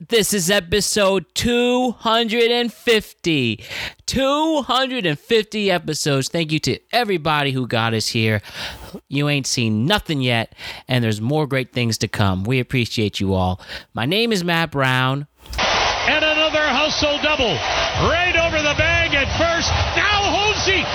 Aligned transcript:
This 0.00 0.32
is 0.32 0.48
episode 0.48 1.26
250. 1.34 3.64
250 4.06 5.70
episodes. 5.72 6.28
Thank 6.28 6.52
you 6.52 6.60
to 6.60 6.78
everybody 6.92 7.50
who 7.50 7.66
got 7.66 7.94
us 7.94 8.06
here. 8.06 8.40
You 9.08 9.28
ain't 9.28 9.48
seen 9.48 9.86
nothing 9.86 10.20
yet, 10.20 10.54
and 10.86 11.02
there's 11.02 11.20
more 11.20 11.48
great 11.48 11.72
things 11.72 11.98
to 11.98 12.06
come. 12.06 12.44
We 12.44 12.60
appreciate 12.60 13.18
you 13.18 13.34
all. 13.34 13.60
My 13.92 14.06
name 14.06 14.30
is 14.30 14.44
Matt 14.44 14.70
Brown. 14.70 15.26
And 15.58 16.24
another 16.24 16.62
hustle 16.62 17.18
double. 17.18 17.54
Right 18.08 18.36
over 18.38 18.62
the 18.62 18.78
bag 18.78 19.14
at 19.14 19.26
first. 19.36 19.68
Now 19.98 20.30
Hosey 20.30 20.86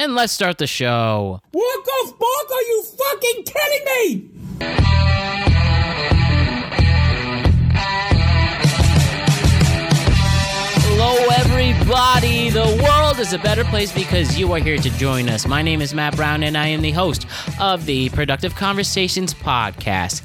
And 0.00 0.14
let's 0.14 0.32
start 0.32 0.58
the 0.58 0.66
show. 0.68 1.40
Walk 1.52 1.88
off, 1.88 2.18
Bark? 2.18 2.50
Are 2.52 2.62
you 2.62 2.84
fucking 2.84 3.44
kidding 3.44 3.84
me? 4.60 5.47
Hello, 11.00 11.28
everybody. 11.30 12.50
The 12.50 12.82
world 12.82 13.20
is 13.20 13.32
a 13.32 13.38
better 13.38 13.62
place 13.62 13.92
because 13.92 14.36
you 14.36 14.52
are 14.52 14.58
here 14.58 14.78
to 14.78 14.90
join 14.98 15.28
us. 15.28 15.46
My 15.46 15.62
name 15.62 15.80
is 15.80 15.94
Matt 15.94 16.16
Brown, 16.16 16.42
and 16.42 16.58
I 16.58 16.66
am 16.66 16.82
the 16.82 16.90
host 16.90 17.24
of 17.60 17.86
the 17.86 18.08
Productive 18.08 18.56
Conversations 18.56 19.32
podcast. 19.32 20.22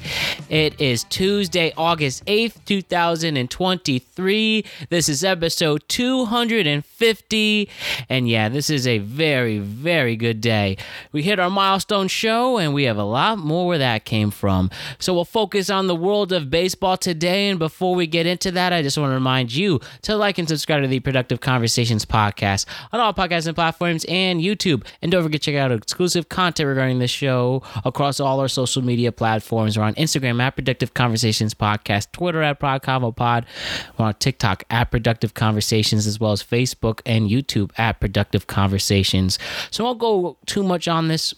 It 0.50 0.80
is 0.80 1.04
Tuesday, 1.04 1.72
August 1.76 2.26
8th, 2.26 2.56
2023. 2.64 4.64
This 4.88 5.08
is 5.08 5.22
episode 5.22 5.84
250. 5.86 7.68
And 8.08 8.28
yeah, 8.28 8.48
this 8.48 8.68
is 8.68 8.88
a 8.88 8.98
very, 8.98 9.60
very 9.60 10.16
good 10.16 10.40
day. 10.40 10.76
We 11.12 11.22
hit 11.22 11.38
our 11.38 11.50
milestone 11.50 12.08
show, 12.08 12.58
and 12.58 12.74
we 12.74 12.82
have 12.82 12.98
a 12.98 13.04
lot 13.04 13.38
more 13.38 13.68
where 13.68 13.78
that 13.78 14.04
came 14.04 14.32
from. 14.32 14.70
So 14.98 15.14
we'll 15.14 15.24
focus 15.24 15.70
on 15.70 15.86
the 15.86 15.94
world 15.94 16.32
of 16.32 16.50
baseball 16.50 16.96
today. 16.96 17.48
And 17.48 17.60
before 17.60 17.94
we 17.94 18.08
get 18.08 18.26
into 18.26 18.50
that, 18.50 18.72
I 18.72 18.82
just 18.82 18.98
want 18.98 19.10
to 19.10 19.14
remind 19.14 19.54
you 19.54 19.78
to 20.02 20.16
like 20.16 20.38
and 20.38 20.48
subscribe 20.48 20.63
to 20.66 20.88
the 20.88 21.00
Productive 21.00 21.40
Conversations 21.40 22.04
podcast 22.06 22.64
on 22.92 22.98
all 22.98 23.12
podcasting 23.12 23.54
platforms 23.54 24.04
and 24.08 24.40
YouTube. 24.40 24.84
And 25.02 25.12
don't 25.12 25.22
forget 25.22 25.42
to 25.42 25.52
check 25.52 25.60
out 25.60 25.70
exclusive 25.70 26.28
content 26.28 26.68
regarding 26.68 26.98
this 26.98 27.10
show 27.10 27.62
across 27.84 28.18
all 28.18 28.40
our 28.40 28.48
social 28.48 28.82
media 28.82 29.12
platforms. 29.12 29.76
We're 29.76 29.84
on 29.84 29.94
Instagram 29.94 30.42
at 30.42 30.56
Productive 30.56 30.94
Conversations 30.94 31.54
Podcast, 31.54 32.12
Twitter 32.12 32.42
at 32.42 32.60
ProdConvoPod, 32.60 33.44
we're 33.98 34.06
on 34.06 34.14
TikTok 34.14 34.64
at 34.70 34.90
Productive 34.90 35.34
Conversations, 35.34 36.06
as 36.06 36.18
well 36.18 36.32
as 36.32 36.42
Facebook 36.42 37.00
and 37.04 37.28
YouTube 37.28 37.70
at 37.76 38.00
Productive 38.00 38.46
Conversations. 38.46 39.38
So 39.70 39.84
I 39.84 39.88
won't 39.88 39.98
go 39.98 40.36
too 40.46 40.62
much 40.62 40.88
on 40.88 41.08
this 41.08 41.34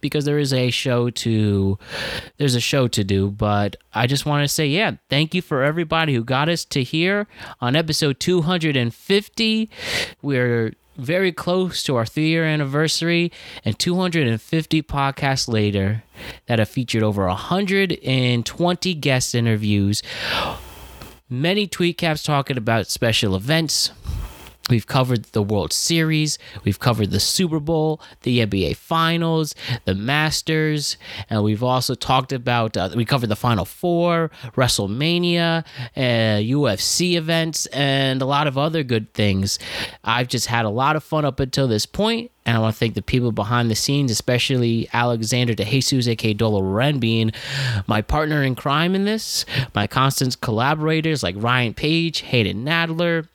because 0.00 0.24
there 0.24 0.38
is 0.38 0.52
a 0.52 0.70
show 0.70 1.10
to 1.10 1.78
there's 2.38 2.54
a 2.54 2.60
show 2.60 2.88
to 2.88 3.04
do 3.04 3.30
but 3.30 3.76
i 3.94 4.06
just 4.06 4.26
want 4.26 4.42
to 4.42 4.48
say 4.48 4.66
yeah 4.66 4.92
thank 5.08 5.34
you 5.34 5.42
for 5.42 5.62
everybody 5.62 6.14
who 6.14 6.24
got 6.24 6.48
us 6.48 6.64
to 6.64 6.82
here 6.82 7.26
on 7.60 7.76
episode 7.76 8.18
250 8.20 9.70
we're 10.20 10.72
very 10.96 11.32
close 11.32 11.82
to 11.82 11.96
our 11.96 12.06
three 12.06 12.28
year 12.28 12.44
anniversary 12.44 13.32
and 13.64 13.78
250 13.78 14.82
podcasts 14.82 15.48
later 15.48 16.02
that 16.46 16.58
have 16.58 16.68
featured 16.68 17.02
over 17.02 17.26
120 17.26 18.94
guest 18.94 19.34
interviews. 19.34 20.02
Many 21.28 21.66
tweet 21.66 21.96
caps 21.96 22.22
talking 22.22 22.58
about 22.58 22.88
special 22.88 23.34
events 23.34 23.90
We've 24.70 24.86
covered 24.86 25.24
the 25.32 25.42
World 25.42 25.72
Series, 25.72 26.38
we've 26.64 26.78
covered 26.78 27.10
the 27.10 27.20
Super 27.20 27.58
Bowl, 27.58 28.00
the 28.22 28.38
NBA 28.46 28.76
Finals, 28.76 29.54
the 29.84 29.94
Masters, 29.94 30.96
and 31.28 31.42
we've 31.42 31.64
also 31.64 31.94
talked 31.94 32.32
about, 32.32 32.76
uh, 32.76 32.90
we 32.94 33.04
covered 33.04 33.28
the 33.28 33.36
Final 33.36 33.64
Four, 33.64 34.30
WrestleMania, 34.56 35.64
uh, 35.96 36.00
UFC 36.00 37.16
events, 37.16 37.66
and 37.66 38.22
a 38.22 38.24
lot 38.24 38.46
of 38.46 38.56
other 38.56 38.84
good 38.84 39.12
things. 39.14 39.58
I've 40.04 40.28
just 40.28 40.46
had 40.46 40.64
a 40.64 40.70
lot 40.70 40.94
of 40.94 41.02
fun 41.02 41.24
up 41.24 41.40
until 41.40 41.66
this 41.66 41.84
point, 41.84 42.30
and 42.46 42.56
I 42.56 42.60
want 42.60 42.74
to 42.74 42.78
thank 42.78 42.94
the 42.94 43.02
people 43.02 43.32
behind 43.32 43.68
the 43.68 43.74
scenes, 43.74 44.12
especially 44.12 44.88
Alexander 44.92 45.54
De 45.54 45.64
Jesus, 45.64 46.06
aka 46.06 46.34
Dolo 46.34 46.62
Ren, 46.62 47.00
being 47.00 47.32
my 47.88 48.00
partner 48.00 48.44
in 48.44 48.54
crime 48.54 48.94
in 48.94 49.04
this, 49.04 49.44
my 49.74 49.88
constant 49.88 50.40
collaborators 50.40 51.22
like 51.22 51.34
Ryan 51.36 51.74
Page, 51.74 52.20
Hayden 52.20 52.64
Nadler, 52.64 53.26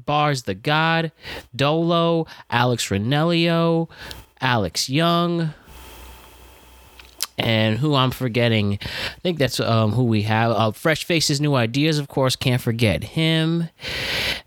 Bars 0.00 0.42
the 0.42 0.54
God, 0.54 1.12
Dolo, 1.54 2.26
Alex 2.50 2.88
Ranelio, 2.88 3.88
Alex 4.40 4.88
Young, 4.88 5.54
and 7.38 7.78
who 7.78 7.94
I'm 7.94 8.10
forgetting. 8.10 8.78
I 8.82 9.20
think 9.20 9.38
that's 9.38 9.60
um, 9.60 9.92
who 9.92 10.04
we 10.04 10.22
have. 10.22 10.50
Uh, 10.52 10.70
Fresh 10.72 11.04
Faces, 11.04 11.40
New 11.40 11.54
Ideas, 11.54 11.98
of 11.98 12.08
course, 12.08 12.36
can't 12.36 12.60
forget 12.60 13.02
him. 13.02 13.68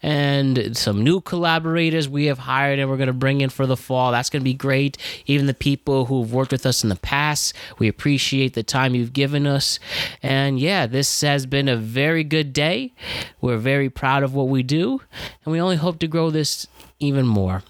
And 0.01 0.77
some 0.77 1.03
new 1.03 1.21
collaborators 1.21 2.07
we 2.07 2.25
have 2.25 2.39
hired 2.39 2.79
and 2.79 2.89
we're 2.89 2.97
going 2.97 3.07
to 3.07 3.13
bring 3.13 3.41
in 3.41 3.49
for 3.49 3.65
the 3.65 3.77
fall. 3.77 4.11
That's 4.11 4.29
going 4.29 4.41
to 4.41 4.45
be 4.45 4.53
great. 4.53 4.97
Even 5.25 5.47
the 5.47 5.53
people 5.53 6.05
who've 6.05 6.31
worked 6.31 6.51
with 6.51 6.65
us 6.65 6.83
in 6.83 6.89
the 6.89 6.95
past, 6.95 7.55
we 7.79 7.87
appreciate 7.87 8.53
the 8.53 8.63
time 8.63 8.95
you've 8.95 9.13
given 9.13 9.47
us. 9.47 9.79
And 10.21 10.59
yeah, 10.59 10.85
this 10.85 11.21
has 11.21 11.45
been 11.45 11.67
a 11.67 11.77
very 11.77 12.23
good 12.23 12.53
day. 12.53 12.93
We're 13.41 13.57
very 13.57 13.89
proud 13.89 14.23
of 14.23 14.33
what 14.33 14.47
we 14.47 14.63
do, 14.63 15.01
and 15.43 15.51
we 15.51 15.59
only 15.59 15.77
hope 15.77 15.99
to 15.99 16.07
grow 16.07 16.29
this 16.29 16.67
even 16.99 17.25
more 17.25 17.63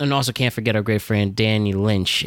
and 0.00 0.12
also 0.12 0.32
can't 0.32 0.54
forget 0.54 0.76
our 0.76 0.82
great 0.82 1.02
friend 1.02 1.34
Danny 1.34 1.72
Lynch 1.72 2.26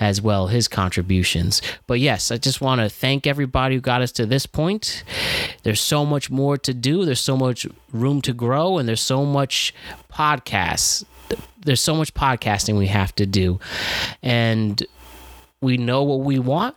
as 0.00 0.20
well, 0.20 0.48
his 0.48 0.66
contributions. 0.68 1.62
But 1.86 2.00
yes, 2.00 2.30
I 2.30 2.36
just 2.36 2.60
want 2.60 2.80
to 2.80 2.88
thank 2.88 3.26
everybody 3.26 3.76
who 3.76 3.80
got 3.80 4.02
us 4.02 4.12
to 4.12 4.26
this 4.26 4.46
point. 4.46 5.04
There's 5.62 5.80
so 5.80 6.04
much 6.04 6.30
more 6.30 6.58
to 6.58 6.74
do, 6.74 7.04
there's 7.04 7.20
so 7.20 7.36
much 7.36 7.66
room 7.92 8.22
to 8.22 8.32
grow, 8.32 8.78
and 8.78 8.88
there's 8.88 9.00
so 9.00 9.24
much 9.24 9.72
podcasts. 10.12 11.04
There's 11.60 11.80
so 11.80 11.94
much 11.94 12.14
podcasting 12.14 12.78
we 12.78 12.86
have 12.86 13.14
to 13.16 13.26
do. 13.26 13.60
And 14.22 14.84
we 15.60 15.76
know 15.76 16.02
what 16.02 16.20
we 16.20 16.38
want. 16.38 16.76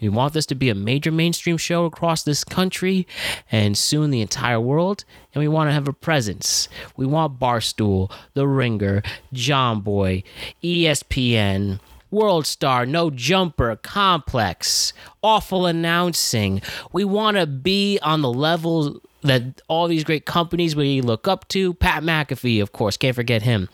We 0.00 0.08
want 0.08 0.32
this 0.32 0.46
to 0.46 0.54
be 0.54 0.70
a 0.70 0.74
major 0.74 1.12
mainstream 1.12 1.56
show 1.56 1.84
across 1.84 2.22
this 2.22 2.44
country 2.44 3.06
and 3.50 3.76
soon 3.76 4.10
the 4.10 4.20
entire 4.20 4.60
world. 4.60 5.04
And 5.34 5.40
we 5.40 5.48
want 5.48 5.68
to 5.68 5.72
have 5.72 5.88
a 5.88 5.92
presence. 5.92 6.68
We 6.96 7.06
want 7.06 7.38
Barstool, 7.38 8.10
The 8.34 8.46
Ringer, 8.46 9.02
Jomboy, 9.32 10.24
ESPN, 10.62 11.80
World 12.10 12.46
Star, 12.46 12.86
No 12.86 13.10
Jumper, 13.10 13.76
Complex, 13.76 14.92
Awful 15.22 15.66
Announcing. 15.66 16.62
We 16.92 17.04
want 17.04 17.36
to 17.36 17.46
be 17.46 17.98
on 18.02 18.22
the 18.22 18.32
level 18.32 19.00
that 19.22 19.60
all 19.68 19.86
these 19.86 20.04
great 20.04 20.24
companies 20.24 20.74
we 20.74 21.00
look 21.00 21.28
up 21.28 21.46
to. 21.48 21.74
Pat 21.74 22.02
McAfee, 22.02 22.62
of 22.62 22.72
course, 22.72 22.96
can't 22.96 23.14
forget 23.14 23.42
him. 23.42 23.68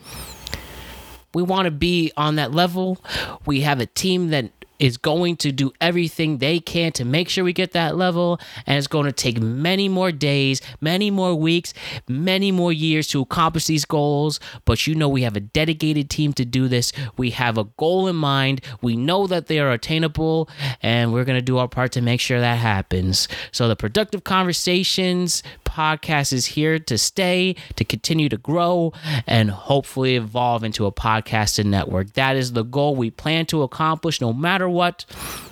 We 1.33 1.43
want 1.43 1.65
to 1.65 1.71
be 1.71 2.11
on 2.17 2.35
that 2.35 2.51
level. 2.51 2.99
We 3.45 3.61
have 3.61 3.79
a 3.79 3.85
team 3.85 4.29
that 4.29 4.51
is 4.79 4.97
going 4.97 5.35
to 5.37 5.51
do 5.51 5.71
everything 5.81 6.37
they 6.37 6.59
can 6.59 6.91
to 6.93 7.05
make 7.05 7.29
sure 7.29 7.43
we 7.43 7.53
get 7.53 7.71
that 7.71 7.95
level. 7.95 8.39
And 8.65 8.77
it's 8.77 8.87
going 8.87 9.05
to 9.05 9.11
take 9.11 9.39
many 9.39 9.89
more 9.89 10.11
days, 10.11 10.61
many 10.81 11.11
more 11.11 11.35
weeks, 11.35 11.73
many 12.07 12.51
more 12.51 12.73
years 12.73 13.07
to 13.07 13.21
accomplish 13.21 13.65
these 13.65 13.85
goals. 13.85 14.39
But 14.65 14.87
you 14.87 14.95
know, 14.95 15.09
we 15.09 15.23
have 15.23 15.35
a 15.35 15.41
dedicated 15.41 16.09
team 16.09 16.33
to 16.33 16.45
do 16.45 16.67
this. 16.67 16.91
We 17.17 17.31
have 17.31 17.57
a 17.57 17.65
goal 17.77 18.07
in 18.07 18.15
mind. 18.15 18.61
We 18.81 18.95
know 18.95 19.27
that 19.27 19.47
they 19.47 19.59
are 19.59 19.71
attainable, 19.71 20.49
and 20.81 21.13
we're 21.13 21.25
going 21.25 21.37
to 21.37 21.41
do 21.41 21.57
our 21.57 21.67
part 21.67 21.91
to 21.93 22.01
make 22.01 22.19
sure 22.19 22.39
that 22.39 22.57
happens. 22.57 23.27
So, 23.51 23.67
the 23.67 23.75
Productive 23.75 24.23
Conversations 24.23 25.43
podcast 25.65 26.33
is 26.33 26.47
here 26.47 26.79
to 26.79 26.97
stay, 26.97 27.55
to 27.75 27.85
continue 27.85 28.29
to 28.29 28.37
grow, 28.37 28.93
and 29.27 29.51
hopefully 29.51 30.15
evolve 30.15 30.63
into 30.63 30.85
a 30.85 30.91
podcasting 30.91 31.67
network. 31.67 32.13
That 32.13 32.35
is 32.35 32.53
the 32.53 32.63
goal 32.63 32.95
we 32.95 33.11
plan 33.11 33.45
to 33.47 33.61
accomplish 33.61 34.19
no 34.19 34.33
matter 34.33 34.66
what. 34.69 35.05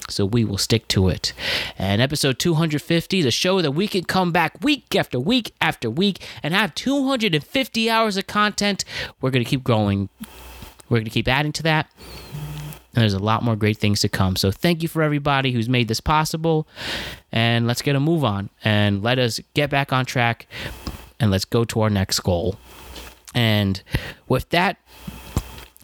So 0.09 0.25
we 0.25 0.45
will 0.45 0.57
stick 0.57 0.87
to 0.89 1.09
it. 1.09 1.33
And 1.77 2.01
episode 2.01 2.37
250, 2.37 3.21
the 3.21 3.31
show 3.31 3.61
that 3.61 3.71
we 3.71 3.87
can 3.87 4.03
come 4.03 4.31
back 4.31 4.63
week 4.63 4.95
after 4.95 5.19
week 5.19 5.53
after 5.59 5.89
week 5.89 6.23
and 6.43 6.53
have 6.53 6.75
250 6.75 7.89
hours 7.89 8.17
of 8.17 8.27
content. 8.27 8.85
We're 9.19 9.31
going 9.31 9.43
to 9.43 9.49
keep 9.49 9.63
growing. 9.63 10.09
We're 10.89 10.97
going 10.97 11.05
to 11.05 11.11
keep 11.11 11.27
adding 11.27 11.53
to 11.53 11.63
that. 11.63 11.89
And 12.93 13.01
there's 13.01 13.13
a 13.13 13.19
lot 13.19 13.43
more 13.43 13.55
great 13.55 13.77
things 13.77 13.99
to 14.01 14.09
come. 14.09 14.35
So 14.35 14.51
thank 14.51 14.81
you 14.81 14.87
for 14.87 15.01
everybody 15.01 15.51
who's 15.51 15.67
made 15.67 15.87
this 15.87 15.99
possible. 15.99 16.67
And 17.31 17.67
let's 17.67 17.81
get 17.81 17.95
a 17.95 17.99
move 17.99 18.23
on 18.23 18.49
and 18.63 19.03
let 19.03 19.19
us 19.19 19.41
get 19.53 19.69
back 19.69 19.91
on 19.91 20.05
track 20.05 20.47
and 21.19 21.31
let's 21.31 21.45
go 21.45 21.65
to 21.65 21.81
our 21.81 21.89
next 21.89 22.19
goal. 22.21 22.55
And 23.33 23.83
with 24.29 24.49
that, 24.51 24.77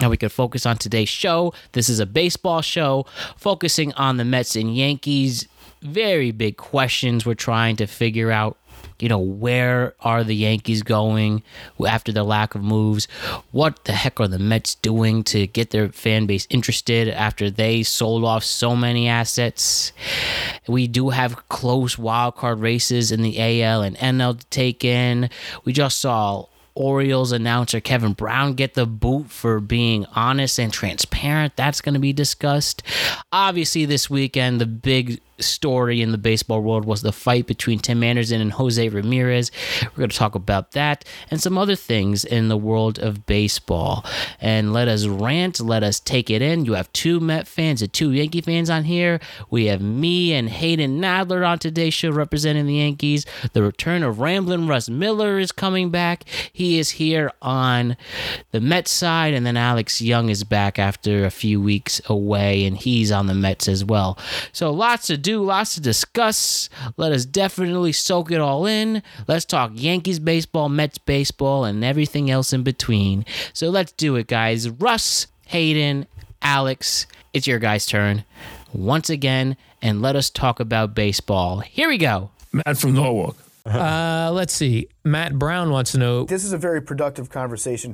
now 0.01 0.09
we 0.09 0.17
could 0.17 0.31
focus 0.31 0.65
on 0.65 0.77
today's 0.77 1.09
show. 1.09 1.53
This 1.73 1.89
is 1.89 1.99
a 1.99 2.05
baseball 2.05 2.61
show 2.61 3.05
focusing 3.37 3.93
on 3.93 4.17
the 4.17 4.25
Mets 4.25 4.55
and 4.55 4.75
Yankees. 4.75 5.47
Very 5.81 6.31
big 6.31 6.57
questions 6.57 7.25
we're 7.25 7.33
trying 7.33 7.75
to 7.77 7.87
figure 7.87 8.31
out 8.31 8.57
you 8.99 9.09
know, 9.09 9.19
where 9.19 9.95
are 10.01 10.23
the 10.23 10.35
Yankees 10.35 10.83
going 10.83 11.41
after 11.85 12.11
the 12.11 12.23
lack 12.23 12.53
of 12.53 12.63
moves? 12.63 13.07
What 13.51 13.85
the 13.85 13.93
heck 13.93 14.19
are 14.19 14.27
the 14.27 14.39
Mets 14.39 14.75
doing 14.75 15.23
to 15.25 15.47
get 15.47 15.71
their 15.71 15.89
fan 15.89 16.27
base 16.27 16.45
interested 16.49 17.07
after 17.09 17.49
they 17.49 17.81
sold 17.81 18.23
off 18.23 18.43
so 18.43 18.75
many 18.75 19.07
assets? 19.07 19.91
We 20.67 20.87
do 20.87 21.09
have 21.09 21.49
close 21.49 21.97
wild 21.97 22.35
card 22.35 22.59
races 22.59 23.11
in 23.11 23.23
the 23.23 23.39
AL 23.63 23.81
and 23.81 23.97
NL 23.97 24.39
to 24.39 24.45
take 24.47 24.85
in. 24.85 25.29
We 25.65 25.73
just 25.73 25.99
saw 25.99 26.45
Orioles 26.75 27.31
announcer 27.31 27.79
Kevin 27.79 28.13
Brown 28.13 28.53
get 28.53 28.73
the 28.73 28.85
boot 28.85 29.29
for 29.29 29.59
being 29.59 30.05
honest 30.15 30.59
and 30.59 30.71
transparent. 30.71 31.55
That's 31.55 31.81
going 31.81 31.93
to 31.93 31.99
be 31.99 32.13
discussed. 32.13 32.83
Obviously, 33.31 33.85
this 33.85 34.09
weekend, 34.09 34.61
the 34.61 34.65
big 34.65 35.19
story 35.39 36.01
in 36.01 36.11
the 36.11 36.17
baseball 36.17 36.61
world 36.61 36.85
was 36.85 37.01
the 37.01 37.11
fight 37.11 37.47
between 37.47 37.79
Tim 37.79 38.03
Anderson 38.03 38.41
and 38.41 38.53
Jose 38.53 38.89
Ramirez. 38.89 39.51
We're 39.81 39.97
going 39.97 40.09
to 40.09 40.17
talk 40.17 40.35
about 40.35 40.71
that 40.71 41.05
and 41.29 41.41
some 41.41 41.57
other 41.57 41.75
things 41.75 42.23
in 42.23 42.47
the 42.47 42.57
world 42.57 42.99
of 42.99 43.25
baseball. 43.25 44.05
And 44.39 44.73
let 44.73 44.87
us 44.87 45.05
rant, 45.05 45.59
let 45.59 45.83
us 45.83 45.99
take 45.99 46.29
it 46.29 46.41
in. 46.41 46.65
You 46.65 46.73
have 46.73 46.91
two 46.93 47.19
Met 47.19 47.47
fans 47.47 47.81
and 47.81 47.91
two 47.91 48.11
Yankee 48.11 48.41
fans 48.41 48.69
on 48.69 48.83
here. 48.83 49.19
We 49.49 49.65
have 49.65 49.81
me 49.81 50.33
and 50.33 50.49
Hayden 50.49 50.99
Nadler 50.99 51.47
on 51.47 51.59
today's 51.59 51.93
show 51.93 52.11
representing 52.11 52.65
the 52.65 52.75
Yankees. 52.75 53.25
The 53.53 53.63
return 53.63 54.03
of 54.03 54.19
Ramblin' 54.19 54.67
Russ 54.67 54.89
Miller 54.89 55.39
is 55.39 55.51
coming 55.51 55.89
back. 55.89 56.25
He 56.51 56.79
is 56.79 56.91
here 56.91 57.31
on 57.41 57.95
the 58.51 58.61
Mets 58.61 58.91
side, 58.91 59.33
and 59.33 59.45
then 59.45 59.57
Alex 59.57 60.01
Young 60.01 60.29
is 60.29 60.43
back 60.43 60.79
after 60.79 61.25
a 61.25 61.31
few 61.31 61.61
weeks 61.61 62.01
away, 62.07 62.65
and 62.65 62.77
he's 62.77 63.11
on 63.11 63.27
the 63.27 63.33
Mets 63.33 63.67
as 63.67 63.85
well. 63.85 64.17
So 64.51 64.71
lots 64.71 65.07
to 65.07 65.17
do 65.17 65.30
do, 65.31 65.43
lots 65.43 65.75
to 65.75 65.81
discuss. 65.81 66.69
Let 66.97 67.11
us 67.11 67.25
definitely 67.25 67.93
soak 67.93 68.31
it 68.31 68.41
all 68.41 68.65
in. 68.65 69.01
Let's 69.27 69.45
talk 69.45 69.71
Yankees 69.73 70.19
baseball, 70.19 70.69
Mets 70.69 70.97
baseball, 70.97 71.63
and 71.65 71.83
everything 71.83 72.29
else 72.29 72.53
in 72.53 72.63
between. 72.63 73.25
So 73.53 73.69
let's 73.69 73.91
do 73.93 74.15
it, 74.17 74.27
guys. 74.27 74.69
Russ, 74.69 75.27
Hayden, 75.47 76.07
Alex, 76.41 77.07
it's 77.33 77.47
your 77.47 77.59
guys' 77.59 77.85
turn 77.85 78.25
once 78.73 79.09
again, 79.09 79.55
and 79.81 80.01
let 80.01 80.15
us 80.15 80.29
talk 80.29 80.59
about 80.59 80.95
baseball. 80.95 81.59
Here 81.59 81.87
we 81.87 81.97
go. 81.97 82.31
Matt 82.51 82.77
from 82.77 82.93
Norwalk. 82.93 83.37
Uh, 83.65 84.31
let's 84.33 84.53
see. 84.53 84.87
Matt 85.03 85.37
Brown 85.37 85.71
wants 85.71 85.91
to 85.91 85.97
know. 85.97 86.25
This 86.25 86.43
is 86.43 86.51
a 86.51 86.57
very 86.57 86.81
productive 86.81 87.29
conversation. 87.29 87.93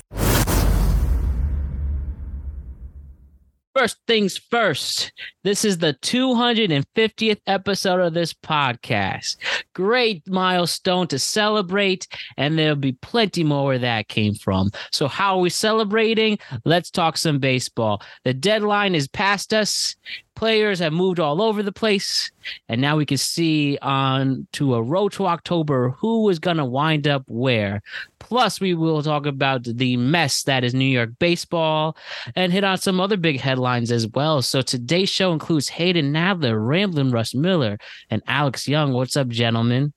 First 3.78 3.98
things 4.08 4.38
first, 4.38 5.12
this 5.44 5.64
is 5.64 5.78
the 5.78 5.94
250th 6.02 7.40
episode 7.46 8.00
of 8.00 8.16
this 8.16 8.34
podcast. 8.34 9.38
Great 9.76 10.28
milestone 10.28 11.06
to 11.10 11.20
celebrate, 11.20 12.08
and 12.38 12.58
there'll 12.58 12.76
be 12.76 12.94
plenty 12.94 13.44
more 13.44 13.66
where 13.66 13.78
that 13.78 14.08
came 14.08 14.34
from. 14.34 14.72
So, 14.92 15.08
how 15.08 15.36
are 15.36 15.42
we 15.42 15.52
celebrating? 15.52 16.40
Let's 16.66 16.90
talk 16.90 17.18
some 17.18 17.38
baseball. 17.38 18.02
The 18.24 18.34
deadline 18.34 18.96
is 18.96 19.08
past 19.08 19.54
us. 19.54 19.96
Players 20.38 20.78
have 20.78 20.94
moved 20.94 21.19
all 21.19 21.42
over 21.42 21.63
the 21.63 21.72
place, 21.72 22.30
and 22.69 22.80
now 22.80 22.95
we 22.95 23.07
can 23.07 23.18
see 23.18 23.75
on 23.81 24.45
to 24.51 24.75
a 24.75 24.84
road 24.84 25.12
to 25.13 25.25
October 25.25 25.89
who 25.98 26.30
is 26.30 26.38
going 26.38 26.57
to 26.57 26.66
wind 26.66 27.07
up 27.07 27.24
where. 27.25 27.81
Plus, 28.19 28.62
we 28.62 28.75
will 28.75 29.01
talk 29.01 29.25
about 29.25 29.63
the 29.63 29.98
mess 29.98 30.44
that 30.44 30.63
is 30.63 30.75
New 30.75 30.86
York 30.86 31.10
baseball 31.18 31.98
and 32.36 32.54
hit 32.54 32.63
on 32.63 32.78
some 32.78 33.00
other 33.00 33.18
big 33.18 33.39
headlines 33.39 33.92
as 33.92 34.07
well. 34.10 34.44
So 34.44 34.62
today's 34.62 35.10
show 35.10 35.34
includes 35.34 35.69
Hayden 35.69 36.13
Nadler, 36.13 36.63
Ramblin' 36.63 37.10
Russ 37.10 37.33
Miller, 37.33 37.80
and 38.12 38.22
Alex 38.28 38.68
Young. 38.68 38.94
What's 38.94 39.18
up, 39.18 39.30
gentlemen? 39.30 39.92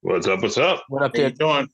What's 0.00 0.26
up? 0.26 0.42
What's 0.42 0.58
up? 0.58 0.82
What 0.88 1.04
up, 1.04 1.16
How 1.16 1.22
you 1.22 1.30
doing? 1.30 1.68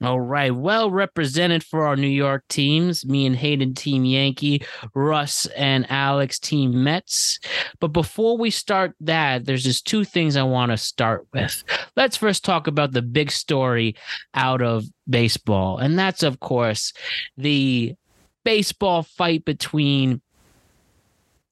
All 0.00 0.20
right, 0.20 0.54
well 0.54 0.92
represented 0.92 1.64
for 1.64 1.84
our 1.84 1.96
New 1.96 2.06
York 2.06 2.44
teams. 2.48 3.04
Me 3.04 3.26
and 3.26 3.34
Hayden, 3.34 3.74
Team 3.74 4.04
Yankee, 4.04 4.62
Russ 4.94 5.46
and 5.56 5.90
Alex, 5.90 6.38
Team 6.38 6.84
Mets. 6.84 7.40
But 7.80 7.88
before 7.88 8.38
we 8.38 8.50
start 8.50 8.94
that, 9.00 9.44
there's 9.44 9.64
just 9.64 9.88
two 9.88 10.04
things 10.04 10.36
I 10.36 10.44
want 10.44 10.70
to 10.70 10.76
start 10.76 11.26
with. 11.32 11.64
Let's 11.96 12.16
first 12.16 12.44
talk 12.44 12.68
about 12.68 12.92
the 12.92 13.02
big 13.02 13.32
story 13.32 13.96
out 14.34 14.62
of 14.62 14.84
baseball, 15.10 15.78
and 15.78 15.98
that's, 15.98 16.22
of 16.22 16.38
course, 16.38 16.92
the 17.36 17.94
baseball 18.44 19.02
fight 19.02 19.44
between. 19.44 20.20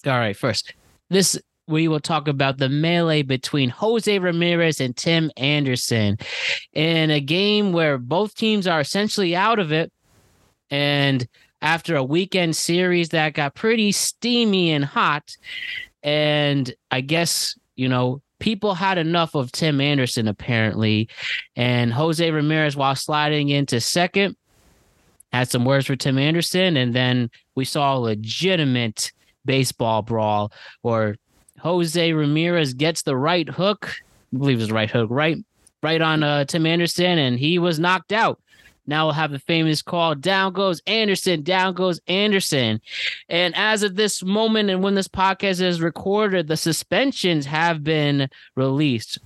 All 0.07 0.13
right, 0.13 0.37
first, 0.37 0.73
this 1.11 1.37
we 1.69 1.89
will 1.89 2.01
talk 2.01 2.29
about 2.29 2.59
the 2.59 2.69
melee 2.69 3.23
between 3.23 3.71
Jose 3.71 4.19
Ramirez 4.19 4.81
and 4.81 4.97
Tim 4.97 5.31
Anderson 5.37 6.19
in 6.73 7.11
a 7.11 7.21
game 7.21 7.73
where 7.73 7.99
both 7.99 8.35
teams 8.35 8.67
are 8.67 8.81
essentially 8.81 9.35
out 9.35 9.59
of 9.59 9.73
it. 9.73 9.93
And 10.71 11.27
after 11.63 11.97
a 11.97 12.05
weekend 12.05 12.55
series 12.55 13.09
that 13.11 13.35
got 13.35 13.55
pretty 13.55 13.93
steamy 13.93 14.73
and 14.73 14.85
hot, 14.85 15.37
and 16.03 16.73
I 16.91 17.01
guess, 17.01 17.59
you 17.75 17.89
know, 17.89 18.23
people 18.39 18.75
had 18.75 18.99
enough 18.99 19.35
of 19.35 19.51
Tim 19.51 19.81
Anderson 19.81 20.29
apparently. 20.29 21.09
And 21.57 21.93
Jose 21.93 22.31
Ramirez, 22.31 22.77
while 22.77 22.95
sliding 22.95 23.49
into 23.49 23.81
second, 23.81 24.37
had 25.33 25.51
some 25.51 25.65
words 25.65 25.87
for 25.87 25.97
Tim 25.97 26.19
Anderson. 26.19 26.77
And 26.77 26.95
then 26.95 27.31
we 27.57 27.65
saw 27.65 27.97
a 27.97 27.99
legitimate 27.99 29.13
baseball 29.45 30.03
brawl 30.03 30.53
where 30.83 31.17
Jose 31.67 32.13
Ramirez 32.13 32.75
gets 32.75 33.03
the 33.03 33.17
right 33.17 33.49
hook. 33.49 33.93
I 34.33 34.39
believe 34.39 34.61
it's 34.61 34.69
the 34.69 34.75
right 34.75 34.89
hook, 34.89 35.09
right? 35.11 35.37
Right 35.83 36.01
on 36.01 36.23
uh, 36.23 36.45
Tim 36.45 36.65
Anderson, 36.65 37.19
and 37.19 37.37
he 37.41 37.59
was 37.59 37.81
knocked 37.81 38.13
out. 38.13 38.41
Now 38.87 39.07
we'll 39.07 39.15
have 39.15 39.33
the 39.33 39.41
famous 39.41 39.83
call 39.83 40.15
down 40.15 40.53
goes 40.53 40.81
Anderson, 40.87 41.43
down 41.43 41.75
goes 41.75 42.01
Anderson. 42.07 42.81
And 43.29 43.53
as 43.57 43.83
of 43.83 43.97
this 43.97 44.23
moment, 44.23 44.71
and 44.71 44.81
when 44.81 44.95
this 44.95 45.09
podcast 45.09 45.61
is 45.61 45.81
recorded, 45.81 46.47
the 46.47 46.57
suspensions 46.57 47.47
have 47.47 47.83
been 47.83 48.29
released. 48.55 49.19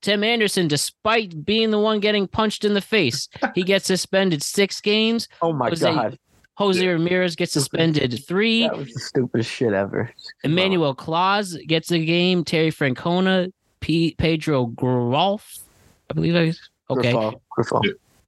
Tim 0.00 0.22
Anderson, 0.22 0.68
despite 0.68 1.44
being 1.44 1.72
the 1.72 1.80
one 1.80 1.98
getting 1.98 2.28
punched 2.28 2.64
in 2.64 2.74
the 2.74 2.80
face, 2.80 3.28
he 3.56 3.64
gets 3.64 3.86
suspended 3.86 4.44
six 4.44 4.80
games. 4.80 5.26
Oh 5.42 5.52
my 5.52 5.70
Jose- 5.70 5.92
god, 5.92 6.18
Jose 6.56 6.86
Ramirez 6.86 7.34
gets 7.34 7.52
suspended 7.52 8.24
three. 8.26 8.62
that 8.62 8.76
was 8.76 8.92
the 8.92 9.00
stupidest 9.00 9.50
shit 9.50 9.72
ever. 9.72 10.10
Emmanuel 10.44 10.94
Clase 10.94 11.66
gets 11.66 11.90
a 11.90 11.98
game. 11.98 12.44
Terry 12.44 12.70
Francona, 12.70 13.52
P- 13.80 14.14
Pedro 14.18 14.66
Grolf, 14.66 15.60
I 16.10 16.14
believe. 16.14 16.36
I 16.36 16.52
okay. 16.90 17.12
Grifol, 17.12 17.40
Grifol. 17.58 17.82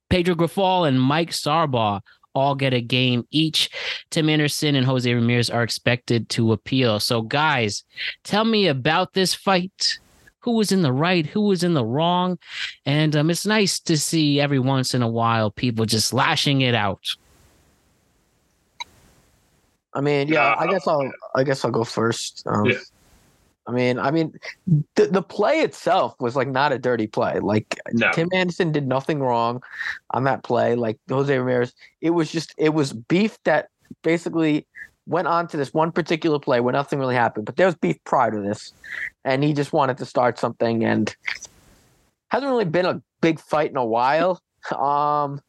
Pedro 0.09 0.35
Grifol 0.35 0.87
and 0.87 1.01
Mike 1.01 1.31
Sarbaugh 1.31 2.01
all 2.35 2.55
get 2.55 2.73
a 2.73 2.81
game 2.81 3.25
each. 3.31 3.69
Tim 4.09 4.29
Anderson 4.29 4.75
and 4.75 4.85
Jose 4.85 5.11
Ramirez 5.11 5.49
are 5.49 5.63
expected 5.63 6.29
to 6.29 6.51
appeal. 6.51 6.99
So, 6.99 7.21
guys, 7.21 7.83
tell 8.23 8.45
me 8.45 8.67
about 8.67 9.13
this 9.13 9.33
fight. 9.33 9.99
Who 10.39 10.51
was 10.51 10.71
in 10.71 10.81
the 10.81 10.93
right? 10.93 11.25
Who 11.25 11.41
was 11.41 11.63
in 11.63 11.73
the 11.73 11.83
wrong? 11.83 12.37
And 12.85 13.15
um, 13.15 13.29
it's 13.29 13.45
nice 13.45 13.79
to 13.81 13.97
see 13.97 14.39
every 14.39 14.59
once 14.59 14.93
in 14.93 15.01
a 15.01 15.07
while 15.07 15.49
people 15.51 15.85
just 15.85 16.13
lashing 16.13 16.61
it 16.61 16.75
out. 16.75 17.05
I 19.97 20.01
mean, 20.01 20.27
yeah, 20.27 20.55
I 20.59 20.67
guess 20.67 20.87
I'll 20.87 21.11
I 21.33 21.43
guess 21.43 21.65
I'll 21.65 21.71
go 21.71 21.83
first. 21.83 22.43
Um, 22.45 22.65
Yeah. 22.65 22.77
I 23.65 23.71
mean, 23.71 23.97
I 23.97 24.11
mean, 24.11 24.31
the 24.95 25.07
the 25.07 25.23
play 25.23 25.61
itself 25.61 26.15
was 26.19 26.35
like 26.35 26.47
not 26.47 26.71
a 26.71 26.77
dirty 26.77 27.07
play. 27.07 27.39
Like 27.39 27.79
No. 27.93 28.11
Tim 28.11 28.29
Anderson 28.31 28.71
did 28.71 28.87
nothing 28.87 29.19
wrong 29.19 29.63
on 30.11 30.23
that 30.25 30.43
play. 30.43 30.75
Like 30.75 30.99
Jose 31.09 31.35
Ramirez, 31.35 31.73
it 31.99 32.11
was 32.11 32.31
just 32.31 32.53
it 32.57 32.75
was 32.75 32.93
beef 32.93 33.39
that 33.45 33.69
basically 34.03 34.67
went 35.07 35.27
on 35.27 35.47
to 35.47 35.57
this 35.57 35.73
one 35.73 35.91
particular 35.91 36.37
play 36.37 36.59
where 36.59 36.73
nothing 36.73 36.99
really 36.99 37.15
happened. 37.15 37.47
But 37.47 37.55
there 37.55 37.65
was 37.65 37.75
beef 37.75 37.97
prior 38.03 38.29
to 38.29 38.39
this, 38.39 38.71
and 39.25 39.43
he 39.43 39.51
just 39.51 39.73
wanted 39.73 39.97
to 39.97 40.05
start 40.05 40.37
something, 40.37 40.85
and 40.85 41.13
hasn't 42.29 42.51
really 42.51 42.65
been 42.65 42.85
a 42.85 43.01
big 43.19 43.39
fight 43.39 43.71
in 43.71 43.77
a 43.77 43.85
while. 43.85 44.39
Um, 44.77 45.41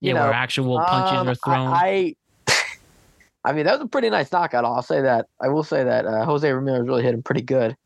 you 0.00 0.08
Yeah, 0.08 0.14
know, 0.14 0.24
where 0.24 0.32
actual 0.32 0.80
punches 0.80 1.20
um, 1.20 1.26
were 1.28 1.34
thrown. 1.36 1.72
I, 1.72 1.86
I, 1.86 2.16
I 3.44 3.52
mean, 3.52 3.66
that 3.66 3.72
was 3.72 3.82
a 3.82 3.88
pretty 3.88 4.10
nice 4.10 4.32
knockout. 4.32 4.64
I'll 4.64 4.82
say 4.82 5.02
that. 5.02 5.26
I 5.40 5.48
will 5.48 5.64
say 5.64 5.84
that 5.84 6.06
uh, 6.06 6.24
Jose 6.24 6.50
Ramirez 6.50 6.86
really 6.86 7.02
hit 7.02 7.14
him 7.14 7.22
pretty 7.22 7.42
good. 7.42 7.76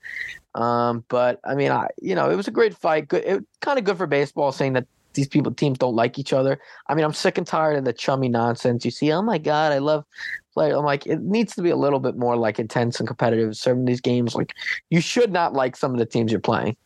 Um, 0.55 1.05
but 1.09 1.41
I 1.45 1.55
mean, 1.55 1.73
I 1.73 1.89
you 2.01 2.15
know, 2.15 2.31
it 2.31 2.37
was 2.37 2.49
a 2.49 2.53
great 2.53 2.77
fight. 2.77 3.09
Good, 3.09 3.25
it 3.25 3.45
kind 3.61 3.79
of 3.79 3.85
good 3.85 3.97
for 3.97 4.07
baseball, 4.07 4.53
saying 4.53 4.75
that 4.75 4.87
these 5.15 5.29
people 5.29 5.53
teams 5.53 5.79
don't 5.79 5.97
like 5.97 6.19
each 6.19 6.33
other. 6.33 6.61
I 6.89 6.95
mean, 6.95 7.05
I'm 7.05 7.13
sick 7.13 7.39
and 7.39 7.47
tired 7.47 7.77
of 7.77 7.85
the 7.85 7.93
chummy 7.93 8.29
nonsense. 8.29 8.85
You 8.85 8.91
see, 8.91 9.13
oh 9.13 9.23
my 9.23 9.39
god, 9.39 9.73
I 9.73 9.79
love 9.79 10.05
player. 10.55 10.77
I'm 10.77 10.85
like, 10.85 11.07
it 11.07 11.21
needs 11.21 11.55
to 11.57 11.63
be 11.63 11.71
a 11.71 11.77
little 11.77 12.01
bit 12.01 12.17
more 12.17 12.37
like 12.37 12.59
intense 12.59 12.99
and 12.99 13.07
competitive. 13.07 13.51
Of 13.67 13.87
these 13.87 14.01
games, 14.01 14.35
like, 14.35 14.55
you 14.91 15.01
should 15.01 15.33
not 15.33 15.55
like 15.55 15.77
some 15.77 15.93
of 15.93 15.99
the 15.99 16.07
teams 16.07 16.31
you're 16.31 16.41
playing. 16.41 16.77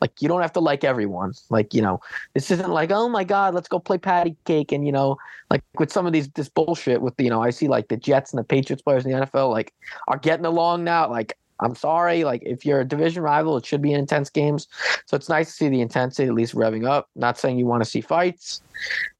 Like 0.00 0.20
you 0.20 0.28
don't 0.28 0.42
have 0.42 0.52
to 0.54 0.60
like 0.60 0.84
everyone. 0.84 1.32
Like 1.50 1.74
you 1.74 1.82
know, 1.82 2.00
this 2.34 2.50
isn't 2.50 2.70
like 2.70 2.90
oh 2.90 3.08
my 3.08 3.24
god, 3.24 3.54
let's 3.54 3.68
go 3.68 3.78
play 3.78 3.98
patty 3.98 4.36
cake 4.44 4.72
and 4.72 4.86
you 4.86 4.92
know, 4.92 5.16
like 5.50 5.62
with 5.78 5.92
some 5.92 6.06
of 6.06 6.12
these 6.12 6.28
this 6.30 6.48
bullshit 6.48 7.02
with 7.02 7.14
you 7.18 7.30
know, 7.30 7.42
I 7.42 7.50
see 7.50 7.68
like 7.68 7.88
the 7.88 7.96
Jets 7.96 8.32
and 8.32 8.38
the 8.38 8.44
Patriots 8.44 8.82
players 8.82 9.04
in 9.04 9.12
the 9.12 9.26
NFL 9.26 9.50
like 9.50 9.72
are 10.08 10.18
getting 10.18 10.46
along 10.46 10.84
now. 10.84 11.08
Like 11.10 11.36
I'm 11.60 11.74
sorry. 11.74 12.24
Like 12.24 12.42
if 12.44 12.66
you're 12.66 12.80
a 12.80 12.84
division 12.84 13.22
rival, 13.22 13.56
it 13.56 13.64
should 13.64 13.82
be 13.82 13.92
intense 13.92 14.30
games. 14.30 14.66
So 15.06 15.16
it's 15.16 15.28
nice 15.28 15.46
to 15.48 15.52
see 15.52 15.68
the 15.68 15.80
intensity 15.80 16.28
at 16.28 16.34
least 16.34 16.54
revving 16.54 16.86
up. 16.86 17.08
Not 17.14 17.38
saying 17.38 17.58
you 17.58 17.66
want 17.66 17.82
to 17.84 17.88
see 17.88 18.00
fights, 18.00 18.62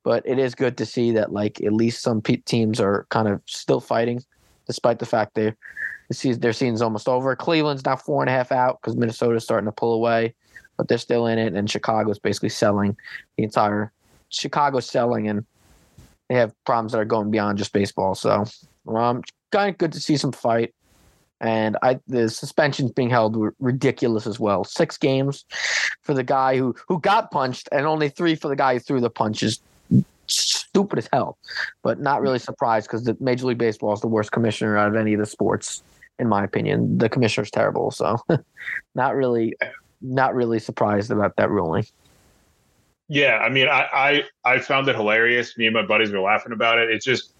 but 0.02 0.26
it 0.26 0.38
is 0.38 0.54
good 0.54 0.76
to 0.78 0.86
see 0.86 1.12
that 1.12 1.32
like 1.32 1.60
at 1.62 1.72
least 1.72 2.02
some 2.02 2.20
pe- 2.20 2.36
teams 2.36 2.80
are 2.80 3.06
kind 3.10 3.28
of 3.28 3.40
still 3.46 3.80
fighting, 3.80 4.22
despite 4.66 4.98
the 4.98 5.06
fact 5.06 5.34
they're 5.34 5.56
their 6.08 6.52
season's 6.52 6.82
almost 6.82 7.08
over. 7.08 7.34
Cleveland's 7.34 7.84
now 7.84 7.96
four 7.96 8.22
and 8.22 8.28
a 8.28 8.32
half 8.32 8.52
out 8.52 8.78
because 8.80 8.96
Minnesota's 8.96 9.42
starting 9.42 9.66
to 9.66 9.72
pull 9.72 9.94
away, 9.94 10.34
but 10.76 10.88
they're 10.88 10.98
still 10.98 11.26
in 11.26 11.38
it. 11.38 11.54
And 11.54 11.70
Chicago's 11.70 12.18
basically 12.18 12.48
selling 12.50 12.96
the 13.36 13.44
entire. 13.44 13.92
Chicago's 14.28 14.86
selling, 14.86 15.28
and 15.28 15.44
they 16.28 16.34
have 16.34 16.52
problems 16.64 16.92
that 16.92 16.98
are 16.98 17.04
going 17.04 17.30
beyond 17.30 17.58
just 17.58 17.72
baseball. 17.72 18.14
So, 18.14 18.44
um, 18.88 19.22
kind 19.52 19.70
of 19.70 19.78
good 19.78 19.92
to 19.92 20.00
see 20.00 20.16
some 20.16 20.32
fight. 20.32 20.74
And 21.40 21.76
I, 21.82 22.00
the 22.06 22.28
suspensions 22.28 22.92
being 22.92 23.10
held 23.10 23.36
were 23.36 23.54
ridiculous 23.58 24.26
as 24.26 24.40
well. 24.40 24.64
Six 24.64 24.96
games 24.96 25.44
for 26.02 26.14
the 26.14 26.22
guy 26.22 26.56
who 26.56 26.74
who 26.88 27.00
got 27.00 27.30
punched, 27.30 27.68
and 27.72 27.86
only 27.86 28.08
three 28.08 28.34
for 28.34 28.48
the 28.48 28.56
guy 28.56 28.74
who 28.74 28.80
threw 28.80 29.00
the 29.00 29.10
punches. 29.10 29.60
Stupid 30.26 30.98
as 30.98 31.08
hell, 31.12 31.36
but 31.82 32.00
not 32.00 32.22
really 32.22 32.38
surprised 32.38 32.88
because 32.88 33.04
the 33.04 33.16
Major 33.20 33.46
League 33.46 33.58
Baseball 33.58 33.92
is 33.92 34.00
the 34.00 34.08
worst 34.08 34.32
commissioner 34.32 34.78
out 34.78 34.88
of 34.88 34.96
any 34.96 35.12
of 35.12 35.20
the 35.20 35.26
sports, 35.26 35.82
in 36.18 36.28
my 36.28 36.42
opinion. 36.42 36.96
The 36.96 37.10
commissioner's 37.10 37.50
terrible, 37.50 37.90
so 37.90 38.18
not 38.94 39.14
really, 39.14 39.54
not 40.04 40.34
really 40.34 40.58
surprised 40.58 41.10
about 41.10 41.36
that 41.36 41.50
ruling. 41.50 41.84
Yeah, 43.08 43.38
I 43.38 43.48
mean, 43.48 43.68
I, 43.68 43.88
I 43.92 44.24
I 44.44 44.58
found 44.58 44.88
it 44.88 44.96
hilarious. 44.96 45.58
Me 45.58 45.66
and 45.66 45.74
my 45.74 45.84
buddies 45.84 46.10
were 46.10 46.20
laughing 46.20 46.52
about 46.52 46.78
it. 46.78 46.90
It's 46.90 47.04
just, 47.04 47.34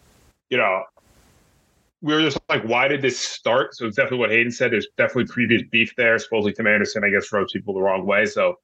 you 0.51 0.59
know, 0.59 0.83
we 2.03 2.15
were 2.15 2.21
just 2.21 2.39
like, 2.49 2.63
why 2.65 2.87
did 2.89 3.01
this 3.01 3.19
start? 3.19 3.75
So 3.75 3.87
it's 3.87 3.97
definitely 3.97 4.19
what 4.19 4.31
Hayden 4.31 4.53
said. 4.53 4.73
There's 4.73 4.89
definitely 4.99 5.27
previous 5.27 5.63
beef 5.71 5.95
there. 5.97 6.19
Supposedly 6.19 6.53
Tim 6.53 6.67
Anderson, 6.67 7.03
I 7.03 7.11
guess, 7.11 7.33
rubs 7.33 7.53
people 7.53 7.73
the 7.73 7.81
wrong 7.81 8.05
way. 8.05 8.27
So 8.27 8.59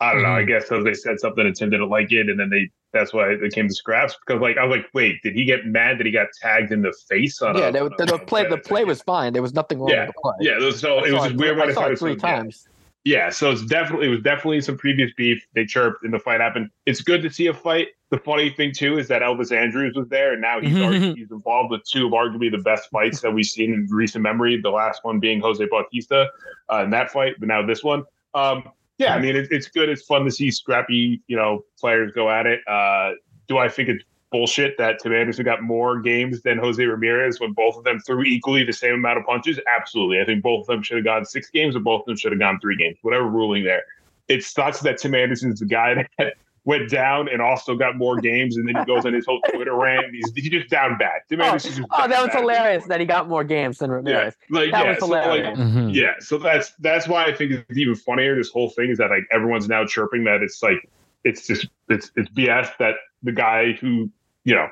I 0.00 0.12
don't 0.12 0.22
know. 0.22 0.34
I 0.34 0.40
mm-hmm. 0.40 0.48
guess 0.48 0.68
so 0.68 0.82
they 0.82 0.94
said 0.94 1.20
something 1.20 1.46
and 1.46 1.54
Tim 1.54 1.70
didn't 1.70 1.88
like 1.88 2.12
it, 2.12 2.28
and 2.28 2.38
then 2.38 2.50
they 2.50 2.70
that's 2.92 3.14
why 3.14 3.36
they 3.36 3.48
came 3.48 3.68
to 3.68 3.74
scraps 3.74 4.16
because 4.26 4.42
like 4.42 4.58
I 4.58 4.64
was 4.64 4.76
like, 4.76 4.86
wait, 4.92 5.22
did 5.22 5.34
he 5.34 5.44
get 5.44 5.64
mad 5.64 5.98
that 5.98 6.06
he 6.06 6.12
got 6.12 6.26
tagged 6.40 6.72
in 6.72 6.82
the 6.82 6.92
face 7.08 7.40
on? 7.40 7.56
Yeah, 7.56 7.68
a, 7.68 7.72
they, 7.72 7.80
on 7.80 7.90
the, 7.96 8.14
a- 8.14 8.18
play 8.18 8.46
the 8.46 8.58
play 8.58 8.84
was 8.84 9.00
fine. 9.02 9.32
There 9.32 9.42
was 9.42 9.54
nothing 9.54 9.78
wrong 9.78 9.88
Yeah, 9.88 10.06
with 10.06 10.14
the 10.14 10.20
play. 10.20 10.34
Yeah, 10.40 10.60
it 10.60 10.62
was- 10.62 10.80
so 10.80 10.98
I 10.98 11.08
it 11.08 11.12
was 11.12 11.32
weird. 11.34 11.56
when 11.56 11.70
I 11.70 11.72
saw 11.72 11.86
it 11.86 11.98
three 11.98 12.18
so- 12.18 12.26
times. 12.26 12.68
Yeah, 13.04 13.30
so 13.30 13.50
it's 13.50 13.64
definitely 13.64 14.06
it 14.06 14.10
was 14.10 14.22
definitely 14.22 14.60
some 14.60 14.76
previous 14.76 15.10
beef. 15.16 15.44
They 15.54 15.64
chirped 15.64 16.04
and 16.04 16.14
the 16.14 16.20
fight 16.20 16.40
happened. 16.40 16.70
It's 16.86 17.00
good 17.00 17.22
to 17.22 17.30
see 17.30 17.48
a 17.48 17.54
fight. 17.54 17.88
The 18.10 18.18
funny 18.18 18.50
thing 18.50 18.72
too 18.72 18.96
is 18.98 19.08
that 19.08 19.22
Elvis 19.22 19.50
Andrus 19.50 19.94
was 19.96 20.08
there, 20.08 20.34
and 20.34 20.42
now 20.42 20.60
he's 20.60 20.76
already, 20.76 21.14
he's 21.14 21.30
involved 21.32 21.72
with 21.72 21.82
two 21.84 22.06
of 22.06 22.12
arguably 22.12 22.50
the 22.50 22.62
best 22.62 22.90
fights 22.90 23.20
that 23.22 23.32
we've 23.32 23.46
seen 23.46 23.72
in 23.72 23.88
recent 23.90 24.22
memory. 24.22 24.60
The 24.60 24.70
last 24.70 25.02
one 25.02 25.18
being 25.18 25.40
Jose 25.40 25.64
Bautista 25.66 26.28
uh, 26.70 26.84
in 26.84 26.90
that 26.90 27.10
fight, 27.10 27.34
but 27.40 27.48
now 27.48 27.64
this 27.66 27.82
one. 27.82 28.04
Um, 28.34 28.70
yeah, 28.98 29.14
I 29.14 29.20
mean 29.20 29.34
it, 29.34 29.48
it's 29.50 29.66
good. 29.66 29.88
It's 29.88 30.02
fun 30.02 30.24
to 30.24 30.30
see 30.30 30.50
scrappy, 30.52 31.22
you 31.26 31.36
know, 31.36 31.64
players 31.80 32.12
go 32.12 32.30
at 32.30 32.46
it. 32.46 32.60
Uh, 32.68 33.12
do 33.48 33.58
I 33.58 33.68
think 33.68 33.88
it's 33.88 34.04
bullshit 34.32 34.76
that 34.78 34.98
Tim 35.00 35.12
Anderson 35.14 35.44
got 35.44 35.62
more 35.62 36.00
games 36.00 36.42
than 36.42 36.58
Jose 36.58 36.82
Ramirez 36.82 37.38
when 37.38 37.52
both 37.52 37.76
of 37.76 37.84
them 37.84 38.00
threw 38.00 38.22
equally 38.24 38.64
the 38.64 38.72
same 38.72 38.94
amount 38.94 39.18
of 39.18 39.26
punches? 39.26 39.60
Absolutely. 39.72 40.20
I 40.20 40.24
think 40.24 40.42
both 40.42 40.62
of 40.62 40.66
them 40.66 40.82
should 40.82 40.96
have 40.96 41.04
gone 41.04 41.24
six 41.24 41.50
games 41.50 41.76
or 41.76 41.80
both 41.80 42.00
of 42.00 42.06
them 42.06 42.16
should 42.16 42.32
have 42.32 42.38
gone 42.40 42.58
three 42.60 42.76
games, 42.76 42.96
whatever 43.02 43.28
ruling 43.28 43.62
there. 43.64 43.82
It 44.28 44.42
sucks 44.42 44.80
that 44.80 44.98
Tim 44.98 45.14
Anderson's 45.14 45.60
the 45.60 45.66
guy 45.66 46.08
that 46.18 46.34
went 46.64 46.88
down 46.88 47.28
and 47.28 47.42
also 47.42 47.74
got 47.76 47.96
more 47.96 48.20
games, 48.20 48.56
and 48.56 48.68
then 48.68 48.76
he 48.76 48.84
goes 48.84 49.04
on 49.04 49.12
his 49.12 49.26
whole 49.26 49.40
Twitter 49.52 49.74
rant. 49.74 50.06
He's, 50.12 50.32
he's 50.34 50.48
just 50.48 50.68
down 50.70 50.96
bad. 50.96 51.20
Tim 51.28 51.40
Oh, 51.40 51.44
Anderson's 51.44 51.76
just 51.78 51.88
oh, 51.90 52.00
down 52.02 52.10
that 52.10 52.22
was 52.24 52.32
hilarious 52.32 52.84
that 52.86 53.00
he 53.00 53.06
got 53.06 53.28
more 53.28 53.42
games 53.42 53.78
than 53.78 53.90
Yeah, 53.90 53.96
Ramirez. 53.96 54.34
like 54.48 54.70
That 54.70 54.84
yeah, 54.84 54.90
was 54.90 54.98
so, 55.00 55.06
like, 55.06 55.24
hilarious. 55.24 55.58
Mhm. 55.58 55.94
yeah, 55.94 56.12
so 56.20 56.38
that's 56.38 56.72
that's 56.78 57.08
why 57.08 57.24
I 57.24 57.34
think 57.34 57.50
it's 57.52 57.78
even 57.78 57.96
funnier. 57.96 58.36
This 58.36 58.48
whole 58.50 58.70
thing 58.70 58.90
is 58.90 58.98
that 58.98 59.10
like 59.10 59.24
everyone's 59.32 59.68
now 59.68 59.84
chirping 59.84 60.22
that 60.24 60.40
it's 60.42 60.62
like 60.62 60.88
it's 61.24 61.46
just 61.48 61.66
it's 61.88 62.12
it's 62.16 62.30
BS 62.30 62.70
that 62.78 62.94
the 63.24 63.32
guy 63.32 63.72
who 63.72 64.08
you 64.44 64.54
know 64.54 64.68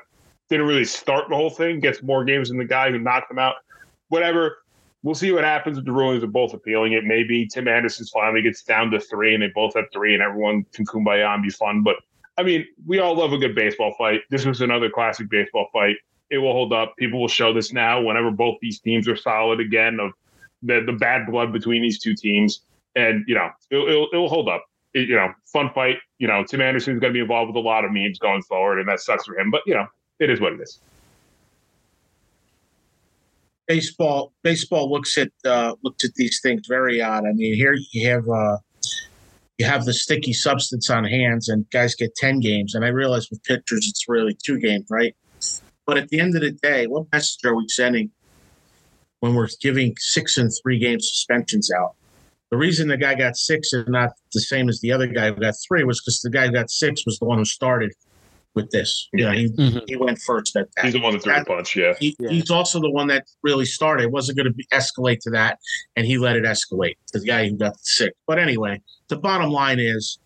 didn't 0.49 0.67
really 0.67 0.85
start 0.85 1.29
the 1.29 1.35
whole 1.35 1.49
thing 1.49 1.79
gets 1.79 2.03
more 2.03 2.25
games 2.25 2.49
than 2.49 2.57
the 2.57 2.65
guy 2.65 2.91
who 2.91 2.99
knocked 2.99 3.31
him 3.31 3.39
out. 3.39 3.55
Whatever. 4.09 4.57
We'll 5.03 5.15
see 5.15 5.31
what 5.31 5.43
happens 5.43 5.79
if 5.79 5.85
the 5.85 5.91
rulings. 5.91 6.23
Are 6.23 6.27
both 6.27 6.53
appealing 6.53 6.93
it. 6.93 7.05
Maybe 7.05 7.47
Tim 7.47 7.67
Anderson's 7.67 8.11
finally 8.11 8.43
gets 8.43 8.61
down 8.61 8.91
to 8.91 8.99
three, 8.99 9.33
and 9.33 9.41
they 9.41 9.47
both 9.55 9.73
have 9.75 9.85
three, 9.91 10.13
and 10.13 10.21
everyone 10.21 10.63
can 10.73 10.85
kumbaya 10.85 11.33
and 11.33 11.41
be 11.41 11.49
fun. 11.49 11.81
But 11.81 11.95
I 12.37 12.43
mean, 12.43 12.65
we 12.85 12.99
all 12.99 13.15
love 13.15 13.33
a 13.33 13.37
good 13.37 13.55
baseball 13.55 13.95
fight. 13.97 14.21
This 14.29 14.45
was 14.45 14.61
another 14.61 14.89
classic 14.89 15.29
baseball 15.29 15.67
fight. 15.73 15.95
It 16.29 16.37
will 16.37 16.53
hold 16.53 16.71
up. 16.71 16.95
People 16.97 17.19
will 17.19 17.27
show 17.27 17.51
this 17.51 17.73
now 17.73 18.01
whenever 18.01 18.29
both 18.29 18.57
these 18.61 18.79
teams 18.79 19.07
are 19.07 19.15
solid 19.15 19.59
again. 19.59 19.99
Of 19.99 20.11
the 20.61 20.83
the 20.85 20.93
bad 20.93 21.25
blood 21.25 21.51
between 21.51 21.81
these 21.81 21.99
two 21.99 22.13
teams, 22.13 22.61
and 22.95 23.23
you 23.27 23.35
know 23.35 23.49
it'll 23.69 23.87
it'll, 23.87 24.07
it'll 24.13 24.29
hold 24.29 24.49
up. 24.49 24.65
You 24.93 25.15
know, 25.15 25.33
fun 25.51 25.69
fight. 25.73 25.97
You 26.19 26.27
know, 26.27 26.43
Tim 26.43 26.61
Anderson's 26.61 26.99
going 26.99 27.13
to 27.13 27.17
be 27.17 27.21
involved 27.21 27.49
with 27.49 27.55
a 27.55 27.67
lot 27.67 27.85
of 27.85 27.91
memes 27.91 28.19
going 28.19 28.41
forward, 28.43 28.79
and 28.79 28.87
that 28.89 28.99
sucks 28.99 29.25
for 29.25 29.37
him. 29.37 29.51
But 29.51 29.61
you 29.65 29.73
know, 29.73 29.87
it 30.19 30.29
is 30.29 30.39
what 30.41 30.53
it 30.53 30.59
is. 30.61 30.79
baseball 33.71 34.33
baseball 34.43 34.91
looks 34.91 35.17
at 35.17 35.29
uh, 35.45 35.75
looks 35.83 36.03
at 36.03 36.13
these 36.15 36.39
things 36.41 36.63
very 36.67 37.01
odd. 37.01 37.25
I 37.25 37.31
mean, 37.31 37.55
here 37.55 37.75
you 37.91 38.09
have 38.09 38.27
uh, 38.27 38.57
you 39.57 39.65
have 39.65 39.85
the 39.85 39.93
sticky 39.93 40.33
substance 40.33 40.89
on 40.89 41.05
hands, 41.05 41.47
and 41.47 41.69
guys 41.69 41.95
get 41.95 42.13
ten 42.15 42.39
games. 42.39 42.75
And 42.75 42.83
I 42.83 42.89
realize 42.89 43.29
with 43.29 43.43
pitchers, 43.43 43.87
it's 43.87 44.05
really 44.09 44.37
two 44.45 44.59
games, 44.59 44.87
right? 44.89 45.15
But 45.85 45.97
at 45.97 46.09
the 46.09 46.19
end 46.19 46.35
of 46.35 46.41
the 46.41 46.51
day, 46.51 46.87
what 46.87 47.07
message 47.13 47.39
are 47.45 47.55
we 47.55 47.65
sending 47.69 48.11
when 49.21 49.35
we're 49.35 49.47
giving 49.61 49.95
six 49.97 50.37
and 50.37 50.51
three 50.61 50.77
game 50.79 50.99
suspensions 50.99 51.71
out? 51.71 51.95
The 52.51 52.57
reason 52.57 52.89
the 52.89 52.97
guy 52.97 53.15
got 53.15 53.37
six 53.37 53.71
and 53.71 53.87
not 53.87 54.09
the 54.33 54.41
same 54.41 54.67
as 54.67 54.81
the 54.81 54.91
other 54.91 55.07
guy 55.07 55.31
who 55.31 55.39
got 55.39 55.53
three 55.65 55.85
was 55.85 56.01
because 56.01 56.19
the 56.19 56.29
guy 56.29 56.47
who 56.47 56.51
got 56.51 56.69
six 56.69 57.05
was 57.05 57.17
the 57.17 57.25
one 57.25 57.37
who 57.37 57.45
started 57.45 57.93
with 58.55 58.69
this. 58.71 59.07
You 59.13 59.23
know, 59.23 59.31
he, 59.31 59.47
Mhm. 59.47 59.83
he 59.87 59.95
went 59.95 60.19
first 60.19 60.57
at 60.57 60.67
that. 60.75 60.83
He's 60.83 60.93
the 60.93 60.99
one 60.99 61.13
that 61.13 61.23
threw 61.23 61.33
the 61.33 61.45
punch. 61.45 61.77
Yeah. 61.77 61.93
he, 61.97 62.13
Yeah. 62.19 62.29
he's 62.31 62.49
also 62.51 62.81
the 62.81 62.91
one 62.91 63.07
that 63.07 63.25
really 63.41 63.63
started. 63.63 64.03
It 64.03 64.11
wasn't 64.11 64.37
going 64.37 64.53
to 64.53 64.63
escalate 64.75 65.19
to 65.21 65.29
that, 65.29 65.59
and 65.95 66.05
he 66.05 66.17
let 66.17 66.35
it 66.35 66.43
escalate. 66.43 66.95
The 67.13 67.21
guy 67.21 67.47
who 67.47 67.55
got 67.55 67.79
sick. 67.79 68.13
But 68.27 68.37
anyway, 68.37 68.81
the 69.07 69.15
bottom 69.15 69.49
line 69.49 69.79
is 69.79 70.19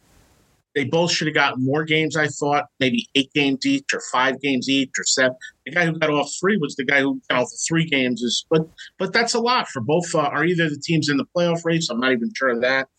they 0.76 0.84
both 0.84 1.12
should 1.12 1.28
have 1.28 1.34
gotten 1.34 1.64
more 1.64 1.84
games. 1.84 2.18
I 2.18 2.28
thought 2.28 2.66
maybe 2.80 3.08
eight 3.16 3.32
games 3.34 3.66
each, 3.66 3.86
or 3.94 4.02
five 4.12 4.42
games 4.42 4.70
each, 4.70 4.92
or 4.98 5.04
seven. 5.06 5.36
The 5.66 5.72
guy 5.72 5.86
who 5.86 5.98
got 5.98 6.10
off 6.10 6.32
three 6.40 6.58
was 6.58 6.76
the 6.76 6.84
guy 6.84 7.02
who 7.02 7.22
got 7.30 7.44
off 7.44 7.50
three 7.68 7.86
games. 7.86 8.22
Is 8.22 8.46
but 8.50 8.68
but 9.00 9.14
that's 9.14 9.34
a 9.34 9.40
lot 9.40 9.68
for 9.70 9.82
both. 9.82 10.14
Uh, 10.14 10.20
are 10.20 10.46
either 10.46 10.70
the 10.70 10.80
teams 10.84 11.10
in 11.10 11.18
the 11.18 11.26
playoff 11.36 11.66
race? 11.66 11.90
I'm 11.90 12.00
not 12.00 12.12
even 12.12 12.32
sure 12.36 12.50
of 12.50 12.62
that. 12.62 12.90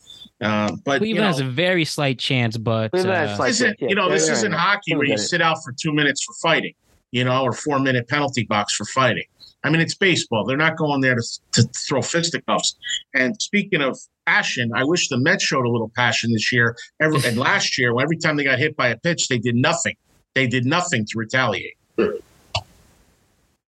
Uh, 0.41 0.73
but 0.85 0.95
you 0.95 1.15
Cleveland 1.15 1.19
know, 1.19 1.27
has 1.27 1.41
a 1.41 1.45
very 1.45 1.85
slight 1.85 2.19
chance, 2.19 2.57
but 2.57 2.95
uh, 2.95 3.37
slight- 3.37 3.51
isn't 3.51 3.77
yeah, 3.81 3.89
you 3.89 3.95
know 3.95 4.11
this 4.11 4.27
yeah, 4.27 4.33
isn't 4.33 4.53
yeah. 4.53 4.59
hockey 4.59 4.95
where 4.95 5.07
you 5.07 5.19
sit 5.19 5.41
out 5.41 5.59
for 5.63 5.73
two 5.79 5.93
minutes 5.93 6.25
for 6.25 6.35
fighting 6.43 6.75
you 7.13 7.25
know 7.25 7.43
or 7.43 7.53
four 7.53 7.79
minute 7.79 8.09
penalty 8.09 8.45
box 8.45 8.75
for 8.75 8.85
fighting 8.87 9.25
i 9.65 9.71
mean 9.71 9.81
it's 9.81 9.95
baseball 9.95 10.45
they're 10.45 10.57
not 10.57 10.77
going 10.77 11.01
there 11.01 11.15
to, 11.15 11.23
to 11.53 11.63
throw 11.89 12.03
fisticuffs 12.03 12.77
and 13.15 13.41
speaking 13.41 13.81
of 13.81 13.99
passion 14.27 14.71
i 14.75 14.85
wish 14.85 15.09
the 15.09 15.19
mets 15.19 15.45
showed 15.45 15.65
a 15.65 15.69
little 15.69 15.91
passion 15.95 16.33
this 16.33 16.53
year 16.53 16.77
every, 17.01 17.21
and 17.25 17.37
last 17.49 17.79
year 17.79 17.93
every 18.01 18.17
time 18.17 18.37
they 18.37 18.45
got 18.45 18.59
hit 18.59 18.77
by 18.77 18.89
a 18.89 18.97
pitch 18.99 19.29
they 19.29 19.39
did 19.39 19.55
nothing 19.55 19.95
they 20.35 20.47
did 20.47 20.67
nothing 20.67 21.05
to 21.07 21.19
retaliate 21.19 21.77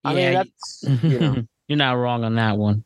I 0.04 0.14
mean, 0.14 0.32
yeah, 0.32 0.32
that's 0.32 0.84
you 1.02 1.18
know, 1.18 1.36
you're 1.68 1.76
not 1.76 1.92
wrong 1.92 2.24
on 2.24 2.36
that 2.36 2.56
one. 2.56 2.84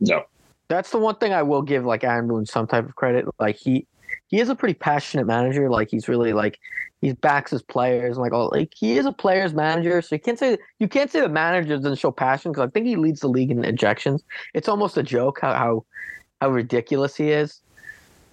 No. 0.00 0.24
that's 0.68 0.90
the 0.90 0.98
one 0.98 1.16
thing 1.16 1.32
I 1.32 1.42
will 1.42 1.62
give 1.62 1.84
like 1.84 2.04
Aaron 2.04 2.28
Boone 2.28 2.46
some 2.46 2.66
type 2.66 2.84
of 2.84 2.96
credit. 2.96 3.26
Like 3.38 3.56
he 3.56 3.86
he 4.28 4.40
is 4.40 4.48
a 4.48 4.54
pretty 4.54 4.74
passionate 4.74 5.26
manager. 5.26 5.70
Like 5.70 5.90
he's 5.90 6.08
really 6.08 6.32
like 6.32 6.58
he 7.00 7.12
backs 7.12 7.50
his 7.50 7.62
players 7.62 8.16
and 8.16 8.22
like 8.22 8.32
all 8.32 8.50
like 8.52 8.72
he 8.74 8.98
is 8.98 9.06
a 9.06 9.12
players 9.12 9.54
manager. 9.54 10.02
So 10.02 10.14
you 10.16 10.20
can't 10.20 10.38
say 10.38 10.58
you 10.78 10.88
can't 10.88 11.10
say 11.10 11.20
the 11.20 11.28
manager 11.28 11.76
doesn't 11.76 11.96
show 11.96 12.10
passion 12.10 12.52
because 12.52 12.68
I 12.68 12.70
think 12.70 12.86
he 12.86 12.96
leads 12.96 13.20
the 13.20 13.28
league 13.28 13.50
in 13.50 13.62
ejections. 13.62 14.22
It's 14.52 14.68
almost 14.68 14.96
a 14.96 15.02
joke 15.02 15.40
how 15.40 15.54
how 15.54 15.84
how 16.44 16.50
ridiculous 16.50 17.16
he 17.16 17.30
is. 17.30 17.60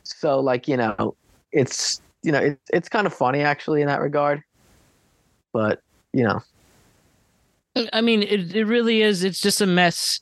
So 0.03 0.39
like 0.39 0.67
you 0.67 0.75
know 0.77 1.15
it's 1.53 2.01
you 2.23 2.31
know 2.33 2.39
it's 2.39 2.69
it's 2.73 2.89
kind 2.89 3.07
of 3.07 3.13
funny 3.13 3.39
actually 3.41 3.81
in 3.81 3.87
that 3.87 4.01
regard. 4.01 4.43
But 5.53 5.81
you 6.13 6.23
know 6.23 6.41
I 7.93 8.01
mean, 8.01 8.21
it, 8.23 8.53
it 8.53 8.65
really 8.65 9.01
is. 9.01 9.23
It's 9.23 9.39
just 9.39 9.61
a 9.61 9.65
mess. 9.65 10.19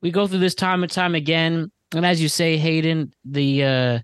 We 0.00 0.10
go 0.10 0.26
through 0.26 0.40
this 0.40 0.54
time 0.56 0.82
and 0.82 0.90
time 0.90 1.14
again. 1.14 1.70
And 1.94 2.04
as 2.04 2.20
you 2.20 2.28
say, 2.28 2.56
Hayden, 2.56 3.12
the 3.24 3.64
uh, 3.64 3.98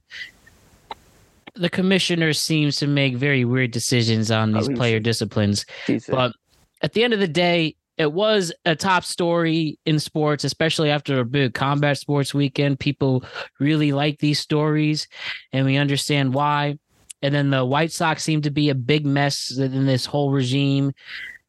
the 1.56 1.68
commissioner 1.70 2.32
seems 2.32 2.76
to 2.76 2.86
make 2.86 3.16
very 3.16 3.44
weird 3.44 3.72
decisions 3.72 4.30
on 4.30 4.54
Oh, 4.54 4.58
these 4.58 4.68
he's- 4.68 4.78
player 4.78 5.00
disciplines. 5.00 5.66
But 6.08 6.34
at 6.82 6.92
the 6.92 7.02
end 7.02 7.14
of 7.14 7.18
the 7.18 7.26
day, 7.26 7.74
it 7.98 8.12
was 8.12 8.52
a 8.64 8.74
top 8.76 9.04
story 9.04 9.78
in 9.84 9.98
sports, 9.98 10.44
especially 10.44 10.90
after 10.90 11.18
a 11.20 11.24
big 11.24 11.52
combat 11.54 11.98
sports 11.98 12.32
weekend. 12.32 12.78
People 12.80 13.24
really 13.58 13.92
like 13.92 14.18
these 14.18 14.38
stories, 14.38 15.08
and 15.52 15.66
we 15.66 15.76
understand 15.76 16.32
why. 16.32 16.78
And 17.22 17.34
then 17.34 17.50
the 17.50 17.64
White 17.64 17.90
Sox 17.90 18.22
seem 18.22 18.42
to 18.42 18.50
be 18.50 18.68
a 18.70 18.74
big 18.76 19.04
mess 19.04 19.50
in 19.58 19.86
this 19.86 20.06
whole 20.06 20.30
regime. 20.30 20.92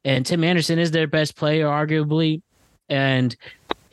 And 0.04 0.26
Tim 0.26 0.42
Anderson 0.42 0.78
is 0.80 0.90
their 0.90 1.06
best 1.06 1.36
player, 1.36 1.66
arguably. 1.66 2.42
And 2.88 3.36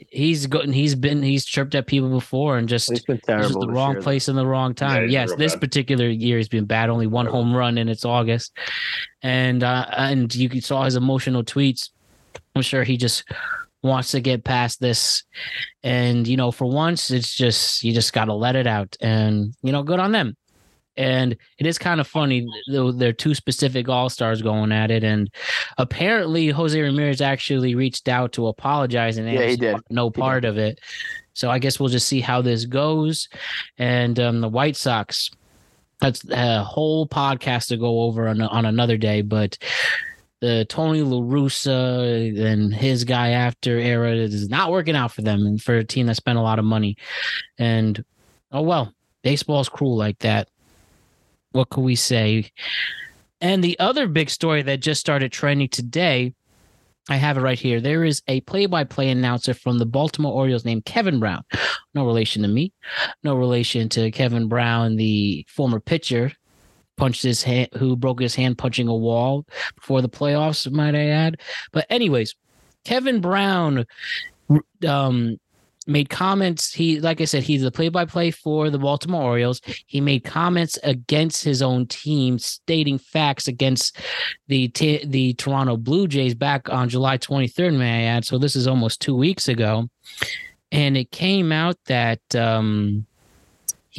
he's 0.09 0.47
gotten 0.47 0.71
he's 0.73 0.95
been 0.95 1.21
he's 1.21 1.45
chirped 1.45 1.75
at 1.75 1.85
people 1.85 2.09
before 2.09 2.57
and 2.57 2.67
just 2.69 2.89
It's 2.91 3.01
been 3.01 3.17
This 3.17 3.25
terrible. 3.25 3.45
is 3.49 3.55
the 3.55 3.67
wrong 3.67 3.93
year. 3.93 4.01
place 4.01 4.27
in 4.29 4.35
the 4.35 4.45
wrong 4.47 4.73
time. 4.73 5.03
he's 5.03 5.11
yes, 5.11 5.35
this 5.35 5.53
bad. 5.53 5.61
particular 5.61 6.07
year 6.07 6.37
has 6.37 6.47
been 6.49 6.65
bad. 6.65 6.89
Only 6.89 7.05
one 7.07 7.27
home 7.27 7.53
run, 7.55 7.77
and 7.77 7.89
it's 7.89 8.05
August. 8.05 8.57
And 9.21 9.63
uh, 9.63 9.85
and 9.95 10.33
you 10.33 10.61
saw 10.61 10.83
his 10.85 10.95
emotional 10.95 11.43
tweets. 11.43 11.89
I'm 12.55 12.61
sure 12.61 12.83
he 12.83 12.97
just 12.97 13.23
wants 13.83 14.11
to 14.11 14.19
get 14.19 14.43
past 14.43 14.79
this. 14.81 15.23
And 15.83 16.27
you 16.27 16.37
know, 16.37 16.51
for 16.51 16.65
once, 16.69 17.11
it's 17.11 17.35
just 17.35 17.83
you 17.83 17.93
just 17.93 18.13
got 18.13 18.25
to 18.25 18.33
let 18.33 18.55
it 18.55 18.67
out. 18.67 18.95
And 19.01 19.53
you 19.61 19.71
know, 19.71 19.83
good 19.83 19.99
on 19.99 20.11
them. 20.11 20.35
And 20.95 21.37
it 21.59 21.67
is 21.67 21.77
kind 21.77 22.01
of 22.01 22.07
funny 22.07 22.47
though 22.71 22.91
there 22.91 23.09
are 23.09 23.13
two 23.13 23.35
specific 23.35 23.87
all 23.87 24.09
stars 24.09 24.41
going 24.41 24.71
at 24.71 24.89
it, 24.89 25.03
and 25.03 25.29
apparently 25.77 26.47
Jose 26.49 26.79
Ramirez 26.81 27.21
actually 27.21 27.75
reached 27.75 28.07
out 28.07 28.31
to 28.33 28.47
apologize 28.47 29.17
and 29.17 29.31
Yeah, 29.31 29.45
he 29.45 29.57
did. 29.57 29.77
no 29.91 30.09
part 30.09 30.43
of 30.43 30.57
it. 30.57 30.79
So 31.33 31.51
I 31.51 31.59
guess 31.59 31.79
we'll 31.79 31.89
just 31.89 32.07
see 32.07 32.19
how 32.19 32.41
this 32.41 32.65
goes. 32.65 33.29
And 33.77 34.19
um, 34.19 34.41
the 34.41 34.49
White 34.49 34.75
Sox, 34.75 35.29
that's 36.01 36.27
a 36.31 36.63
whole 36.63 37.07
podcast 37.07 37.67
to 37.67 37.77
go 37.77 38.01
over 38.01 38.27
on, 38.27 38.41
on 38.41 38.65
another 38.65 38.97
day. 38.97 39.21
But 39.21 39.55
the 40.39 40.65
Tony 40.69 41.01
La 41.01 41.19
Russa 41.19 42.39
and 42.39 42.73
his 42.73 43.03
guy 43.03 43.29
after 43.29 43.77
era 43.77 44.11
is 44.13 44.49
not 44.49 44.71
working 44.71 44.95
out 44.95 45.11
for 45.11 45.21
them 45.21 45.45
and 45.45 45.61
for 45.61 45.75
a 45.75 45.83
team 45.83 46.07
that 46.07 46.15
spent 46.15 46.37
a 46.37 46.41
lot 46.41 46.59
of 46.59 46.65
money. 46.65 46.97
And 47.57 48.03
oh 48.51 48.61
well, 48.61 48.93
baseball's 49.23 49.69
cruel 49.69 49.97
like 49.97 50.19
that. 50.19 50.49
What 51.51 51.69
could 51.69 51.83
we 51.83 51.95
say? 51.95 52.51
And 53.41 53.63
the 53.63 53.79
other 53.79 54.07
big 54.07 54.29
story 54.29 54.61
that 54.63 54.79
just 54.79 54.99
started 54.99 55.31
trending 55.31 55.69
today 55.69 56.33
I 57.09 57.15
have 57.15 57.37
it 57.37 57.41
right 57.41 57.59
here. 57.59 57.79
There 57.79 58.03
is 58.03 58.21
a 58.27 58.41
play-by-play 58.41 59.09
announcer 59.09 59.53
from 59.53 59.77
the 59.77 59.85
Baltimore 59.85 60.33
Orioles 60.33 60.65
named 60.65 60.85
Kevin 60.85 61.19
Brown. 61.19 61.43
No 61.93 62.05
relation 62.05 62.41
to 62.41 62.47
me. 62.47 62.73
No 63.23 63.35
relation 63.35 63.87
to 63.89 64.11
Kevin 64.11 64.47
Brown, 64.47 64.97
the 64.97 65.45
former 65.47 65.79
pitcher, 65.79 66.31
punched 66.97 67.23
his 67.23 67.41
hand, 67.43 67.69
who 67.77 67.95
broke 67.95 68.19
his 68.19 68.35
hand 68.35 68.57
punching 68.57 68.87
a 68.87 68.95
wall 68.95 69.45
before 69.75 70.01
the 70.01 70.09
playoffs. 70.09 70.69
Might 70.71 70.95
I 70.95 71.07
add? 71.07 71.39
But 71.71 71.85
anyways, 71.89 72.35
Kevin 72.83 73.21
Brown 73.21 73.85
um, 74.87 75.39
made 75.87 76.09
comments. 76.09 76.71
He, 76.73 76.99
like 76.99 77.21
I 77.21 77.25
said, 77.25 77.43
he's 77.43 77.63
the 77.63 77.71
play-by-play 77.71 78.31
for 78.31 78.69
the 78.69 78.79
Baltimore 78.79 79.23
Orioles. 79.23 79.61
He 79.87 80.01
made 80.01 80.23
comments 80.23 80.77
against 80.83 81.43
his 81.43 81.61
own 81.61 81.87
team, 81.87 82.37
stating 82.39 82.97
facts 82.97 83.47
against 83.47 83.97
the 84.47 84.67
t- 84.69 85.05
the 85.05 85.33
Toronto 85.35 85.77
Blue 85.77 86.07
Jays 86.07 86.35
back 86.35 86.69
on 86.69 86.89
July 86.89 87.17
23rd. 87.17 87.77
May 87.77 88.05
I 88.05 88.09
add? 88.09 88.25
So 88.25 88.37
this 88.37 88.55
is 88.55 88.67
almost 88.67 89.01
two 89.01 89.15
weeks 89.15 89.47
ago, 89.47 89.89
and 90.71 90.97
it 90.97 91.11
came 91.11 91.51
out 91.51 91.77
that 91.85 92.35
um, 92.35 93.05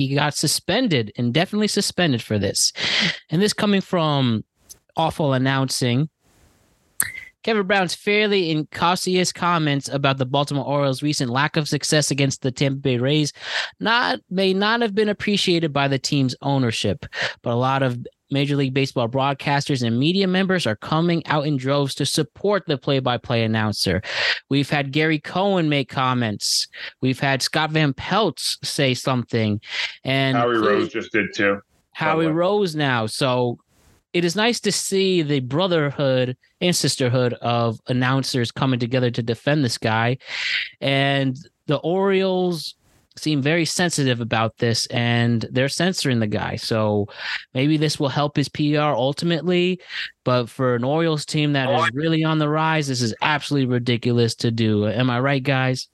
he 0.06 0.14
got 0.14 0.34
suspended, 0.34 1.12
indefinitely 1.16 1.68
suspended 1.68 2.22
for 2.22 2.38
this, 2.38 2.72
and 3.30 3.42
this 3.42 3.52
coming 3.52 3.80
from 3.80 4.44
awful 4.96 5.32
announcing. 5.32 6.08
Kevin 7.44 7.66
Brown's 7.66 7.94
fairly 7.94 8.50
incautious 8.50 9.32
comments 9.32 9.88
about 9.88 10.18
the 10.18 10.26
Baltimore 10.26 10.66
Orioles' 10.66 11.02
recent 11.02 11.30
lack 11.30 11.56
of 11.56 11.68
success 11.68 12.10
against 12.10 12.42
the 12.42 12.50
Tampa 12.50 12.80
Bay 12.80 12.98
Rays 12.98 13.32
not 13.80 14.20
may 14.28 14.52
not 14.52 14.82
have 14.82 14.94
been 14.94 15.08
appreciated 15.08 15.72
by 15.72 15.88
the 15.88 15.98
team's 15.98 16.34
ownership, 16.42 17.06
but 17.42 17.52
a 17.52 17.56
lot 17.56 17.82
of 17.82 17.98
Major 18.30 18.56
League 18.56 18.74
Baseball 18.74 19.08
broadcasters 19.08 19.86
and 19.86 19.98
media 19.98 20.26
members 20.26 20.66
are 20.66 20.76
coming 20.76 21.26
out 21.26 21.46
in 21.46 21.56
droves 21.56 21.94
to 21.96 22.06
support 22.06 22.64
the 22.66 22.78
play-by-play 22.78 23.44
announcer. 23.44 24.02
We've 24.48 24.70
had 24.70 24.92
Gary 24.92 25.18
Cohen 25.18 25.68
make 25.68 25.88
comments. 25.88 26.68
We've 27.00 27.20
had 27.20 27.42
Scott 27.42 27.70
Van 27.70 27.92
Pelt 27.94 28.38
say 28.62 28.94
something, 28.94 29.60
and 30.04 30.36
Howie 30.36 30.56
Rose 30.56 30.88
just 30.88 31.12
did 31.12 31.26
too. 31.34 31.60
Howie. 31.92 32.26
Rose 32.26 32.76
now. 32.76 33.06
So 33.06 33.58
it 34.12 34.24
is 34.24 34.36
nice 34.36 34.60
to 34.60 34.72
see 34.72 35.22
the 35.22 35.40
brotherhood 35.40 36.36
and 36.60 36.74
sisterhood 36.74 37.34
of 37.34 37.80
announcers 37.88 38.50
coming 38.50 38.78
together 38.78 39.10
to 39.10 39.22
defend 39.22 39.64
this 39.64 39.78
guy. 39.78 40.18
And 40.80 41.36
the 41.66 41.76
Orioles 41.78 42.74
seem 43.18 43.42
very 43.42 43.64
sensitive 43.64 44.20
about 44.20 44.56
this 44.58 44.86
and 44.86 45.46
they're 45.50 45.68
censoring 45.68 46.20
the 46.20 46.26
guy. 46.26 46.56
So 46.56 47.08
maybe 47.54 47.76
this 47.76 47.98
will 47.98 48.08
help 48.08 48.36
his 48.36 48.48
PR 48.48 48.94
ultimately. 48.94 49.80
But 50.24 50.48
for 50.48 50.74
an 50.74 50.84
Orioles 50.84 51.24
team 51.24 51.52
that 51.54 51.70
is 51.70 51.90
really 51.92 52.24
on 52.24 52.38
the 52.38 52.48
rise, 52.48 52.88
this 52.88 53.00
is 53.00 53.14
absolutely 53.22 53.72
ridiculous 53.72 54.34
to 54.36 54.50
do. 54.50 54.86
Am 54.86 55.10
I 55.10 55.20
right, 55.20 55.42
guys? 55.42 55.88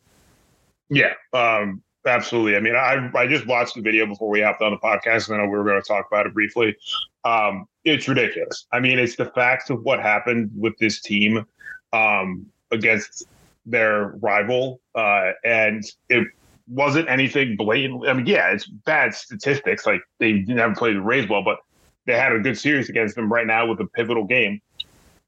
Yeah, 0.90 1.14
um, 1.32 1.82
absolutely. 2.06 2.56
I 2.56 2.60
mean, 2.60 2.76
I 2.76 3.10
I 3.14 3.26
just 3.26 3.46
watched 3.46 3.74
the 3.74 3.80
video 3.80 4.06
before 4.06 4.28
we 4.28 4.40
hopped 4.42 4.62
on 4.62 4.72
the 4.72 4.78
podcast, 4.78 5.28
and 5.28 5.36
I 5.36 5.44
know 5.44 5.50
we 5.50 5.56
were 5.56 5.64
going 5.64 5.80
to 5.80 5.86
talk 5.86 6.06
about 6.10 6.26
it 6.26 6.34
briefly. 6.34 6.76
Um, 7.24 7.66
it's 7.84 8.08
ridiculous. 8.08 8.66
I 8.72 8.80
mean, 8.80 8.98
it's 8.98 9.16
the 9.16 9.26
facts 9.26 9.70
of 9.70 9.82
what 9.82 10.00
happened 10.00 10.50
with 10.56 10.76
this 10.78 11.00
team 11.00 11.46
um, 11.92 12.46
against 12.70 13.26
their 13.66 14.14
rival, 14.20 14.80
uh, 14.94 15.32
and 15.44 15.84
it 16.08 16.26
wasn't 16.68 17.08
anything 17.08 17.56
blatant. 17.56 18.08
I 18.08 18.12
mean, 18.14 18.26
yeah, 18.26 18.50
it's 18.50 18.66
bad 18.66 19.14
statistics. 19.14 19.86
Like 19.86 20.00
they 20.18 20.44
never 20.46 20.74
played 20.74 20.96
the 20.96 21.00
Rays 21.02 21.28
well, 21.28 21.42
but 21.42 21.58
they 22.06 22.14
had 22.14 22.32
a 22.32 22.40
good 22.40 22.58
series 22.58 22.88
against 22.88 23.16
them 23.16 23.32
right 23.32 23.46
now 23.46 23.66
with 23.66 23.80
a 23.80 23.86
pivotal 23.86 24.24
game 24.24 24.60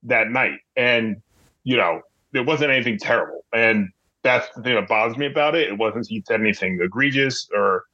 that 0.05 0.31
night, 0.31 0.59
and 0.77 1.17
you 1.65 1.77
know, 1.77 2.01
there 2.33 2.45
wasn't 2.45 2.71
anything 2.71 2.99
terrible. 2.99 3.45
And 3.53 3.91
that's 4.23 4.49
the 4.55 4.63
thing 4.63 4.75
that 4.75 4.89
bothers 4.89 5.17
me 5.17 5.27
about 5.27 5.55
it. 5.55 5.69
It 5.69 5.79
wasn't 5.79 6.07
he 6.09 6.23
said 6.27 6.41
anything 6.41 6.81
egregious 6.81 7.49
or 7.55 7.85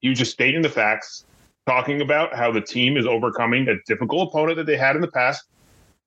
he 0.00 0.08
was 0.08 0.18
just 0.18 0.32
stating 0.32 0.62
the 0.62 0.68
facts, 0.68 1.24
talking 1.66 2.00
about 2.00 2.34
how 2.34 2.52
the 2.52 2.60
team 2.60 2.96
is 2.96 3.06
overcoming 3.06 3.68
a 3.68 3.74
difficult 3.86 4.28
opponent 4.28 4.56
that 4.56 4.66
they 4.66 4.76
had 4.76 4.96
in 4.96 5.02
the 5.02 5.10
past, 5.10 5.44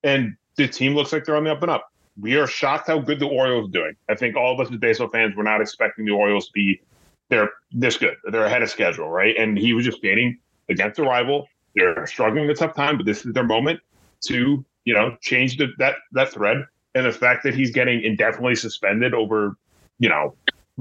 and 0.04 0.36
the 0.56 0.68
team 0.68 0.96
looks 0.96 1.12
like 1.12 1.26
they're 1.26 1.36
on 1.36 1.44
the 1.44 1.52
up 1.52 1.62
and 1.62 1.72
up. 1.72 1.91
We 2.20 2.36
are 2.36 2.48
shocked 2.48 2.88
how 2.88 3.00
good 3.00 3.20
the 3.20 3.28
Orioles 3.28 3.70
are 3.70 3.72
doing. 3.72 3.96
I 4.10 4.16
think 4.16 4.36
all 4.36 4.54
of 4.54 4.60
us 4.60 4.72
as 4.72 4.78
baseball 4.78 5.10
fans 5.10 5.36
were 5.36 5.44
not 5.44 5.62
expecting 5.62 6.06
the 6.06 6.12
Orioles 6.12 6.48
to 6.48 6.52
be 6.54 6.82
they're 7.30 7.50
this 7.72 7.98
good. 7.98 8.18
They're 8.26 8.46
ahead 8.46 8.62
of 8.62 8.70
schedule, 8.70 9.10
right? 9.10 9.36
And 9.38 9.58
he 9.58 9.74
was 9.74 9.86
just 9.86 9.98
stating 9.98 10.38
against 10.70 11.00
a 11.00 11.04
rival, 11.04 11.48
they're 11.76 12.06
struggling 12.06 12.50
a 12.50 12.54
tough 12.54 12.76
time, 12.76 12.98
but 12.98 13.06
this 13.06 13.26
is 13.26 13.34
their 13.34 13.46
moment 13.46 13.80
to, 14.26 14.64
you 14.84 14.94
know, 14.94 15.16
change 15.22 15.58
the, 15.58 15.68
that 15.80 15.96
that 16.12 16.32
thread. 16.32 16.66
And 16.94 17.06
the 17.06 17.12
fact 17.12 17.44
that 17.44 17.56
he's 17.56 17.72
getting 17.72 18.04
indefinitely 18.04 18.56
suspended 18.56 19.14
over, 19.14 19.56
you 20.00 20.10
know, 20.10 20.36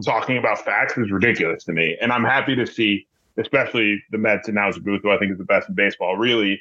talking 0.05 0.39
about 0.39 0.65
facts 0.65 0.99
is 0.99 1.11
ridiculous 1.11 1.63
to 1.65 1.73
me. 1.73 1.97
And 2.01 2.13
I'm 2.13 2.25
happy 2.25 2.57
to 2.57 2.67
see, 2.67 3.07
especially 3.39 4.03
the 4.11 4.19
Mets 4.19 4.49
and 4.49 4.57
now 4.57 4.73
Booth, 4.73 5.03
who 5.03 5.11
I 5.11 5.19
think 5.19 5.31
is 5.31 5.39
the 5.39 5.45
best 5.45 5.69
in 5.69 5.77
baseball, 5.77 6.17
really 6.17 6.61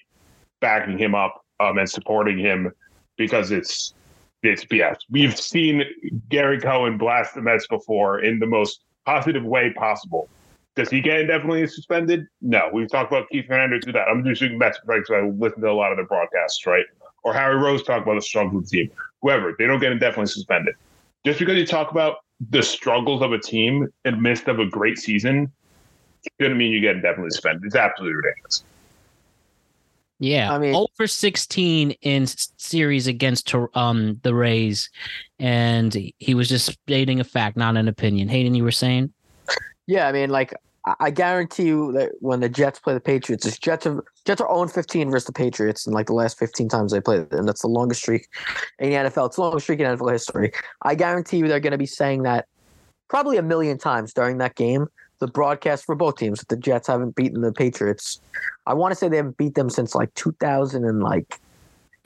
backing 0.60 1.00
him 1.00 1.16
up 1.16 1.44
um, 1.60 1.80
and 1.80 1.90
supporting 1.90 2.38
him 2.38 2.72
because 3.18 3.52
it's 3.52 3.96
it's 4.44 4.64
BS. 4.66 4.98
We've 5.10 5.38
seen 5.38 5.84
Gary 6.30 6.60
Cohen 6.60 6.98
blast 6.98 7.36
the 7.36 7.42
Mets 7.42 7.68
before 7.68 8.20
in 8.20 8.40
the 8.40 8.46
most 8.46 8.82
positive 9.06 9.44
way 9.44 9.74
possible. 9.74 10.30
Does 10.76 10.90
he 10.90 11.02
get 11.02 11.20
indefinitely 11.20 11.68
suspended? 11.68 12.28
No. 12.42 12.70
We've 12.72 12.90
talked 12.90 13.12
about 13.12 13.28
Keith 13.30 13.48
Hernandez 13.48 13.84
do 13.86 13.92
that. 13.92 14.08
I'm 14.08 14.24
just 14.24 14.40
doing 14.40 14.58
Mets 14.58 14.80
right 14.86 15.02
because 15.02 15.24
I 15.24 15.28
listen 15.28 15.62
to 15.62 15.70
a 15.70 15.74
lot 15.74 15.92
of 15.92 15.98
their 15.98 16.06
broadcasts, 16.06 16.66
right? 16.66 16.86
Or 17.24 17.34
Harry 17.34 17.58
Rose 17.58 17.84
talk 17.84 18.04
about 18.04 18.16
the 18.16 18.22
struggles 18.22 18.64
of 18.64 18.70
the 18.70 18.78
team. 18.78 18.92
Whoever, 19.22 19.54
they 19.58 19.66
don't 19.66 19.80
get 19.80 19.92
indefinitely 19.92 20.28
suspended. 20.28 20.76
Just 21.26 21.40
because 21.40 21.58
you 21.58 21.66
talk 21.66 21.92
about 21.92 22.18
the 22.50 22.64
struggles 22.64 23.22
of 23.22 23.34
a 23.34 23.40
team 23.40 23.90
in 24.06 24.16
the 24.16 24.22
midst 24.22 24.48
of 24.48 24.60
a 24.60 24.66
great 24.66 24.98
season, 24.98 25.52
shouldn't 26.40 26.58
mean 26.58 26.72
you 26.72 26.80
get 26.80 26.96
indefinitely 26.96 27.32
suspended. 27.32 27.66
It's 27.66 27.76
absolutely 27.76 28.16
ridiculous. 28.16 28.64
Yeah, 30.20 30.54
I 30.54 30.60
mean- 30.60 30.76
over 30.76 31.08
sixteen 31.08 31.92
in 32.02 32.28
series 32.28 33.08
against 33.08 33.54
um 33.74 34.20
the 34.24 34.36
Rays, 34.36 34.90
and 35.40 35.96
he 36.18 36.34
was 36.34 36.50
just 36.50 36.72
stating 36.72 37.20
a 37.20 37.24
fact, 37.24 37.56
not 37.58 37.78
an 37.78 37.88
opinion. 37.88 38.28
Hayden, 38.28 38.54
you 38.54 38.64
were 38.64 38.72
saying? 38.72 39.14
Yeah, 39.88 40.08
I 40.08 40.12
mean, 40.12 40.30
like 40.30 40.54
I- 41.00 41.10
guarantee 41.12 41.68
you 41.68 41.92
that 41.94 42.12
when 42.20 42.42
the 42.42 42.50
Jets 42.50 42.80
play 42.80 42.94
the 42.94 43.00
Patriots, 43.00 43.46
the 43.46 43.58
Jets 43.60 43.86
have 43.86 44.00
Jets 44.26 44.42
are 44.42 44.54
0 44.54 44.68
15 44.68 45.10
versus 45.10 45.26
the 45.26 45.34
Patriots 45.34 45.88
in 45.88 45.94
like 45.94 46.08
the 46.08 46.14
last 46.14 46.38
15 46.38 46.68
times 46.68 46.92
they 46.92 47.00
played, 47.02 47.32
and 47.32 47.48
that's 47.48 47.62
the 47.62 47.68
longest 47.68 48.02
streak 48.02 48.28
in 48.80 48.90
the 48.90 48.96
NFL. 48.96 49.28
It's 49.28 49.38
the 49.38 49.42
longest 49.42 49.66
streak 49.66 49.80
in 49.80 49.86
NFL 49.86 50.12
history. 50.12 50.52
I 50.82 50.96
guarantee 50.96 51.38
you 51.38 51.48
they're 51.48 51.60
going 51.60 51.72
to 51.72 51.78
be 51.78 51.86
saying 51.86 52.24
that 52.24 52.46
probably 53.08 53.38
a 53.38 53.42
million 53.42 53.78
times 53.78 54.14
during 54.14 54.38
that 54.40 54.56
game. 54.56 54.88
The 55.20 55.28
broadcast 55.28 55.86
for 55.86 55.96
both 55.96 56.16
teams, 56.16 56.40
that 56.40 56.50
the 56.50 56.56
Jets 56.58 56.88
haven't 56.88 57.16
beaten 57.16 57.42
the 57.42 57.52
Patriots. 57.52 58.22
I 58.66 58.74
want 58.74 58.92
to 58.92 58.96
say 58.96 59.10
they 59.10 59.18
haven't 59.18 59.38
beat 59.38 59.56
them 59.56 59.70
since 59.70 59.94
like 59.94 60.14
2000 60.16 60.86
and 60.86 61.02
like 61.02 61.40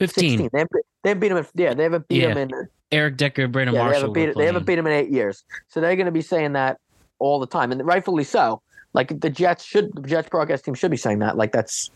Fifteen. 0.00 0.30
16. 0.30 0.50
They 0.52 0.58
haven't, 0.58 0.70
they 1.04 1.10
haven't 1.10 1.20
beat 1.20 1.28
them. 1.28 1.38
In, 1.38 1.46
yeah, 1.54 1.74
they 1.74 1.82
haven't 1.84 2.08
beat 2.08 2.22
Yeah. 2.22 2.34
them 2.34 2.50
in 2.50 2.68
Eric 2.90 3.16
Decker, 3.16 3.46
Brandon 3.48 3.74
yeah, 3.74 3.80
they 3.80 3.84
Marshall. 3.84 4.00
haven't 4.00 4.12
beat 4.14 4.36
they 4.36 4.46
haven't 4.46 4.66
beat 4.66 4.78
him 4.78 4.86
in 4.86 4.92
eight 4.92 5.10
years. 5.10 5.44
So 5.68 5.80
they're 5.80 5.94
going 5.96 6.06
to 6.06 6.12
be 6.12 6.22
saying 6.22 6.52
that 6.54 6.78
all 7.20 7.38
the 7.38 7.46
time, 7.46 7.70
and 7.72 7.84
rightfully 7.86 8.24
so. 8.24 8.60
Like 8.92 9.20
the 9.20 9.30
Jets 9.30 9.64
should, 9.64 9.90
the 9.94 10.02
Jets 10.02 10.28
broadcast 10.28 10.64
team 10.64 10.74
should 10.74 10.90
be 10.90 10.96
saying 10.96 11.20
that. 11.20 11.36
Like 11.36 11.52
that's 11.52 11.90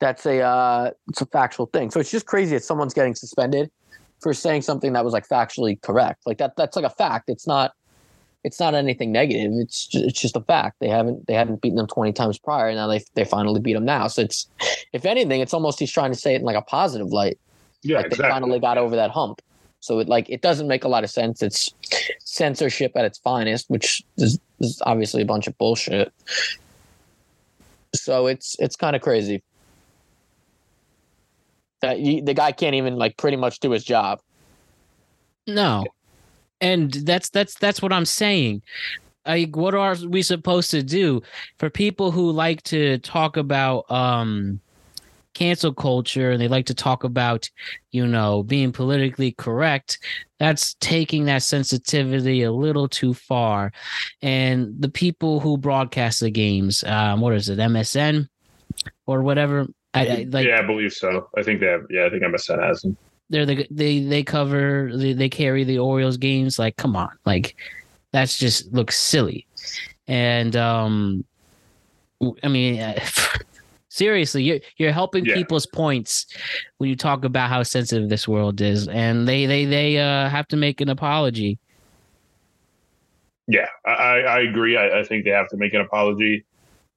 that's 0.00 0.26
a 0.26 0.40
uh, 0.40 0.90
it's 1.08 1.20
a 1.22 1.26
factual 1.26 1.66
thing. 1.66 1.90
So 1.90 2.00
it's 2.00 2.10
just 2.10 2.26
crazy 2.26 2.54
that 2.56 2.64
someone's 2.64 2.94
getting 2.94 3.14
suspended 3.14 3.70
for 4.20 4.32
saying 4.34 4.62
something 4.62 4.92
that 4.92 5.04
was 5.04 5.12
like 5.12 5.26
factually 5.28 5.80
correct. 5.80 6.22
Like 6.26 6.38
that 6.38 6.56
that's 6.56 6.76
like 6.76 6.84
a 6.84 6.90
fact. 6.90 7.28
It's 7.28 7.46
not 7.46 7.72
it's 8.44 8.58
not 8.58 8.74
anything 8.74 9.12
negative. 9.12 9.52
It's 9.54 9.86
just, 9.86 10.04
it's 10.04 10.20
just 10.20 10.36
a 10.36 10.40
fact. 10.40 10.76
They 10.80 10.88
haven't 10.88 11.26
they 11.26 11.34
hadn't 11.34 11.60
beaten 11.60 11.76
them 11.76 11.86
20 11.86 12.12
times 12.12 12.38
prior. 12.38 12.68
And 12.68 12.76
now 12.76 12.86
they 12.86 13.04
they 13.14 13.24
finally 13.24 13.60
beat 13.60 13.74
them 13.74 13.84
now. 13.84 14.08
So 14.08 14.22
it's 14.22 14.48
if 14.92 15.04
anything, 15.04 15.40
it's 15.40 15.54
almost 15.54 15.78
he's 15.78 15.92
trying 15.92 16.12
to 16.12 16.18
say 16.18 16.34
it 16.34 16.40
in 16.40 16.42
like 16.42 16.56
a 16.56 16.62
positive 16.62 17.08
light. 17.08 17.38
Yeah, 17.82 17.98
like 17.98 18.06
exactly. 18.06 18.28
they 18.28 18.30
finally 18.30 18.60
got 18.60 18.78
over 18.78 18.96
that 18.96 19.10
hump. 19.10 19.40
So 19.80 19.98
it 19.98 20.08
like 20.08 20.28
it 20.28 20.42
doesn't 20.42 20.68
make 20.68 20.84
a 20.84 20.88
lot 20.88 21.04
of 21.04 21.10
sense. 21.10 21.42
It's 21.42 21.72
censorship 22.20 22.92
at 22.96 23.04
its 23.04 23.18
finest, 23.18 23.68
which 23.68 24.02
is, 24.16 24.38
is 24.60 24.80
obviously 24.86 25.22
a 25.22 25.26
bunch 25.26 25.46
of 25.46 25.56
bullshit. 25.58 26.12
So 27.94 28.26
it's 28.26 28.56
it's 28.58 28.76
kind 28.76 28.96
of 28.96 29.02
crazy 29.02 29.42
that 31.80 31.98
you, 31.98 32.22
the 32.22 32.32
guy 32.32 32.52
can't 32.52 32.74
even 32.74 32.96
like 32.96 33.16
pretty 33.16 33.36
much 33.36 33.60
do 33.60 33.70
his 33.70 33.84
job. 33.84 34.20
No. 35.46 35.84
And 36.62 36.92
that's 36.92 37.28
that's 37.28 37.58
that's 37.58 37.82
what 37.82 37.92
I'm 37.92 38.06
saying. 38.06 38.62
Like 39.26 39.56
what 39.56 39.74
are 39.74 39.96
we 40.08 40.22
supposed 40.22 40.70
to 40.70 40.82
do 40.82 41.20
for 41.58 41.68
people 41.68 42.10
who 42.10 42.30
like 42.30 42.62
to 42.64 42.98
talk 42.98 43.36
about 43.36 43.90
um 43.90 44.60
cancel 45.34 45.72
culture 45.72 46.30
and 46.30 46.40
they 46.40 46.48
like 46.48 46.66
to 46.66 46.74
talk 46.74 47.04
about, 47.04 47.50
you 47.90 48.06
know, 48.06 48.42
being 48.42 48.70
politically 48.70 49.32
correct, 49.32 49.98
that's 50.38 50.74
taking 50.74 51.24
that 51.24 51.42
sensitivity 51.42 52.42
a 52.42 52.52
little 52.52 52.88
too 52.88 53.14
far. 53.14 53.72
And 54.20 54.74
the 54.78 54.90
people 54.90 55.40
who 55.40 55.56
broadcast 55.56 56.20
the 56.20 56.30
games, 56.30 56.84
um 56.84 57.20
what 57.20 57.34
is 57.34 57.48
it, 57.48 57.58
MASN 57.58 58.28
or 59.06 59.22
whatever, 59.22 59.66
I, 59.94 60.06
I 60.06 60.26
like 60.30 60.46
yeah, 60.46 60.60
I 60.60 60.66
believe 60.66 60.92
so. 60.92 61.28
I 61.36 61.42
think 61.42 61.60
they 61.60 61.66
have. 61.66 61.82
Yeah, 61.90 62.06
I 62.06 62.10
think 62.10 62.22
MASN 62.22 62.62
has 62.62 62.82
them. 62.82 62.96
They're 63.30 63.46
the 63.46 63.66
they 63.70 64.00
they 64.00 64.22
cover 64.22 64.90
they, 64.94 65.12
they 65.12 65.28
carry 65.28 65.64
the 65.64 65.78
Orioles 65.78 66.16
games 66.16 66.58
like 66.58 66.76
come 66.76 66.96
on 66.96 67.10
like 67.24 67.56
that's 68.12 68.36
just 68.36 68.72
looks 68.72 68.98
silly 68.98 69.46
and 70.06 70.54
um 70.56 71.24
I 72.42 72.48
mean 72.48 72.94
seriously 73.88 74.42
you're 74.42 74.60
you're 74.76 74.92
helping 74.92 75.24
Yeah. 75.24 75.34
people's 75.34 75.66
points 75.66 76.26
when 76.78 76.90
you 76.90 76.96
talk 76.96 77.24
about 77.24 77.48
how 77.48 77.62
sensitive 77.62 78.08
this 78.08 78.26
world 78.28 78.60
is 78.60 78.88
and 78.88 79.26
they 79.28 79.46
they 79.46 79.64
they 79.64 79.98
uh 79.98 80.28
have 80.28 80.48
to 80.48 80.56
make 80.56 80.80
an 80.80 80.88
apology 80.88 81.58
Yeah, 83.48 83.66
I, 83.84 84.20
I 84.20 84.40
agree. 84.40 84.76
I, 84.76 85.00
I 85.00 85.04
think 85.04 85.24
they 85.24 85.30
have 85.30 85.48
to 85.48 85.56
make 85.56 85.74
an 85.74 85.80
apology. 85.80 86.46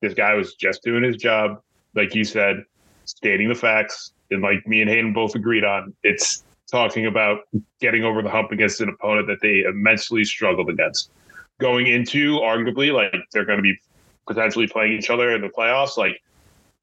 This 0.02 0.14
guy 0.14 0.36
was 0.36 0.54
just 0.56 0.84
doing 0.84 1.04
his 1.04 1.18
job, 1.18 1.60
like 1.96 2.14
you 2.14 2.24
said, 2.24 2.58
stating 3.06 3.50
the 3.50 3.56
facts, 3.56 4.14
and 4.32 4.42
like 4.42 4.66
me 4.68 4.82
and 4.82 4.90
Hayden 4.90 5.14
both 5.14 5.36
agreed 5.36 5.64
on. 5.64 5.94
It's 6.04 6.44
talking 6.72 7.06
about 7.06 7.42
getting 7.80 8.04
over 8.04 8.22
the 8.22 8.30
hump 8.30 8.52
against 8.52 8.82
an 8.82 8.90
opponent 8.90 9.28
that 9.28 9.40
they 9.42 9.62
immensely 9.62 10.24
struggled 10.24 10.70
against. 10.70 11.12
Going 11.60 11.88
into 11.88 12.40
arguably 12.40 12.94
like 12.94 13.16
they're 13.32 13.46
going 13.46 13.60
to 13.60 13.64
be 13.64 13.78
potentially 14.28 14.68
playing 14.68 14.94
each 14.94 15.10
other 15.10 15.32
in 15.32 15.42
the 15.42 15.50
playoffs, 15.50 15.98
like 15.98 16.20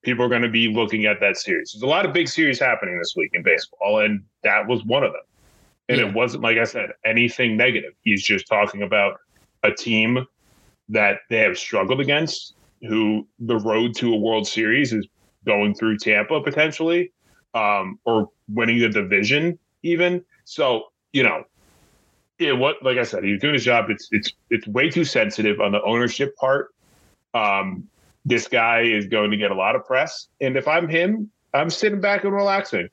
people 0.03 0.25
are 0.25 0.29
going 0.29 0.43
to 0.43 0.49
be 0.49 0.69
looking 0.69 1.05
at 1.07 1.21
that 1.21 1.37
series. 1.37 1.73
There's 1.73 1.83
a 1.83 1.87
lot 1.87 2.07
of 2.07 2.13
big 2.13 2.29
series 2.29 2.59
happening 2.59 2.99
this 2.99 3.15
week 3.17 3.31
in 3.35 3.43
baseball, 3.43 4.01
and 4.01 4.23
that 4.45 4.67
was 4.67 4.85
one 4.85 5.05
of 5.05 5.13
them. 5.13 5.23
And 5.89 5.99
Yeah. 5.99 6.07
it 6.07 6.15
wasn't 6.15 6.43
like 6.43 6.59
I 6.59 6.65
said 6.65 6.91
anything 7.05 7.57
negative. 7.57 7.93
He's 8.03 8.23
just 8.23 8.47
talking 8.47 8.83
about 8.83 9.19
a 9.63 9.73
team 9.73 10.27
that 10.89 11.21
they 11.29 11.39
have 11.39 11.59
struggled 11.59 12.01
against, 12.01 12.55
who 12.83 13.27
the 13.41 13.57
road 13.59 13.95
to 13.97 14.13
a 14.15 14.17
World 14.17 14.47
Series 14.47 14.93
is 14.93 15.07
going 15.45 15.75
through 15.75 15.99
Tampa 15.99 16.41
potentially, 16.41 17.13
um, 17.55 17.99
or 18.05 18.31
winning 18.49 18.79
the 18.81 18.89
division 18.89 19.59
even. 19.83 20.25
So 20.45 20.93
you 21.13 21.23
know, 21.23 21.45
yeah, 22.39 22.53
what 22.53 22.83
like 22.83 22.99
I 22.99 23.05
said, 23.05 23.25
he's 23.25 23.41
doing 23.41 23.55
his 23.55 23.65
job. 23.65 23.91
It's 23.91 24.09
it's 24.11 24.33
it's 24.51 24.67
way 24.67 24.91
too 24.91 25.05
sensitive 25.05 25.61
on 25.61 25.73
the 25.73 25.83
ownership 25.83 26.35
part. 26.37 26.75
Um, 27.35 27.89
this 28.25 28.49
guy 28.49 28.83
is 28.83 29.07
going 29.07 29.31
to 29.31 29.37
get 29.37 29.51
a 29.51 29.55
lot 29.55 29.75
of 29.77 29.85
press, 29.85 30.29
and 30.41 30.57
if 30.57 30.69
I'm 30.69 30.89
him, 30.89 31.31
I'm 31.55 31.71
sitting 31.71 32.01
back 32.01 32.25
and 32.25 32.33
relaxing. 32.33 32.89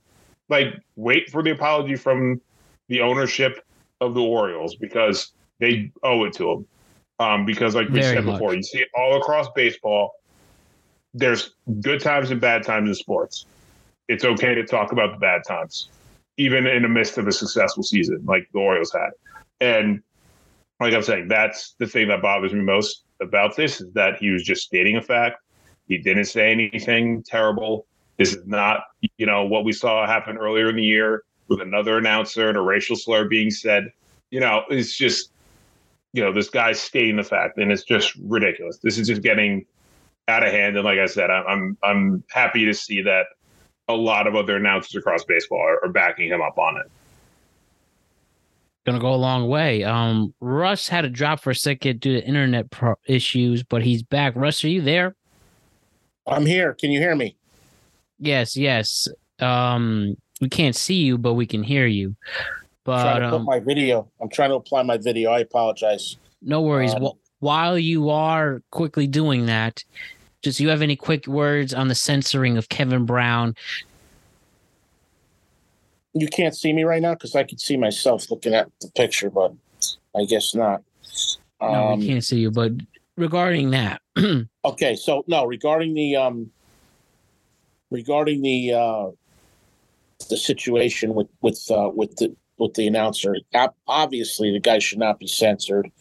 Like, 0.49 0.67
wait 0.95 1.29
for 1.29 1.43
the 1.43 1.51
apology 1.51 1.95
from 1.95 2.41
the 2.87 3.01
ownership 3.01 3.63
of 4.01 4.15
the 4.15 4.21
Orioles 4.21 4.75
because 4.75 5.31
they 5.59 5.91
owe 6.03 6.23
it 6.25 6.33
to 6.33 6.51
him. 6.51 6.65
Um, 7.19 7.45
because, 7.45 7.75
like 7.75 7.89
we 7.89 7.99
Very 7.99 8.15
said 8.15 8.25
much. 8.25 8.35
before, 8.35 8.55
you 8.55 8.63
see 8.63 8.79
it 8.79 8.87
all 8.95 9.17
across 9.17 9.47
baseball. 9.53 10.13
There's 11.13 11.53
good 11.81 11.99
times 11.99 12.31
and 12.31 12.39
bad 12.39 12.63
times 12.63 12.89
in 12.89 12.95
sports. 12.95 13.45
It's 14.09 14.25
okay 14.25 14.55
to 14.55 14.65
talk 14.65 14.91
about 14.91 15.13
the 15.13 15.17
bad 15.17 15.43
times, 15.47 15.89
even 16.37 16.67
in 16.67 16.81
the 16.81 16.89
midst 16.89 17.17
of 17.17 17.27
a 17.27 17.31
successful 17.31 17.83
season 17.83 18.21
like 18.25 18.49
the 18.51 18.59
Orioles 18.59 18.91
had. 18.91 19.11
And 19.61 20.01
like 20.79 20.93
I'm 20.93 21.03
saying, 21.03 21.27
that's 21.27 21.75
the 21.77 21.87
thing 21.87 22.07
that 22.09 22.21
bothers 22.21 22.51
me 22.51 22.61
most 22.61 23.03
about 23.21 23.55
this 23.55 23.79
is 23.79 23.93
that 23.93 24.17
he 24.17 24.31
was 24.31 24.43
just 24.43 24.63
stating 24.63 24.97
a 24.97 25.01
fact. 25.01 25.37
He 25.87 25.97
didn't 25.97 26.25
say 26.25 26.51
anything 26.51 27.23
terrible. 27.23 27.85
This 28.17 28.33
is 28.33 28.45
not, 28.45 28.81
you 29.17 29.25
know, 29.25 29.45
what 29.45 29.63
we 29.63 29.71
saw 29.71 30.05
happen 30.05 30.37
earlier 30.37 30.69
in 30.69 30.75
the 30.75 30.83
year 30.83 31.23
with 31.47 31.61
another 31.61 31.97
announcer 31.97 32.49
and 32.49 32.57
a 32.57 32.61
racial 32.61 32.95
slur 32.95 33.27
being 33.27 33.51
said. 33.51 33.91
You 34.31 34.39
know, 34.39 34.63
it's 34.69 34.95
just, 34.95 35.31
you 36.13 36.23
know, 36.23 36.31
this 36.31 36.49
guy's 36.49 36.79
stating 36.79 37.17
the 37.17 37.23
fact, 37.23 37.57
and 37.57 37.71
it's 37.71 37.83
just 37.83 38.15
ridiculous. 38.23 38.77
This 38.77 38.97
is 38.97 39.07
just 39.07 39.21
getting 39.21 39.65
out 40.27 40.45
of 40.45 40.51
hand. 40.51 40.75
And 40.75 40.85
like 40.85 40.99
I 40.99 41.05
said, 41.05 41.29
I'm 41.29 41.45
I'm, 41.47 41.77
I'm 41.83 42.23
happy 42.29 42.65
to 42.65 42.73
see 42.73 43.01
that 43.01 43.25
a 43.89 43.93
lot 43.95 44.27
of 44.27 44.35
other 44.35 44.55
announcers 44.55 44.95
across 44.95 45.23
baseball 45.25 45.59
are, 45.59 45.83
are 45.83 45.89
backing 45.91 46.29
him 46.29 46.41
up 46.41 46.57
on 46.57 46.77
it. 46.77 46.89
gonna 48.85 48.99
go 48.99 49.13
a 49.13 49.15
long 49.17 49.47
way. 49.49 49.83
Um, 49.83 50.33
Russ 50.39 50.87
had 50.87 51.05
a 51.05 51.09
drop 51.09 51.41
for 51.41 51.49
a 51.49 51.55
second 51.55 51.99
due 51.99 52.13
to 52.21 52.25
internet 52.25 52.69
pro- 52.69 52.95
issues, 53.07 53.63
but 53.63 53.81
he's 53.83 54.03
back. 54.03 54.35
Russ, 54.35 54.63
are 54.63 54.69
you 54.69 54.81
there? 54.81 55.15
I'm 56.27 56.45
here. 56.45 56.73
Can 56.75 56.91
you 56.91 56.99
hear 56.99 57.15
me? 57.15 57.35
Yes, 58.19 58.55
yes. 58.55 59.07
Um, 59.39 60.15
we 60.39 60.49
can't 60.49 60.75
see 60.75 61.01
you, 61.01 61.17
but 61.17 61.33
we 61.33 61.45
can 61.47 61.63
hear 61.63 61.87
you. 61.87 62.15
I'm 62.85 62.99
trying 63.01 63.19
But 63.19 63.19
to 63.19 63.29
put 63.29 63.35
um, 63.37 63.45
my 63.45 63.59
video. 63.59 64.07
I'm 64.21 64.29
trying 64.29 64.49
to 64.49 64.55
apply 64.55 64.83
my 64.83 64.97
video. 64.97 65.31
I 65.31 65.39
apologize. 65.39 66.17
no 66.41 66.61
worries. 66.61 66.93
um, 66.93 67.03
Wh- 67.03 67.43
While 67.43 67.77
you 67.79 68.09
are 68.09 68.61
quickly 68.71 69.07
doing 69.07 69.45
that, 69.47 69.83
just 70.41 70.59
you 70.59 70.69
have 70.69 70.81
any 70.81 70.95
quick 70.95 71.27
words 71.27 71.73
on 71.73 71.87
the 71.87 71.95
censoring 71.95 72.57
of 72.57 72.69
Kevin 72.69 73.05
Brown? 73.05 73.55
You 76.13 76.27
can't 76.27 76.55
see 76.55 76.73
me 76.73 76.83
right 76.83 77.01
now 77.01 77.13
because 77.13 77.35
I 77.35 77.43
can 77.43 77.57
see 77.57 77.77
myself 77.77 78.31
looking 78.31 78.53
at 78.53 78.69
the 78.81 78.89
picture, 78.95 79.29
but 79.29 79.53
I 80.15 80.25
guess 80.25 80.55
not. 80.55 80.81
No, 81.61 81.67
Um, 81.91 81.99
we 81.99 82.07
can't 82.07 82.23
see 82.23 82.39
you. 82.39 82.51
But 82.51 82.71
regarding 83.17 83.71
that, 83.71 84.01
Okay, 84.65 84.95
so 84.95 85.23
no, 85.27 85.45
regarding 85.45 85.93
the 85.93 86.15
um 86.15 86.51
regarding 87.91 88.41
the 88.41 88.73
uh 88.73 89.07
the 90.29 90.37
situation 90.37 91.13
with 91.13 91.27
with 91.41 91.63
uh 91.71 91.89
with 91.93 92.15
the 92.17 92.35
with 92.57 92.73
the 92.73 92.87
announcer, 92.87 93.35
obviously 93.87 94.51
the 94.51 94.59
guy 94.59 94.79
should 94.79 94.99
not 94.99 95.19
be 95.19 95.27
censored. 95.27 95.91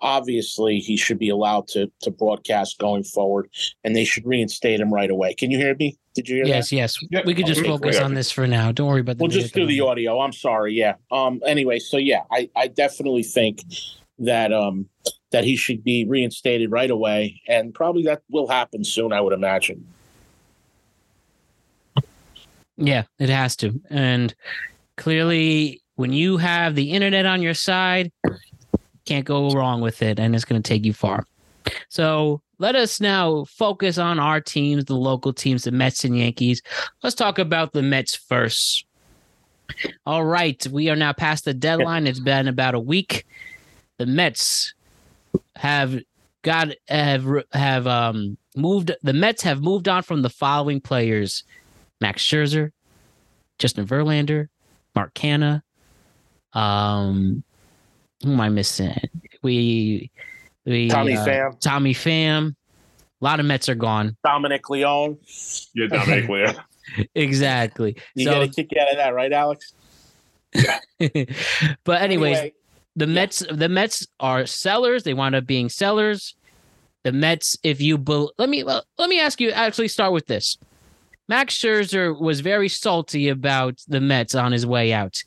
Obviously, 0.00 0.78
he 0.78 0.96
should 0.96 1.18
be 1.18 1.28
allowed 1.28 1.66
to 1.68 1.90
to 2.02 2.10
broadcast 2.10 2.78
going 2.78 3.02
forward, 3.04 3.48
and 3.84 3.96
they 3.96 4.04
should 4.04 4.24
reinstate 4.26 4.80
him 4.80 4.92
right 4.92 5.10
away. 5.10 5.34
Can 5.34 5.50
you 5.50 5.58
hear 5.58 5.74
me? 5.74 5.96
Did 6.14 6.28
you 6.28 6.36
hear 6.36 6.44
that? 6.46 6.50
yes, 6.50 6.72
yes, 6.72 6.96
Yep. 7.10 7.24
we 7.26 7.34
could 7.34 7.46
just 7.46 7.60
Okay. 7.60 7.68
focus 7.68 7.98
on 7.98 8.14
this 8.14 8.30
for 8.30 8.46
now. 8.46 8.70
Don't 8.72 8.88
worry 8.88 9.00
about 9.00 9.18
the. 9.18 9.22
We'll 9.24 9.30
just 9.30 9.54
do 9.54 9.66
the 9.66 9.72
anymore. 9.74 9.90
audio. 9.92 10.20
I'm 10.20 10.32
sorry. 10.32 10.74
Yeah. 10.74 10.94
Um. 11.10 11.40
Anyway, 11.46 11.78
so 11.78 11.96
yeah, 11.96 12.22
I 12.30 12.48
I 12.56 12.68
definitely 12.68 13.22
think 13.24 13.62
that 14.20 14.52
um 14.52 14.88
that 15.30 15.44
he 15.44 15.56
should 15.56 15.84
be 15.84 16.04
reinstated 16.06 16.70
right 16.70 16.90
away, 16.90 17.40
and 17.48 17.74
probably 17.74 18.02
that 18.04 18.22
will 18.30 18.46
happen 18.48 18.84
soon. 18.84 19.12
I 19.12 19.20
would 19.20 19.32
imagine. 19.32 19.84
Yeah, 22.76 23.04
it 23.18 23.28
has 23.28 23.56
to. 23.56 23.80
And 23.90 24.34
clearly, 24.96 25.82
when 25.96 26.12
you 26.12 26.36
have 26.36 26.74
the 26.76 26.92
internet 26.92 27.26
on 27.26 27.42
your 27.42 27.54
side, 27.54 28.12
can't 29.08 29.24
go 29.24 29.50
wrong 29.50 29.80
with 29.80 30.02
it, 30.02 30.20
and 30.20 30.34
it's 30.34 30.44
going 30.44 30.62
to 30.62 30.68
take 30.68 30.84
you 30.84 30.92
far. 30.92 31.24
So 31.88 32.42
let 32.58 32.76
us 32.76 33.00
now 33.00 33.44
focus 33.44 33.98
on 33.98 34.18
our 34.18 34.40
teams, 34.40 34.84
the 34.84 34.96
local 34.96 35.32
teams, 35.32 35.64
the 35.64 35.70
Mets 35.70 36.04
and 36.04 36.16
Yankees. 36.16 36.62
Let's 37.02 37.16
talk 37.16 37.38
about 37.38 37.72
the 37.72 37.82
Mets 37.82 38.14
first. 38.14 38.84
All 40.06 40.24
right, 40.24 40.66
we 40.68 40.88
are 40.90 40.96
now 40.96 41.12
past 41.12 41.44
the 41.44 41.54
deadline. 41.54 42.06
It's 42.06 42.20
been 42.20 42.48
about 42.48 42.74
a 42.74 42.80
week. 42.80 43.26
The 43.98 44.06
Mets 44.06 44.74
have 45.56 46.00
got 46.42 46.68
have 46.88 47.26
have 47.52 47.86
um 47.86 48.38
moved. 48.56 48.92
The 49.02 49.12
Mets 49.12 49.42
have 49.42 49.62
moved 49.62 49.88
on 49.88 50.02
from 50.02 50.22
the 50.22 50.30
following 50.30 50.80
players: 50.80 51.44
Max 52.00 52.22
Scherzer, 52.22 52.72
Justin 53.58 53.86
Verlander, 53.86 54.48
Mark 54.94 55.14
Canha. 55.14 55.62
Um, 56.54 57.44
who 58.22 58.32
am 58.32 58.40
I 58.40 58.48
missing? 58.48 58.94
We, 59.42 60.10
we 60.64 60.88
Tommy 60.88 61.16
uh, 61.16 61.24
Pham, 61.24 61.60
Tommy 61.60 61.94
Pham. 61.94 62.54
A 63.20 63.24
lot 63.24 63.40
of 63.40 63.46
Mets 63.46 63.68
are 63.68 63.74
gone. 63.74 64.16
Dominic 64.24 64.70
Leone. 64.70 65.18
Yeah, 65.74 65.86
Dominic 65.88 66.28
Leah. 66.28 66.64
exactly. 67.14 67.96
You 68.14 68.24
so, 68.24 68.32
get 68.32 68.42
a 68.42 68.48
kick 68.48 68.70
out 68.80 68.90
of 68.90 68.96
that, 68.96 69.14
right, 69.14 69.32
Alex? 69.32 69.72
but 71.84 72.00
anyways, 72.00 72.36
Anyway, 72.36 72.52
the 72.98 73.06
Mets 73.06 73.44
the 73.50 73.68
Mets 73.68 74.06
are 74.18 74.44
sellers. 74.46 75.04
They 75.04 75.14
wind 75.14 75.34
up 75.34 75.46
being 75.46 75.68
sellers. 75.68 76.34
The 77.04 77.12
Mets, 77.12 77.56
if 77.62 77.80
you 77.80 77.96
bel 77.96 78.32
let 78.38 78.48
me 78.48 78.64
well, 78.64 78.84
let 78.98 79.08
me 79.08 79.20
ask 79.20 79.40
you. 79.40 79.50
Actually, 79.50 79.88
start 79.88 80.12
with 80.12 80.26
this. 80.26 80.58
Max 81.28 81.56
Scherzer 81.58 82.18
was 82.18 82.40
very 82.40 82.68
salty 82.68 83.28
about 83.28 83.82
the 83.86 84.00
Mets 84.00 84.34
on 84.34 84.52
his 84.52 84.66
way 84.66 84.92
out, 84.92 85.22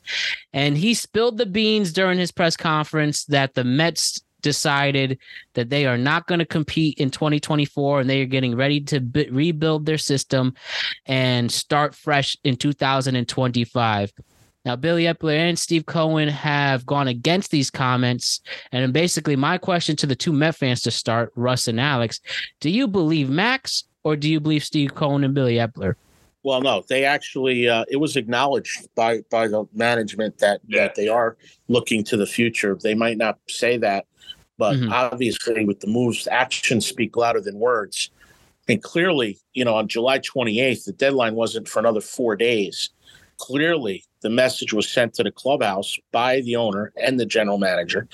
and 0.52 0.76
he 0.76 0.94
spilled 0.94 1.38
the 1.38 1.46
beans 1.46 1.92
during 1.92 2.18
his 2.18 2.32
press 2.32 2.56
conference 2.56 3.24
that 3.26 3.54
the 3.54 3.64
Mets 3.64 4.20
decided 4.42 5.18
that 5.54 5.70
they 5.70 5.86
are 5.86 5.96
not 5.96 6.26
going 6.26 6.40
to 6.40 6.44
compete 6.44 6.98
in 6.98 7.10
2024 7.10 8.00
and 8.00 8.10
they 8.10 8.20
are 8.20 8.26
getting 8.26 8.56
ready 8.56 8.80
to 8.80 9.00
rebuild 9.30 9.86
their 9.86 9.98
system 9.98 10.54
and 11.06 11.50
start 11.50 11.94
fresh 11.94 12.36
in 12.44 12.56
2025. 12.56 14.12
Now, 14.64 14.76
Billy 14.76 15.04
Eppler 15.04 15.36
and 15.36 15.58
Steve 15.58 15.86
Cohen 15.86 16.28
have 16.28 16.86
gone 16.86 17.08
against 17.08 17.50
these 17.50 17.70
comments. 17.70 18.40
And 18.70 18.92
basically, 18.92 19.34
my 19.34 19.58
question 19.58 19.96
to 19.96 20.06
the 20.06 20.14
two 20.14 20.32
Met 20.32 20.54
fans 20.54 20.82
to 20.82 20.90
start, 20.92 21.32
Russ 21.34 21.66
and 21.66 21.80
Alex, 21.80 22.20
do 22.60 22.70
you 22.70 22.86
believe 22.86 23.28
Max 23.28 23.84
or 24.04 24.16
do 24.16 24.28
you 24.30 24.40
believe 24.40 24.64
Steve 24.64 24.94
Cohen 24.94 25.24
and 25.24 25.34
Billy 25.34 25.56
Eppler? 25.56 25.94
Well, 26.44 26.60
no, 26.60 26.84
they 26.88 27.04
actually 27.04 27.68
uh, 27.68 27.84
it 27.88 27.96
was 27.96 28.16
acknowledged 28.16 28.88
by 28.94 29.20
by 29.30 29.46
the 29.48 29.64
management 29.72 30.38
that 30.38 30.60
Yeah. 30.66 30.82
that 30.82 30.94
they 30.96 31.08
are 31.08 31.36
looking 31.68 32.02
to 32.04 32.16
the 32.16 32.26
future. 32.26 32.76
They 32.80 32.94
might 32.94 33.16
not 33.16 33.38
say 33.48 33.76
that, 33.78 34.06
but 34.58 34.76
Mhm. 34.76 34.90
obviously, 34.90 35.64
with 35.64 35.80
the 35.80 35.86
moves, 35.86 36.26
actions 36.26 36.86
speak 36.86 37.16
louder 37.16 37.40
than 37.40 37.58
words. 37.58 38.10
And 38.68 38.82
clearly, 38.82 39.38
you 39.54 39.64
know, 39.64 39.74
on 39.74 39.88
July 39.88 40.18
28th, 40.18 40.84
the 40.84 40.92
deadline 40.92 41.34
wasn't 41.34 41.68
for 41.68 41.78
another 41.80 42.00
four 42.00 42.36
days. 42.36 42.90
Clearly, 43.38 44.04
the 44.20 44.30
message 44.30 44.72
was 44.72 44.88
sent 44.88 45.14
to 45.14 45.22
the 45.24 45.32
clubhouse 45.32 45.96
by 46.12 46.40
the 46.42 46.56
owner 46.56 46.92
and 46.96 47.18
the 47.18 47.26
general 47.26 47.58
manager 47.58 48.08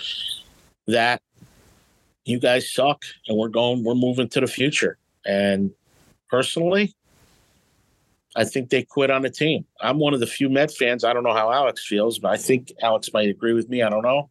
that 0.87 1.21
you 2.25 2.39
guys 2.39 2.71
suck 2.71 3.05
and 3.27 3.37
we're 3.37 3.49
going, 3.49 3.85
we're 3.85 3.95
moving 3.95 4.29
to 4.31 4.41
the 4.41 4.47
future. 4.47 4.97
And 5.29 5.73
personally, 6.31 6.95
I 8.35 8.45
think 8.45 8.71
they 8.71 8.83
quit 8.83 9.11
on 9.11 9.23
the 9.23 9.31
team. 9.31 9.67
I'm 9.81 9.99
one 9.99 10.15
of 10.15 10.21
the 10.21 10.27
few 10.27 10.49
Met 10.49 10.73
fans. 10.73 11.05
I 11.05 11.13
don't 11.13 11.23
know 11.23 11.35
how 11.35 11.53
Alex 11.53 11.87
feels, 11.87 12.19
but 12.19 12.33
I 12.33 12.39
think 12.39 12.73
Alex 12.83 13.11
might 13.13 13.29
agree 13.29 13.53
with 13.53 13.69
me. 13.69 13.83
I 13.83 13.91
don't 13.91 14.03
know. 14.03 14.31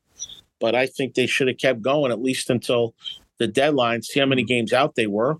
But 0.59 0.73
I 0.73 0.87
think 0.87 1.13
they 1.13 1.27
should 1.27 1.47
have 1.47 1.59
kept 1.59 1.83
going 1.83 2.11
at 2.11 2.21
least 2.21 2.49
until 2.49 2.95
the 3.37 3.47
deadline, 3.47 4.01
see 4.01 4.19
how 4.19 4.25
many 4.25 4.43
games 4.43 4.73
out 4.73 4.95
they 4.95 5.05
were. 5.05 5.37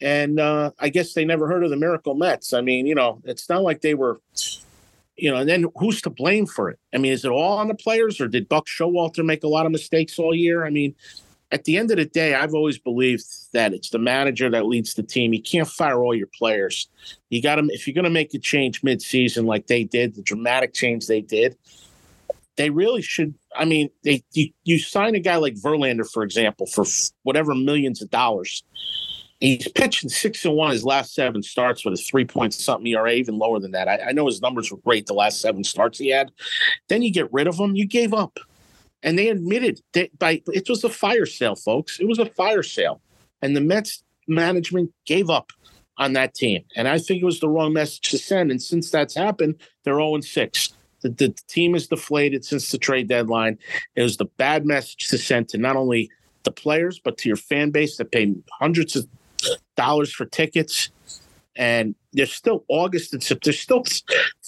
And 0.00 0.38
uh, 0.38 0.70
I 0.78 0.88
guess 0.88 1.14
they 1.14 1.24
never 1.24 1.48
heard 1.48 1.64
of 1.64 1.70
the 1.70 1.76
Miracle 1.76 2.14
Mets. 2.14 2.52
I 2.52 2.60
mean, 2.60 2.86
you 2.86 2.94
know, 2.94 3.20
it's 3.24 3.48
not 3.48 3.62
like 3.62 3.80
they 3.80 3.94
were, 3.94 4.20
you 5.16 5.32
know, 5.32 5.38
and 5.38 5.48
then 5.48 5.66
who's 5.78 6.00
to 6.02 6.10
blame 6.10 6.46
for 6.46 6.70
it? 6.70 6.78
I 6.94 6.98
mean, 6.98 7.12
is 7.12 7.24
it 7.24 7.30
all 7.30 7.58
on 7.58 7.66
the 7.66 7.74
players 7.74 8.20
or 8.20 8.28
did 8.28 8.48
Buck 8.48 8.66
Showalter 8.66 9.24
make 9.24 9.42
a 9.42 9.48
lot 9.48 9.66
of 9.66 9.72
mistakes 9.72 10.18
all 10.18 10.34
year? 10.34 10.64
I 10.64 10.70
mean, 10.70 10.94
at 11.54 11.62
the 11.62 11.78
end 11.78 11.92
of 11.92 11.98
the 11.98 12.04
day, 12.04 12.34
I've 12.34 12.52
always 12.52 12.78
believed 12.78 13.24
that 13.52 13.72
it's 13.72 13.90
the 13.90 13.98
manager 14.00 14.50
that 14.50 14.66
leads 14.66 14.94
the 14.94 15.04
team. 15.04 15.32
You 15.32 15.40
can't 15.40 15.68
fire 15.68 16.02
all 16.02 16.12
your 16.12 16.26
players. 16.26 16.88
You 17.30 17.40
got 17.40 17.54
to, 17.54 17.68
if 17.70 17.86
you're 17.86 17.94
going 17.94 18.02
to 18.02 18.10
make 18.10 18.34
a 18.34 18.40
change 18.40 18.82
mid-season 18.82 19.46
like 19.46 19.68
they 19.68 19.84
did, 19.84 20.16
the 20.16 20.22
dramatic 20.22 20.74
change 20.74 21.06
they 21.06 21.20
did, 21.20 21.56
they 22.56 22.70
really 22.70 23.02
should. 23.02 23.34
I 23.54 23.66
mean, 23.66 23.88
they 24.02 24.24
you, 24.32 24.50
you 24.64 24.80
sign 24.80 25.14
a 25.14 25.20
guy 25.20 25.36
like 25.36 25.54
Verlander, 25.54 26.10
for 26.10 26.24
example, 26.24 26.66
for 26.66 26.84
whatever 27.22 27.54
millions 27.54 28.02
of 28.02 28.10
dollars. 28.10 28.64
He's 29.38 29.68
pitching 29.68 30.08
six 30.08 30.44
and 30.44 30.56
one 30.56 30.72
his 30.72 30.84
last 30.84 31.14
seven 31.14 31.40
starts 31.44 31.84
with 31.84 31.94
a 31.94 32.02
three 32.02 32.24
point 32.24 32.52
something 32.52 32.86
ERA, 32.88 33.12
even 33.12 33.38
lower 33.38 33.60
than 33.60 33.72
that. 33.72 33.86
I, 33.86 34.08
I 34.08 34.12
know 34.12 34.26
his 34.26 34.42
numbers 34.42 34.72
were 34.72 34.78
great 34.78 35.06
the 35.06 35.14
last 35.14 35.40
seven 35.40 35.62
starts 35.62 35.98
he 35.98 36.08
had. 36.08 36.32
Then 36.88 37.02
you 37.02 37.12
get 37.12 37.32
rid 37.32 37.46
of 37.46 37.56
him, 37.56 37.76
you 37.76 37.86
gave 37.86 38.12
up 38.12 38.40
and 39.04 39.16
they 39.16 39.28
admitted 39.28 39.80
that 39.92 40.18
by 40.18 40.42
it 40.52 40.68
was 40.68 40.82
a 40.82 40.88
fire 40.88 41.26
sale, 41.26 41.54
folks. 41.54 42.00
It 42.00 42.08
was 42.08 42.18
a 42.18 42.26
fire 42.26 42.64
sale, 42.64 43.00
and 43.40 43.56
the 43.56 43.60
Mets 43.60 44.02
management 44.26 44.90
gave 45.06 45.30
up 45.30 45.52
on 45.96 46.14
that 46.14 46.34
team, 46.34 46.64
and 46.74 46.88
I 46.88 46.98
think 46.98 47.22
it 47.22 47.24
was 47.24 47.38
the 47.38 47.48
wrong 47.48 47.72
message 47.72 48.10
to 48.10 48.18
send. 48.18 48.50
And 48.50 48.60
since 48.60 48.90
that's 48.90 49.14
happened, 49.14 49.54
they're 49.84 49.94
zero 49.94 50.16
and 50.16 50.24
six. 50.24 50.74
The, 51.02 51.10
the 51.10 51.34
team 51.46 51.76
is 51.76 51.86
deflated 51.86 52.44
since 52.44 52.70
the 52.70 52.78
trade 52.78 53.08
deadline. 53.08 53.58
It 53.94 54.02
was 54.02 54.16
the 54.16 54.24
bad 54.24 54.66
message 54.66 55.08
to 55.08 55.18
send 55.18 55.50
to 55.50 55.58
not 55.58 55.76
only 55.76 56.10
the 56.44 56.50
players 56.50 56.98
but 56.98 57.16
to 57.18 57.28
your 57.28 57.36
fan 57.36 57.70
base 57.70 57.98
that 57.98 58.10
paid 58.10 58.42
hundreds 58.58 58.96
of 58.96 59.06
dollars 59.76 60.12
for 60.12 60.24
tickets. 60.24 60.90
And 61.56 61.94
there's 62.12 62.32
still 62.32 62.64
August 62.68 63.12
and 63.12 63.22
September. 63.22 63.44
There's 63.44 63.60
still 63.60 63.84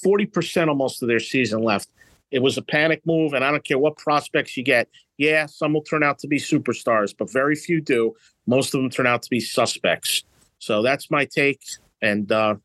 forty 0.03 0.27
percent 0.27 0.69
almost 0.71 1.03
of 1.03 1.09
their 1.09 1.21
season 1.21 1.63
left. 1.63 1.89
It 2.31 2.41
was 2.41 2.59
a 2.59 2.63
panic 2.63 3.03
move, 3.07 3.33
and 3.35 3.45
I 3.45 3.51
don't 3.51 3.65
care 3.65 3.79
what 3.79 3.97
prospects 3.97 4.57
you 4.57 4.63
get. 4.63 4.89
Yeah, 5.17 5.47
some 5.47 5.73
will 5.73 5.83
turn 5.83 6.03
out 6.03 6.19
to 6.21 6.29
be 6.29 6.39
superstars, 6.39 7.15
but 7.17 7.33
very 7.33 7.55
few 7.55 7.81
do. 7.81 8.15
Most 8.47 8.75
of 8.75 8.81
them 8.81 8.91
turn 8.91 9.07
out 9.07 9.23
to 9.23 9.31
be 9.31 9.41
suspects. 9.41 10.25
So 10.59 10.83
that's 10.83 11.11
my 11.11 11.25
take. 11.25 11.63
And 12.03 12.31
uh, 12.31 12.57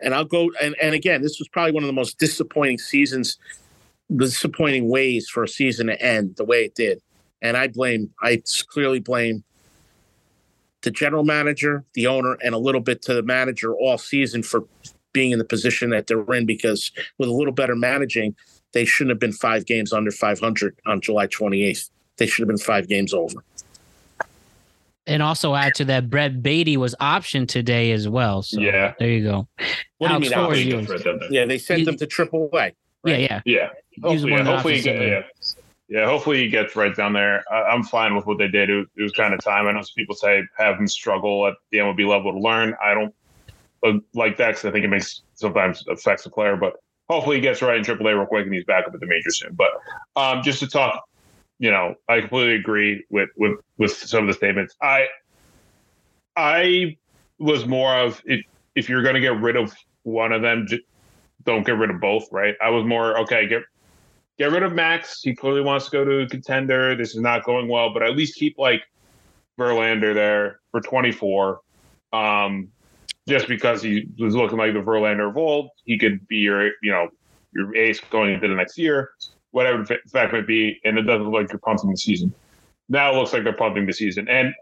and 0.00 0.14
I'll 0.14 0.24
go 0.24 0.50
and, 0.62 0.76
and 0.80 0.94
again, 0.94 1.22
this 1.22 1.38
was 1.38 1.48
probably 1.48 1.72
one 1.72 1.82
of 1.82 1.88
the 1.88 1.92
most 1.92 2.18
disappointing 2.18 2.78
seasons, 2.78 3.38
disappointing 4.14 4.88
ways 4.88 5.28
for 5.28 5.42
a 5.42 5.48
season 5.48 5.88
to 5.88 6.00
end 6.00 6.36
the 6.36 6.44
way 6.44 6.64
it 6.64 6.74
did. 6.74 7.00
And 7.42 7.56
I 7.56 7.68
blame, 7.68 8.10
I 8.22 8.42
clearly 8.68 9.00
blame 9.00 9.44
the 10.82 10.90
general 10.90 11.24
manager, 11.24 11.84
the 11.94 12.06
owner, 12.06 12.36
and 12.42 12.54
a 12.54 12.58
little 12.58 12.80
bit 12.80 13.02
to 13.02 13.14
the 13.14 13.22
manager 13.22 13.74
all 13.74 13.98
season 13.98 14.42
for 14.42 14.64
being 15.14 15.30
in 15.30 15.38
the 15.38 15.44
position 15.44 15.88
that 15.90 16.06
they're 16.06 16.34
in 16.34 16.44
because 16.44 16.92
with 17.16 17.30
a 17.30 17.32
little 17.32 17.54
better 17.54 17.74
managing, 17.74 18.36
they 18.72 18.84
shouldn't 18.84 19.12
have 19.12 19.20
been 19.20 19.32
five 19.32 19.64
games 19.64 19.94
under 19.94 20.10
500 20.10 20.76
on 20.84 21.00
July 21.00 21.26
28th. 21.28 21.88
They 22.18 22.26
should 22.26 22.42
have 22.42 22.48
been 22.48 22.58
five 22.58 22.86
games 22.86 23.14
over. 23.14 23.36
And 25.06 25.22
also 25.22 25.54
add 25.54 25.74
to 25.76 25.84
that, 25.86 26.08
Brett 26.10 26.42
Baty 26.42 26.76
was 26.76 26.94
optioned 27.00 27.48
today 27.48 27.92
as 27.92 28.08
well. 28.08 28.42
So 28.42 28.60
Yeah. 28.60 28.94
there 28.98 29.08
you 29.08 29.22
go. 29.22 29.48
What 29.98 30.08
do 30.08 30.14
you 30.14 30.20
mean? 30.20 30.30
what 30.32 30.58
you- 30.58 30.70
Just 30.80 30.88
read 30.90 31.00
that 31.04 31.20
there. 31.20 31.28
Yeah, 31.32 31.44
they 31.46 31.58
sent 31.58 31.84
them 31.84 31.96
to 31.96 32.06
Triple 32.06 32.48
A. 32.54 32.72
Yeah, 33.04 33.16
yeah. 33.16 33.40
Yeah. 33.44 33.68
Hopefully, 34.02 34.32
yeah, 34.32 34.42
hopefully, 34.44 34.76
he 34.76 34.82
get, 34.82 35.00
yeah. 35.02 35.22
Yeah, 35.88 36.06
hopefully 36.06 36.38
he 36.38 36.48
gets 36.48 36.74
right 36.74 36.96
down 36.96 37.12
there. 37.12 37.44
I, 37.52 37.62
I'm 37.64 37.82
fine 37.84 38.16
with 38.16 38.24
what 38.26 38.38
they 38.38 38.48
did. 38.48 38.70
It, 38.70 38.76
was- 38.76 38.86
it 38.96 39.02
was 39.02 39.12
kind 39.12 39.34
of 39.34 39.44
time. 39.44 39.66
I 39.66 39.72
know 39.72 39.82
some 39.82 39.92
people 39.94 40.14
say 40.16 40.42
have 40.56 40.78
him 40.78 40.88
struggle 40.88 41.46
at 41.46 41.54
the 41.70 41.78
MLB 41.78 42.06
level 42.08 42.32
to 42.32 42.38
learn. 42.38 42.74
I 42.82 42.94
don't 42.94 43.14
like 44.14 44.36
that 44.38 44.48
because 44.48 44.64
I 44.64 44.70
think 44.70 44.84
it 44.84 44.88
makes 44.88 45.22
sometimes 45.34 45.84
affects 45.88 46.24
the 46.24 46.30
player. 46.30 46.56
But 46.56 46.74
hopefully 47.08 47.36
he 47.36 47.42
gets 47.42 47.62
right 47.62 47.76
in 47.76 47.84
AAA 47.84 48.14
real 48.14 48.26
quick 48.26 48.46
and 48.46 48.54
he's 48.54 48.64
back 48.64 48.86
up 48.86 48.94
at 48.94 49.00
the 49.00 49.06
major 49.06 49.30
soon. 49.30 49.54
But 49.54 49.70
um, 50.16 50.42
just 50.42 50.60
to 50.60 50.66
talk, 50.66 51.04
you 51.58 51.70
know, 51.70 51.94
I 52.08 52.20
completely 52.20 52.54
agree 52.54 53.04
with 53.10 53.30
with 53.36 53.58
with 53.78 53.92
some 53.92 54.24
of 54.24 54.28
the 54.28 54.34
statements. 54.34 54.74
I 54.82 55.06
I 56.36 56.96
was 57.38 57.66
more 57.66 57.96
of 57.96 58.22
if 58.24 58.44
if 58.74 58.88
you're 58.88 59.02
going 59.02 59.14
to 59.14 59.20
get 59.20 59.40
rid 59.40 59.56
of 59.56 59.74
one 60.02 60.32
of 60.32 60.42
them, 60.42 60.66
just 60.66 60.82
don't 61.44 61.64
get 61.64 61.76
rid 61.76 61.90
of 61.90 62.00
both, 62.00 62.26
right? 62.32 62.54
I 62.62 62.70
was 62.70 62.84
more 62.84 63.18
okay. 63.20 63.46
Get 63.46 63.62
get 64.38 64.50
rid 64.50 64.62
of 64.62 64.72
Max. 64.72 65.20
He 65.22 65.34
clearly 65.34 65.60
wants 65.60 65.86
to 65.86 65.90
go 65.90 66.04
to 66.04 66.20
a 66.22 66.28
contender. 66.28 66.96
This 66.96 67.14
is 67.14 67.20
not 67.20 67.44
going 67.44 67.68
well, 67.68 67.92
but 67.92 68.02
at 68.02 68.16
least 68.16 68.36
keep 68.36 68.58
like 68.58 68.82
Verlander 69.58 70.14
there 70.14 70.60
for 70.70 70.80
24. 70.80 71.60
Um, 72.12 72.68
just 73.28 73.48
because 73.48 73.82
he 73.82 74.08
was 74.18 74.34
looking 74.34 74.58
like 74.58 74.72
the 74.72 74.80
Verlander 74.80 75.28
of 75.28 75.36
old, 75.36 75.70
he 75.84 75.98
could 75.98 76.26
be 76.28 76.36
your, 76.36 76.66
you 76.82 76.90
know, 76.90 77.08
your 77.52 77.74
ace 77.76 78.00
going 78.10 78.34
into 78.34 78.48
the 78.48 78.54
next 78.54 78.76
year, 78.76 79.10
whatever 79.52 79.82
the 79.82 79.98
fact 80.10 80.32
might 80.32 80.46
be. 80.46 80.80
And 80.84 80.98
it 80.98 81.02
doesn't 81.02 81.24
look 81.24 81.42
like 81.42 81.52
you're 81.52 81.58
pumping 81.58 81.90
the 81.90 81.96
season. 81.96 82.34
Now 82.88 83.12
it 83.12 83.16
looks 83.16 83.32
like 83.32 83.44
they're 83.44 83.52
pumping 83.52 83.86
the 83.86 83.92
season. 83.92 84.28
And 84.28 84.54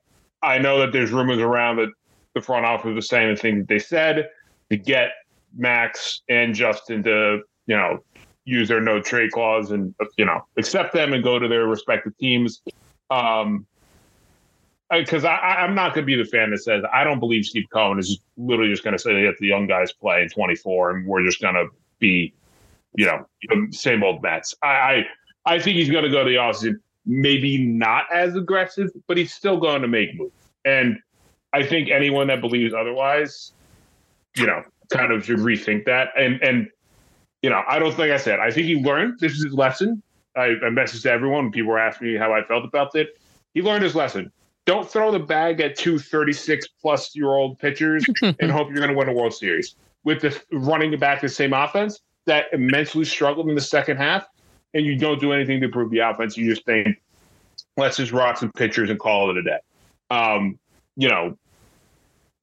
I 0.42 0.59
know 0.59 0.79
that 0.81 0.92
there's 0.92 1.11
rumors 1.11 1.38
around 1.38 1.77
that 1.77 1.90
the 2.35 2.40
front 2.40 2.64
office 2.64 2.94
was 2.94 3.09
saying 3.09 3.35
the 3.35 3.40
thing 3.40 3.59
that 3.59 3.68
they 3.68 3.79
said 3.79 4.29
to 4.70 4.77
get 4.77 5.11
Max 5.57 6.22
and 6.29 6.55
Justin 6.55 7.03
to, 7.03 7.40
you 7.66 7.77
know, 7.77 7.98
use 8.44 8.68
their 8.68 8.81
no 8.81 9.01
trade 9.01 9.31
clause 9.31 9.70
and 9.70 9.94
you 10.16 10.25
know 10.25 10.44
accept 10.57 10.92
them 10.92 11.12
and 11.12 11.22
go 11.22 11.38
to 11.38 11.48
their 11.48 11.66
respective 11.66 12.16
teams. 12.18 12.62
Um, 13.11 13.66
because 14.92 15.24
I, 15.24 15.37
I'm 15.37 15.74
not 15.74 15.94
going 15.94 16.07
to 16.07 16.07
be 16.07 16.16
the 16.16 16.28
fan 16.28 16.50
that 16.50 16.59
says 16.59 16.85
I 16.92 17.05
don't 17.05 17.18
believe 17.18 17.46
Steve 17.46 17.66
Cohen 17.72 17.98
is 17.98 18.20
literally 18.37 18.70
just 18.70 18.85
going 18.85 18.92
to 18.92 18.98
say 18.98 19.24
let 19.26 19.38
the 19.38 19.46
young 19.46 19.66
guys 19.66 19.92
play 19.92 20.22
in 20.22 20.28
24 20.28 20.90
and 20.90 21.07
we're 21.07 21.24
just 21.24 21.40
going 21.40 21.55
to 21.55 21.66
be, 21.98 22.35
you 22.94 23.07
know, 23.07 23.24
same 23.70 24.02
old 24.02 24.22
Mets. 24.22 24.55
I 24.62 24.66
I, 24.66 25.55
I 25.55 25.59
think 25.59 25.76
he's 25.76 25.90
going 25.90 26.05
to 26.05 26.11
go 26.11 26.24
to 26.24 26.31
the 26.31 26.37
offseason, 26.37 26.74
maybe 27.07 27.59
not 27.59 28.05
as 28.12 28.37
aggressive, 28.37 28.90
but 29.07 29.16
he's 29.16 29.33
still 29.33 29.59
going 29.59 29.83
to 29.83 29.88
make 29.88 30.14
moves. 30.14 30.35
And 30.64 30.98
I 31.52 31.64
think 31.64 31.90
anyone 31.90 32.26
that 32.28 32.40
believes 32.40 32.74
otherwise, 32.74 33.52
you 34.37 34.46
know, 34.46 34.62
kind 34.90 35.12
of 35.12 35.24
should 35.24 35.38
rethink 35.38 35.87
that. 35.87 36.11
And 36.16 36.42
and 36.42 36.68
you 37.40 37.50
know, 37.50 37.62
I 37.66 37.78
don't 37.78 37.94
think 37.94 38.12
I 38.12 38.18
said. 38.18 38.40
I 38.40 38.50
think 38.50 38.66
he 38.66 38.76
learned 38.76 39.18
this 39.20 39.33
is 39.33 39.44
his 39.44 39.55
lesson. 39.55 40.02
I, 40.37 40.44
I 40.44 40.70
messaged 40.70 41.07
everyone. 41.07 41.50
People 41.50 41.72
were 41.72 41.78
asking 41.78 42.12
me 42.12 42.16
how 42.16 42.33
I 42.33 42.42
felt 42.44 42.64
about 42.64 42.94
it. 42.94 43.18
He 43.52 43.62
learned 43.62 43.83
his 43.83 43.94
lesson. 43.94 44.31
Don't 44.64 44.88
throw 44.88 45.11
the 45.11 45.18
bag 45.18 45.61
at 45.61 45.77
two 45.77 45.98
36 45.98 46.68
plus 46.81 47.14
year 47.16 47.29
old 47.29 47.59
pitchers 47.59 48.05
and 48.22 48.51
hope 48.51 48.68
you're 48.68 48.79
going 48.79 48.90
to 48.90 48.96
win 48.96 49.09
a 49.09 49.12
World 49.12 49.35
Series. 49.35 49.75
With 50.05 50.22
the 50.22 50.40
running 50.53 50.96
back 50.98 51.20
the 51.20 51.29
same 51.29 51.53
offense 51.53 52.01
that 52.27 52.46
immensely 52.53 53.05
struggled 53.05 53.48
in 53.48 53.55
the 53.55 53.61
second 53.61 53.96
half, 53.96 54.27
and 54.75 54.85
you 54.85 54.96
don't 54.96 55.20
do 55.20 55.33
anything 55.33 55.61
to 55.61 55.66
improve 55.66 55.90
the 55.90 55.98
offense. 55.98 56.37
You 56.37 56.48
just 56.48 56.64
think, 56.64 57.01
let's 57.77 57.96
just 57.96 58.12
rock 58.12 58.38
some 58.38 58.51
pitchers 58.53 58.90
and 58.90 58.98
call 58.98 59.31
it 59.31 59.37
a 59.37 59.42
day. 59.42 59.59
Um, 60.11 60.59
you 60.96 61.09
know, 61.09 61.37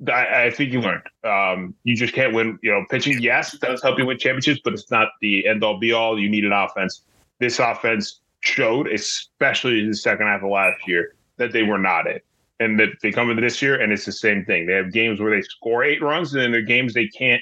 I, 0.08 0.46
I, 0.46 0.50
think 0.52 0.72
you 0.72 0.82
learned. 0.82 1.04
Um, 1.24 1.76
you 1.84 1.96
just 1.96 2.14
can't 2.14 2.34
win. 2.34 2.58
You 2.62 2.72
know, 2.72 2.86
pitching, 2.90 3.22
yes, 3.22 3.58
does 3.58 3.82
help 3.82 4.00
you 4.00 4.06
win 4.06 4.18
championships, 4.18 4.62
but 4.64 4.74
it's 4.74 4.90
not 4.90 5.10
the 5.22 5.48
end 5.48 5.64
all 5.64 5.78
be 5.78 5.92
all. 5.92 6.18
You 6.18 6.30
need 6.30 6.46
an 6.46 6.54
offense. 6.54 7.04
This 7.40 7.60
offense 7.60 8.22
showed, 8.42 8.88
especially 8.88 9.80
in 9.80 9.90
the 9.90 9.96
second 9.96 10.28
half 10.28 10.42
of 10.42 10.50
last 10.50 10.88
year, 10.88 11.16
that 11.40 11.52
they 11.52 11.64
were 11.64 11.80
not 11.80 12.06
it. 12.06 12.24
And 12.60 12.80
that 12.80 12.90
they 13.02 13.12
come 13.12 13.30
into 13.30 13.42
this 13.42 13.62
year 13.62 13.80
and 13.80 13.92
it's 13.92 14.06
the 14.06 14.12
same 14.12 14.44
thing. 14.46 14.68
They 14.68 14.74
have 14.74 14.92
games 14.92 15.20
where 15.20 15.34
they 15.34 15.42
score 15.42 15.84
eight 15.84 16.02
runs, 16.02 16.34
and 16.34 16.44
then 16.44 16.52
there 16.52 16.60
are 16.60 16.64
games 16.64 16.94
they 16.94 17.08
can't, 17.08 17.42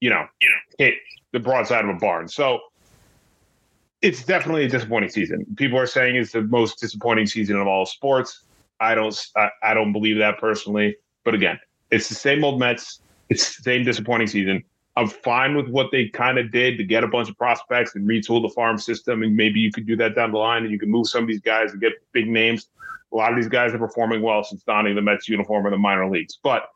you 0.00 0.10
know, 0.10 0.26
hit 0.78 0.94
the 1.32 1.38
broadside 1.38 1.84
of 1.84 1.90
a 1.96 1.98
barn. 1.98 2.28
So 2.28 2.58
it's 4.02 4.24
definitely 4.24 4.64
a 4.64 4.68
disappointing 4.68 5.10
season. 5.10 5.46
People 5.56 5.78
are 5.78 5.86
saying 5.86 6.16
it's 6.16 6.32
the 6.32 6.42
most 6.42 6.80
disappointing 6.80 7.26
season 7.26 7.56
of 7.56 7.68
all 7.68 7.86
sports. 7.86 8.44
I 8.80 8.96
don't 8.96 9.16
I, 9.36 9.48
I 9.62 9.74
don't 9.74 9.92
believe 9.92 10.18
that 10.18 10.38
personally. 10.38 10.96
But 11.24 11.34
again, 11.34 11.60
it's 11.92 12.08
the 12.08 12.16
same 12.16 12.42
old 12.42 12.58
Mets. 12.58 13.00
It's 13.28 13.56
the 13.56 13.62
same 13.62 13.84
disappointing 13.84 14.26
season. 14.26 14.64
I'm 14.96 15.08
fine 15.08 15.56
with 15.56 15.68
what 15.68 15.90
they 15.90 16.08
kind 16.08 16.38
of 16.38 16.52
did 16.52 16.76
to 16.76 16.84
get 16.84 17.02
a 17.02 17.08
bunch 17.08 17.30
of 17.30 17.38
prospects 17.38 17.94
and 17.94 18.06
retool 18.06 18.42
the 18.42 18.52
farm 18.54 18.78
system. 18.78 19.22
And 19.22 19.34
maybe 19.34 19.58
you 19.58 19.72
could 19.72 19.86
do 19.86 19.96
that 19.96 20.14
down 20.14 20.32
the 20.32 20.38
line 20.38 20.64
and 20.64 20.70
you 20.70 20.78
can 20.78 20.90
move 20.90 21.08
some 21.08 21.22
of 21.22 21.28
these 21.28 21.40
guys 21.40 21.72
and 21.72 21.80
get 21.80 21.94
big 22.12 22.28
names. 22.28 22.68
A 23.12 23.16
lot 23.16 23.30
of 23.30 23.36
these 23.36 23.48
guys 23.48 23.72
are 23.72 23.78
performing 23.78 24.22
well 24.22 24.44
since 24.44 24.62
donning 24.62 24.94
the 24.94 25.02
Mets 25.02 25.28
uniform 25.28 25.66
in 25.66 25.72
the 25.72 25.78
minor 25.78 26.10
leagues. 26.10 26.38
But 26.42 26.68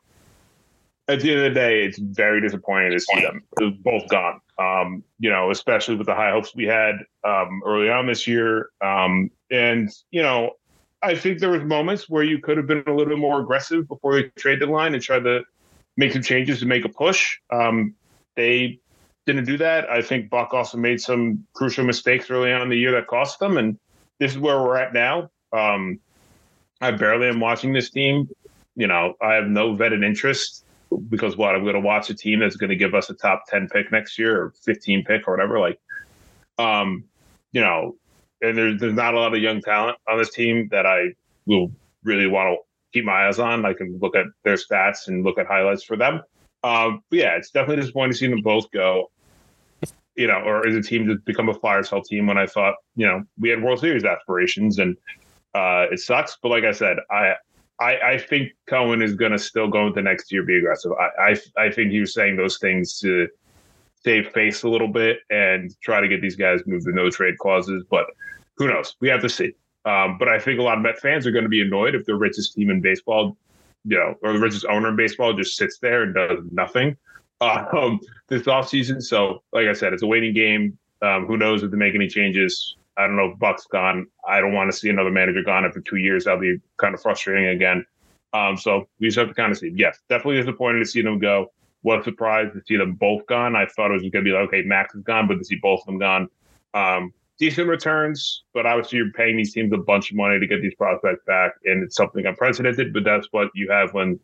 at 1.07 1.21
the 1.21 1.31
end 1.31 1.39
of 1.39 1.53
the 1.53 1.59
day, 1.59 1.83
it's 1.83 1.99
very 1.99 2.41
disappointing 2.41 2.91
to 2.91 2.99
see 2.99 3.21
them 3.21 3.43
both 3.81 4.07
gone. 4.09 4.41
Um, 4.59 5.03
you 5.19 5.29
know, 5.29 5.51
especially 5.51 5.95
with 5.95 6.07
the 6.07 6.15
high 6.15 6.31
hopes 6.31 6.55
we 6.55 6.65
had 6.65 6.95
um, 7.23 7.61
early 7.65 7.89
on 7.89 8.07
this 8.07 8.25
year. 8.27 8.69
Um, 8.81 9.29
and 9.51 9.89
you 10.09 10.21
know, 10.23 10.53
I 11.03 11.15
think 11.15 11.39
there 11.39 11.51
was 11.51 11.63
moments 11.63 12.09
where 12.09 12.23
you 12.23 12.39
could 12.39 12.57
have 12.57 12.65
been 12.65 12.83
a 12.87 12.91
little 12.91 13.13
bit 13.13 13.19
more 13.19 13.39
aggressive 13.39 13.87
before 13.87 14.15
the 14.15 14.23
trade 14.37 14.59
deadline 14.59 14.95
and 14.95 15.03
tried 15.03 15.23
to 15.23 15.43
make 15.95 16.11
some 16.13 16.23
changes 16.23 16.59
to 16.59 16.65
make 16.65 16.85
a 16.85 16.89
push. 16.89 17.37
Um, 17.51 17.93
they 18.37 18.79
didn't 19.25 19.43
do 19.43 19.57
that. 19.57 19.89
I 19.89 20.01
think 20.01 20.29
Buck 20.29 20.53
also 20.53 20.77
made 20.77 21.01
some 21.01 21.45
crucial 21.53 21.83
mistakes 21.83 22.31
early 22.31 22.53
on 22.53 22.61
in 22.61 22.69
the 22.69 22.77
year 22.77 22.93
that 22.93 23.07
cost 23.07 23.39
them, 23.39 23.57
and 23.57 23.77
this 24.19 24.31
is 24.31 24.37
where 24.37 24.61
we're 24.61 24.77
at 24.77 24.93
now. 24.93 25.29
Um, 25.51 25.99
I 26.79 26.91
barely 26.91 27.27
am 27.27 27.41
watching 27.41 27.73
this 27.73 27.89
team. 27.89 28.29
You 28.75 28.87
know, 28.87 29.15
I 29.21 29.33
have 29.33 29.47
no 29.47 29.75
vetted 29.75 30.05
interest 30.05 30.63
because 31.09 31.35
what 31.35 31.55
I'm 31.55 31.63
going 31.63 31.73
to 31.73 31.81
watch 31.81 32.09
a 32.09 32.13
team 32.13 32.39
that's 32.39 32.55
going 32.55 32.69
to 32.69 32.75
give 32.75 32.95
us 32.95 33.09
a 33.09 33.13
top 33.15 33.43
ten 33.47 33.67
pick 33.67 33.91
next 33.91 34.17
year 34.17 34.41
or 34.41 34.53
15 34.63 35.03
pick 35.03 35.27
or 35.27 35.33
whatever. 35.33 35.59
Like, 35.59 35.79
um, 36.57 37.03
you 37.51 37.61
know, 37.61 37.95
and 38.41 38.57
there's 38.57 38.79
there's 38.79 38.93
not 38.93 39.13
a 39.13 39.19
lot 39.19 39.35
of 39.35 39.41
young 39.41 39.61
talent 39.61 39.97
on 40.07 40.17
this 40.19 40.31
team 40.31 40.69
that 40.71 40.85
I 40.85 41.13
will 41.45 41.71
really 42.03 42.27
want 42.27 42.55
to 42.55 42.57
keep 42.93 43.03
my 43.03 43.27
eyes 43.27 43.39
on. 43.39 43.65
I 43.65 43.73
can 43.73 43.97
look 43.99 44.15
at 44.15 44.27
their 44.43 44.55
stats 44.55 45.07
and 45.07 45.25
look 45.25 45.37
at 45.37 45.47
highlights 45.47 45.83
for 45.83 45.97
them. 45.97 46.21
Um, 46.63 47.01
yeah, 47.11 47.35
it's 47.35 47.51
definitely 47.51 47.81
disappointing 47.81 48.13
to 48.13 48.17
see 48.17 48.27
them 48.27 48.41
both 48.41 48.69
go. 48.71 49.11
You 50.15 50.25
know, 50.25 50.39
or 50.39 50.67
is 50.67 50.75
a 50.75 50.81
team 50.81 51.07
to 51.07 51.17
become 51.25 51.47
a 51.47 51.53
fire 51.53 51.83
sale 51.83 52.01
team 52.01 52.25
when 52.25 52.39
I 52.39 52.47
thought, 52.47 52.73
you 52.95 53.05
know, 53.05 53.23
we 53.39 53.49
had 53.49 53.61
World 53.61 53.79
Series 53.79 54.03
aspirations 54.03 54.79
and 54.79 54.97
uh, 55.53 55.85
it 55.91 55.99
sucks. 55.99 56.37
But 56.41 56.49
like 56.49 56.63
I 56.63 56.71
said, 56.71 56.97
I 57.11 57.35
I, 57.79 57.99
I 57.99 58.17
think 58.17 58.53
Cohen 58.67 59.03
is 59.03 59.13
going 59.13 59.31
to 59.31 59.37
still 59.37 59.67
go 59.67 59.85
into 59.87 60.01
next 60.01 60.31
year 60.31 60.43
be 60.43 60.57
aggressive. 60.57 60.91
I, 60.93 61.31
I 61.57 61.65
I 61.65 61.71
think 61.71 61.91
he 61.91 61.99
was 61.99 62.15
saying 62.15 62.35
those 62.35 62.57
things 62.57 62.99
to 62.99 63.27
save 64.03 64.31
face 64.31 64.63
a 64.63 64.69
little 64.69 64.87
bit 64.87 65.19
and 65.29 65.75
try 65.81 66.01
to 66.01 66.07
get 66.07 66.21
these 66.21 66.35
guys 66.35 66.61
moved 66.65 66.85
to 66.85 66.91
no 66.91 67.09
trade 67.09 67.37
clauses. 67.37 67.83
But 67.89 68.07
who 68.55 68.67
knows? 68.67 68.95
We 68.99 69.09
have 69.09 69.21
to 69.21 69.29
see. 69.29 69.53
Um, 69.85 70.17
but 70.17 70.27
I 70.27 70.39
think 70.39 70.59
a 70.59 70.63
lot 70.63 70.77
of 70.77 70.83
Met 70.83 70.99
fans 70.99 71.25
are 71.27 71.31
going 71.31 71.45
to 71.45 71.49
be 71.49 71.61
annoyed 71.61 71.95
if 71.95 72.05
the 72.05 72.15
richest 72.15 72.53
team 72.53 72.69
in 72.69 72.81
baseball, 72.81 73.37
you 73.85 73.97
know, 73.97 74.15
or 74.21 74.33
the 74.33 74.39
richest 74.39 74.65
owner 74.65 74.89
in 74.89 74.95
baseball 74.95 75.33
just 75.33 75.55
sits 75.55 75.79
there 75.79 76.03
and 76.03 76.15
does 76.15 76.39
nothing 76.51 76.97
um, 77.41 77.99
this 78.27 78.43
offseason. 78.43 79.01
So, 79.01 79.43
like 79.51 79.67
I 79.67 79.73
said, 79.73 79.93
it's 79.93 80.03
a 80.03 80.07
waiting 80.07 80.33
game. 80.33 80.77
Um, 81.01 81.27
who 81.27 81.37
knows 81.37 81.63
if 81.63 81.71
they 81.71 81.77
make 81.77 81.95
any 81.95 82.07
changes? 82.07 82.75
I 82.97 83.05
don't 83.05 83.15
know 83.15 83.31
if 83.31 83.39
Buck's 83.39 83.67
gone. 83.67 84.07
I 84.27 84.39
don't 84.39 84.53
want 84.53 84.71
to 84.71 84.77
see 84.77 84.89
another 84.89 85.11
manager 85.11 85.43
gone 85.43 85.63
after 85.63 85.79
two 85.79 85.97
years. 85.97 86.25
That'll 86.25 86.39
be 86.39 86.59
kind 86.77 86.95
of 86.95 87.01
frustrating 87.01 87.47
again. 87.47 87.85
Um, 88.33 88.57
so 88.57 88.87
we 88.99 89.07
just 89.07 89.17
have 89.19 89.27
to 89.27 89.33
kind 89.33 89.51
of 89.51 89.57
see. 89.57 89.71
Yes, 89.75 89.99
definitely 90.09 90.41
disappointed 90.41 90.79
to 90.79 90.85
see 90.85 91.01
them 91.01 91.19
go. 91.19 91.51
Was 91.83 92.03
surprised 92.03 92.53
to 92.53 92.61
see 92.65 92.75
them 92.75 92.93
both 92.93 93.25
gone. 93.27 93.55
I 93.55 93.67
thought 93.67 93.91
it 93.91 93.93
was 93.93 94.01
going 94.01 94.11
to 94.11 94.21
be 94.23 94.31
like, 94.31 94.47
okay, 94.47 94.63
Max 94.63 94.95
is 94.95 95.03
gone, 95.03 95.27
but 95.27 95.37
to 95.37 95.45
see 95.45 95.57
both 95.61 95.81
of 95.81 95.85
them 95.85 95.99
gone, 95.99 96.27
um, 96.73 97.13
decent 97.37 97.67
returns, 97.67 98.43
but 98.53 98.65
obviously 98.65 98.97
you're 98.97 99.11
paying 99.11 99.37
these 99.37 99.53
teams 99.53 99.71
a 99.73 99.77
bunch 99.77 100.11
of 100.11 100.17
money 100.17 100.39
to 100.39 100.47
get 100.47 100.61
these 100.61 100.75
prospects 100.75 101.23
back, 101.25 101.53
and 101.65 101.83
it's 101.83 101.95
something 101.95 102.25
unprecedented. 102.25 102.93
But 102.93 103.03
that's 103.03 103.27
what 103.31 103.49
you 103.53 103.69
have 103.71 103.93
when 103.93 104.19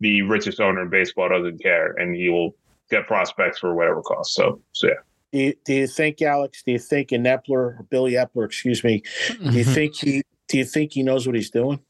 the 0.00 0.22
richest 0.22 0.60
owner 0.60 0.82
in 0.82 0.90
baseball 0.90 1.28
doesn't 1.28 1.62
care, 1.62 1.92
and 1.92 2.14
he 2.14 2.28
will 2.28 2.54
get 2.90 3.06
prospects 3.06 3.58
for 3.58 3.74
whatever 3.74 4.02
cost. 4.02 4.34
So, 4.34 4.60
so 4.72 4.88
yeah. 4.88 4.94
Do 5.32 5.38
you, 5.38 5.54
do 5.64 5.74
you 5.74 5.86
think, 5.86 6.22
Alex? 6.22 6.62
Do 6.62 6.72
you 6.72 6.78
think 6.78 7.12
in 7.12 7.24
Eppler, 7.24 7.88
Billy 7.90 8.12
Eppler, 8.12 8.46
excuse 8.46 8.82
me? 8.82 9.02
Do 9.28 9.50
you 9.50 9.64
think 9.64 9.96
he? 9.96 10.22
Do 10.48 10.56
you 10.56 10.64
think 10.64 10.92
he 10.92 11.02
knows 11.02 11.26
what 11.26 11.36
he's 11.36 11.50
doing? 11.50 11.80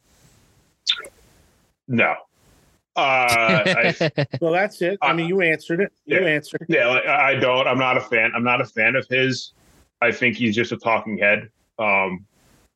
No. 1.86 2.16
Uh, 2.96 3.00
I, 3.00 3.94
well, 4.40 4.52
that's 4.52 4.82
it. 4.82 4.98
I 5.00 5.12
mean, 5.12 5.28
you 5.28 5.40
answered 5.40 5.80
it. 5.80 5.92
You 6.04 6.20
yeah. 6.20 6.26
answered. 6.26 6.66
Yeah, 6.68 6.88
like, 6.88 7.06
I 7.06 7.34
don't. 7.36 7.68
I'm 7.68 7.78
not 7.78 7.96
a 7.96 8.00
fan. 8.00 8.32
I'm 8.34 8.42
not 8.42 8.60
a 8.60 8.64
fan 8.64 8.96
of 8.96 9.06
his. 9.08 9.52
I 10.00 10.12
think 10.12 10.36
he's 10.36 10.54
just 10.54 10.72
a 10.72 10.76
talking 10.76 11.18
head. 11.18 11.50
Um, 11.78 12.26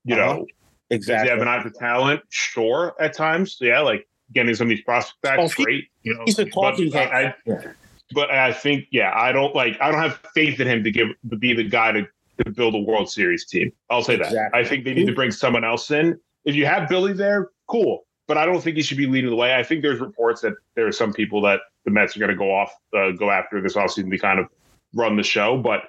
you 0.04 0.16
uh-huh. 0.16 0.34
know, 0.34 0.46
exactly. 0.90 1.14
Does 1.14 1.22
he 1.22 1.30
have 1.30 1.42
an 1.42 1.48
eye 1.48 1.62
for 1.62 1.70
talent? 1.70 2.22
Sure, 2.28 2.94
at 3.00 3.14
times. 3.14 3.58
Yeah, 3.60 3.80
like 3.80 4.06
getting 4.32 4.54
some 4.54 4.66
of 4.66 4.70
these 4.70 4.82
prospects 4.82 5.18
back, 5.22 5.38
oh, 5.38 5.48
he, 5.48 5.64
great. 5.64 5.84
You 6.02 6.14
know, 6.14 6.22
he's 6.24 6.38
a 6.38 6.44
talking 6.44 6.90
but, 6.90 7.08
head. 7.08 7.26
I, 7.26 7.34
yeah. 7.46 7.72
But 8.14 8.30
I 8.30 8.52
think, 8.52 8.86
yeah, 8.90 9.12
I 9.14 9.32
don't 9.32 9.54
like. 9.54 9.78
I 9.80 9.90
don't 9.90 10.00
have 10.00 10.20
faith 10.34 10.60
in 10.60 10.68
him 10.68 10.84
to 10.84 10.90
give 10.90 11.08
to 11.30 11.36
be 11.36 11.54
the 11.54 11.64
guy 11.64 11.92
to, 11.92 12.06
to 12.44 12.50
build 12.50 12.74
a 12.74 12.78
World 12.78 13.10
Series 13.10 13.46
team. 13.46 13.72
I'll 13.90 14.02
say 14.02 14.14
exactly. 14.14 14.38
that. 14.38 14.54
I 14.54 14.64
think 14.64 14.84
they 14.84 14.94
need 14.94 15.06
to 15.06 15.14
bring 15.14 15.30
someone 15.30 15.64
else 15.64 15.90
in. 15.90 16.18
If 16.44 16.54
you 16.54 16.66
have 16.66 16.88
Billy 16.88 17.12
there, 17.12 17.50
cool. 17.68 18.04
But 18.28 18.38
I 18.38 18.46
don't 18.46 18.60
think 18.60 18.76
he 18.76 18.82
should 18.82 18.98
be 18.98 19.06
leading 19.06 19.30
the 19.30 19.36
way. 19.36 19.54
I 19.54 19.62
think 19.62 19.82
there's 19.82 20.00
reports 20.00 20.42
that 20.42 20.54
there 20.74 20.86
are 20.86 20.92
some 20.92 21.12
people 21.12 21.40
that 21.42 21.60
the 21.84 21.90
Mets 21.90 22.16
are 22.16 22.20
going 22.20 22.30
to 22.30 22.36
go 22.36 22.54
off, 22.54 22.72
uh, 22.96 23.10
go 23.10 23.30
after 23.30 23.60
this 23.60 23.74
offseason 23.74 24.10
to 24.10 24.18
kind 24.18 24.38
of 24.38 24.46
run 24.94 25.16
the 25.16 25.22
show. 25.22 25.58
But 25.58 25.82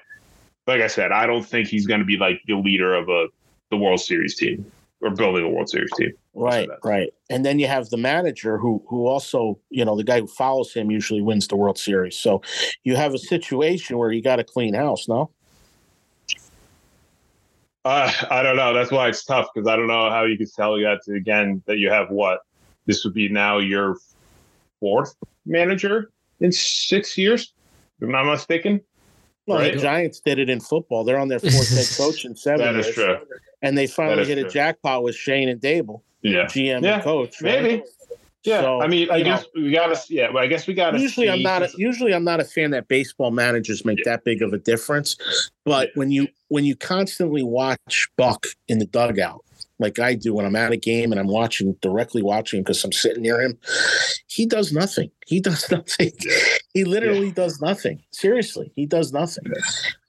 like 0.68 0.82
I 0.82 0.88
said, 0.88 1.12
I 1.12 1.26
don't 1.26 1.46
think 1.46 1.68
he's 1.68 1.86
going 1.86 2.00
to 2.00 2.06
be 2.06 2.18
like 2.18 2.42
the 2.48 2.56
leader 2.56 2.94
of 2.94 3.10
a 3.10 3.28
the 3.70 3.78
World 3.78 4.00
Series 4.00 4.36
team 4.36 4.72
or 5.02 5.10
building 5.10 5.44
a 5.44 5.50
World 5.50 5.70
Series 5.70 5.92
team. 5.98 6.12
Right, 6.34 6.70
right. 6.84 7.14
And 7.30 7.46
then 7.46 7.60
you 7.60 7.68
have 7.68 7.90
the 7.90 7.98
manager 7.98 8.58
who 8.58 8.84
who 8.88 9.08
also, 9.08 9.60
you 9.70 9.84
know, 9.84 9.96
the 9.96 10.04
guy 10.04 10.20
who 10.20 10.28
follows 10.28 10.74
him 10.74 10.90
usually 10.90 11.22
wins 11.22 11.48
the 11.48 11.56
World 11.56 11.78
Series. 11.78 12.18
So 12.18 12.42
you 12.84 12.96
have 12.96 13.14
a 13.14 13.20
situation 13.20 13.98
where 13.98 14.12
you 14.12 14.22
got 14.22 14.40
a 14.40 14.44
clean 14.44 14.74
house, 14.74 15.08
no? 15.08 15.32
Uh, 17.86 18.12
I 18.32 18.42
don't 18.44 18.56
know. 18.56 18.74
That's 18.74 18.92
why 18.92 19.10
it's 19.10 19.26
tough 19.26 19.50
because 19.54 19.68
I 19.68 19.76
don't 19.76 19.88
know 19.88 20.10
how 20.10 20.24
you 20.24 20.38
could 20.38 20.52
tell 20.54 20.78
that 20.78 21.02
to 21.06 21.16
again 21.16 21.62
that 21.66 21.78
you 21.78 21.90
have 21.90 22.10
what 22.10 22.40
this 22.86 23.04
would 23.04 23.14
be 23.14 23.28
now 23.28 23.58
your 23.58 23.98
fourth 24.80 25.16
manager 25.46 26.12
in 26.40 26.52
six 26.52 27.18
years. 27.18 27.54
If 28.00 28.06
I'm 28.06 28.12
not 28.12 28.26
mistaken. 28.26 28.82
Well, 29.46 29.60
right? 29.60 29.74
the 29.74 29.80
Giants 29.80 30.20
did 30.20 30.40
it 30.40 30.50
in 30.50 30.60
football. 30.60 31.04
They're 31.04 31.20
on 31.20 31.28
their 31.28 31.40
fourth 31.40 31.70
head 31.70 31.88
coach 31.98 32.26
in 32.26 32.36
seven 32.36 32.62
that 32.62 32.74
years. 32.74 32.88
is 32.88 32.96
true. 32.96 33.18
And 33.62 33.78
they 33.78 33.88
finally 33.88 34.26
hit 34.26 34.40
true. 34.40 34.48
a 34.48 34.52
jackpot 34.52 35.04
with 35.04 35.16
Schoen 35.16 35.50
and 35.50 35.60
Daboll, 35.60 36.02
yeah. 36.22 36.46
GM 36.46 36.84
yeah, 36.84 36.96
and 36.96 37.04
coach. 37.04 37.42
Right? 37.42 37.62
Maybe. 37.62 37.84
Yeah, 38.44 38.60
so, 38.60 38.82
I 38.82 38.88
mean, 38.88 39.10
I 39.10 39.22
guess 39.22 39.44
know, 39.56 39.64
we 39.64 39.72
gotta. 39.72 39.98
Yeah, 40.10 40.30
well, 40.32 40.44
I 40.44 40.48
guess 40.48 40.68
we 40.68 40.74
gotta. 40.74 41.00
Usually, 41.00 41.30
I'm 41.30 41.42
not. 41.42 41.64
A, 41.64 41.70
usually, 41.78 42.14
I'm 42.14 42.26
not 42.26 42.42
a 42.42 42.44
fan 42.44 42.72
that 42.72 42.90
baseball 42.90 43.32
managers 43.32 43.86
make 43.86 44.00
yeah. 44.00 44.12
that 44.12 44.26
big 44.26 44.42
of 44.42 44.52
a 44.52 44.58
difference. 44.58 45.16
But 45.64 45.88
yeah. 45.88 45.94
when 45.96 46.12
you 46.12 46.28
when 46.50 46.66
you 46.66 46.76
constantly 46.76 47.42
watch 47.42 48.10
Buck 48.18 48.48
in 48.68 48.80
the 48.80 48.86
dugout, 48.86 49.46
like 49.80 49.98
I 49.98 50.16
do 50.16 50.34
when 50.34 50.46
I'm 50.46 50.58
at 50.58 50.74
a 50.74 50.78
game 50.78 51.12
and 51.12 51.20
I'm 51.20 51.28
watching 51.28 51.74
directly 51.82 52.22
watching 52.22 52.58
him 52.58 52.64
because 52.64 52.84
I'm 52.84 52.92
sitting 52.92 53.24
near 53.24 53.42
him. 53.42 53.58
He 54.28 54.46
does 54.46 54.74
nothing. 54.74 55.10
He 55.26 55.40
does 55.40 55.70
nothing. 55.72 56.12
He 56.74 56.84
literally 56.86 57.28
yeah. 57.28 57.34
does 57.34 57.62
nothing. 57.62 58.04
Seriously, 58.12 58.72
he 58.76 58.86
does 58.86 59.14
nothing. 59.14 59.44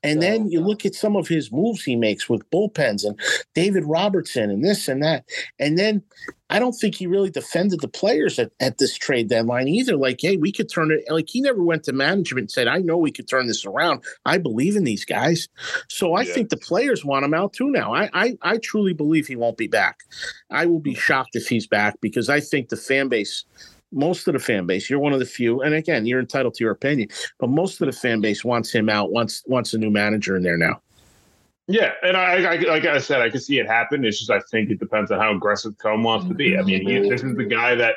And 0.03 0.23
then 0.23 0.51
you 0.51 0.61
look 0.61 0.85
at 0.85 0.95
some 0.95 1.17
of 1.17 1.29
his 1.29 1.51
moves 1.51 1.83
he 1.83 1.97
makes 1.97 2.29
with 2.29 2.49
bullpens 2.51 3.05
and 3.05 3.19
David 3.55 3.85
Robertson 3.85 4.51
and 4.51 4.65
this 4.65 4.87
and 4.87 5.03
that. 5.03 5.25
And 5.59 5.79
then 5.79 6.03
I 6.51 6.59
don't 6.59 6.75
think 6.75 6.95
he 6.95 7.07
really 7.07 7.31
defended 7.31 7.81
the 7.81 7.89
players 7.89 8.39
at, 8.39 8.53
at 8.61 8.79
this 8.79 8.97
trade 8.97 9.29
deadline 9.29 9.67
either. 9.67 9.97
Like, 9.97 10.21
hey, 10.21 10.37
we 10.37 10.53
could 10.53 10.71
turn 10.71 10.91
it. 10.91 11.11
Like, 11.11 11.29
he 11.29 11.41
never 11.41 11.63
went 11.63 11.85
to 11.85 11.93
management 11.93 12.45
and 12.45 12.51
said, 12.51 12.69
I 12.69 12.79
know 12.79 12.99
we 12.99 13.13
could 13.13 13.29
turn 13.29 13.47
this 13.47 13.65
around. 13.65 14.05
I 14.27 14.37
believe 14.37 14.77
in 14.77 14.85
these 14.85 15.07
guys. 15.07 15.49
So 15.89 16.15
I 16.15 16.23
yeah. 16.23 16.35
think 16.35 16.51
the 16.51 16.59
players 16.59 17.05
want 17.05 17.25
him 17.25 17.35
out 17.35 17.55
too 17.55 17.71
now. 17.71 17.95
I, 17.95 18.11
I, 18.13 18.39
I 18.43 18.59
truly 18.59 18.93
believe 18.93 19.27
he 19.27 19.37
won't 19.37 19.57
be 19.57 19.69
back. 19.69 20.01
I 20.51 20.67
will 20.67 20.81
be 20.81 20.95
shocked 20.95 21.35
if 21.35 21.49
he's 21.49 21.67
back 21.67 21.99
because 22.01 22.29
I 22.29 22.41
think 22.41 22.69
the 22.69 22.77
fan 22.77 23.09
base 23.09 23.45
most 23.95 24.27
of 24.29 24.35
the 24.35 24.41
fan 24.41 24.67
base. 24.67 24.91
You're 24.91 24.99
one 24.99 25.13
of 25.13 25.21
the 25.21 25.27
few, 25.27 25.63
and 25.63 25.75
again, 25.75 26.05
you're 26.07 26.21
entitled 26.21 26.55
to 26.55 26.65
your 26.65 26.73
opinion, 26.73 27.09
but 27.39 27.49
most 27.49 27.81
of 27.81 27.87
the 27.87 27.93
fan 27.93 28.21
base 28.21 28.45
wants 28.45 28.73
him 28.73 28.89
out. 28.89 29.13
wants 29.13 29.43
wants 29.47 29.73
a 29.75 29.79
new 29.79 29.91
manager 29.91 30.37
in 30.37 30.43
there 30.43 30.59
now. 30.59 30.81
Yeah, 31.67 31.93
and 32.03 32.17
I, 32.17 32.35
I 32.43 32.57
like 32.57 32.85
I 32.85 32.99
said, 32.99 33.23
I 33.23 33.31
can 33.31 33.41
see 33.41 33.59
it 33.59 33.67
happen. 33.67 34.05
It's 34.05 34.19
just 34.19 34.31
I 34.31 34.41
think 34.51 34.71
it 34.71 34.79
depends 34.79 35.11
on 35.11 35.19
how 35.19 35.35
aggressive 35.35 35.79
Cohen 35.79 36.03
wants 36.03 36.27
to 36.29 36.35
be. 36.35 36.59
I 36.59 36.63
mean, 36.63 36.87
he, 36.87 37.09
this 37.09 37.23
is 37.23 37.37
the 37.37 37.45
guy 37.45 37.75
that 37.75 37.97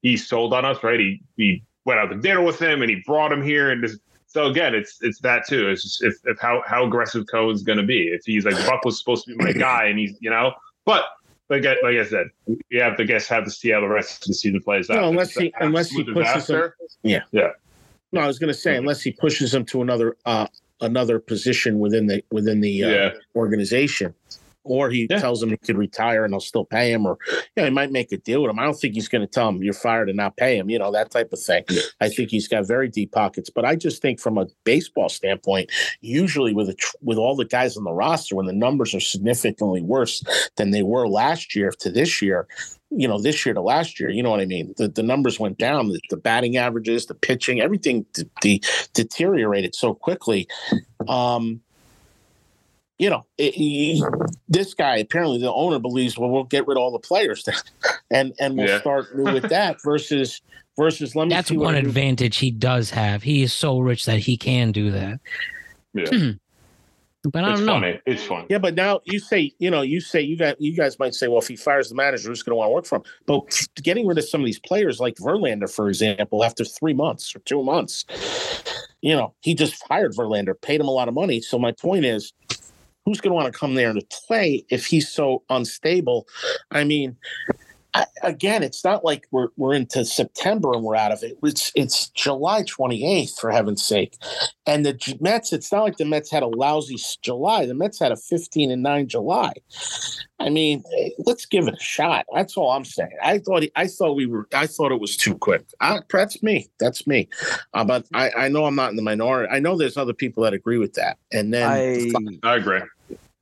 he 0.00 0.16
sold 0.16 0.54
on 0.54 0.64
us, 0.64 0.82
right? 0.82 0.98
He 0.98 1.22
he 1.36 1.62
went 1.84 2.00
out 2.00 2.06
to 2.06 2.16
dinner 2.16 2.42
with 2.42 2.60
him 2.60 2.80
and 2.80 2.90
he 2.90 3.02
brought 3.04 3.32
him 3.32 3.42
here, 3.42 3.70
and 3.70 3.84
this, 3.84 3.98
so 4.26 4.46
again, 4.46 4.74
it's 4.74 4.98
it's 5.02 5.20
that 5.20 5.46
too. 5.46 5.68
It's 5.68 5.82
just 5.82 6.02
if, 6.02 6.14
if 6.24 6.38
how 6.40 6.62
how 6.66 6.86
aggressive 6.86 7.26
Cohen's 7.30 7.62
going 7.62 7.78
to 7.78 7.84
be. 7.84 8.08
If 8.08 8.22
he's 8.24 8.46
like 8.46 8.56
Buck 8.66 8.84
was 8.84 8.98
supposed 8.98 9.26
to 9.26 9.36
be 9.36 9.44
my 9.44 9.52
guy, 9.52 9.84
and 9.86 9.98
he's 9.98 10.16
you 10.20 10.30
know, 10.30 10.54
but 10.86 11.04
like 11.52 11.66
I, 11.66 11.74
like 11.82 11.98
I 11.98 12.04
said, 12.08 12.28
you 12.70 12.80
have 12.82 12.96
to 12.96 13.04
guess 13.04 13.28
have 13.28 13.44
to 13.44 13.50
see 13.50 13.70
how 13.70 13.80
the 13.80 13.88
rest 13.88 14.22
of 14.22 14.28
the 14.28 14.34
season 14.34 14.60
plays 14.62 14.88
out. 14.88 14.96
No, 14.96 15.08
unless 15.10 15.32
he 15.34 15.52
unless 15.60 15.90
he 15.90 16.02
pushes 16.02 16.48
him. 16.48 16.72
Yeah. 17.02 17.20
Yeah. 17.30 17.50
No, 18.10 18.22
I 18.22 18.26
was 18.26 18.38
going 18.38 18.48
to 18.52 18.58
say 18.58 18.74
unless 18.76 19.02
he 19.02 19.12
pushes 19.12 19.54
him 19.54 19.64
to 19.66 19.82
another 19.82 20.16
uh 20.24 20.46
another 20.80 21.18
position 21.20 21.78
within 21.78 22.06
the 22.06 22.24
within 22.30 22.60
the 22.62 22.84
uh, 22.84 22.88
Yeah. 22.88 23.10
organization, 23.36 24.14
or 24.64 24.90
he 24.90 25.06
Yeah. 25.10 25.18
tells 25.18 25.42
him 25.42 25.50
he 25.50 25.56
could 25.56 25.76
retire 25.76 26.24
and 26.24 26.32
they'll 26.32 26.40
still 26.40 26.64
pay 26.64 26.92
him, 26.92 27.06
or 27.06 27.18
yeah, 27.56 27.64
he 27.64 27.70
might 27.70 27.90
make 27.90 28.12
a 28.12 28.16
deal 28.18 28.42
with 28.42 28.50
him. 28.50 28.58
I 28.58 28.64
don't 28.64 28.74
think 28.78 28.94
he's 28.94 29.08
going 29.08 29.22
to 29.22 29.26
tell 29.26 29.48
him 29.48 29.62
you're 29.62 29.72
fired 29.74 30.08
and 30.08 30.16
not 30.16 30.36
pay 30.36 30.56
him. 30.56 30.70
You 30.70 30.78
know 30.78 30.92
that 30.92 31.10
type 31.10 31.32
of 31.32 31.40
thing. 31.40 31.64
I 32.00 32.08
think 32.08 32.30
he's 32.30 32.48
got 32.48 32.66
very 32.66 32.88
deep 32.88 33.12
pockets, 33.12 33.50
but 33.50 33.64
I 33.64 33.76
just 33.76 34.00
think 34.02 34.20
from 34.20 34.38
a 34.38 34.46
baseball 34.64 35.08
standpoint, 35.08 35.70
usually 36.00 36.52
with 36.54 36.68
a 36.68 36.74
tr- 36.74 36.96
with 37.02 37.18
all 37.18 37.36
the 37.36 37.44
guys 37.44 37.76
on 37.76 37.84
the 37.84 37.92
roster, 37.92 38.36
when 38.36 38.46
the 38.46 38.52
numbers 38.52 38.94
are 38.94 39.00
significantly 39.00 39.82
worse 39.82 40.22
than 40.56 40.70
they 40.70 40.82
were 40.82 41.08
last 41.08 41.54
year 41.56 41.72
to 41.80 41.90
this 41.90 42.22
year, 42.22 42.46
you 42.90 43.08
know, 43.08 43.18
this 43.20 43.44
year 43.46 43.54
to 43.54 43.60
last 43.62 43.98
year, 43.98 44.10
you 44.10 44.22
know 44.22 44.30
what 44.30 44.40
I 44.40 44.44
mean? 44.46 44.74
The, 44.76 44.86
the 44.88 45.02
numbers 45.02 45.40
went 45.40 45.56
down, 45.58 45.88
the, 45.88 46.00
the 46.10 46.16
batting 46.16 46.56
averages, 46.58 47.06
the 47.06 47.14
pitching, 47.14 47.60
everything 47.60 48.04
d- 48.12 48.24
de- 48.42 48.60
deteriorated 48.92 49.74
so 49.74 49.94
quickly. 49.94 50.46
Um, 51.08 51.60
you 53.02 53.10
know, 53.10 53.26
it, 53.36 53.52
he- 53.52 54.00
this 54.48 54.74
guy 54.74 54.98
apparently 54.98 55.38
the 55.38 55.52
owner 55.52 55.80
believes, 55.80 56.16
well, 56.16 56.30
we'll 56.30 56.44
get 56.44 56.68
rid 56.68 56.76
of 56.76 56.82
all 56.82 56.92
the 56.92 57.00
players 57.00 57.42
then, 57.42 57.56
and 58.12 58.32
and 58.38 58.56
we'll 58.56 58.68
Yeah. 58.68 58.78
start 58.78 59.12
new 59.16 59.24
with 59.32 59.48
that 59.50 59.82
versus 59.82 60.40
versus 60.78 61.16
let 61.16 61.26
me 61.26 61.34
That's 61.34 61.48
see 61.48 61.56
one 61.56 61.74
advantage 61.74 62.36
he 62.36 62.52
does 62.52 62.90
have. 62.90 63.24
He 63.24 63.42
is 63.42 63.52
so 63.52 63.80
rich 63.80 64.04
that 64.04 64.20
he 64.20 64.36
can 64.36 64.70
do 64.70 64.92
that. 64.92 65.18
yeah, 65.94 66.10
hmm. 66.10 66.30
But 67.24 67.42
I 67.42 67.50
don't 67.52 67.66
know. 67.66 67.72
funny. 67.74 68.00
It's 68.06 68.22
fun. 68.24 68.46
Yeah, 68.48 68.58
but 68.58 68.76
now 68.76 69.00
you 69.04 69.18
say, 69.18 69.52
you 69.58 69.70
know, 69.70 69.82
you 69.82 70.00
say 70.00 70.20
you 70.20 70.36
got 70.36 70.60
you 70.60 70.76
guys 70.76 70.96
might 71.00 71.14
say, 71.14 71.26
well, 71.26 71.40
if 71.40 71.48
he 71.48 71.56
fires 71.56 71.88
the 71.88 71.96
manager, 71.96 72.28
who's 72.28 72.44
going 72.44 72.52
to 72.52 72.56
want 72.56 72.68
to 72.68 72.72
work 72.72 72.86
for 72.86 72.96
him? 72.96 73.02
But 73.26 73.66
getting 73.82 74.06
rid 74.06 74.18
of 74.18 74.28
some 74.28 74.40
of 74.40 74.44
these 74.44 74.60
players, 74.60 75.00
like 75.00 75.16
Verlander, 75.16 75.68
for 75.68 75.88
example, 75.88 76.44
after 76.44 76.64
three 76.64 76.94
months 76.94 77.34
or 77.34 77.40
two 77.40 77.62
months, 77.64 78.04
you 79.02 79.14
know, 79.14 79.34
he 79.40 79.54
just 79.54 79.74
fired 79.86 80.14
Verlander, 80.14 80.60
paid 80.60 80.80
him 80.80 80.86
a 80.88 80.92
lot 80.92 81.08
of 81.08 81.14
money. 81.14 81.40
So 81.40 81.58
my 81.58 81.72
point 81.72 82.04
is, 82.04 82.32
who's 83.04 83.20
going 83.20 83.30
to 83.30 83.34
want 83.34 83.52
to 83.52 83.58
come 83.58 83.74
there 83.74 83.92
to 83.92 84.02
play 84.26 84.64
if 84.70 84.86
he's 84.86 85.08
so 85.08 85.42
unstable? 85.50 86.26
I 86.70 86.84
mean, 86.84 87.16
I, 87.94 88.06
again, 88.22 88.62
it's 88.62 88.84
not 88.84 89.04
like 89.04 89.26
we're 89.30 89.48
we're 89.56 89.74
into 89.74 90.04
September 90.04 90.72
and 90.72 90.82
we're 90.82 90.96
out 90.96 91.12
of 91.12 91.22
it. 91.22 91.36
It's 91.42 91.70
it's 91.74 92.08
July 92.10 92.62
28th 92.62 93.38
for 93.38 93.50
heaven's 93.50 93.84
sake, 93.84 94.16
and 94.66 94.86
the 94.86 95.16
Mets. 95.20 95.52
It's 95.52 95.70
not 95.70 95.82
like 95.82 95.98
the 95.98 96.06
Mets 96.06 96.30
had 96.30 96.42
a 96.42 96.46
lousy 96.46 96.96
July. 97.20 97.66
The 97.66 97.74
Mets 97.74 97.98
had 97.98 98.10
a 98.10 98.16
15 98.16 98.70
and 98.70 98.82
nine 98.82 99.08
July. 99.08 99.52
I 100.40 100.48
mean, 100.48 100.82
eh, 100.98 101.10
let's 101.18 101.44
give 101.44 101.68
it 101.68 101.74
a 101.74 101.82
shot. 101.82 102.24
That's 102.34 102.56
all 102.56 102.70
I'm 102.70 102.84
saying. 102.84 103.16
I 103.22 103.38
thought 103.38 103.62
he, 103.62 103.72
I 103.76 103.86
thought 103.86 104.14
we 104.14 104.26
were. 104.26 104.48
I 104.54 104.66
thought 104.66 104.90
it 104.90 105.00
was 105.00 105.16
too 105.16 105.36
quick. 105.36 105.64
I, 105.80 106.00
that's 106.10 106.42
me. 106.42 106.68
That's 106.80 107.06
me. 107.06 107.28
Uh, 107.74 107.84
but 107.84 108.06
I, 108.14 108.30
I 108.30 108.48
know 108.48 108.64
I'm 108.64 108.74
not 108.74 108.90
in 108.90 108.96
the 108.96 109.02
minority. 109.02 109.52
I 109.52 109.58
know 109.58 109.76
there's 109.76 109.98
other 109.98 110.14
people 110.14 110.42
that 110.44 110.54
agree 110.54 110.78
with 110.78 110.94
that. 110.94 111.18
And 111.30 111.52
then 111.52 111.68
I, 111.68 112.10
I 112.42 112.56
agree. 112.56 112.80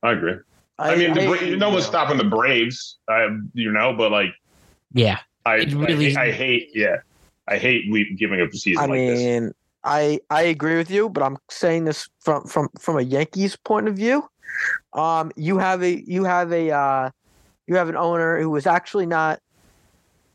I 0.03 0.11
agree. 0.11 0.35
I, 0.79 0.95
mean, 0.95 1.13
the, 1.13 1.27
Bra- 1.27 1.57
no 1.57 1.69
one's 1.69 1.85
stopping 1.85 2.17
the 2.17 2.23
Braves, 2.23 2.97
uh, 3.07 3.27
you 3.53 3.71
know, 3.71 3.93
but 3.93 4.11
like, 4.11 4.33
Yeah. 4.93 5.19
I, 5.45 5.57
It 5.57 5.73
really- 5.73 6.15
I, 6.15 6.25
I 6.25 6.31
hate, 6.31 6.69
yeah, 6.73 6.97
I 7.47 7.57
hate 7.57 7.91
we 7.91 8.13
giving 8.15 8.41
up 8.41 8.51
the 8.51 8.57
season 8.57 8.83
I 8.83 8.85
like 8.87 8.97
this. 8.99 9.19
mean, 9.19 9.53
I 9.83 10.19
I 10.29 10.43
agree 10.43 10.77
with 10.77 10.91
you, 10.91 11.09
but 11.09 11.23
I'm 11.23 11.37
saying 11.49 11.85
this 11.85 12.07
from 12.19 12.45
from 12.45 12.69
from 12.79 12.97
a 12.97 13.01
Yankees 13.01 13.55
point 13.55 13.87
of 13.87 13.95
view. 13.95 14.29
Um, 14.93 15.31
you 15.35 15.57
have 15.57 15.81
a 15.81 16.01
you 16.07 16.23
have 16.23 16.51
a 16.53 16.69
uh, 16.71 17.09
you 17.65 17.75
have 17.75 17.89
an 17.89 17.95
owner 17.97 18.39
who 18.39 18.55
is 18.55 18.67
actually 18.67 19.07
not 19.07 19.39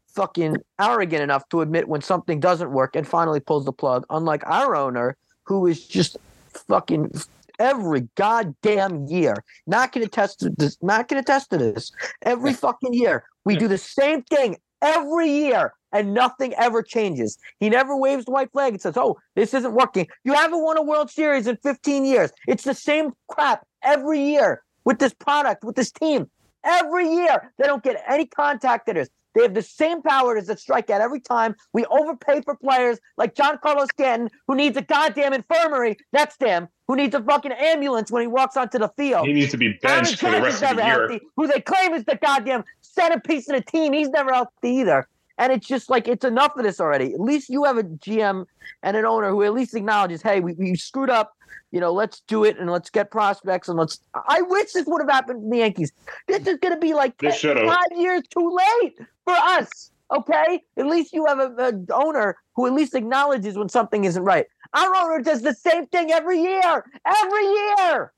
fucking 0.09 0.57
arrogant 0.81 1.23
enough 1.23 1.49
to 1.51 1.61
admit 1.61 1.87
when 1.89 2.01
something 2.01 2.41
doesn't 2.41 2.73
work 2.73 2.97
and 2.97 3.07
finally 3.07 3.39
pulls 3.39 3.65
the 3.65 3.73
plug. 3.73 4.05
Unlike 4.11 4.43
our 4.47 4.75
owner, 4.75 5.17
who 5.45 5.67
is 5.69 5.87
just 5.87 6.17
fucking 6.49 7.13
every 7.59 8.09
goddamn 8.15 9.07
year. 9.07 9.35
Not 9.67 9.93
gonna 9.93 10.09
test 10.09 10.47
this. 10.57 10.77
Not 10.83 11.09
gonna 11.09 11.23
test 11.23 11.51
to 11.51 11.59
this. 11.59 11.93
Every 12.23 12.53
fucking 12.53 12.95
year, 12.95 13.25
we 13.45 13.57
do 13.57 13.69
the 13.69 13.79
same 13.79 14.23
thing 14.23 14.57
every 14.83 15.29
year, 15.29 15.73
and 15.93 16.15
nothing 16.15 16.55
ever 16.55 16.83
changes. 16.83 17.39
He 17.61 17.71
never 17.71 17.97
waves 17.97 18.25
the 18.27 18.33
white 18.33 18.53
flag 18.53 18.73
and 18.73 18.83
says, 18.83 18.97
"Oh, 18.97 19.17
this 19.35 19.55
isn't 19.55 19.73
working." 19.73 20.07
You 20.25 20.35
haven't 20.35 20.63
won 20.63 20.77
a 20.77 20.83
World 20.83 21.11
Series 21.11 21.47
in 21.47 21.57
15 21.59 22.05
years. 22.05 22.31
It's 22.47 22.65
the 22.65 22.75
same 22.75 23.13
crap 23.29 23.67
every 23.83 24.21
year 24.21 24.63
with 24.85 24.99
this 24.99 25.15
product, 25.15 25.65
with 25.65 25.77
this 25.77 25.91
team. 25.93 26.31
Every 26.65 27.09
year, 27.09 27.53
they 27.59 27.67
don't 27.67 27.83
get 27.83 28.03
any 28.09 28.27
contact 28.27 28.89
hitters. 28.89 29.09
They 29.37 29.43
have 29.43 29.55
the 29.55 29.63
same 29.63 30.01
power 30.01 30.41
that 30.41 30.59
strike 30.59 30.89
out 30.89 31.03
every 31.03 31.21
time. 31.21 31.57
We 31.75 31.85
overpay 31.87 32.41
for 32.41 32.57
players 32.57 32.99
like 33.19 33.35
Giancarlo 33.35 33.87
Stanton, 33.93 34.31
who 34.47 34.55
needs 34.55 34.79
a 34.79 34.83
goddamn 34.83 35.35
infirmary. 35.35 35.99
That's 36.13 36.39
them. 36.39 36.69
Who 36.89 36.97
needs 36.97 37.15
a 37.15 37.23
fucking 37.23 37.53
ambulance 37.53 38.11
when 38.11 38.23
he 38.23 38.29
walks 38.29 38.57
onto 38.57 38.79
the 38.79 38.89
field. 38.97 39.27
He 39.27 39.35
needs 39.35 39.51
to 39.51 39.59
be 39.59 39.79
Aaron 39.85 40.05
benched 40.05 40.21
for 40.21 40.31
the 40.31 40.41
rest 40.41 40.63
of 40.63 40.77
the 40.77 40.83
year. 40.83 41.09
healthy, 41.09 41.21
who 41.37 41.47
they 41.49 41.61
claim 41.61 41.93
is 41.93 42.05
the 42.05 42.17
goddamn 42.17 42.65
centerpiece 42.81 43.49
of 43.51 43.57
the 43.57 43.63
team. 43.63 43.93
He's 43.93 44.09
never 44.09 44.33
healthy 44.33 44.71
either. 44.71 45.07
And 45.39 45.53
it's 45.53 45.67
just 45.67 45.91
like 45.91 46.09
it's 46.09 46.25
enough 46.25 46.57
of 46.57 46.65
this 46.65 46.81
already. 46.81 47.13
At 47.13 47.21
least 47.21 47.49
you 47.49 47.65
have 47.65 47.77
a 47.77 47.83
GM 47.85 48.47
and 48.83 48.97
an 48.97 49.05
owner 49.05 49.31
who 49.31 49.43
at 49.43 49.53
least 49.53 49.75
acknowledges, 49.75 50.23
hey, 50.23 50.41
we, 50.41 50.55
we 50.55 50.75
screwed 50.77 51.11
up. 51.11 51.33
You 51.73 51.81
know, 51.81 51.93
let's 51.93 52.21
do 52.21 52.45
it 52.45 52.59
and 52.59 52.71
let's 52.71 52.91
get 52.91 53.11
prospects 53.11 53.69
and 53.69 53.79
let's. 53.79 53.99
I 54.15 54.41
wish 54.43 54.73
this 54.73 54.87
would 54.87 55.03
have 55.03 55.11
happened 55.11 55.43
to 55.43 55.51
the 55.51 55.59
Yankees. 55.59 55.93
This 56.27 56.47
is 56.47 56.59
going 56.59 56.75
to 56.75 56.81
be 56.81 56.95
like 56.95 57.19
This 57.19 57.37
should've. 57.37 57.69
five 57.69 57.99
years 57.99 58.23
too 58.31 58.57
late 58.83 58.97
for 59.25 59.35
us. 59.35 59.91
Okay, 60.15 60.63
at 60.77 60.87
least 60.87 61.13
you 61.13 61.27
have 61.27 61.41
a, 61.41 61.53
a 61.59 61.93
owner 61.93 62.37
who 62.55 62.67
at 62.67 62.73
least 62.73 62.95
acknowledges 62.95 63.59
when 63.59 63.69
something 63.69 64.05
isn't 64.05 64.23
right. 64.23 64.47
Our 64.73 64.95
owner 64.95 65.21
does 65.21 65.43
the 65.43 65.53
same 65.53 65.87
thing 65.87 66.13
every 66.13 66.41
year, 66.41 66.85
every 67.05 67.45
year. 67.45 68.13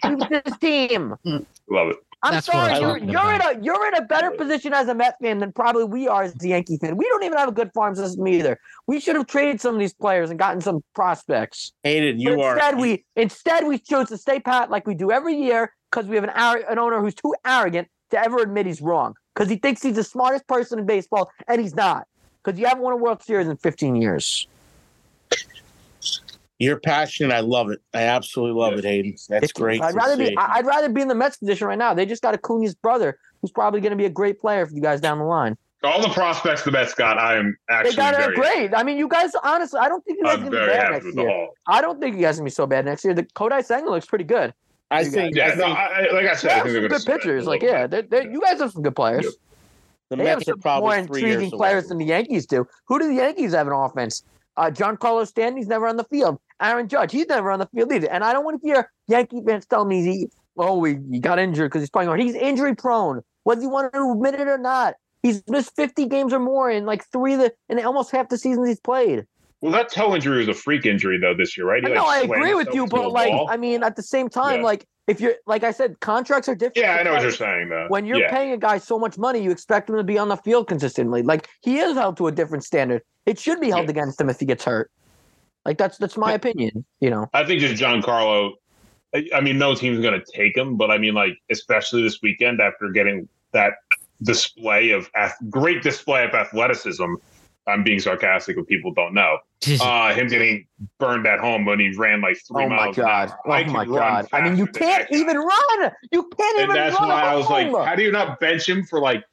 this 0.30 0.56
team. 0.58 1.16
Love 1.68 1.88
it. 1.88 1.96
I'm 2.22 2.34
That's 2.34 2.46
sorry, 2.46 2.78
you're, 2.78 2.98
you're 2.98 3.32
in 3.34 3.40
a 3.40 3.58
you're 3.62 3.88
in 3.88 3.94
a 3.94 4.02
better 4.02 4.30
position 4.30 4.74
as 4.74 4.88
a 4.88 4.94
Met 4.94 5.16
fan 5.22 5.38
than 5.38 5.52
probably 5.52 5.84
we 5.84 6.06
are 6.06 6.24
as 6.24 6.34
the 6.34 6.48
Yankee 6.50 6.76
fan. 6.76 6.96
We 6.98 7.08
don't 7.08 7.24
even 7.24 7.38
have 7.38 7.48
a 7.48 7.52
good 7.52 7.72
farm 7.72 7.94
system 7.94 8.28
either. 8.28 8.58
We 8.86 9.00
should 9.00 9.16
have 9.16 9.26
traded 9.26 9.58
some 9.60 9.74
of 9.74 9.80
these 9.80 9.94
players 9.94 10.28
and 10.28 10.38
gotten 10.38 10.60
some 10.60 10.84
prospects. 10.94 11.72
Hayden, 11.82 12.22
But 12.22 12.30
you 12.30 12.40
are 12.42 12.52
instead 12.52 12.78
we 12.78 13.04
instead 13.16 13.66
we 13.66 13.78
chose 13.78 14.08
to 14.08 14.18
stay 14.18 14.38
pat 14.38 14.70
like 14.70 14.86
we 14.86 14.94
do 14.94 15.10
every 15.10 15.34
year 15.34 15.72
because 15.90 16.06
we 16.06 16.16
have 16.16 16.24
an 16.24 16.30
ar- 16.30 16.62
an 16.68 16.78
owner 16.78 17.00
who's 17.00 17.14
too 17.14 17.34
arrogant 17.46 17.88
to 18.10 18.18
ever 18.18 18.38
admit 18.42 18.66
he's 18.66 18.82
wrong 18.82 19.14
because 19.34 19.48
he 19.48 19.56
thinks 19.56 19.82
he's 19.82 19.96
the 19.96 20.04
smartest 20.04 20.46
person 20.46 20.78
in 20.78 20.84
baseball 20.84 21.30
and 21.48 21.58
he's 21.58 21.74
not 21.74 22.06
because 22.44 22.60
you 22.60 22.66
haven't 22.66 22.82
won 22.82 22.92
a 22.92 22.96
World 22.96 23.22
Series 23.22 23.48
in 23.48 23.56
15 23.56 23.96
years. 23.96 24.46
You're 26.60 26.78
passionate. 26.78 27.34
I 27.34 27.40
love 27.40 27.70
it. 27.70 27.80
I 27.92 28.02
absolutely 28.02 28.60
love 28.60 28.74
it, 28.74 28.84
Hayden. 28.84 29.12
That's 29.28 29.44
It's- 29.44 29.52
great. 29.52 29.80
I'd 29.82 29.94
rather 29.94 30.14
see. 30.16 30.30
be 30.30 30.36
I- 30.36 30.58
I'd 30.58 30.66
rather 30.66 30.88
be 30.88 31.00
in 31.00 31.08
the 31.08 31.14
Mets 31.16 31.36
position 31.38 31.66
right 31.66 31.78
now. 31.78 31.94
They 31.94 32.06
just 32.06 32.22
got 32.22 32.34
Acuna's 32.34 32.74
brother, 32.76 33.18
who's 33.40 33.50
probably 33.50 33.80
going 33.80 33.90
to 33.90 33.96
be 33.96 34.04
a 34.04 34.10
great 34.10 34.38
player 34.38 34.66
for 34.66 34.72
you 34.74 34.80
guys 34.82 35.00
down 35.00 35.18
the 35.18 35.24
line. 35.24 35.56
All 35.82 36.02
the 36.02 36.10
prospects 36.10 36.62
the 36.62 36.70
Mets 36.70 36.92
got, 36.94 37.16
I 37.18 37.36
am 37.38 37.56
actually. 37.70 37.92
They 37.92 37.96
got 37.96 38.14
very, 38.16 38.34
great. 38.36 38.74
I 38.74 38.82
mean, 38.82 38.98
you 38.98 39.08
guys 39.08 39.32
honestly, 39.42 39.80
I 39.80 39.88
don't 39.88 40.04
think 40.04 40.18
you 40.18 40.24
guys 40.24 40.34
I'm 40.38 40.46
are 40.46 40.50
going 40.50 40.52
to 40.52 40.58
be 40.60 40.64
very 40.66 40.72
bad 40.76 40.82
happy 40.82 40.92
next 40.92 41.04
with 41.06 41.14
the 41.16 41.22
year. 41.22 41.48
I 41.66 41.80
don't 41.80 41.98
think 42.00 42.16
you 42.16 42.22
guys 42.22 42.36
are 42.36 42.40
going 42.42 42.50
to 42.50 42.52
be 42.52 42.54
so 42.54 42.66
bad 42.66 42.84
next 42.84 43.04
year. 43.04 43.14
The 43.14 43.22
Kodai 43.24 43.64
Senga 43.64 43.88
looks 43.90 44.04
pretty 44.06 44.24
good. 44.24 44.52
I 44.90 45.00
you 45.00 45.10
think. 45.10 45.34
Yeah, 45.36 45.46
I 45.46 45.48
no, 45.54 45.64
think 45.64 45.78
I, 45.78 46.06
I- 46.08 46.12
like 46.12 46.26
I 46.26 46.34
said, 46.34 46.48
They 46.48 46.52
I 46.52 46.54
have 46.56 46.62
think 46.64 46.74
some 46.74 46.80
they're 46.82 46.88
good 46.90 47.06
pitchers. 47.06 47.46
Like, 47.46 47.62
yeah, 47.62 47.86
they're, 47.86 48.02
they're, 48.02 48.30
you 48.30 48.42
guys 48.42 48.60
have 48.60 48.72
some 48.72 48.82
good 48.82 48.94
players. 48.96 49.24
Yep. 49.24 49.32
the 50.10 50.16
They 50.16 50.26
have 50.26 50.38
Mets 50.40 50.48
are 50.50 50.56
probably 50.56 50.96
more 50.98 51.06
three 51.06 51.20
years 51.22 51.30
intriguing 51.36 51.52
away. 51.54 51.68
players 51.68 51.88
than 51.88 51.96
the 51.96 52.04
Yankees 52.04 52.44
do. 52.44 52.66
Who 52.88 52.98
do 52.98 53.06
the 53.08 53.14
Yankees 53.14 53.54
have 53.54 53.66
in 53.66 53.72
offense? 53.72 54.22
Uh, 54.56 54.70
Giancarlo 54.70 55.26
Stanton, 55.26 55.56
he's 55.56 55.68
never 55.68 55.86
on 55.86 55.96
the 55.96 56.04
field. 56.04 56.38
Aaron 56.60 56.88
Judge, 56.88 57.12
he's 57.12 57.26
never 57.26 57.50
on 57.50 57.58
the 57.58 57.68
field 57.74 57.92
either. 57.92 58.10
And 58.10 58.24
I 58.24 58.32
don't 58.32 58.44
want 58.44 58.60
to 58.60 58.66
hear 58.66 58.90
Yankee 59.08 59.42
fans 59.46 59.66
tell 59.66 59.84
me 59.84 60.02
he, 60.02 60.28
oh, 60.58 60.82
he, 60.84 60.96
he 61.10 61.18
got 61.18 61.38
injured 61.38 61.70
because 61.70 61.82
he's 61.82 61.90
playing 61.90 62.08
hard. 62.08 62.20
He's 62.20 62.34
injury 62.34 62.74
prone, 62.74 63.22
whether 63.44 63.62
you 63.62 63.70
want 63.70 63.92
to 63.92 64.12
admit 64.12 64.34
it 64.34 64.48
or 64.48 64.58
not. 64.58 64.94
He's 65.22 65.42
missed 65.48 65.74
50 65.76 66.06
games 66.06 66.32
or 66.32 66.38
more 66.38 66.70
in 66.70 66.86
like 66.86 67.04
three 67.10 67.34
of 67.34 67.40
the 67.40 67.52
in 67.68 67.82
almost 67.84 68.10
half 68.10 68.28
the 68.28 68.38
seasons 68.38 68.68
he's 68.68 68.80
played. 68.80 69.26
Well, 69.60 69.72
that 69.72 69.90
toe 69.90 70.14
injury 70.14 70.38
was 70.38 70.48
a 70.48 70.54
freak 70.54 70.86
injury 70.86 71.18
though 71.20 71.34
this 71.34 71.56
year, 71.56 71.66
right? 71.66 71.84
He, 71.84 71.90
I 71.90 71.94
know, 71.94 72.06
I 72.06 72.20
agree 72.20 72.54
with 72.54 72.68
you, 72.72 72.86
but 72.86 73.10
like, 73.12 73.30
wall. 73.30 73.48
I 73.50 73.58
mean, 73.58 73.82
at 73.82 73.96
the 73.96 74.02
same 74.02 74.30
time, 74.30 74.60
Yeah. 74.60 74.66
like, 74.66 74.86
if 75.10 75.20
you're, 75.20 75.34
like 75.46 75.64
I 75.64 75.72
said, 75.72 76.00
contracts 76.00 76.48
are 76.48 76.54
different. 76.54 76.76
yeah, 76.76 76.96
I 76.96 77.02
know 77.02 77.12
what 77.12 77.22
you're 77.22 77.32
saying 77.32 77.68
though. 77.68 77.86
When 77.88 78.06
you're 78.06 78.20
yeah. 78.20 78.30
paying 78.30 78.52
a 78.52 78.56
guy 78.56 78.78
so 78.78 78.98
much 78.98 79.18
money, 79.18 79.42
you 79.42 79.50
expect 79.50 79.90
him 79.90 79.96
to 79.96 80.04
be 80.04 80.18
on 80.18 80.28
the 80.28 80.36
field 80.36 80.68
consistently. 80.68 81.22
Like 81.22 81.48
he 81.62 81.78
is 81.78 81.94
held 81.94 82.16
to 82.18 82.28
a 82.28 82.32
different 82.32 82.64
standard. 82.64 83.02
It 83.26 83.38
should 83.38 83.60
be 83.60 83.70
held 83.70 83.84
Yeah. 83.84 83.90
against 83.90 84.20
him 84.20 84.30
if 84.30 84.40
he 84.40 84.46
gets 84.46 84.64
hurt. 84.64 84.90
Like 85.64 85.76
that's 85.76 85.98
that's 85.98 86.16
my 86.16 86.32
opinion. 86.32 86.84
You 87.00 87.10
know, 87.10 87.28
I 87.34 87.44
think 87.44 87.60
just 87.60 87.80
Giancarlo 87.82 88.54
I, 89.14 89.28
I 89.34 89.40
mean, 89.40 89.58
no 89.58 89.74
team's 89.74 90.00
going 90.00 90.18
to 90.18 90.24
take 90.32 90.56
him, 90.56 90.76
but 90.76 90.90
I 90.90 90.98
mean, 90.98 91.14
like, 91.14 91.36
especially 91.50 92.02
this 92.02 92.20
weekend 92.22 92.60
after 92.60 92.88
getting 92.90 93.28
that 93.52 93.74
display 94.22 94.90
of 94.90 95.10
great 95.48 95.82
display 95.82 96.24
of 96.24 96.34
athleticism. 96.34 97.14
I'm 97.70 97.82
being 97.84 98.00
sarcastic 98.00 98.56
if 98.58 98.66
people 98.66 98.92
don't 98.92 99.14
know. 99.14 99.38
Uh, 99.80 100.14
him 100.14 100.26
getting 100.28 100.66
burned 100.98 101.26
at 101.26 101.38
home 101.38 101.64
when 101.64 101.78
he 101.78 101.92
ran 101.96 102.20
like 102.20 102.36
three 102.48 102.64
Oh 102.64 102.68
my 102.68 102.76
miles. 102.76 102.98
an 102.98 103.04
god! 103.04 103.28
hour. 103.30 103.38
Oh 103.46 103.50
I 103.52 103.62
can 103.64 103.72
my 103.72 103.84
god! 103.84 104.28
I 104.32 104.40
mean, 104.42 104.56
you 104.56 104.66
can't 104.66 105.06
even 105.10 105.36
run. 105.36 105.90
You 106.10 106.28
can't 106.38 106.58
And 106.60 106.64
even 106.64 106.74
that's 106.76 106.98
run. 106.98 107.08
why 107.08 107.22
I 107.22 107.34
was 107.36 107.48
like, 107.48 107.66
how 107.86 107.94
do 107.94 108.02
you 108.02 108.12
not 108.12 108.40
bench 108.40 108.68
him 108.68 108.84
for 108.84 109.00
like 109.00 109.24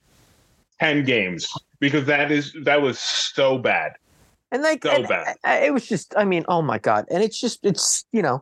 ten 0.80 1.04
games? 1.04 1.48
Because 1.80 2.06
that 2.06 2.32
is 2.32 2.56
that 2.64 2.82
was 2.82 3.00
so 3.00 3.58
bad. 3.58 3.94
And 4.52 4.64
like, 4.64 4.82
So 4.84 4.92
and, 4.92 5.08
bad. 5.10 5.36
it 5.46 5.74
was 5.74 5.86
just, 5.88 6.14
I 6.18 6.24
mean, 6.24 6.46
oh 6.48 6.62
my 6.62 6.78
god! 6.78 7.06
And 7.12 7.22
it's 7.22 7.38
just, 7.40 7.66
it's 7.66 8.06
you 8.14 8.22
know, 8.22 8.42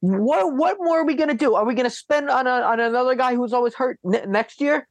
what 0.00 0.54
what 0.54 0.76
more 0.80 1.00
are 1.00 1.04
we 1.06 1.14
gonna 1.14 1.34
do? 1.34 1.54
Are 1.54 1.64
we 1.64 1.74
gonna 1.74 1.88
spend 1.90 2.28
on 2.30 2.46
a, 2.46 2.50
on 2.50 2.78
another 2.80 3.14
guy 3.14 3.34
who's 3.34 3.52
always 3.54 3.74
hurt 3.74 3.98
ne- 4.04 4.24
next 4.26 4.60
year? 4.60 4.86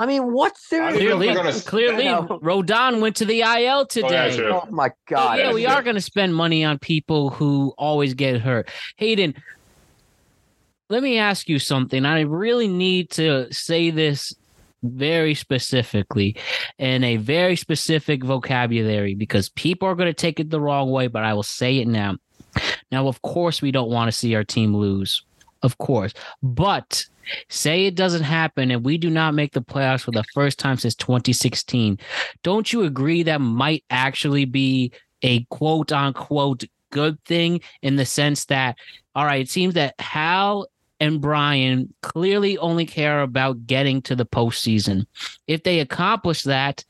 I 0.00 0.06
mean, 0.06 0.32
what's 0.32 0.60
I 0.72 0.92
seriously? 0.92 1.26
don't 1.26 1.44
know 1.44 1.50
if 1.50 1.64
Clearly, 1.66 1.96
they're 2.04 2.14
gonna- 2.16 2.26
clearly, 2.40 2.62
Rodon 2.62 3.00
went 3.00 3.16
to 3.16 3.26
the 3.26 3.40
IL 3.42 3.80
oh, 3.80 3.84
today. 3.84 4.34
true. 4.34 4.52
Oh 4.54 4.66
my 4.70 4.88
So, 4.88 4.94
god! 5.08 5.38
yeah, 5.38 5.44
that's 5.44 5.54
we 5.54 5.64
true. 5.64 5.72
are 5.72 5.82
going 5.82 5.96
to 5.96 6.00
spend 6.02 6.34
money 6.34 6.64
on 6.64 6.78
people 6.78 7.28
who 7.30 7.74
always 7.76 8.14
get 8.14 8.40
hurt. 8.40 8.68
Hayden, 8.96 9.34
let 10.88 11.02
me 11.02 11.18
ask 11.18 11.48
you 11.48 11.58
something. 11.58 12.04
I 12.04 12.20
really 12.22 12.66
need 12.66 13.10
to 13.10 13.52
say 13.52 13.90
this 13.90 14.34
very 14.82 15.34
specifically 15.34 16.34
in 16.78 17.04
a 17.04 17.16
very 17.18 17.54
specific 17.54 18.24
vocabulary 18.24 19.14
because 19.14 19.50
people 19.50 19.86
are 19.86 19.94
going 19.94 20.08
to 20.08 20.14
take 20.14 20.40
it 20.40 20.48
the 20.50 20.60
wrong 20.60 20.90
way, 20.90 21.06
but 21.06 21.22
I 21.22 21.34
will 21.34 21.42
say 21.42 21.76
it 21.78 21.86
now. 21.86 22.16
Now, 22.90 23.06
of 23.06 23.20
course, 23.22 23.60
we 23.62 23.70
don't 23.70 23.90
want 23.90 24.08
to 24.08 24.12
see 24.16 24.34
our 24.34 24.44
team 24.44 24.74
lose. 24.74 25.22
Of 25.62 25.76
course. 25.78 26.14
But 26.42 27.04
say 27.48 27.86
it 27.86 27.94
doesn't 27.94 28.22
happen 28.22 28.70
and 28.70 28.84
we 28.84 28.98
do 28.98 29.10
not 29.10 29.34
make 29.34 29.52
the 29.52 29.62
playoffs 29.62 30.02
for 30.02 30.10
the 30.10 30.24
first 30.34 30.58
time 30.58 30.76
since 30.76 30.94
2016. 30.94 31.98
Don't 32.42 32.72
you 32.72 32.82
agree 32.82 33.22
that 33.22 33.40
might 33.40 33.84
actually 33.90 34.44
be 34.44 34.92
a 35.22 35.44
quote 35.44 35.92
unquote 35.92 36.64
good 36.90 37.22
thing 37.24 37.60
in 37.82 37.96
the 37.96 38.06
sense 38.06 38.46
that, 38.46 38.76
all 39.14 39.24
right, 39.24 39.42
it 39.42 39.50
seems 39.50 39.74
that 39.74 39.94
Hal 40.00 40.66
and 40.98 41.20
Brian 41.20 41.92
clearly 42.02 42.58
only 42.58 42.84
care 42.84 43.22
about 43.22 43.66
getting 43.66 44.02
to 44.02 44.14
the 44.14 44.26
postseason. 44.26 45.06
If 45.46 45.62
they 45.62 45.80
accomplish 45.80 46.42
that, 46.42 46.84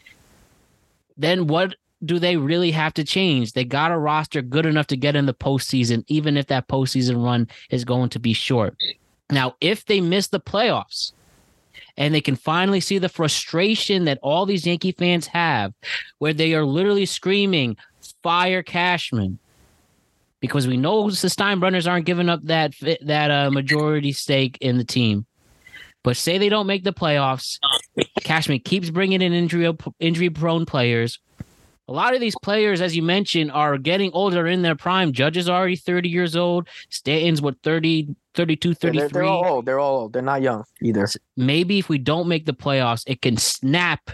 then 1.16 1.47
what 1.47 1.76
do 2.05 2.18
they 2.18 2.36
really 2.36 2.70
have 2.70 2.95
to 2.95 3.05
change? 3.05 3.53
They 3.53 3.64
got 3.64 3.93
a 3.93 3.99
roster 3.99 4.43
good 4.43 4.66
enough 4.66 4.86
to 4.88 4.97
get 4.97 5.16
in 5.16 5.26
the 5.26 5.34
postseason, 5.34 6.03
even 6.09 6.36
if 6.36 6.47
that 6.47 6.66
postseason 6.66 7.22
run 7.22 7.49
is 7.70 7.84
going 7.84 8.09
to 8.11 8.18
be 8.18 8.32
short. 8.32 8.74
Now, 9.31 9.55
if 9.61 9.85
they 9.87 10.01
miss 10.01 10.28
the 10.28 10.41
playoffs 10.41 11.12
and 11.97 12.14
they 12.14 12.20
can 12.20 12.37
finally 12.37 12.81
see 12.81 12.99
the 12.99 13.09
frustration 13.09 14.05
that 14.05 14.18
all 14.22 14.47
these 14.47 14.66
Yankee 14.66 14.93
fans 14.93 15.26
have, 15.28 15.72
where 16.18 16.33
they 16.33 16.55
are 16.55 16.64
literally 16.64 17.07
screaming, 17.07 17.76
fire 18.22 18.62
Cashman. 18.62 19.39
Because 20.41 20.66
we 20.66 20.78
know 20.78 21.11
the 21.11 21.28
Steinbrenners 21.28 21.87
aren't 21.87 22.07
giving 22.07 22.31
up 22.31 22.41
that 22.45 22.72
that 23.03 23.31
uh, 23.31 23.51
majority 23.51 24.11
stake 24.12 24.57
in 24.62 24.78
the 24.78 24.85
team, 24.85 25.26
but 26.03 26.16
say 26.16 26.39
they 26.39 26.49
don't 26.49 26.66
make 26.66 26.83
the 26.83 26.95
playoffs, 26.95 27.59
Cashman 28.22 28.61
keeps 28.61 28.89
bringing 28.89 29.20
in 29.20 29.35
injury 29.35 29.70
injury 29.99 30.31
prone 30.31 30.64
players. 30.64 31.18
A 31.89 31.93
lot 31.93 32.14
of 32.14 32.20
these 32.20 32.37
players, 32.41 32.81
as 32.81 32.97
you 32.97 33.03
mentioned, 33.03 33.51
are 33.51 33.76
getting 33.76 34.12
older 34.12 34.47
in 34.47 34.62
their 34.62 34.76
prime. 34.76 35.12
Judge 35.12 35.37
is 35.37 35.49
already 35.49 35.76
30 35.76 36.09
years 36.09 36.37
old. 36.37 36.68
Stanton's 36.89 37.43
what 37.43 37.57
30, 37.62 38.14
32, 38.35 38.68
Yeah, 38.68 38.74
33. 38.74 38.99
they're, 38.99 39.09
they're 39.09 39.24
all 39.24 39.47
old. 39.47 39.66
They're 39.66 39.78
all 39.78 40.01
old. 40.01 40.12
They're 40.12 40.22
not 40.22 40.43
young 40.43 40.64
either. 40.83 41.09
Maybe 41.37 41.78
if 41.78 41.89
we 41.89 41.99
don't 41.99 42.28
make 42.28 42.47
the 42.47 42.55
playoffs, 42.55 43.03
it 43.07 43.22
can 43.22 43.37
snap 43.37 44.11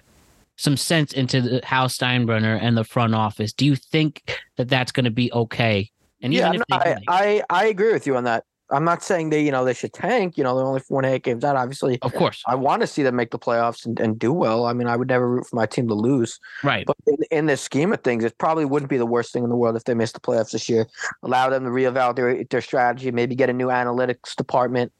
some 0.56 0.76
sense 0.76 1.12
into 1.12 1.40
the 1.40 1.60
Hal 1.64 1.88
Steinbrenner 1.88 2.58
and 2.60 2.76
the 2.76 2.84
front 2.84 3.14
office. 3.14 3.52
Do 3.52 3.66
you 3.66 3.76
think 3.76 4.40
that 4.56 4.68
that's 4.68 4.90
going 4.92 5.04
to 5.04 5.10
be 5.10 5.32
okay? 5.32 5.90
And 6.22 6.32
yeah, 6.32 6.52
if 6.52 6.62
no, 6.70 6.76
I, 6.78 6.96
I 7.08 7.42
I 7.50 7.66
agree 7.66 7.92
with 7.92 8.06
you 8.06 8.16
on 8.16 8.24
that. 8.24 8.44
I'm 8.70 8.84
not 8.84 9.02
saying 9.02 9.30
they, 9.30 9.44
you 9.44 9.52
know, 9.52 9.64
they 9.64 9.74
should 9.74 9.92
tank. 9.92 10.36
You 10.36 10.44
know, 10.44 10.56
they're 10.56 10.66
only 10.66 10.80
four 10.80 11.00
and 11.00 11.06
eight 11.06 11.22
games 11.22 11.44
out. 11.44 11.56
Obviously, 11.56 11.98
of 12.02 12.12
course, 12.14 12.42
I 12.46 12.54
want 12.56 12.80
to 12.80 12.86
see 12.86 13.02
them 13.02 13.14
make 13.14 13.30
the 13.30 13.38
playoffs 13.38 13.86
and, 13.86 13.98
and 14.00 14.18
do 14.18 14.32
well. 14.32 14.66
I 14.66 14.72
mean, 14.72 14.88
I 14.88 14.96
would 14.96 15.08
never 15.08 15.28
root 15.28 15.46
for 15.46 15.56
my 15.56 15.66
team 15.66 15.86
to 15.88 15.94
lose. 15.94 16.40
right? 16.64 16.84
But 16.86 16.96
in, 17.06 17.16
in 17.30 17.46
the 17.46 17.56
scheme 17.56 17.92
of 17.92 18.00
things, 18.02 18.24
it 18.24 18.36
probably 18.38 18.64
wouldn't 18.64 18.90
be 18.90 18.98
the 18.98 19.06
worst 19.06 19.32
thing 19.32 19.44
in 19.44 19.50
the 19.50 19.56
world 19.56 19.76
if 19.76 19.84
they 19.84 19.94
missed 19.94 20.14
the 20.14 20.20
playoffs 20.20 20.50
this 20.50 20.68
year. 20.68 20.86
Allow 21.22 21.50
them 21.50 21.64
to 21.64 21.70
reevaluate 21.70 22.50
their 22.50 22.60
strategy, 22.60 23.10
maybe 23.12 23.34
get 23.34 23.50
a 23.50 23.52
new 23.52 23.68
analytics 23.68 24.34
department. 24.34 24.92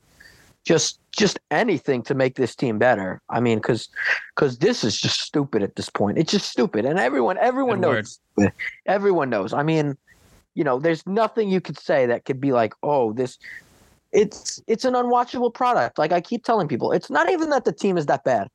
Just 0.65 0.99
just 1.17 1.39
anything 1.51 2.03
to 2.03 2.15
make 2.15 2.35
this 2.35 2.55
team 2.55 2.79
better. 2.79 3.23
I 3.31 3.41
mean, 3.41 3.59
because 3.59 3.89
because 4.35 4.59
this 4.59 4.85
is 4.85 5.01
just 5.01 5.21
stupid 5.21 5.63
at 5.63 5.77
this 5.77 5.89
point. 5.89 6.19
It's 6.19 6.33
just 6.33 6.51
stupid, 6.51 6.85
and 6.85 6.99
everyone 6.99 7.39
everyone 7.39 7.81
Good 7.81 8.07
knows. 8.39 8.53
Everyone 8.87 9.31
knows. 9.31 9.53
I 9.53 9.63
mean, 9.63 9.97
you 10.57 10.65
know, 10.65 10.81
there's 10.81 11.07
nothing 11.07 11.49
you 11.49 11.61
could 11.61 11.79
say 11.79 12.07
that 12.07 12.25
could 12.25 12.41
be 12.41 12.53
like, 12.53 12.75
oh, 12.83 13.13
this. 13.13 13.39
It's 14.13 14.63
it's 14.67 14.85
an 14.85 14.95
unwatchable 14.95 15.53
product. 15.53 15.99
Like 15.99 16.11
I 16.13 16.21
keep 16.21 16.45
telling 16.45 16.69
people, 16.69 16.91
it's 16.93 17.11
not 17.11 17.31
even 17.31 17.51
that 17.51 17.65
the 17.65 17.73
team 17.73 17.99
is 17.99 18.07
that 18.07 18.25
bad 18.25 18.49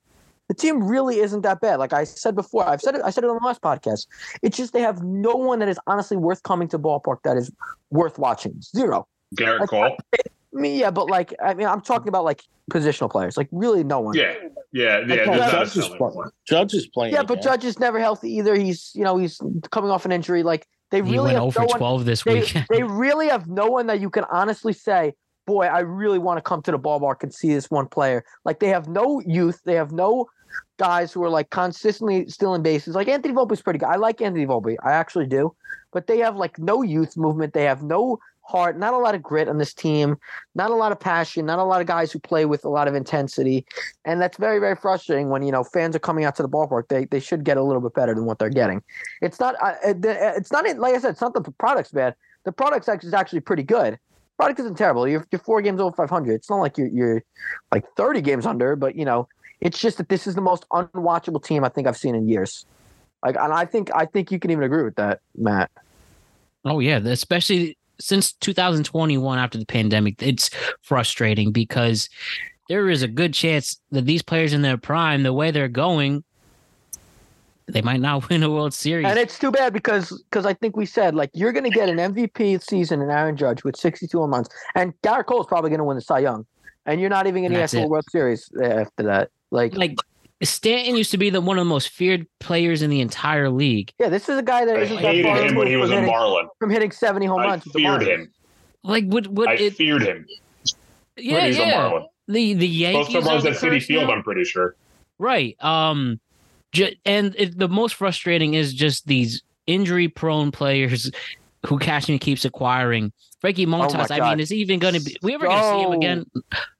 the 0.52 0.56
team 0.56 0.84
really 0.84 1.20
isn't 1.20 1.43
that 1.43 1.62
bad. 1.62 1.78
Like 1.80 1.93
I 1.93 2.04
said 2.04 2.36
before, 2.36 2.68
I've 2.68 2.82
said 2.82 2.95
it. 2.95 3.02
I 3.06 3.10
said 3.10 3.24
it 3.24 3.30
on 3.30 3.38
the 3.41 3.45
last 3.45 3.62
podcast. 3.62 4.08
It's 4.41 4.58
just 4.58 4.74
they 4.74 4.82
have 4.82 5.02
no 5.02 5.34
one 5.34 5.60
that 5.60 5.70
is 5.70 5.80
honestly 5.88 6.18
worth 6.18 6.43
coming 6.43 6.68
to 6.70 6.78
ballpark 6.78 7.20
that 7.24 7.38
is 7.38 7.49
worth 7.89 8.20
watching. 8.20 8.60
Zero. 8.62 9.08
Gerrit 9.38 9.62
Like, 9.62 9.70
Cole. 9.70 9.97
I 10.14 10.20
mean, 10.52 10.78
yeah, 10.78 10.91
but 10.91 11.10
like 11.10 11.34
I 11.41 11.54
mean, 11.54 11.68
I'm 11.68 11.80
talking 11.80 12.10
about 12.10 12.26
like 12.26 12.43
positional 12.70 13.10
players. 13.10 13.38
Like 13.38 13.47
really, 13.54 13.86
no 13.86 14.02
one. 14.02 14.14
Yeah, 14.14 14.34
yeah, 14.74 14.97
yeah. 14.97 14.97
Like, 14.97 15.08
there's 15.08 15.28
not 15.28 15.47
a 15.47 15.52
Judge 15.52 15.68
is, 15.68 15.74
selling 15.74 15.97
play- 15.97 16.12
point. 16.12 16.34
Judge 16.45 16.74
is 16.74 16.88
playing. 16.88 17.14
Yeah, 17.14 17.24
but. 17.24 17.41
Judge 17.41 17.64
is 17.64 17.80
never 17.80 17.97
healthy 17.97 18.34
either. 18.36 18.56
He's 18.56 18.91
you 18.93 19.06
know 19.06 19.16
he's 19.16 19.39
coming 19.70 19.89
off 19.89 20.04
an 20.04 20.12
injury. 20.12 20.43
Like 20.43 20.68
they 20.92 20.98
he 20.98 21.04
really 21.04 21.34
went 21.34 21.34
have 21.36 21.44
over 21.44 21.60
no 21.62 21.66
one. 21.66 21.78
12 21.78 22.06
this 22.06 22.24
They, 22.24 22.34
week. 22.42 22.56
they 22.70 22.84
really 22.84 23.30
have 23.30 23.48
no 23.48 23.68
one 23.68 23.88
that 23.88 24.00
you 24.00 24.10
can 24.10 24.26
honestly 24.26 24.74
say, 24.74 25.14
boy, 25.48 25.66
I 25.66 25.80
really 25.80 26.20
want 26.20 26.38
to 26.38 26.42
come 26.42 26.62
to 26.64 26.72
the 26.72 26.80
ballpark 26.80 27.24
and 27.24 27.34
see 27.34 27.54
this 27.54 27.72
one 27.72 27.88
player. 27.88 28.24
Like 28.46 28.60
they 28.60 28.70
have 28.70 28.88
no 28.88 29.22
youth. 29.26 29.62
They 29.66 29.76
have 29.76 29.92
no 29.92 30.28
guys 30.78 31.12
who 31.12 31.24
are 31.24 31.30
like 31.30 31.50
consistently 31.50 32.28
stealing 32.28 32.62
bases. 32.64 32.96
Like 32.96 33.08
Anthony 33.08 33.34
Volpe's 33.34 33.62
pretty 33.62 33.80
good. 33.80 33.88
I 33.89 33.96
like 33.96 34.22
Anthony 34.22 34.46
Volpe. 34.46 34.76
I 34.84 34.92
actually 34.94 35.28
do. 35.28 35.56
But 35.94 36.08
they 36.08 36.20
have 36.20 36.36
like 36.36 36.58
no 36.58 36.82
youth 36.84 37.18
movement. 37.18 37.54
They 37.54 37.66
have 37.66 37.84
no 37.84 38.20
heart, 38.44 38.78
not 38.78 38.94
a 38.94 38.98
lot 38.98 39.16
of 39.16 39.24
grit 39.24 39.48
on 39.48 39.58
this 39.58 39.74
team, 39.74 40.18
not 40.56 40.72
a 40.72 40.76
lot 40.76 40.92
of 40.92 41.00
passion, 41.00 41.46
not 41.46 41.60
a 41.60 41.64
lot 41.64 41.82
of 41.82 41.88
guys 41.88 42.12
who 42.12 42.20
play 42.20 42.46
with 42.46 42.66
a 42.66 42.70
lot 42.70 42.88
of 42.88 42.96
intensity. 42.96 43.66
And 44.06 44.22
that's 44.22 44.38
very, 44.38 44.60
very 44.60 44.76
frustrating 44.76 45.30
when, 45.30 45.44
you 45.44 45.52
know, 45.52 45.64
fans 45.64 45.96
are 45.96 46.00
coming 46.00 46.26
out 46.26 46.36
to 46.36 46.42
the 46.42 46.50
ballpark. 46.50 46.88
They 46.88 47.06
they 47.06 47.20
should 47.20 47.44
get 47.44 47.58
a 47.58 47.64
little 47.64 47.82
bit 47.82 47.94
better 47.94 48.14
than 48.14 48.26
what 48.26 48.39
they're 48.39 48.50
getting. 48.50 48.82
It's 49.22 49.39
not 49.39 49.56
uh, 49.62 49.76
it's 49.84 50.52
not 50.52 50.66
like 50.78 50.96
I 50.96 51.00
said, 51.00 51.12
it's 51.12 51.22
not 51.22 51.34
the 51.34 51.42
product's 51.52 51.92
bad. 51.92 52.16
The 52.44 52.54
actually 52.64 53.08
is 53.08 53.14
actually 53.14 53.42
pretty 53.42 53.64
good. 53.64 54.00
Product 54.38 54.60
isn't 54.60 54.76
terrible. 54.76 55.08
You're 55.08 55.26
you're 55.32 55.39
four 55.39 55.62
games 55.62 55.80
over 55.80 55.96
500. 55.96 56.34
It's 56.34 56.50
not 56.50 56.58
like 56.58 56.78
you're 56.78 56.88
you're 56.88 57.24
like 57.72 57.86
30 57.96 58.22
games 58.22 58.46
under, 58.46 58.76
but 58.76 58.96
you 58.96 59.06
know, 59.06 59.28
it's 59.60 59.80
just 59.80 59.98
that 59.98 60.10
this 60.10 60.26
is 60.26 60.36
the 60.36 60.42
most 60.42 60.66
unwatchable 60.70 61.44
team 61.44 61.64
I 61.64 61.70
think 61.70 61.88
I've 61.88 61.98
seen 61.98 62.16
in 62.16 62.28
years. 62.28 62.66
Like, 63.24 63.36
and 63.39 63.54
I 63.54 63.66
think 63.66 63.92
I 63.94 64.06
think 64.06 64.32
you 64.32 64.39
can 64.39 64.50
even 64.50 64.64
agree 64.64 64.84
with 64.84 64.96
that, 64.96 65.20
Matt. 65.38 65.70
Oh 66.66 66.80
yeah, 66.80 66.98
especially 66.98 67.78
since 68.02 68.34
2021 68.34 69.38
after 69.38 69.58
the 69.58 69.66
pandemic, 69.66 70.22
it's 70.22 70.49
frustrating 70.82 71.52
because 71.52 72.10
there 72.70 72.89
is 72.89 73.04
a 73.04 73.08
good 73.08 73.34
chance 73.34 73.80
that 73.91 74.06
these 74.06 74.22
players 74.22 74.54
in 74.54 74.62
their 74.62 74.78
prime, 74.78 75.24
the 75.24 75.34
way 75.34 75.52
they're 75.52 75.68
going, 75.68 76.24
they 77.68 77.82
might 77.82 77.99
not 77.99 78.30
win 78.30 78.43
a 78.43 78.49
World 78.49 78.74
Series. 78.74 79.06
And 79.06 79.18
it's 79.18 79.38
too 79.39 79.52
bad 79.52 79.74
because 79.74 80.24
because 80.30 80.45
I 80.45 80.54
think 80.54 80.76
we 80.76 80.86
said 80.86 81.16
like 81.16 81.30
you're 81.34 81.52
going 81.52 81.64
to 81.64 81.70
get 81.70 81.89
an 81.89 81.97
MVP 81.97 82.64
season 82.64 83.02
in 83.02 83.10
Aaron 83.10 83.38
Judge 83.38 83.64
with 83.64 83.76
62 83.76 84.18
home 84.18 84.32
runs, 84.32 84.49
and 84.76 84.93
Gerrit 85.02 85.26
Cole's 85.26 85.47
probably 85.47 85.70
going 85.70 85.80
to 85.80 85.86
win 85.86 85.95
the 85.95 86.02
Cy 86.02 86.20
Young, 86.20 86.45
and 86.86 86.99
you're 86.99 87.10
not 87.10 87.28
even 87.28 87.43
going 87.43 87.54
to 87.54 87.58
get 87.58 87.70
to 87.70 87.84
a. 87.84 87.88
World 87.88 88.06
Series 88.10 88.49
after 88.62 89.04
that. 89.04 89.30
Like, 89.52 89.76
like 89.76 89.97
Stanton 90.44 90.96
used 90.96 91.12
to 91.12 91.18
be 91.18 91.30
the 91.30 91.42
one 91.42 91.58
of 91.58 91.62
the 91.66 91.70
most 91.70 91.89
feared 91.89 92.26
players 92.39 92.82
in 92.82 92.89
the 92.89 93.02
entire 93.02 93.50
league. 93.50 93.92
yeah, 94.00 94.10
this 94.10 94.28
is 94.30 94.38
a 94.38 94.44
guy 94.44 94.66
that 94.66 94.76
I 94.76 94.82
isn't 94.82 94.96
that 94.96 95.02
hated 95.04 95.26
far 95.26 95.38
him 95.44 95.56
when 95.56 95.68
he 95.68 95.76
was 95.76 95.89
from 95.89 95.98
a 95.98 96.02
hitting, 96.02 96.14
Marlin. 96.16 96.48
from 96.60 96.70
hitting 96.70 96.92
70 96.92 97.26
home 97.28 97.39
I 97.42 97.46
runs. 97.46 97.64
with 97.66 97.74
the 97.74 97.80
feared 97.80 98.02
him. 98.04 98.32
Like 98.84 99.04
would 99.08 99.28
would 99.38 99.50
I 99.50 99.54
it? 99.54 99.76
feared 99.76 100.02
him 100.02 100.26
Yeah, 101.18 101.34
when 101.34 101.42
he 101.44 101.48
was 101.50 101.58
a 101.58 101.60
yeah. 101.62 101.78
Marlin. 101.82 102.06
The 102.28 102.54
the 102.56 102.68
Yankees 102.68 103.14
Most 103.14 103.16
of 103.16 103.28
are 103.28 103.34
runs 103.36 103.46
at 103.46 103.54
Citi 103.72 103.82
Field, 103.84 104.08
now? 104.08 104.14
I'm 104.14 104.24
pretty 104.24 104.44
sure. 104.46 104.76
Right. 105.20 105.56
Um, 105.64 106.20
ju- 106.72 106.96
and 107.06 107.36
it, 107.38 107.58
the 107.58 107.68
most 107.68 107.96
frustrating 107.96 108.54
is 108.56 108.74
just 108.74 109.06
these 109.06 109.44
injury-prone 109.68 110.52
players 110.52 111.12
who 111.68 111.78
Cashman 111.78 112.18
keeps 112.20 112.46
acquiring. 112.46 113.12
Frankie 113.39 113.66
Montas. 113.66 114.10
I 114.10 114.30
mean, 114.30 114.39
is 114.39 114.50
he 114.50 114.58
even 114.58 114.80
going 114.80 114.94
to 114.96 115.02
be? 115.02 115.16
We 115.22 115.34
ever 115.36 115.46
going 115.48 115.58
to 115.58 115.70
see 115.70 115.80
him 115.82 115.92
So- 115.92 115.94
again? 115.94 116.26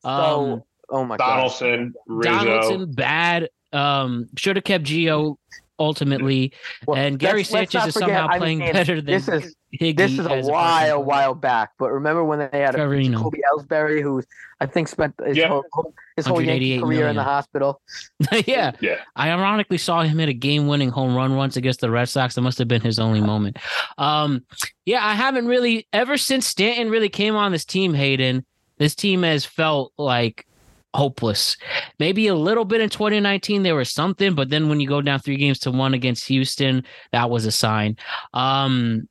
So, 0.04 0.10
Um, 0.10 0.64
oh 0.92 1.04
my 1.06 1.18
god. 1.18 1.36
Donaldson, 1.36 1.94
Rizzo. 2.08 2.30
Donaldson, 2.46 2.92
bad. 2.92 3.50
Um, 3.74 4.28
should 4.38 4.58
have 4.58 4.66
kept 4.66 4.84
Gio 4.84 5.38
ultimately, 5.80 6.54
Well, 6.86 6.98
and 6.98 7.18
Gary 7.18 7.40
let's- 7.40 7.52
let's 7.52 7.72
Sanchez 7.72 7.74
not 7.74 7.88
is 7.88 7.94
forget, 7.96 8.10
somehow 8.10 8.28
I 8.30 8.38
playing 8.38 8.60
mean, 8.60 8.72
better 8.74 8.96
than. 9.02 9.06
This 9.06 9.28
is 9.28 9.56
Higgy. 9.80 9.96
This 9.98 10.12
is 10.12 10.26
a 10.26 10.42
while, 10.42 10.98
person. 10.98 11.06
while 11.06 11.34
back. 11.34 11.72
But 11.80 11.92
remember 11.94 12.24
when 12.26 12.40
they 12.40 12.60
had 12.60 12.76
a 12.76 12.80
Severino. 12.80 13.18
Jacoby 13.20 13.40
Ellsbury, 13.56 14.02
who 14.02 14.22
I 14.60 14.66
think 14.66 14.90
spent 14.90 15.16
his 15.26 15.38
Yeah. 15.38 15.48
whole, 15.48 15.64
whole- 15.72 15.94
his 16.18 16.26
whole 16.28 16.42
Yankee 16.42 16.76
188 16.78 16.82
career 16.82 17.08
in 17.08 17.16
the 17.16 17.24
hospital. 17.24 17.82
yeah. 18.46 18.74
Yeah. 18.82 18.98
I 19.16 19.32
ironically 19.32 19.78
saw 19.78 20.02
him 20.04 20.20
hit 20.20 20.28
a 20.28 20.34
game-winning 20.34 20.90
home 20.90 21.16
run 21.16 21.38
once 21.38 21.56
against 21.56 21.80
the 21.80 21.90
Red 21.90 22.10
Sox. 22.10 22.36
That 22.36 22.42
must 22.42 22.58
have 22.60 22.68
been 22.68 22.82
his 22.82 23.00
only 23.00 23.22
moment. 23.22 23.58
Um, 23.98 24.44
yeah, 24.86 25.04
I 25.04 25.14
haven't 25.16 25.48
really 25.48 25.88
ever 25.94 26.18
since 26.18 26.46
Stanton 26.46 26.90
really 26.92 27.10
came 27.10 27.36
on 27.38 27.54
this 27.54 27.64
team. 27.66 27.94
Hayden, 27.94 28.46
this 28.78 28.94
team 28.94 29.24
has 29.24 29.46
felt 29.46 29.94
like 29.98 30.46
hopeless. 30.94 31.58
Maybe 32.00 32.28
a 32.28 32.36
little 32.36 32.66
bit 32.66 32.82
in 32.82 32.90
2019 32.90 33.64
there 33.64 33.76
was 33.76 33.92
something, 33.92 34.36
but 34.36 34.50
then 34.50 34.70
when 34.70 34.80
you 34.80 34.88
go 34.88 35.02
down 35.02 35.20
three 35.20 35.38
games 35.38 35.60
to 35.60 35.72
one 35.72 35.94
against 35.94 36.28
Houston, 36.28 36.84
that 37.12 37.30
was 37.30 37.46
a 37.46 37.52
sign. 37.52 37.98
Um, 38.34 39.08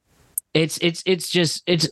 it's 0.55 0.79
it's 0.79 1.03
it's 1.07 1.31
just 1.31 1.63
it's. 1.67 1.89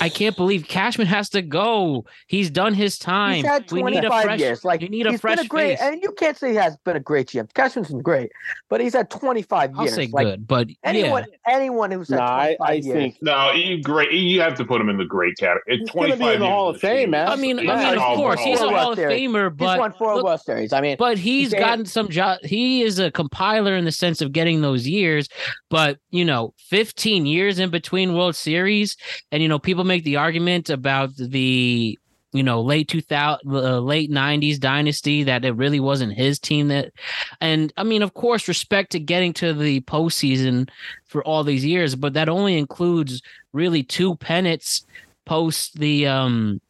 I 0.00 0.08
can't 0.08 0.36
believe 0.36 0.66
Cashman 0.66 1.06
has 1.06 1.28
to 1.30 1.42
go. 1.42 2.06
He's 2.26 2.50
done 2.50 2.72
his 2.74 2.98
time. 2.98 3.36
He's 3.36 3.44
had 3.46 3.70
we 3.70 3.82
need 3.82 3.98
a 4.04 4.08
25 4.08 4.22
fresh. 4.24 4.40
years. 4.40 4.64
Like 4.64 4.80
we 4.80 4.88
need 4.88 5.06
a 5.06 5.18
fresh 5.18 5.36
been 5.36 5.44
a 5.46 5.48
great, 5.48 5.78
face. 5.78 5.82
and 5.82 6.02
you 6.02 6.12
can't 6.12 6.36
say 6.36 6.50
he 6.50 6.56
has 6.56 6.76
been 6.84 6.96
a 6.96 7.00
great 7.00 7.28
GM. 7.28 7.52
Cashman's 7.54 7.88
been 7.88 8.00
great, 8.00 8.30
but 8.70 8.80
he's 8.80 8.94
had 8.94 9.10
25 9.10 9.72
I'll 9.76 9.84
years. 9.84 9.94
say 9.94 10.08
like 10.12 10.26
good, 10.26 10.46
but 10.46 10.68
anyone, 10.84 11.26
anyone 11.48 11.90
who's 11.90 12.08
had 12.08 12.16
Nah, 12.20 12.34
I, 12.36 12.56
25 12.56 12.68
I 12.68 12.72
years. 12.72 12.86
think 12.94 13.16
No, 13.22 13.52
you 13.52 13.82
great. 13.82 14.12
You 14.12 14.40
have 14.40 14.54
to 14.56 14.64
put 14.64 14.80
him 14.80 14.88
in 14.88 14.96
the 14.96 15.04
great 15.04 15.36
category. 15.36 15.78
He's 15.78 15.90
gonna 15.90 16.16
be 16.16 16.28
in 16.32 16.40
the 16.40 16.46
Hall 16.46 16.68
of 16.70 16.80
Fame, 16.80 17.10
man. 17.10 17.28
I 17.28 17.36
mean, 17.36 17.58
I 17.58 17.76
mean, 17.90 17.98
of 17.98 18.16
course, 18.16 18.40
he's 18.40 18.60
a 18.60 18.68
Hall 18.68 18.92
of 18.92 18.96
Series. 18.96 19.20
Famer, 19.28 19.50
he's 19.50 19.58
but 19.58 19.78
won 19.78 19.92
four 19.92 20.14
look, 20.16 20.24
World 20.24 20.40
Series. 20.40 20.72
I 20.72 20.80
mean, 20.80 20.96
but 20.98 21.18
he's 21.18 21.34
He's 21.50 21.60
gotten 21.60 21.84
some 21.84 22.08
job. 22.08 22.38
He 22.42 22.82
is 22.82 22.98
a 22.98 23.10
compiler 23.10 23.76
in 23.76 23.84
the 23.84 23.92
sense 23.92 24.20
of 24.22 24.32
getting 24.32 24.62
those 24.62 24.86
years, 24.88 25.28
but 25.68 25.98
you 26.10 26.24
know, 26.24 26.54
15 26.58 27.26
years 27.26 27.58
in 27.58 27.70
between 27.70 28.14
World 28.14 28.36
Series, 28.36 28.96
and 29.32 29.42
you 29.42 29.48
know, 29.48 29.58
people 29.58 29.73
make 29.82 30.04
the 30.04 30.16
argument 30.16 30.70
about 30.70 31.10
the 31.16 31.98
you 32.32 32.42
know 32.42 32.60
late 32.60 32.86
2000 32.88 33.40
uh, 33.46 33.80
late 33.80 34.10
90s 34.10 34.60
dynasty 34.60 35.24
that 35.24 35.44
it 35.44 35.52
really 35.52 35.80
wasn't 35.80 36.12
his 36.12 36.38
team 36.38 36.68
that 36.68 36.92
and 37.40 37.72
i 37.76 37.82
mean 37.82 38.02
of 38.02 38.14
course 38.14 38.46
respect 38.46 38.92
to 38.92 39.00
getting 39.00 39.32
to 39.32 39.52
the 39.52 39.80
postseason 39.82 40.68
for 41.06 41.24
all 41.24 41.42
these 41.42 41.64
years 41.64 41.94
but 41.94 42.12
that 42.12 42.28
only 42.28 42.58
includes 42.58 43.22
really 43.52 43.82
two 43.82 44.14
pennants 44.16 44.84
post 45.24 45.78
the 45.78 46.06
um 46.06 46.60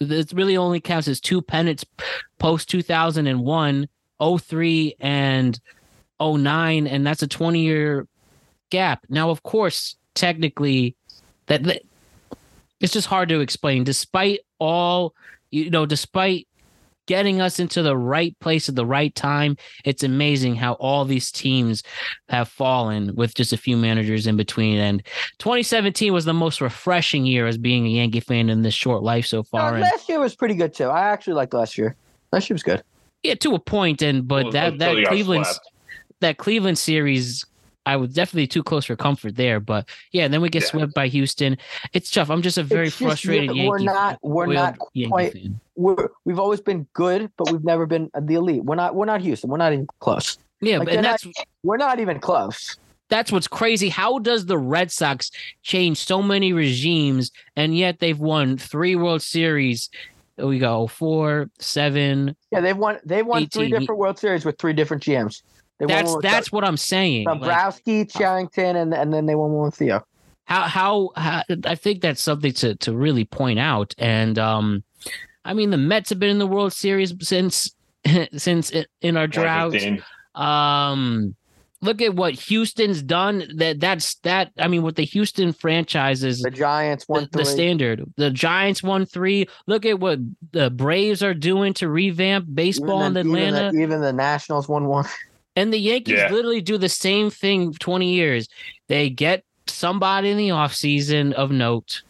it 0.00 0.32
really 0.32 0.56
only 0.56 0.80
counts 0.80 1.08
as 1.08 1.20
two 1.20 1.42
pennants 1.42 1.84
post 2.38 2.68
2001 2.68 3.88
03 4.40 4.96
and 5.00 5.60
09 6.20 6.86
and 6.86 7.06
that's 7.06 7.22
a 7.22 7.28
20 7.28 7.60
year 7.60 8.06
gap. 8.70 9.04
Now 9.08 9.30
of 9.30 9.42
course 9.42 9.96
technically 10.14 10.96
that, 11.46 11.62
that 11.64 11.82
it's 12.80 12.92
just 12.92 13.06
hard 13.08 13.28
to 13.28 13.40
explain 13.40 13.84
despite 13.84 14.40
all 14.58 15.14
you 15.50 15.70
know 15.70 15.86
despite 15.86 16.46
getting 17.06 17.40
us 17.40 17.58
into 17.58 17.80
the 17.82 17.96
right 17.96 18.38
place 18.38 18.68
at 18.68 18.74
the 18.74 18.84
right 18.84 19.14
time 19.14 19.56
it's 19.84 20.02
amazing 20.02 20.54
how 20.54 20.74
all 20.74 21.06
these 21.06 21.32
teams 21.32 21.82
have 22.28 22.48
fallen 22.48 23.14
with 23.14 23.34
just 23.34 23.52
a 23.52 23.56
few 23.56 23.76
managers 23.78 24.26
in 24.26 24.36
between 24.36 24.78
and 24.78 25.02
2017 25.38 26.12
was 26.12 26.26
the 26.26 26.34
most 26.34 26.60
refreshing 26.60 27.24
year 27.24 27.46
as 27.46 27.56
being 27.56 27.86
a 27.86 27.90
yankee 27.90 28.20
fan 28.20 28.50
in 28.50 28.60
this 28.62 28.74
short 28.74 29.02
life 29.02 29.24
so 29.26 29.42
far 29.42 29.72
and 29.72 29.80
last 29.80 30.06
year 30.08 30.20
was 30.20 30.36
pretty 30.36 30.54
good 30.54 30.74
too. 30.74 30.84
I 30.84 31.00
actually 31.08 31.32
liked 31.34 31.54
last 31.54 31.78
year. 31.78 31.96
Last 32.30 32.50
year 32.50 32.54
was 32.56 32.62
good. 32.62 32.82
yeah 33.22 33.34
to 33.36 33.54
a 33.54 33.58
point 33.58 34.02
and 34.02 34.28
but 34.28 34.44
Well, 34.44 34.52
that 34.52 34.78
that 34.78 34.96
you 34.96 35.04
got 35.04 35.08
cleveland 35.10 35.46
slapped. 35.46 35.70
that 36.20 36.36
cleveland 36.36 36.76
series 36.78 37.42
I 37.88 37.96
was 37.96 38.12
definitely 38.12 38.46
too 38.46 38.62
close 38.62 38.84
for 38.84 38.96
comfort 38.96 39.34
there, 39.36 39.60
but 39.60 39.88
yeah. 40.12 40.24
And 40.26 40.34
then 40.34 40.42
we 40.42 40.50
get 40.50 40.62
Yeah. 40.64 40.68
swept 40.68 40.92
by 40.94 41.08
Houston. 41.08 41.56
It's 41.94 42.10
tough. 42.10 42.28
I'm 42.28 42.42
just 42.42 42.58
a 42.58 42.62
very 42.62 42.86
just 42.88 42.98
frustrated 42.98 43.48
we're- 43.48 43.56
Yankee. 43.64 43.68
we're 43.70 43.78
not- 43.78 44.18
we're 44.22 44.46
not 44.46 44.76
Yankee 44.92 45.10
quite- 45.10 45.32
fan. 45.32 45.60
We're, 45.74 46.08
we've 46.26 46.38
always 46.38 46.60
been 46.60 46.86
good, 46.92 47.30
but 47.38 47.50
we've 47.50 47.64
never 47.64 47.86
been 47.86 48.10
the 48.20 48.34
elite. 48.34 48.62
We're 48.64 48.74
not. 48.74 48.94
We're 48.94 49.06
not 49.06 49.22
Houston. 49.22 49.48
We're 49.48 49.56
not 49.56 49.72
even 49.72 49.86
close. 50.00 50.36
Yeah, 50.60 50.78
Like, 50.78 50.88
and 50.88 50.96
they're 50.96 51.02
that's 51.12 51.26
We're 51.62 51.76
not 51.78 51.98
even 52.00 52.18
close. 52.20 52.76
that's 53.08 53.32
what's 53.32 53.48
crazy. 53.48 53.88
How 53.88 54.18
does 54.18 54.44
the 54.46 54.58
Red 54.58 54.90
Sox 54.92 55.30
change 55.62 55.96
so 55.98 56.20
many 56.20 56.52
regimes 56.52 57.30
and 57.56 57.74
yet 57.74 58.00
they've 58.00 58.18
won 58.18 58.58
three 58.58 58.96
World 58.96 59.22
Series? 59.22 59.88
We 60.36 60.58
go 60.58 60.88
four, 60.88 61.48
seven. 61.58 62.36
Yeah, 62.52 62.60
they've 62.60 62.76
won. 62.76 62.98
They've 63.04 63.26
won 63.26 63.46
three 63.46 63.70
different 63.70 63.98
World 63.98 64.18
Series 64.18 64.44
with 64.44 64.58
three 64.58 64.72
different 64.74 65.02
GMs. 65.02 65.42
They 65.78 65.86
won 65.86 65.94
That's 65.94 66.12
one 66.12 66.20
that's 66.22 66.52
what 66.52 66.64
I'm 66.64 66.76
saying. 66.76 67.26
Like, 67.26 67.84
Cherington, 67.84 68.76
and 68.76 68.92
and 68.92 69.12
then 69.12 69.26
they 69.26 69.34
won 69.34 69.52
one 69.52 69.66
with 69.66 69.76
Theo. 69.76 70.04
how, 70.44 70.62
how 70.62 71.10
how 71.16 71.42
I 71.64 71.74
think 71.74 72.00
that's 72.00 72.22
something 72.22 72.52
to 72.54 72.74
to 72.76 72.96
really 72.96 73.24
point 73.24 73.58
out. 73.58 73.94
And 73.98 74.38
um, 74.38 74.82
I 75.44 75.54
mean 75.54 75.70
the 75.70 75.76
Mets 75.76 76.10
have 76.10 76.18
been 76.18 76.30
in 76.30 76.38
the 76.38 76.46
World 76.46 76.72
Series 76.72 77.14
since 77.20 77.70
since 78.36 78.72
in 79.00 79.16
our 79.16 79.26
drought. 79.26 79.76
Um, 80.34 81.34
look 81.80 82.02
at 82.02 82.14
what 82.14 82.34
Houston's 82.34 83.02
done. 83.02 83.44
That 83.56 83.80
that's 83.80 84.16
that. 84.16 84.50
I 84.58 84.68
mean, 84.68 84.82
with 84.82 84.96
the 84.96 85.04
Houston 85.04 85.52
franchises, 85.52 86.40
The 86.42 86.50
Giants 86.50 87.06
won 87.08 87.28
the, 87.30 87.38
the 87.38 87.44
three. 87.44 87.52
standard. 87.52 88.12
The 88.16 88.30
Giants 88.30 88.82
won 88.82 89.06
three. 89.06 89.46
Look 89.66 89.86
at 89.86 90.00
what 90.00 90.18
the 90.52 90.70
Braves 90.70 91.22
are 91.22 91.34
doing 91.34 91.74
to 91.74 91.88
revamp 91.88 92.46
baseball 92.52 93.04
in 93.04 93.12
even, 93.12 93.32
the, 93.32 93.38
even, 93.38 93.54
Atlanta. 93.54 93.76
the, 93.76 93.82
even 93.82 94.00
the 94.00 94.12
Nationals 94.12 94.68
won 94.68 94.86
one. 94.86 95.04
And 95.58 95.72
the 95.72 95.78
Yankees 95.78 96.14
Yeah. 96.18 96.30
literally 96.30 96.60
do 96.60 96.78
the 96.78 96.88
same 96.88 97.30
thing 97.30 97.72
20 97.74 98.12
years. 98.12 98.48
They 98.88 99.10
get 99.10 99.42
somebody 99.66 100.30
in 100.30 100.36
the 100.36 100.50
offseason 100.50 101.32
of 101.32 101.50
note. 101.50 102.02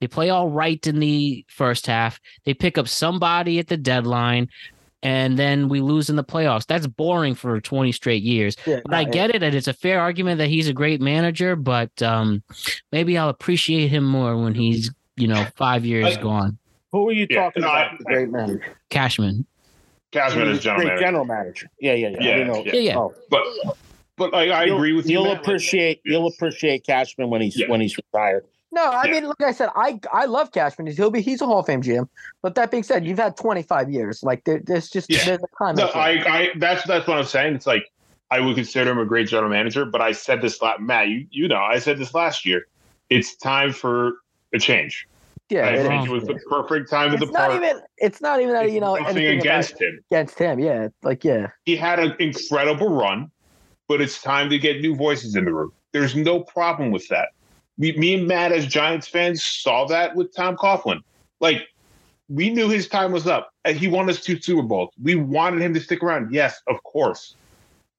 They 0.00 0.08
play 0.08 0.30
all 0.30 0.48
right 0.50 0.84
in 0.86 0.98
the 0.98 1.44
first 1.48 1.86
half. 1.86 2.20
They 2.44 2.54
pick 2.54 2.76
up 2.76 2.88
somebody 2.88 3.58
at 3.60 3.68
the 3.68 3.76
deadline, 3.76 4.48
and 5.02 5.38
then 5.38 5.68
we 5.68 5.80
lose 5.80 6.10
in 6.10 6.16
the 6.16 6.24
playoffs. 6.24 6.66
That's 6.66 6.86
boring 6.88 7.34
for 7.36 7.60
20 7.60 7.92
straight 7.92 8.22
years. 8.24 8.56
Yeah, 8.66 8.80
But 8.84 8.94
I 8.94 9.04
no, 9.04 9.10
get 9.12 9.30
it, 9.30 9.42
and 9.44 9.54
it's 9.54 9.68
a 9.68 9.72
fair 9.72 10.00
argument 10.00 10.38
that 10.38 10.48
he's 10.48 10.68
a 10.68 10.72
great 10.72 11.00
manager, 11.00 11.54
but 11.56 12.00
um, 12.02 12.42
maybe 12.92 13.16
I'll 13.16 13.28
appreciate 13.28 13.88
him 13.88 14.04
more 14.04 14.36
when 14.36 14.54
he's, 14.54 14.90
you 15.16 15.28
know, 15.28 15.46
five 15.56 15.84
years 15.84 16.16
I- 16.16 16.20
gone. 16.20 16.58
Who 16.90 17.08
are 17.08 17.12
you 17.12 17.26
Yeah, 17.30 17.42
talking 17.44 17.62
no, 17.62 17.68
about? 17.68 17.92
I- 17.92 17.96
the 17.98 18.04
great 18.04 18.30
manager. 18.30 18.76
Cashman. 18.90 19.46
Cashman 20.12 20.48
is 20.48 20.60
general 20.60 20.80
Great 20.80 20.88
manager. 20.88 21.04
general 21.06 21.24
manager. 21.24 21.70
Yeah, 21.80 21.92
yeah, 21.94 22.08
yeah. 22.08 22.18
I 22.18 22.22
Yeah, 22.24 22.32
didn't 22.38 22.46
know. 22.48 22.64
yeah. 22.64 22.72
Yeah, 22.74 22.80
yeah. 22.80 22.98
Oh. 22.98 23.14
But 23.30 23.42
but 24.16 24.32
like 24.32 24.50
I 24.50 24.64
You'll- 24.64 24.76
agree 24.76 24.92
with 24.92 25.06
you. 25.06 25.12
You'll 25.12 25.24
Matt, 25.24 25.32
like, 25.34 25.40
appreciate. 25.42 26.00
You'll 26.04 26.26
appreciate 26.28 26.84
Cashman 26.86 27.30
when 27.30 27.40
he's 27.40 27.56
Yeah. 27.58 27.68
when 27.68 27.80
he's 27.80 27.96
retired. 27.96 28.44
No, 28.72 28.82
I 28.84 29.04
Yeah. 29.06 29.12
mean, 29.12 29.24
like 29.26 29.42
I 29.42 29.52
said, 29.52 29.68
I 29.76 30.00
I 30.12 30.24
love 30.26 30.52
Cashman. 30.52 30.86
He'll 30.88 31.10
be 31.10 31.20
he's 31.20 31.40
a 31.42 31.46
Hall 31.46 31.60
of 31.60 31.66
Fame 31.66 31.82
GM. 31.82 32.08
But 32.42 32.54
that 32.54 32.70
being 32.70 32.82
said, 32.82 33.06
you've 33.06 33.18
had 33.18 33.36
25 33.36 33.90
years. 33.90 34.22
Like 34.22 34.44
there, 34.44 34.60
there's 34.64 34.88
just 34.90 35.10
Yeah. 35.10 35.24
there's 35.24 35.38
a 35.42 35.64
time. 35.64 35.74
No, 35.76 35.84
that's 35.84 35.96
I, 35.96 36.10
I 36.10 36.50
that's 36.56 36.84
that's 36.86 37.06
what 37.06 37.18
I'm 37.18 37.24
saying. 37.24 37.54
It's 37.54 37.66
like 37.66 37.90
I 38.30 38.40
would 38.40 38.56
consider 38.56 38.90
him 38.90 38.98
a 38.98 39.06
great 39.06 39.28
general 39.28 39.50
manager, 39.50 39.84
but 39.84 40.00
I 40.00 40.12
said 40.12 40.42
this 40.42 40.60
last 40.62 40.80
Matt, 40.80 41.08
you 41.08 41.26
you 41.30 41.48
know, 41.48 41.60
I 41.62 41.78
said 41.78 41.98
this 41.98 42.14
last 42.14 42.44
year. 42.46 42.66
It's 43.10 43.36
time 43.36 43.72
for 43.72 44.14
a 44.54 44.58
change. 44.58 45.06
Yeah, 45.50 45.66
I 45.66 45.70
it 45.70 45.86
think 45.86 46.06
it 46.06 46.10
was 46.10 46.24
the 46.24 46.34
perfect 46.48 46.90
time 46.90 47.16
to 47.16 47.22
It's 47.22 47.32
not 47.32 47.54
even 47.54 47.80
it's 47.96 48.20
not 48.20 48.40
even 48.40 48.52
that 48.54 48.66
It's 48.66 48.74
you 48.74 48.80
know 48.80 48.94
anything 48.96 49.38
against 49.38 49.80
him. 49.80 50.00
against 50.10 50.38
him. 50.38 50.58
Yeah, 50.58 50.88
like 51.02 51.24
yeah. 51.24 51.48
He 51.64 51.76
had 51.76 51.98
an 51.98 52.14
incredible 52.18 52.88
run, 52.90 53.30
but 53.88 54.00
it's 54.00 54.20
time 54.22 54.50
to 54.50 54.58
get 54.58 54.80
new 54.80 54.94
voices 54.94 55.36
in 55.36 55.44
the 55.44 55.52
room. 55.52 55.72
There's 55.92 56.14
no 56.14 56.40
problem 56.40 56.90
with 56.90 57.08
that. 57.08 57.30
We, 57.78 57.92
me 57.96 58.14
and 58.14 58.26
Matt, 58.26 58.52
as 58.52 58.66
Giants 58.66 59.08
fans, 59.08 59.42
saw 59.42 59.86
that 59.86 60.14
with 60.16 60.34
Tom 60.34 60.56
Coughlin. 60.56 61.00
Like, 61.40 61.68
we 62.28 62.50
knew 62.50 62.68
his 62.68 62.88
time 62.88 63.12
was 63.12 63.26
up. 63.26 63.52
And 63.64 63.76
he 63.76 63.88
won 63.88 64.10
us 64.10 64.20
two 64.20 64.40
Super 64.40 64.62
Bowls. 64.62 64.92
We 65.00 65.14
wanted 65.14 65.62
him 65.62 65.72
to 65.74 65.80
stick 65.80 66.02
around. 66.02 66.32
Yes, 66.32 66.60
of 66.66 66.82
course. 66.82 67.36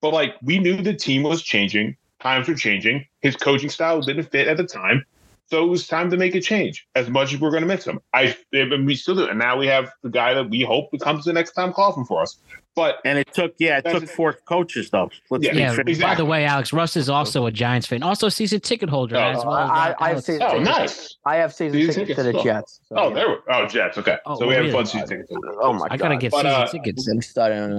But, 0.02 0.14
like, 0.14 0.36
we 0.44 0.60
knew 0.60 0.82
the 0.82 0.94
team 0.94 1.24
was 1.24 1.42
changing. 1.42 1.96
Times 2.22 2.48
were 2.48 2.56
changing. 2.56 3.06
His 3.22 3.38
coaching 3.38 3.70
style 3.70 4.02
didn't 4.02 4.30
fit 4.30 4.48
at 4.50 4.58
the 4.58 4.66
time. 4.66 5.06
So 5.52 5.64
it 5.64 5.68
was 5.68 5.88
time 5.88 6.12
to 6.12 6.18
make 6.18 6.36
a 6.36 6.42
change. 6.42 6.88
As 6.96 7.10
much 7.10 7.34
as 7.34 7.40
we're 7.40 7.50
going 7.50 7.62
to 7.62 7.68
miss 7.68 7.86
him, 7.86 8.00
I 8.14 8.36
and 8.54 8.86
we 8.86 8.94
still 8.96 9.16
do. 9.16 9.26
And 9.26 9.40
now 9.40 9.58
we 9.58 9.66
have 9.68 9.92
the 10.04 10.10
guy 10.10 10.34
that 10.36 10.50
we 10.50 10.62
hope 10.64 10.92
becomes 10.92 11.26
the 11.26 11.34
next 11.34 11.54
Tom 11.54 11.74
Coughlin 11.74 12.06
for 12.08 12.22
us. 12.22 12.38
But 12.76 12.98
And 13.04 13.18
it 13.18 13.34
took 13.34 13.54
yeah, 13.60 13.80
it 13.80 13.86
took 13.92 14.04
it. 14.04 14.10
four 14.10 14.34
coaches 14.48 14.92
though. 14.92 15.10
Let's 15.32 15.44
Yeah, 15.44 15.54
Yeah. 15.54 15.74
fair. 15.74 15.84
By 16.02 16.14
the 16.14 16.24
way, 16.24 16.46
Alex 16.46 16.72
Russ 16.72 16.96
is 16.96 17.10
also 17.10 17.48
a 17.48 17.52
Giants 17.52 17.88
fan, 17.88 18.04
also 18.04 18.28
a 18.28 18.32
season 18.32 18.60
ticket 18.60 18.90
holder 18.90 19.18
Oh, 19.18 19.20
as 19.22 19.38
well. 19.44 19.58
as 19.58 19.70
I- 19.72 19.96
I- 20.00 20.10
I've 20.12 20.24
seen- 20.24 20.42
oh, 20.44 20.60
nice. 20.60 21.18
I 21.26 21.38
have 21.38 21.52
season 21.52 21.80
Season 21.80 22.06
tickets 22.06 22.18
to 22.18 22.32
the. 22.32 22.44
Jets. 22.44 22.80
so, 22.88 22.96
Oh, 22.96 23.08
yeah. 23.10 23.14
there. 23.16 23.30
we 23.30 23.36
Oh, 23.50 23.66
Jets. 23.66 23.98
Okay. 23.98 24.18
Oh, 24.28 24.38
so 24.40 24.48
we 24.48 24.54
have 24.54 24.62
really? 24.66 24.74
fun 24.74 24.86
season 24.86 25.08
tickets. 25.10 25.32
Oh 25.62 25.74
my 25.74 25.80
god. 25.80 25.92
I 25.92 25.98
gotta 25.98 26.18
get 26.18 26.32
But, 26.32 26.44
season 26.44 26.52
uh, 26.62 26.68
tickets. 26.68 27.08
Let 27.08 27.16
me 27.16 27.22
start 27.22 27.52
on 27.54 27.70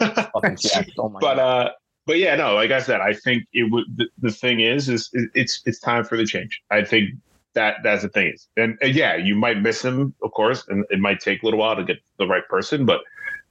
that. 0.00 0.30
Fucking 0.34 0.56
Jets. 0.56 0.90
Oh 0.98 1.08
my 1.08 1.18
but 1.20 1.34
god. 1.36 1.38
uh 1.66 1.70
but 2.08 2.18
yeah 2.18 2.34
no 2.34 2.56
like 2.56 2.72
i 2.72 2.80
said 2.80 3.00
i 3.00 3.12
think 3.12 3.44
it 3.52 3.70
would 3.70 3.84
the, 3.96 4.06
the 4.18 4.32
thing 4.32 4.58
is 4.58 4.88
is 4.88 5.08
it's 5.34 5.62
it's 5.64 5.78
time 5.78 6.02
for 6.02 6.16
the 6.16 6.26
change 6.26 6.60
i 6.72 6.82
think 6.82 7.10
that 7.54 7.76
that's 7.84 8.02
the 8.02 8.08
thing 8.08 8.32
is 8.34 8.48
and, 8.56 8.76
and 8.82 8.94
yeah 8.94 9.14
you 9.14 9.36
might 9.36 9.62
miss 9.62 9.84
him 9.84 10.12
of 10.24 10.32
course 10.32 10.66
and 10.68 10.84
it 10.90 10.98
might 10.98 11.20
take 11.20 11.42
a 11.42 11.44
little 11.44 11.60
while 11.60 11.76
to 11.76 11.84
get 11.84 11.98
the 12.18 12.26
right 12.26 12.46
person 12.48 12.84
but 12.84 13.02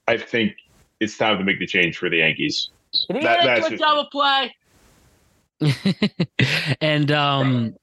i 0.10 0.18
think 0.18 0.52
it's 1.00 1.18
time 1.18 1.38
to 1.38 1.44
make 1.46 1.60
the 1.60 1.68
change 1.68 1.98
for 1.98 2.10
the 2.10 2.18
yankees 2.18 2.70
that, 3.10 3.22
that's 3.22 3.70
just, 3.70 3.82
double 3.82 4.06
play. 4.06 4.56
and 6.82 7.12
um, 7.12 7.76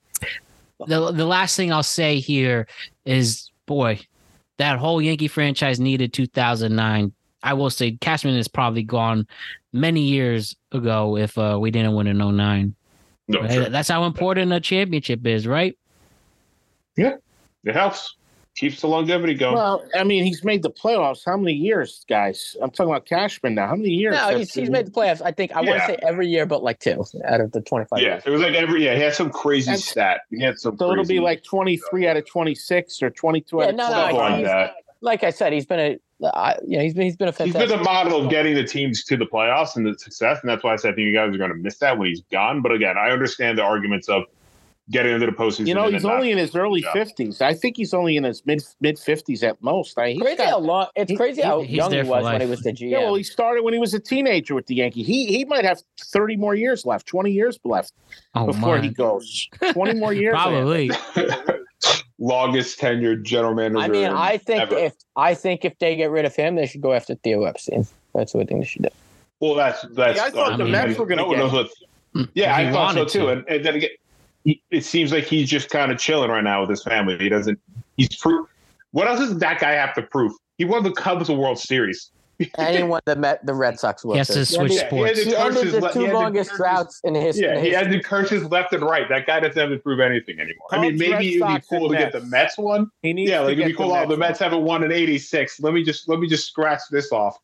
the 0.86 1.12
the 1.12 1.24
last 1.24 1.56
thing 1.56 1.72
I'll 1.72 1.82
say 1.82 2.20
here 2.20 2.66
is, 3.04 3.50
boy, 3.66 4.00
that 4.58 4.78
whole 4.78 5.02
Yankee 5.02 5.28
franchise 5.28 5.80
needed 5.80 6.12
2009. 6.12 7.12
I 7.44 7.52
will 7.52 7.70
say 7.70 7.92
Cashman 8.00 8.34
is 8.34 8.48
probably 8.48 8.82
gone 8.82 9.28
many 9.72 10.00
years 10.00 10.56
ago 10.72 11.16
if 11.16 11.36
uh, 11.38 11.58
we 11.60 11.70
didn't 11.70 11.94
win 11.94 12.06
in 12.08 12.18
09. 12.18 12.74
No, 13.28 13.40
Right? 13.40 13.52
sure. 13.52 13.68
That's 13.68 13.88
how 13.88 14.04
important 14.04 14.52
a 14.52 14.60
championship 14.60 15.24
is, 15.26 15.46
right? 15.46 15.78
Yeah, 16.96 17.16
it 17.64 17.74
helps. 17.74 18.16
Keeps 18.56 18.80
the 18.82 18.86
longevity 18.86 19.34
going. 19.34 19.56
Well, 19.56 19.84
I 19.96 20.04
mean, 20.04 20.22
he's 20.24 20.44
made 20.44 20.62
the 20.62 20.70
playoffs. 20.70 21.22
How 21.26 21.36
many 21.36 21.54
years, 21.54 22.04
guys? 22.08 22.56
I'm 22.62 22.70
talking 22.70 22.92
about 22.92 23.04
Cashman 23.04 23.56
now. 23.56 23.66
How 23.66 23.74
many 23.74 23.88
years? 23.90 24.14
No, 24.14 24.38
he's, 24.38 24.54
he's 24.54 24.70
made 24.70 24.86
the 24.86 24.90
playoffs. 24.92 25.20
I 25.24 25.32
think 25.32 25.50
I 25.56 25.60
want 25.60 25.80
to 25.80 25.86
say 25.86 25.98
every 26.02 26.28
year, 26.28 26.46
but 26.46 26.62
like 26.62 26.78
two 26.78 27.02
out 27.26 27.40
of 27.40 27.50
the 27.50 27.60
twenty-five. 27.62 28.00
yeah, 28.00 28.08
years. 28.12 28.22
it 28.26 28.30
was 28.30 28.40
like 28.42 28.54
every 28.54 28.84
yeah. 28.84 28.94
He 28.94 29.00
had 29.02 29.12
some 29.12 29.28
crazy 29.30 29.66
That's- 29.72 29.84
stat. 29.88 30.20
He 30.30 30.40
had 30.40 30.58
some. 30.60 30.78
So 30.78 30.92
it'll 30.92 31.04
be 31.04 31.18
like 31.18 31.42
23 31.42 32.06
out 32.06 32.16
of 32.16 32.26
26 32.26 33.02
or 33.02 33.10
22 33.10 33.56
Yeah, 33.56 33.62
out 33.64 33.70
of 33.70 33.74
no, 33.76 33.88
no, 33.88 34.08
25. 34.10 34.30
like 34.32 34.44
that. 34.44 34.74
Like 35.00 35.24
I 35.24 35.30
said, 35.30 35.52
he's 35.52 35.66
been 35.66 35.80
a, 35.80 35.98
I, 36.22 36.56
you 36.66 36.76
know, 36.78 36.82
he's 36.84 36.94
been 36.94 37.04
he's 37.04 37.16
been 37.16 37.28
a 37.28 37.32
He's 37.32 37.38
fantastic. 37.38 37.68
been 37.68 37.78
the 37.78 37.84
model 37.84 38.24
of 38.24 38.30
getting 38.30 38.54
the 38.54 38.64
teams 38.64 39.04
to 39.04 39.16
the 39.16 39.26
playoffs 39.26 39.76
and 39.76 39.84
the 39.86 39.98
success, 39.98 40.38
and 40.42 40.48
that's 40.50 40.62
why 40.62 40.72
I 40.72 40.76
said 40.76 40.92
I 40.92 40.94
think 40.94 41.06
you 41.06 41.12
guys 41.14 41.34
are 41.34 41.38
going 41.38 41.50
to 41.50 41.56
miss 41.56 41.78
that 41.78 41.98
when 41.98 42.08
he's 42.08 42.22
gone. 42.30 42.62
But 42.62 42.72
again, 42.72 42.96
I 42.96 43.10
understand 43.10 43.58
the 43.58 43.62
arguments 43.62 44.08
of 44.08 44.22
getting 44.90 45.14
into 45.14 45.24
the 45.26 45.32
postseason. 45.32 45.66
You 45.66 45.74
know, 45.74 45.88
he's 45.90 46.04
only 46.04 46.30
in 46.30 46.36
his 46.38 46.54
early 46.54 46.82
50s. 46.82 47.40
I 47.40 47.54
think 47.54 47.76
he's 47.78 47.94
only 47.94 48.16
in 48.18 48.24
his 48.24 48.44
mid 48.46 48.62
mid 48.80 48.96
50s 48.96 49.42
at 49.42 49.60
most. 49.62 49.98
I, 49.98 50.10
he's 50.12 50.20
crazy 50.22 50.36
got- 50.36 50.48
how 50.50 50.58
long. 50.58 50.86
It's 50.94 51.10
he- 51.10 51.16
crazy 51.16 51.42
how 51.42 51.60
he's 51.62 51.70
young 51.76 51.90
he 51.90 51.96
there 51.96 52.04
for 52.04 52.10
was 52.10 52.24
when 52.24 52.40
he 52.42 52.46
was 52.46 52.60
the 52.60 52.70
GM. 52.72 52.80
Yeah, 52.90 52.98
well, 53.00 53.14
he 53.14 53.22
started 53.22 53.64
when 53.64 53.72
he 53.74 53.80
was 53.80 53.92
a 53.94 53.98
teenager 54.00 54.54
with 54.54 54.66
the 54.66 54.74
Yankee. 54.76 55.02
He 55.02 55.26
he 55.26 55.44
might 55.46 55.64
have 55.64 55.82
30 56.00 56.36
more 56.36 56.54
years 56.54 56.84
left, 56.86 57.06
20 57.06 57.30
years 57.32 57.58
left 57.64 57.92
Oh, 58.34 58.46
before 58.46 58.78
he 58.78 58.88
goes. 58.90 59.48
20 59.72 59.98
more 59.98 60.12
years. 60.12 60.32
Probably. 60.38 60.90
longest 62.18 62.78
tenured 62.78 63.22
general 63.22 63.54
manager. 63.54 63.78
I 63.84 63.88
mean, 63.88 64.06
I 64.10 64.36
think 64.38 64.62
ever. 64.62 64.76
if 64.76 64.94
I 65.16 65.34
think 65.34 65.64
if 65.64 65.78
they 65.78 65.96
get 65.96 66.10
rid 66.10 66.24
of 66.24 66.34
him, 66.34 66.54
they 66.56 66.66
should 66.66 66.80
go 66.80 66.92
after 66.92 67.14
Theo 67.16 67.44
Epstein. 67.44 67.86
That's 68.14 68.34
what 68.34 68.42
I 68.42 68.46
think 68.46 68.60
they 68.60 68.66
should 68.66 68.82
do. 68.82 68.88
Well, 69.40 69.54
that's 69.54 69.82
that's. 69.90 70.16
Yeah, 70.18 70.24
I 70.24 70.30
thought 70.30 70.58
the 70.58 70.64
Mets 70.64 70.98
were 70.98 71.06
gonna 71.06 71.22
no 71.22 71.28
one 71.28 71.36
get 71.36 71.42
knows 71.42 71.52
what- 71.52 71.70
Mm, 72.14 72.28
Yeah, 72.34 72.54
I 72.54 72.70
thought 72.70 72.94
so 72.94 73.04
too. 73.04 73.18
to. 73.20 73.28
And, 73.30 73.44
and 73.48 73.64
then 73.64 73.74
again, 73.74 73.90
it 74.70 74.84
seems 74.84 75.10
like 75.10 75.24
he's 75.24 75.50
just 75.50 75.68
kind 75.68 75.90
of 75.90 75.98
chilling 75.98 76.30
right 76.30 76.44
now 76.44 76.60
with 76.60 76.70
his 76.70 76.82
family. 76.84 77.18
He 77.18 77.28
doesn't. 77.28 77.58
He's 77.96 78.14
proof. 78.16 78.48
What 78.92 79.08
else 79.08 79.18
does 79.18 79.36
that 79.38 79.58
guy 79.58 79.72
have 79.72 79.94
to 79.94 80.02
prove? 80.02 80.32
He 80.56 80.64
won 80.64 80.84
the 80.84 80.92
Cubs 80.92 81.28
a 81.28 81.32
World 81.34 81.58
Series. 81.58 82.10
Anyone 82.58 83.00
that 83.04 83.18
Met, 83.18 83.44
the 83.46 83.54
Red 83.54 83.78
Sox 83.78 84.04
will. 84.04 84.12
He 84.14 84.18
has 84.18 84.28
to 84.28 84.44
switch 84.44 84.72
Yeah, 84.72 84.80
he 84.82 84.86
sports. 84.88 85.08
had 85.10 85.24
to 85.24 85.30
He 85.30 85.36
ended 85.36 85.82
the 85.82 85.88
two 85.90 86.12
longest 86.12 86.50
curse 86.50 86.56
droughts 86.58 87.00
in 87.04 87.14
history. 87.14 87.44
Yeah, 87.46 87.54
in 87.58 87.60
he 87.64 87.70
his 87.70 87.76
had 87.78 87.90
to 87.90 88.00
curse 88.02 88.32
left 88.32 88.72
and 88.72 88.82
right. 88.82 89.08
That 89.08 89.26
guy 89.26 89.40
doesn't 89.40 89.56
have 89.60 89.70
to 89.70 89.78
prove 89.78 90.00
anything 90.00 90.40
anymore. 90.40 90.66
I 90.72 90.80
mean, 90.80 90.96
maybe 90.98 91.36
it'd 91.36 91.46
be 91.46 91.60
cool 91.68 91.86
and 91.92 91.92
to 91.92 91.98
get 91.98 92.12
the 92.12 92.20
Mets. 92.20 92.30
Mets 92.30 92.58
one. 92.58 92.90
He 93.02 93.12
needs 93.12 93.30
Yeah, 93.30 93.40
like 93.40 93.52
it'd 93.52 93.66
be 93.66 93.72
cool. 93.74 93.92
Oh, 93.92 94.06
the. 94.08 94.16
Mets 94.16 94.38
haven't 94.40 94.62
won 94.62 94.82
in 94.82 94.90
'86. 94.92 95.60
Let 95.60 95.74
me 95.74 95.84
just 95.84 96.08
let 96.08 96.18
me 96.18 96.26
just 96.28 96.46
scratch 96.48 96.80
this 96.90 97.12
off. 97.12 97.38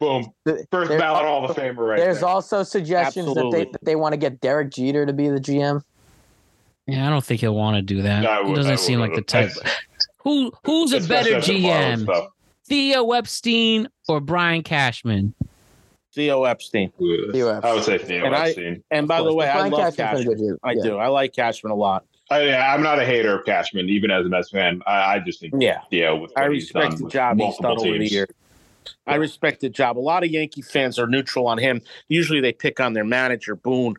Boom, 0.00 0.32
first 0.70 0.88
there- 0.90 0.98
ballot 0.98 1.24
Hall 1.24 1.44
of 1.48 1.56
Famer 1.56 1.76
right 1.88 1.98
There's 1.98 2.20
there. 2.20 2.28
also 2.28 2.62
suggestions 2.64 3.32
that 3.34 3.48
they 3.52 3.64
that 3.64 3.84
they 3.84 3.94
want 3.96 4.12
to 4.12 4.16
get 4.16 4.40
Derek 4.40 4.70
Jeter 4.70 5.06
to 5.06 5.12
be 5.12 5.28
the 5.28 5.38
GM. 5.40 5.82
Yeah, 6.86 7.06
I 7.06 7.10
don't 7.10 7.24
think 7.24 7.40
he'll 7.40 7.54
want 7.54 7.76
to 7.76 7.82
do 7.82 8.02
that. 8.02 8.22
No, 8.22 8.30
I 8.30 8.44
he 8.46 8.54
doesn't 8.54 8.72
I 8.72 8.76
seem 8.76 9.00
would- 9.00 9.10
like 9.10 9.16
the 9.16 9.22
type. 9.22 9.50
Who 10.24 10.50
who's 10.64 10.92
a 10.94 11.00
better 11.06 11.36
after 11.36 11.52
tomorrow's 11.52 12.00
GM, 12.00 12.02
stuff. 12.04 12.28
Theo 12.66 13.10
Epstein 13.12 13.88
or 14.08 14.20
Brian 14.20 14.62
Cashman? 14.62 15.34
Theo 16.14 16.44
Epstein. 16.44 16.92
Theo 16.98 17.48
Epstein. 17.50 17.60
I 17.70 17.74
would 17.74 17.84
say 17.84 17.98
Theo 17.98 18.24
And 18.26 18.34
I- 18.34 18.46
Epstein. 18.48 18.84
And 18.90 19.08
by 19.08 19.18
Of 19.18 19.26
the 19.26 19.34
way, 19.34 19.46
but 19.46 19.56
I 19.56 19.68
love 19.68 19.96
Cashman's 19.96 19.96
been 19.96 20.04
a 20.06 20.08
Cashman. 20.08 20.36
good 20.36 20.38
GM. 20.38 20.58
I 20.62 20.72
Yeah. 20.72 20.82
do. 20.82 20.96
I 20.98 21.08
like 21.08 21.32
Cashman 21.34 21.72
a 21.72 21.76
lot. 21.76 22.04
I, 22.30 22.42
yeah, 22.42 22.72
I'm 22.72 22.82
not 22.82 22.98
a 22.98 23.04
hater 23.04 23.38
of 23.38 23.44
Cashman, 23.44 23.88
even 23.90 24.10
as 24.10 24.24
a 24.24 24.28
Mets 24.28 24.50
fan. 24.50 24.80
I, 24.86 25.16
I 25.16 25.18
just 25.18 25.40
think 25.40 25.52
Yeah. 25.58 25.80
Theo 25.90 26.16
with 26.16 26.32
I 26.36 26.44
respect 26.44 26.98
the 26.98 27.08
job 27.08 27.36
he's 27.36 27.44
multiple 27.60 27.76
done 27.76 27.88
over 27.88 27.98
the 27.98 28.06
years. 28.08 28.28
I 29.06 29.16
respect 29.16 29.60
the 29.60 29.68
job. 29.68 29.98
A 29.98 30.00
lot 30.00 30.24
of 30.24 30.30
Yankee 30.30 30.62
fans 30.62 30.98
are 30.98 31.06
neutral 31.06 31.46
on 31.46 31.58
him. 31.58 31.82
Usually 32.08 32.40
they 32.40 32.52
pick 32.52 32.80
on 32.80 32.94
their 32.94 33.04
manager, 33.04 33.54
Boone. 33.56 33.96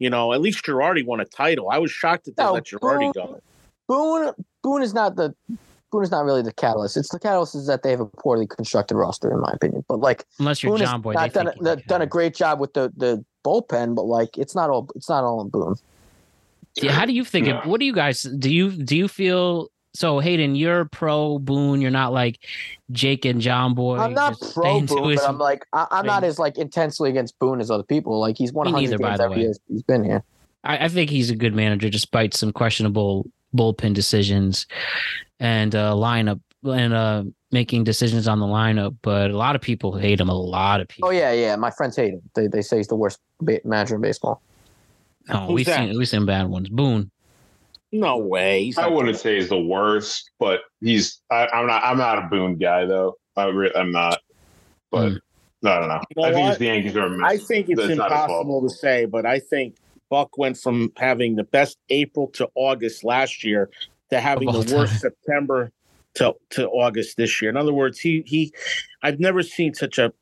You 0.00 0.10
know, 0.10 0.32
at 0.32 0.40
least 0.40 0.64
Girardi 0.64 1.04
won 1.04 1.20
a 1.20 1.24
title. 1.24 1.70
I 1.70 1.78
was 1.78 1.90
shocked 1.92 2.24
that 2.24 2.36
they 2.36 2.42
No, 2.42 2.52
let 2.54 2.64
Girardi 2.64 3.12
Boone- 3.12 3.12
go. 3.12 3.40
Boone 3.86 4.32
Boone 4.62 4.82
is 4.82 4.92
not 4.94 5.14
the 5.16 5.34
Boone 5.90 6.02
is 6.02 6.10
not 6.10 6.24
really 6.24 6.42
the 6.42 6.52
catalyst. 6.52 6.96
It's 6.96 7.10
the 7.10 7.18
catalyst 7.18 7.54
is 7.54 7.66
that 7.66 7.82
they 7.82 7.90
have 7.90 8.00
a 8.00 8.06
poorly 8.06 8.46
constructed 8.46 8.96
roster, 8.96 9.30
in 9.30 9.40
my 9.40 9.50
opinion. 9.52 9.84
But 9.88 10.00
like 10.00 10.24
Unless 10.38 10.62
you're 10.62 10.76
Boone 10.76 10.86
Jomboy, 10.86 11.14
not 11.14 11.32
they 11.32 11.44
done, 11.44 11.54
a, 11.66 11.76
done 11.76 12.02
a 12.02 12.06
great 12.06 12.34
job 12.34 12.60
with 12.60 12.74
the 12.74 12.92
the 12.96 13.24
bullpen, 13.44 13.94
but 13.94 14.04
like 14.04 14.36
it's 14.36 14.54
not 14.54 14.70
all 14.70 14.88
it's 14.94 15.08
not 15.08 15.24
all 15.24 15.40
in 15.40 15.48
Boone. 15.48 15.76
Yeah, 16.76 16.92
how 16.92 17.06
do 17.06 17.12
you 17.12 17.24
think? 17.24 17.48
It, 17.48 17.66
what 17.66 17.80
do 17.80 17.86
you 17.86 17.94
guys 17.94 18.22
do? 18.22 18.52
You 18.52 18.70
do 18.70 18.96
you 18.96 19.08
feel 19.08 19.70
so? 19.94 20.18
Hayden, 20.20 20.54
you're 20.54 20.84
pro 20.84 21.38
Boone. 21.38 21.80
You're 21.80 21.90
not 21.90 22.12
like 22.12 22.40
Jake 22.92 23.24
and 23.24 23.40
Jomboy. 23.40 23.98
I'm 23.98 24.14
not 24.14 24.38
just 24.38 24.54
pro 24.54 24.80
to 24.80 24.86
Boone, 24.86 25.16
but 25.16 25.28
I'm 25.28 25.38
like 25.38 25.66
I, 25.72 25.86
I'm 25.90 26.06
not 26.06 26.22
as 26.22 26.38
like 26.38 26.58
intensely 26.58 27.10
against 27.10 27.38
Boone 27.38 27.60
as 27.60 27.70
other 27.70 27.82
people. 27.82 28.20
Like 28.20 28.36
he's 28.36 28.52
100 28.52 28.78
neither, 28.78 28.98
by 28.98 29.08
games 29.08 29.18
the 29.18 29.24
every 29.24 29.36
way. 29.36 29.42
year 29.42 29.54
he's 29.68 29.82
been 29.82 30.04
here. 30.04 30.22
I, 30.64 30.84
I 30.84 30.88
think 30.88 31.10
he's 31.10 31.30
a 31.30 31.36
good 31.36 31.54
manager, 31.54 31.88
despite 31.88 32.34
some 32.34 32.52
questionable 32.52 33.30
bullpen 33.56 33.94
decisions 33.94 34.66
and 35.40 35.74
uh, 35.74 35.92
lineup 35.92 36.40
and 36.64 36.92
uh, 36.92 37.24
making 37.52 37.84
decisions 37.84 38.26
on 38.28 38.40
the 38.40 38.46
lineup. 38.46 38.96
But 39.02 39.30
a 39.30 39.36
lot 39.36 39.54
of 39.56 39.62
people 39.62 39.96
hate 39.96 40.20
him. 40.20 40.28
A 40.28 40.34
lot 40.34 40.80
of 40.80 40.88
people. 40.88 41.08
Oh 41.08 41.12
yeah, 41.12 41.32
yeah. 41.32 41.56
My 41.56 41.70
friends 41.70 41.96
hate 41.96 42.14
him. 42.14 42.22
They 42.34 42.46
they 42.46 42.62
say 42.62 42.78
he's 42.78 42.88
the 42.88 42.96
worst 42.96 43.18
ba- 43.40 43.60
manager 43.64 43.94
in 43.96 44.00
baseball. 44.00 44.42
No, 45.28 45.40
Who's 45.46 45.54
we've 45.54 45.66
that? 45.66 45.88
seen 45.88 45.98
we've 45.98 46.08
seen 46.08 46.26
bad 46.26 46.48
ones. 46.48 46.68
Boone. 46.68 47.10
No 47.90 48.18
way. 48.18 48.64
He's 48.64 48.78
I 48.78 48.86
wouldn't 48.86 49.16
say 49.18 49.36
he's 49.36 49.48
the 49.48 49.58
worst, 49.60 50.30
but 50.38 50.60
he's. 50.80 51.20
I, 51.30 51.46
I'm 51.48 51.66
not. 51.66 51.82
I'm 51.84 51.96
not 51.98 52.18
a 52.18 52.22
Boone 52.28 52.56
guy 52.56 52.84
though. 52.84 53.16
I 53.36 53.46
re- 53.46 53.72
I'm 53.74 53.92
not. 53.92 54.20
But 54.90 55.12
no, 55.62 55.70
I 55.72 55.78
don't 55.78 55.88
know. 55.88 56.00
You 56.16 56.22
know 56.22 56.28
I 56.28 56.32
think 56.32 56.42
what? 56.44 56.50
it's 56.50 56.58
the 56.58 56.64
Yankees 56.66 56.96
are. 56.96 57.06
a. 57.06 57.24
I 57.26 57.38
think 57.38 57.68
it's 57.70 57.80
That's 57.80 57.96
not 57.96 58.10
his 58.10 58.18
fault. 58.18 58.30
impossible 58.30 58.68
to 58.68 58.74
say, 58.74 59.04
but 59.06 59.24
I 59.24 59.38
think 59.38 59.76
Buck 60.10 60.36
went 60.36 60.58
from 60.58 60.92
having 60.96 61.36
the 61.36 61.44
best 61.44 61.78
April 61.88 62.26
to 62.34 62.48
August 62.54 63.04
last 63.04 63.42
year 63.44 63.70
to 64.10 64.20
having 64.20 64.48
Of 64.48 64.54
all 64.56 64.62
the 64.62 64.76
worst 64.76 64.92
time. 64.92 65.00
September 65.00 65.70
to, 66.14 66.34
to 66.50 66.68
August 66.68 67.16
this 67.16 67.40
year. 67.40 67.50
In 67.50 67.56
other 67.56 67.72
words, 67.72 67.98
he 67.98 68.22
he 68.26 68.52
I've 69.02 69.20
never 69.20 69.42
seen 69.42 69.74
such 69.74 69.98
a 69.98 70.12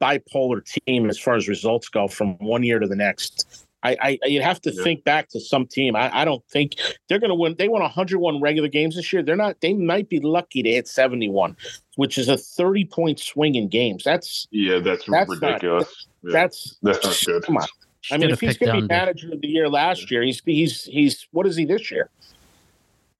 bipolar 0.00 0.62
team 0.86 1.08
as 1.08 1.18
far 1.18 1.34
as 1.36 1.48
results 1.48 1.88
go 1.88 2.08
from 2.08 2.34
one 2.38 2.62
year 2.62 2.78
to 2.78 2.86
the 2.86 2.96
next. 2.96 3.64
I, 3.84 3.96
I 4.00 4.18
you'd 4.28 4.42
have 4.44 4.60
to 4.62 4.72
Yeah. 4.72 4.82
think 4.84 5.04
back 5.04 5.28
to 5.30 5.40
some 5.40 5.66
team. 5.66 5.96
I, 5.96 6.20
I 6.20 6.24
don't 6.24 6.44
think 6.48 6.74
they're 7.08 7.18
going 7.18 7.30
to 7.30 7.34
win. 7.34 7.56
They 7.58 7.68
won 7.68 7.82
101 7.82 8.40
regular 8.40 8.68
games 8.68 8.94
this 8.94 9.12
year. 9.12 9.22
They're 9.24 9.34
not. 9.36 9.60
They 9.60 9.74
might 9.74 10.08
be 10.08 10.20
lucky 10.20 10.62
to 10.62 10.70
hit 10.70 10.86
71, 10.86 11.56
which 11.96 12.16
is 12.16 12.28
a 12.28 12.36
30 12.36 12.84
point 12.84 13.18
swing 13.18 13.56
in 13.56 13.68
games. 13.68 14.04
That's 14.04 14.46
Yeah, 14.52 14.78
that's, 14.78 15.04
That's 15.06 15.28
not- 15.28 15.40
ridiculous. 15.40 16.06
Yeah, 16.22 16.30
that's 16.32 16.76
that's 16.82 17.04
not 17.04 17.20
good. 17.26 17.42
Come 17.44 17.56
on. 17.56 17.66
I 18.12 18.16
mean, 18.18 18.30
if 18.30 18.40
he's 18.40 18.56
going 18.56 18.74
to 18.74 18.80
be 18.82 18.86
manager 18.86 19.32
of 19.32 19.40
the 19.40 19.48
year 19.48 19.68
last 19.68 20.10
year, 20.10 20.22
he's 20.22 20.40
he's 20.44 20.84
he's 20.84 21.26
what 21.32 21.46
is 21.48 21.56
he 21.56 21.64
this 21.64 21.90
year? 21.90 22.10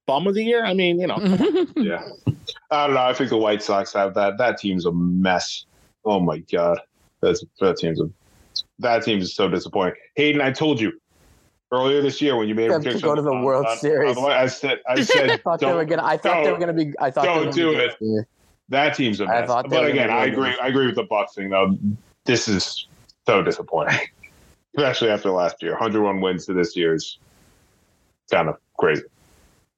Bum 0.07 0.27
of 0.27 0.35
the 0.35 0.43
year? 0.43 0.65
I 0.65 0.75
mean, 0.75 0.99
you 1.01 1.07
know, 1.07 1.17
Yeah, 1.77 2.03
I 2.71 2.87
don't 2.87 2.95
know. 2.95 3.03
I 3.03 3.15
think 3.15 3.31
the 3.31 3.37
White 3.37 3.63
Sox 3.63 3.93
have 3.93 4.15
that. 4.15 4.37
That 4.39 4.59
team's 4.59 4.85
a 4.85 4.93
mess. 4.93 5.65
Oh 6.05 6.19
my 6.21 6.39
god, 6.39 6.81
that's 7.21 7.45
that 7.61 7.77
team's 7.77 8.01
a 8.01 8.11
that 8.81 9.05
team 9.05 9.19
is 9.21 9.35
so 9.35 9.49
disappointing. 9.49 9.95
Hayden, 10.17 10.41
I 10.41 10.51
told 10.51 10.81
you 10.81 10.93
earlier 11.71 12.03
this 12.03 12.21
year 12.21 12.37
when 12.37 12.49
you 12.49 12.55
made 12.55 12.67
a 12.67 12.73
Them 12.73 12.83
to 12.83 12.85
prediction 12.89 13.09
go 13.09 13.15
to 13.15 13.23
the 13.23 13.31
on- 13.33 13.43
World 13.45 13.67
on- 13.67 13.73
on 13.73 13.79
Series. 13.79 14.15
the 14.17 14.21
way, 14.23 14.33
I 14.35 14.47
said, 14.49 14.81
I 14.89 15.01
said, 15.03 15.31
I 15.31 15.37
thought 15.37 15.61
they 15.61 15.67
were 15.67 15.85
don't, 15.85 15.99
gonna. 16.01 16.05
I 16.09 16.17
thought 16.17 16.43
they 16.45 16.53
were 16.53 16.59
gonna 16.59 16.73
be. 16.73 16.93
I 16.99 17.11
thought 17.11 17.23
they 17.23 17.29
don't 17.29 17.47
were 17.47 17.53
do 17.53 17.73
gonna 17.73 17.79
be 17.79 17.85
it. 17.85 17.97
good. 18.01 18.25
that 18.71 18.97
team's 18.97 19.21
a 19.21 19.25
I 19.27 19.41
mess. 19.41 19.49
thought 19.49 19.71
they 19.71 19.77
But 19.77 19.91
again, 19.91 20.11
I 20.11 20.27
be 20.27 20.33
agree. 20.33 20.57
I 20.61 20.67
agree 20.67 20.87
with 20.87 20.97
the 20.97 21.05
Bucks 21.05 21.35
thing 21.35 21.49
though. 21.51 21.79
This 22.25 22.49
is 22.49 22.89
so 23.27 23.41
disappointing, 23.43 24.01
especially 24.77 25.11
after 25.11 25.31
last 25.31 25.63
year. 25.63 25.73
101 25.73 26.21
wins 26.21 26.47
to 26.47 26.55
this 26.55 26.77
year 26.77 26.95
is 26.95 27.19
kind 28.33 28.49
of 28.49 28.57
crazy. 28.79 29.03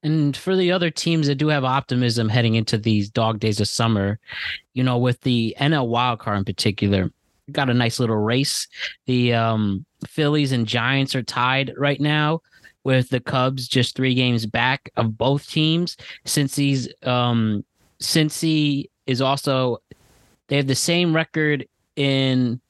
And 0.05 0.37
for 0.37 0.55
the 0.55 0.71
other 0.71 0.91
teams 0.91 1.27
that 1.27 1.37
do 1.37 1.49
have 1.49 1.65
optimism 1.65 2.29
heading 2.29 2.55
into 2.55 2.77
these 2.77 3.09
dog 3.11 3.41
days 3.41 3.59
of 3.59 3.69
summer, 3.69 4.21
you 4.75 4.85
know, 4.85 4.99
with 4.99 5.21
the 5.23 5.57
NL 5.59 5.89
wildcard 5.89 6.39
in 6.39 6.45
particular, 6.45 7.11
got 7.51 7.71
a 7.71 7.75
nice 7.75 7.99
little 7.99 8.17
race. 8.17 8.69
The 9.07 9.33
um, 9.33 9.87
Phillies 10.07 10.53
and 10.53 10.67
Giants 10.67 11.15
are 11.15 11.23
tied 11.23 11.73
right 11.77 12.01
now, 12.01 12.43
with 12.85 13.09
the 13.09 13.21
Cubs 13.21 13.67
just 13.67 13.97
three 13.97 14.15
games 14.15 14.47
back 14.47 14.91
of 14.97 15.17
both 15.17 15.49
teams. 15.49 15.97
Since 16.27 16.55
he's 16.55 16.89
um, 17.03 17.65
since 17.99 18.41
he 18.41 18.91
is 19.07 19.21
also, 19.21 19.79
they 20.49 20.57
have 20.57 20.67
the 20.67 20.75
same 20.75 21.17
record 21.17 21.67
in 21.97 22.61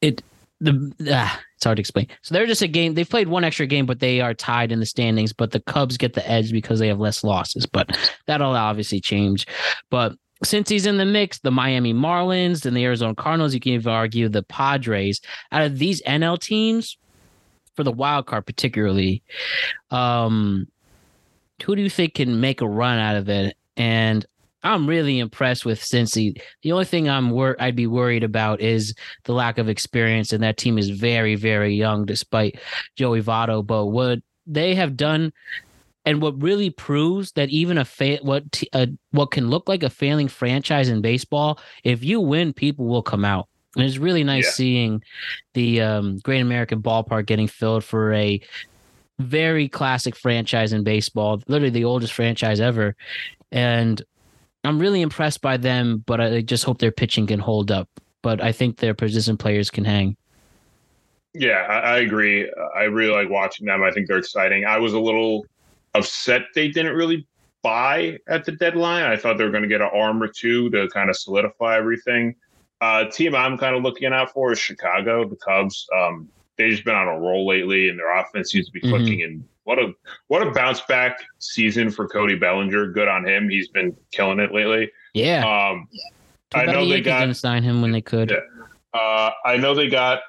it. 0.00 0.22
The 0.60 0.92
ah, 1.10 1.40
it's 1.54 1.64
hard 1.64 1.76
to 1.76 1.80
explain. 1.80 2.08
So 2.22 2.34
they're 2.34 2.46
just 2.46 2.62
a 2.62 2.68
game. 2.68 2.94
They've 2.94 3.08
played 3.08 3.28
one 3.28 3.44
extra 3.44 3.66
game, 3.66 3.86
but 3.86 4.00
they 4.00 4.20
are 4.20 4.34
tied 4.34 4.72
in 4.72 4.80
the 4.80 4.86
standings. 4.86 5.32
But 5.32 5.50
the 5.50 5.60
Cubs 5.60 5.96
get 5.96 6.14
the 6.14 6.28
edge 6.28 6.50
because 6.52 6.78
they 6.78 6.88
have 6.88 7.00
less 7.00 7.22
losses. 7.22 7.66
But 7.66 7.96
that'll 8.26 8.54
obviously 8.54 9.00
change. 9.00 9.46
But 9.90 10.14
since 10.44 10.68
he's 10.68 10.86
in 10.86 10.98
the 10.98 11.04
mix, 11.04 11.38
the 11.38 11.50
Miami 11.50 11.94
Marlins 11.94 12.66
and 12.66 12.76
the 12.76 12.84
Arizona 12.84 13.14
Cardinals, 13.14 13.54
you 13.54 13.60
can 13.60 13.72
even 13.72 13.92
argue 13.92 14.28
the 14.28 14.42
Padres. 14.42 15.20
Out 15.52 15.62
of 15.62 15.78
these 15.78 16.02
NL 16.02 16.38
teams, 16.38 16.96
for 17.74 17.84
the 17.84 17.92
wild 17.92 18.26
card 18.26 18.46
particularly, 18.46 19.22
um, 19.90 20.66
who 21.62 21.76
do 21.76 21.82
you 21.82 21.90
think 21.90 22.14
can 22.14 22.40
make 22.40 22.60
a 22.60 22.68
run 22.68 22.98
out 22.98 23.16
of 23.16 23.28
it? 23.28 23.56
And 23.76 24.24
I'm 24.72 24.86
really 24.86 25.18
impressed 25.18 25.64
with 25.64 25.80
Cincy. 25.80 26.40
The 26.62 26.72
only 26.72 26.84
thing 26.84 27.08
I'm 27.08 27.30
wor- 27.30 27.56
I'd 27.60 27.76
be 27.76 27.86
worried 27.86 28.24
about 28.24 28.60
is 28.60 28.94
the 29.24 29.32
lack 29.32 29.58
of 29.58 29.68
experience, 29.68 30.32
and 30.32 30.42
that 30.42 30.56
team 30.56 30.78
is 30.78 30.90
very, 30.90 31.34
very 31.36 31.74
young, 31.74 32.04
despite 32.04 32.58
Joey 32.96 33.22
Votto. 33.22 33.66
But 33.66 33.86
what 33.86 34.20
they 34.46 34.74
have 34.74 34.96
done, 34.96 35.32
and 36.04 36.22
what 36.22 36.40
really 36.40 36.70
proves 36.70 37.32
that 37.32 37.50
even 37.50 37.78
a 37.78 37.84
fa- 37.84 38.20
what 38.22 38.50
t- 38.52 38.68
a, 38.72 38.88
what 39.10 39.30
can 39.30 39.48
look 39.48 39.68
like 39.68 39.82
a 39.82 39.90
failing 39.90 40.28
franchise 40.28 40.88
in 40.88 41.00
baseball, 41.00 41.58
if 41.82 42.04
you 42.04 42.20
win, 42.20 42.52
people 42.52 42.86
will 42.86 43.02
come 43.02 43.24
out. 43.24 43.48
And 43.76 43.84
it's 43.84 43.98
really 43.98 44.24
nice 44.24 44.44
Yeah. 44.44 44.50
seeing 44.52 45.02
the 45.54 45.80
um, 45.82 46.18
Great 46.18 46.40
American 46.40 46.80
Ballpark 46.80 47.26
getting 47.26 47.48
filled 47.48 47.84
for 47.84 48.12
a 48.12 48.40
very 49.18 49.68
classic 49.68 50.14
franchise 50.14 50.72
in 50.72 50.84
baseball, 50.84 51.42
literally 51.48 51.70
the 51.70 51.84
oldest 51.84 52.12
franchise 52.12 52.60
ever. 52.60 52.94
And 53.50 54.00
I'm 54.66 54.78
really 54.78 55.00
impressed 55.00 55.40
by 55.40 55.56
them, 55.56 56.02
but 56.06 56.20
I 56.20 56.40
just 56.40 56.64
hope 56.64 56.78
their 56.78 56.92
pitching 56.92 57.26
can 57.26 57.38
hold 57.38 57.70
up. 57.70 57.88
But 58.22 58.42
I 58.42 58.52
think 58.52 58.78
their 58.78 58.94
position 58.94 59.36
players 59.36 59.70
can 59.70 59.84
hang. 59.84 60.16
Yeah, 61.34 61.66
I, 61.68 61.78
I 61.78 61.98
agree. 61.98 62.50
I 62.74 62.84
really 62.84 63.12
like 63.12 63.28
watching 63.28 63.66
them. 63.66 63.82
I 63.82 63.90
think 63.90 64.08
they're 64.08 64.18
exciting. 64.18 64.64
I 64.64 64.78
was 64.78 64.94
a 64.94 64.98
little 65.00 65.46
upset 65.94 66.42
they 66.54 66.68
didn't 66.68 66.96
really 66.96 67.26
buy 67.62 68.18
at 68.28 68.44
the 68.44 68.52
deadline. 68.52 69.04
I 69.04 69.16
thought 69.16 69.38
they 69.38 69.44
were 69.44 69.50
going 69.50 69.62
to 69.62 69.68
get 69.68 69.80
an 69.80 69.90
arm 69.92 70.22
or 70.22 70.28
two 70.28 70.70
to 70.70 70.88
kind 70.88 71.10
of 71.10 71.16
solidify 71.16 71.76
everything. 71.76 72.34
Uh, 72.80 73.04
team 73.06 73.34
I'm 73.34 73.56
kind 73.58 73.74
of 73.76 73.82
looking 73.82 74.12
out 74.12 74.32
for 74.32 74.52
is 74.52 74.58
Chicago, 74.58 75.28
the 75.28 75.36
Cubs. 75.36 75.86
Um, 75.96 76.28
they've 76.56 76.70
just 76.70 76.84
been 76.84 76.94
on 76.94 77.08
a 77.08 77.18
roll 77.18 77.46
lately, 77.46 77.88
and 77.88 77.98
their 77.98 78.18
offense 78.18 78.52
seems 78.52 78.66
to 78.66 78.72
be 78.72 78.80
Mhm. 78.80 78.90
clicking. 78.90 79.22
And 79.22 79.44
what 79.66 79.80
a 79.80 79.92
what 80.28 80.46
a 80.46 80.52
bounce 80.52 80.80
back 80.82 81.18
season 81.40 81.90
for 81.90 82.06
Cody 82.06 82.36
Bellinger. 82.36 82.92
Good 82.92 83.08
on 83.08 83.26
him. 83.26 83.48
He's 83.48 83.68
been 83.68 83.96
killing 84.12 84.38
it 84.38 84.52
lately. 84.52 84.92
Yeah. 85.12 85.44
Um, 85.44 85.88
I 86.54 86.66
know 86.66 86.84
the 86.84 86.92
they 86.92 87.00
got 87.00 87.20
didn't 87.20 87.36
sign 87.36 87.64
him 87.64 87.82
when 87.82 87.90
they 87.90 88.00
could. 88.00 88.30
Yeah. 88.30 88.38
Uh, 88.94 89.32
I 89.44 89.56
know 89.56 89.74
they 89.74 89.88
got 89.88 90.20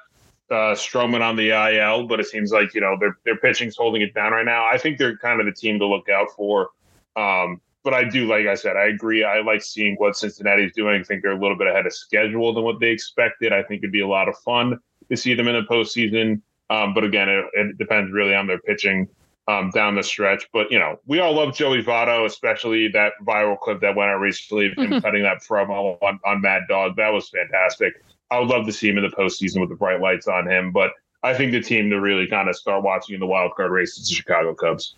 uh, 0.50 0.74
Stroman 0.74 1.20
on 1.20 1.36
the 1.36 1.50
IL, 1.50 2.08
but 2.08 2.18
it 2.18 2.26
seems 2.26 2.50
like 2.50 2.74
you 2.74 2.80
know 2.80 2.96
their 2.98 3.16
their 3.24 3.36
pitching's 3.36 3.76
holding 3.76 4.02
it 4.02 4.12
down 4.12 4.32
right 4.32 4.44
now. 4.44 4.66
I 4.66 4.76
think 4.76 4.98
they're 4.98 5.16
kind 5.18 5.38
of 5.38 5.46
the 5.46 5.52
team 5.52 5.78
to 5.78 5.86
look 5.86 6.08
out 6.08 6.28
for. 6.36 6.70
Um, 7.14 7.60
but 7.84 7.94
I 7.94 8.04
do, 8.04 8.26
like 8.26 8.46
I 8.48 8.56
said, 8.56 8.76
I 8.76 8.86
agree. 8.86 9.22
I 9.22 9.40
like 9.40 9.62
seeing 9.62 9.94
what 9.96 10.16
Cincinnati's 10.16 10.72
doing. 10.74 11.00
I 11.00 11.04
think 11.04 11.22
they're 11.22 11.30
a 11.30 11.40
little 11.40 11.56
bit 11.56 11.68
ahead 11.68 11.86
of 11.86 11.94
schedule 11.94 12.52
than 12.52 12.64
what 12.64 12.80
they 12.80 12.88
expected. 12.88 13.52
I 13.52 13.62
think 13.62 13.80
it'd 13.82 13.92
be 13.92 14.00
a 14.00 14.06
lot 14.06 14.28
of 14.28 14.36
fun 14.38 14.80
to 15.08 15.16
see 15.16 15.34
them 15.34 15.46
in 15.46 15.54
the 15.54 15.62
postseason. 15.62 16.42
Um, 16.70 16.92
but 16.92 17.04
again, 17.04 17.28
it, 17.28 17.44
it 17.54 17.78
depends 17.78 18.12
really 18.12 18.34
on 18.34 18.48
their 18.48 18.58
pitching 18.58 19.08
um, 19.48 19.70
down 19.70 19.96
the 19.96 20.02
stretch. 20.02 20.46
But 20.52 20.70
you 20.70 20.78
know, 20.78 21.00
we 21.06 21.18
all 21.18 21.34
love 21.34 21.54
Joey 21.54 21.82
Votto, 21.82 22.24
especially 22.26 22.88
that 22.88 23.14
viral 23.26 23.58
clip 23.58 23.80
that 23.80 23.96
went 23.96 24.10
out 24.10 24.20
recently 24.20 24.66
of 24.66 24.74
him 24.78 25.00
cutting 25.00 25.22
that 25.24 25.38
promo 25.42 25.98
on, 26.02 26.20
on 26.24 26.40
Mad 26.42 26.62
Dog. 26.68 26.96
That 26.96 27.08
was 27.12 27.28
fantastic. 27.30 27.94
I 28.30 28.38
would 28.38 28.48
love 28.48 28.66
to 28.66 28.72
see 28.72 28.88
him 28.90 28.98
in 28.98 29.04
the 29.04 29.16
postseason 29.16 29.60
with 29.60 29.70
the 29.70 29.74
bright 29.74 30.00
lights 30.00 30.28
on 30.28 30.46
him. 30.48 30.70
But 30.70 30.92
I 31.22 31.34
think 31.34 31.52
the 31.52 31.62
team 31.62 31.88
to 31.90 31.98
really 32.00 32.26
kind 32.28 32.48
of 32.48 32.54
start 32.56 32.84
watching 32.84 33.14
in 33.14 33.20
the 33.20 33.26
wild 33.26 33.52
card 33.56 33.70
race 33.72 33.96
is 33.96 34.08
the 34.08 34.14
Chicago 34.14 34.54
Cubs. 34.54 34.94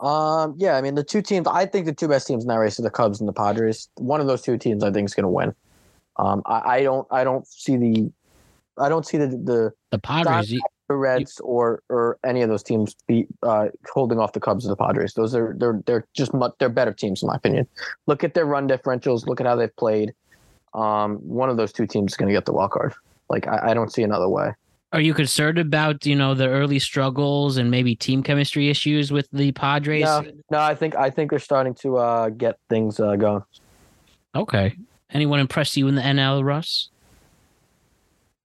Um, 0.00 0.54
yeah, 0.58 0.76
I 0.76 0.82
mean 0.82 0.96
the 0.96 1.04
two 1.04 1.22
teams. 1.22 1.46
I 1.46 1.64
think 1.64 1.86
the 1.86 1.94
two 1.94 2.08
best 2.08 2.26
teams 2.26 2.42
in 2.42 2.48
that 2.48 2.56
race 2.56 2.78
are 2.80 2.82
the 2.82 2.90
Cubs 2.90 3.20
and 3.20 3.28
the 3.28 3.32
Padres. 3.32 3.88
One 3.94 4.20
of 4.20 4.26
those 4.26 4.42
two 4.42 4.58
teams, 4.58 4.82
I 4.82 4.90
think, 4.90 5.06
is 5.08 5.14
going 5.14 5.22
to 5.24 5.28
win. 5.28 5.54
Um, 6.16 6.42
I, 6.44 6.78
I 6.78 6.82
don't, 6.82 7.06
I 7.10 7.24
don't 7.24 7.46
see 7.46 7.76
the, 7.76 8.12
I 8.76 8.88
don't 8.88 9.06
see 9.06 9.16
the 9.16 9.28
the, 9.28 9.72
The 9.90 9.98
Padres, 9.98 10.50
you- 10.50 10.60
the 10.92 10.96
Reds 10.98 11.40
or 11.40 11.82
or 11.88 12.18
any 12.24 12.42
of 12.42 12.48
those 12.48 12.62
teams 12.62 12.94
be 13.06 13.26
uh, 13.42 13.68
holding 13.90 14.18
off 14.18 14.32
the 14.32 14.40
Cubs 14.40 14.66
or 14.66 14.68
the 14.68 14.76
Padres. 14.76 15.14
Those 15.14 15.34
are 15.34 15.54
they're 15.58 15.82
they're 15.86 16.06
just 16.14 16.32
much 16.34 16.52
they're 16.58 16.68
better 16.68 16.92
teams 16.92 17.22
in 17.22 17.28
my 17.28 17.36
opinion. 17.36 17.66
Look 18.06 18.24
at 18.24 18.34
their 18.34 18.46
run 18.46 18.68
differentials. 18.68 19.26
Look 19.26 19.40
at 19.40 19.46
how 19.46 19.56
they've 19.56 19.74
played. 19.76 20.12
Um, 20.74 21.16
one 21.16 21.50
of 21.50 21.56
those 21.56 21.72
two 21.72 21.86
teams 21.86 22.12
is 22.12 22.16
going 22.16 22.28
to 22.28 22.34
get 22.34 22.44
the 22.44 22.52
wild 22.52 22.70
card. 22.70 22.94
Like 23.28 23.46
I, 23.46 23.70
I 23.70 23.74
don't 23.74 23.92
see 23.92 24.02
another 24.02 24.28
way. 24.28 24.52
are 24.92 25.00
you 25.00 25.14
concerned 25.14 25.58
about 25.58 26.04
you 26.04 26.14
know 26.14 26.34
the 26.34 26.48
early 26.48 26.78
struggles 26.78 27.56
and 27.56 27.70
maybe 27.70 27.94
team 27.94 28.22
chemistry 28.22 28.68
issues 28.68 29.10
with 29.10 29.28
the 29.32 29.52
Padres? 29.52 30.04
No, 30.04 30.24
no, 30.50 30.58
I 30.60 30.74
think 30.74 30.94
I 30.94 31.10
think 31.10 31.30
they're 31.30 31.38
starting 31.38 31.74
to 31.76 31.96
uh, 31.96 32.28
get 32.28 32.58
things 32.68 33.00
uh, 33.00 33.16
going. 33.16 33.42
Okay. 34.34 34.76
Anyone 35.10 35.40
impress 35.40 35.76
you 35.76 35.88
in 35.88 35.94
the 35.94 36.02
NL, 36.02 36.44
Russ? 36.44 36.88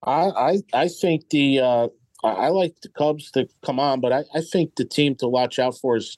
I 0.03 0.29
I, 0.29 0.61
I 0.73 0.87
think 0.87 1.29
the 1.29 1.59
uh, 1.59 1.87
I, 2.23 2.29
I 2.29 2.47
like 2.49 2.75
the 2.81 2.89
Cubs 2.89 3.31
to 3.31 3.47
come 3.65 3.79
on, 3.79 3.99
but 4.01 4.11
I, 4.13 4.23
I 4.33 4.41
think 4.41 4.75
the 4.75 4.85
team 4.85 5.15
to 5.15 5.27
watch 5.27 5.59
out 5.59 5.77
for 5.77 5.95
is 5.97 6.17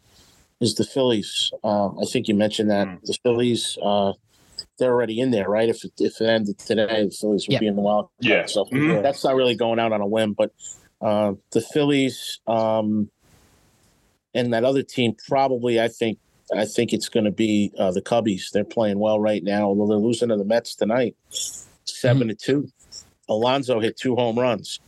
is 0.61 0.75
the 0.75 0.83
Phillies. 0.83 1.51
Uh, 1.63 1.87
I 1.87 2.05
think 2.11 2.27
you 2.27 2.35
mentioned 2.35 2.69
that 2.69 2.87
Mm. 2.87 2.99
the 3.03 3.17
Phillies 3.23 3.77
uh, 3.81 4.13
they're 4.77 4.91
already 4.91 5.19
in 5.19 5.31
there, 5.31 5.47
right? 5.49 5.69
If 5.69 5.85
it, 5.85 5.91
if 5.99 6.19
it 6.19 6.27
ended 6.27 6.57
today, 6.59 7.05
the 7.05 7.11
Phillies 7.11 7.47
would 7.47 7.53
Yeah. 7.53 7.59
be 7.59 7.67
in 7.67 7.75
the 7.75 7.81
wild. 7.81 8.09
Yeah. 8.19 8.45
so 8.45 8.65
Mhm. 8.65 9.01
that's 9.03 9.23
not 9.23 9.35
really 9.35 9.55
going 9.55 9.79
out 9.79 9.93
on 9.93 10.01
a 10.01 10.07
whim, 10.07 10.33
but 10.33 10.51
uh, 11.01 11.33
the 11.51 11.61
Phillies 11.61 12.39
um, 12.47 13.09
and 14.33 14.53
that 14.53 14.65
other 14.65 14.83
team 14.83 15.15
probably 15.27 15.79
I 15.79 15.87
think 15.87 16.19
I 16.53 16.65
think 16.65 16.93
it's 16.93 17.09
going 17.09 17.25
to 17.25 17.31
be 17.31 17.71
uh, 17.77 17.91
the 17.91 18.01
Cubbies. 18.01 18.49
They're 18.51 18.63
playing 18.65 18.97
well 18.99 19.19
right 19.19 19.43
now, 19.43 19.65
although 19.65 19.87
they're 19.87 19.97
losing 19.97 20.29
to 20.29 20.35
the 20.35 20.43
Mets 20.43 20.75
tonight, 20.75 21.15
7 21.85 22.27
to 22.27 22.33
two. 22.35 22.67
Alonso 23.29 23.79
hit 23.79 23.95
two 23.97 24.15
home 24.15 24.37
runs. 24.39 24.79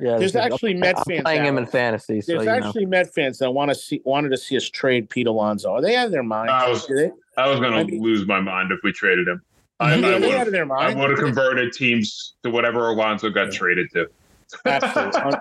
Yeah, 0.00 0.18
There's 0.18 0.32
this 0.32 0.40
is- 0.46 0.52
actually 0.52 0.74
Met 0.74 0.98
I'm 0.98 1.04
fans 1.04 1.22
playing 1.22 1.44
him 1.44 1.58
in 1.58 1.66
fantasy. 1.66 2.20
So 2.20 2.32
There's 2.32 2.44
you 2.46 2.60
know. 2.60 2.66
actually 2.66 2.86
Met 2.86 3.12
fans 3.14 3.38
that 3.38 3.50
want 3.52 3.70
to 3.70 3.74
see 3.74 4.00
wanted 4.04 4.30
to 4.30 4.36
see 4.38 4.56
us 4.56 4.68
trade 4.68 5.10
Pete 5.10 5.26
Alonso. 5.26 5.72
Are 5.72 5.82
they 5.82 5.96
out 5.96 6.06
of 6.06 6.12
their 6.12 6.22
mind? 6.22 6.50
I 6.50 6.68
was- 6.68 6.90
I 7.36 7.48
was 7.48 7.60
going 7.60 7.86
to 7.86 7.96
lose 8.00 8.26
my 8.26 8.40
mind 8.40 8.72
if 8.72 8.80
we 8.82 8.92
traded 8.92 9.28
him. 9.28 9.42
I, 9.78 9.94
Yeah, 9.94 10.08
I 10.08 10.18
they 10.18 10.28
would 10.36 10.54
have 10.54 10.70
I 10.72 10.94
would 10.94 11.10
have 11.10 11.18
converted 11.18 11.72
teams 11.72 12.34
to 12.42 12.50
whatever 12.50 12.88
Alonso 12.88 13.30
got 13.30 13.50
traded 13.50 13.90
to. 13.92 14.08
Absolutely. 14.66 15.32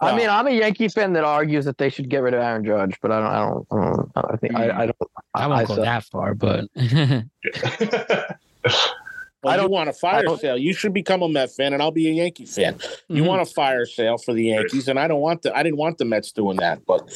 I 0.00 0.16
mean, 0.16 0.28
I'm 0.28 0.46
a 0.46 0.50
Yankee 0.50 0.88
fan 0.88 1.12
that 1.14 1.24
argues 1.24 1.64
that 1.64 1.78
they 1.78 1.88
should 1.88 2.10
get 2.10 2.18
rid 2.22 2.34
of 2.34 2.40
Aaron 2.40 2.64
Judge, 2.64 2.96
but 3.00 3.10
I 3.12 3.20
don't. 3.20 3.30
I 3.30 3.38
don't. 3.38 3.66
I, 3.70 4.20
don't, 4.20 4.32
I 4.32 4.36
think 4.36 4.54
I, 4.56 4.82
I 4.82 4.86
don't. 4.86 4.96
I 5.34 5.46
won't 5.46 5.68
go 5.68 5.76
so- 5.76 5.82
that 5.82 6.04
far, 6.04 6.34
but 6.34 6.66
well, 9.44 9.54
I 9.54 9.56
don't- 9.56 9.70
want 9.70 9.88
a 9.88 9.92
fire 9.92 10.24
sale. 10.38 10.56
You 10.58 10.72
should 10.72 10.92
become 10.92 11.22
a 11.22 11.28
Met 11.28 11.50
fan, 11.52 11.72
and 11.72 11.82
I'll 11.82 11.90
be 11.90 12.08
a 12.08 12.12
Yankee 12.12 12.46
fan. 12.46 12.76
You 13.08 13.22
Mhm. 13.22 13.26
want 13.26 13.42
a 13.42 13.46
fire 13.46 13.86
sale 13.86 14.18
for 14.18 14.32
the 14.34 14.44
Yankees, 14.44 14.88
and 14.88 14.98
I 14.98 15.06
don't 15.08 15.20
want 15.20 15.42
the 15.42 15.56
I 15.56 15.62
didn't 15.62 15.78
want 15.78 15.98
the 15.98 16.04
Mets 16.04 16.32
doing 16.32 16.56
that, 16.58 16.84
but 16.86 17.10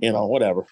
you 0.00 0.12
know, 0.12 0.26
whatever. 0.26 0.66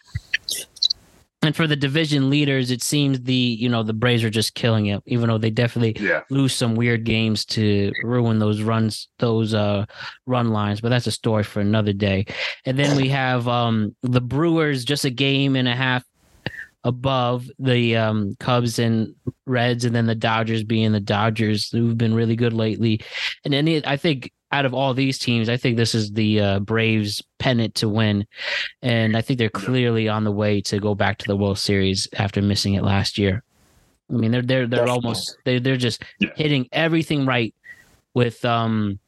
and 1.45 1.57
for 1.57 1.67
the 1.67 1.75
division 1.75 2.31
leaders, 2.31 2.71
it 2.71 2.83
seems 2.83 3.21
the 3.23 3.35
you 3.35 3.69
know 3.69 3.83
the 3.83 3.93
Braves 3.93 4.23
are 4.23 4.31
just 4.31 4.55
killing 4.55 4.87
it, 4.87 5.03
even 5.07 5.29
though 5.29 5.39
they 5.39 5.51
definitely 5.51 5.97
yeah. 6.05 6.21
lose 6.31 6.55
some 6.55 6.77
weird 6.77 7.03
games 7.05 7.45
to 7.47 7.91
ruin 8.05 8.39
those 8.39 8.63
runs, 8.63 9.09
those 9.19 9.53
uh 9.53 9.85
run 10.27 10.51
lines. 10.51 10.81
But 10.81 10.91
that's 10.91 11.09
a 11.09 11.11
story 11.13 11.43
for 11.43 11.61
another 11.61 11.93
day. 11.93 12.27
And 12.65 12.79
then 12.79 12.97
we 12.97 13.09
have 13.09 13.49
um 13.49 13.97
the 14.03 14.21
Brewers 14.21 14.85
just 14.85 15.05
a 15.05 15.11
game 15.11 15.57
and 15.57 15.67
a 15.67 15.75
half 15.75 16.05
above 16.85 17.49
the 17.59 17.97
um 17.97 18.35
Cubs 18.41 18.79
and 18.79 19.15
Reds, 19.47 19.85
and 19.85 19.95
then 19.95 20.07
the 20.07 20.15
Dodgers 20.15 20.65
being 20.65 20.93
the 20.93 21.01
Dodgers 21.01 21.71
who've 21.71 21.97
been 21.99 22.15
really 22.15 22.37
good 22.37 22.53
lately. 22.53 23.01
And 23.45 23.55
it- 23.55 23.87
I 23.87 23.97
think 23.97 24.33
out 24.51 24.67
of 24.67 24.75
all 24.75 24.93
these 24.93 25.19
teams, 25.19 25.49
I 25.49 25.57
think 25.57 25.77
this 25.79 25.95
is 25.95 26.13
the 26.13 26.41
uh, 26.41 26.59
Braves 26.61 27.23
pennant 27.39 27.75
to 27.77 27.89
win, 27.89 28.27
and 28.83 29.17
I 29.17 29.23
think 29.23 29.39
they're 29.39 29.49
clearly 29.49 30.09
on 30.11 30.25
the 30.25 30.31
way 30.33 30.61
to 30.63 30.79
go 30.79 30.95
back 30.95 31.17
to 31.19 31.27
the 31.27 31.37
World 31.37 31.59
Series 31.59 32.07
after 32.19 32.43
missing 32.43 32.75
it 32.75 32.83
last 32.85 33.17
year. 33.17 33.43
I 34.11 34.15
mean, 34.15 34.31
they're 34.31 34.43
they're 34.43 34.67
they're 34.67 34.81
Definitely. 34.85 34.91
almost 35.07 35.37
they 35.47 35.59
they're 35.59 35.77
just 35.79 36.03
Yeah. 36.21 36.29
hitting 36.37 36.69
everything 36.71 37.25
right 37.25 37.55
with 38.13 38.45
um 38.45 38.99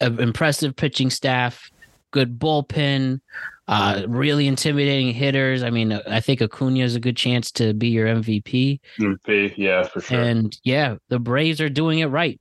an 0.00 0.20
impressive 0.20 0.76
pitching 0.76 1.10
staff, 1.10 1.68
good 2.12 2.38
bullpen, 2.38 3.20
uh 3.68 4.02
really 4.06 4.46
intimidating 4.46 5.12
hitters. 5.12 5.62
I 5.62 5.70
mean, 5.70 5.92
I 5.92 6.20
think 6.20 6.40
Acuna 6.40 6.80
is 6.80 6.94
a 6.94 7.00
good 7.00 7.16
chance 7.16 7.50
to 7.52 7.74
be 7.74 7.88
your 7.88 8.06
MVP. 8.06 8.80
MVP, 9.00 9.54
yeah, 9.56 9.84
for 9.84 10.00
sure. 10.00 10.20
And 10.20 10.56
yeah, 10.62 10.96
the 11.08 11.18
Braves 11.18 11.60
are 11.60 11.68
doing 11.68 11.98
it 12.00 12.06
right. 12.06 12.40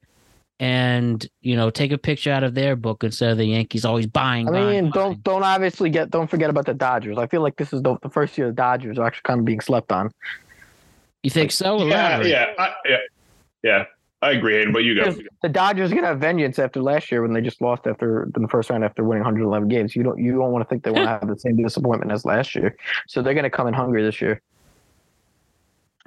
And 0.60 1.28
you 1.42 1.56
know, 1.56 1.70
take 1.70 1.92
a 1.92 1.98
picture 1.98 2.32
out 2.32 2.44
of 2.44 2.54
their 2.54 2.76
book 2.76 3.04
instead 3.04 3.32
of 3.32 3.38
the 3.38 3.46
Yankees 3.46 3.84
always 3.84 4.08
buying. 4.08 4.48
I 4.48 4.52
mean, 4.52 4.64
buying. 4.64 4.90
don't 4.92 5.24
don't 5.24 5.44
obviously 5.44 5.90
get 5.90 6.12
don't 6.12 6.30
forget 6.30 6.50
about 6.50 6.66
the 6.66 6.74
Dodgers. 6.74 7.18
I 7.18 7.28
feel 7.28 7.42
like 7.42 7.58
this 7.58 7.74
is 7.74 7.82
the, 7.82 7.98
the 8.02 8.10
first 8.10 8.38
year 8.38 8.48
the 8.48 8.54
Dodgers 8.54 8.98
are 8.98 9.06
actually 9.06 9.24
kind 9.24 9.40
of 9.40 9.46
being 9.46 9.62
slept 9.62 9.92
on. 9.92 10.12
You 11.24 11.32
think 11.32 11.52
so? 11.52 11.84
yeah, 11.88 12.22
yeah, 12.22 12.54
I, 12.58 12.74
yeah, 12.86 12.98
yeah. 13.64 13.86
I 14.26 14.32
agree, 14.32 14.56
Hayden, 14.56 14.74
but 14.74 14.84
you 14.84 14.96
go. 14.96 15.16
The 15.44 15.50
Dodgers 15.50 15.92
are 15.92 15.96
gonna 15.96 16.08
have 16.08 16.20
vengeance 16.20 16.58
after 16.58 16.82
last 16.82 17.12
year 17.12 17.22
when 17.22 17.32
they 17.32 17.42
just 17.42 17.62
lost 17.62 17.86
after 17.86 18.24
in 18.36 18.42
the 18.42 18.48
first 18.48 18.72
round 18.72 18.84
after 18.84 19.04
winning 19.04 19.24
111 19.24 19.70
games. 19.70 19.96
You 19.96 20.02
don't 20.02 20.18
you 20.18 20.32
don't 20.32 20.52
want 20.52 20.64
to 20.64 20.70
think 20.70 20.84
they 20.84 20.90
want 20.90 21.06
to 21.06 21.10
have 21.10 21.28
the 21.28 21.38
same 21.38 21.56
disappointment 21.62 22.12
as 22.12 22.26
last 22.26 22.56
year. 22.56 22.76
So 23.08 23.22
they're 23.22 23.36
gonna 23.36 23.52
come 23.52 23.68
in 23.68 23.76
hungry 23.76 24.02
this 24.02 24.20
year. 24.22 24.42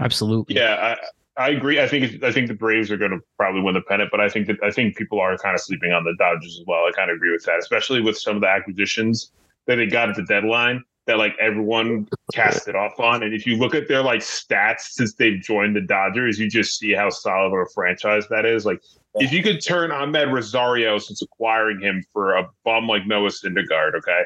Absolutely. 0.00 0.56
Yeah, 0.56 0.96
I 1.36 1.50
agree. 1.50 1.80
I 1.80 1.86
think 1.86 2.24
I 2.24 2.32
think 2.32 2.48
the 2.48 2.54
Braves 2.54 2.90
are 2.90 2.96
going 2.96 3.12
to 3.12 3.20
probably 3.36 3.60
win 3.60 3.74
the 3.74 3.80
pennant, 3.82 4.10
but 4.10 4.20
I 4.20 4.28
think 4.28 4.48
that 4.48 4.56
I 4.62 4.72
think 4.72 4.96
people 4.96 5.20
are 5.20 5.36
kind 5.38 5.54
of 5.54 5.60
sleeping 5.60 5.92
on 5.92 6.02
the 6.02 6.14
Dodgers 6.18 6.58
as 6.60 6.66
well. 6.66 6.80
I 6.80 6.90
kind 6.90 7.10
of 7.10 7.16
agree 7.16 7.30
with 7.30 7.44
that, 7.44 7.60
especially 7.60 8.00
with 8.00 8.18
some 8.18 8.34
of 8.34 8.42
the 8.42 8.48
acquisitions 8.48 9.30
that 9.66 9.76
they 9.76 9.86
got 9.86 10.08
at 10.08 10.16
the 10.16 10.24
deadline 10.24 10.82
that 11.08 11.16
like 11.16 11.34
everyone 11.40 12.06
cast 12.34 12.68
it 12.68 12.76
off 12.76 13.00
on. 13.00 13.22
And 13.22 13.34
if 13.34 13.46
you 13.46 13.56
look 13.56 13.74
at 13.74 13.88
their 13.88 14.02
like 14.02 14.20
stats 14.20 14.90
since 14.90 15.14
they've 15.14 15.40
joined 15.40 15.74
the 15.74 15.80
Dodgers, 15.80 16.38
you 16.38 16.48
just 16.50 16.78
see 16.78 16.92
how 16.92 17.08
solid 17.08 17.46
of 17.46 17.54
a 17.54 17.66
franchise 17.74 18.28
that 18.28 18.44
is. 18.44 18.66
Like 18.66 18.82
if 19.14 19.32
you 19.32 19.42
could 19.42 19.64
turn 19.64 19.90
Ahmed 19.90 20.28
Rosario 20.30 20.98
since 20.98 21.22
acquiring 21.22 21.80
him 21.80 22.04
for 22.12 22.36
a 22.36 22.46
bum 22.62 22.86
like 22.86 23.06
Noah 23.06 23.30
Syndergaard, 23.30 23.94
okay, 23.94 24.22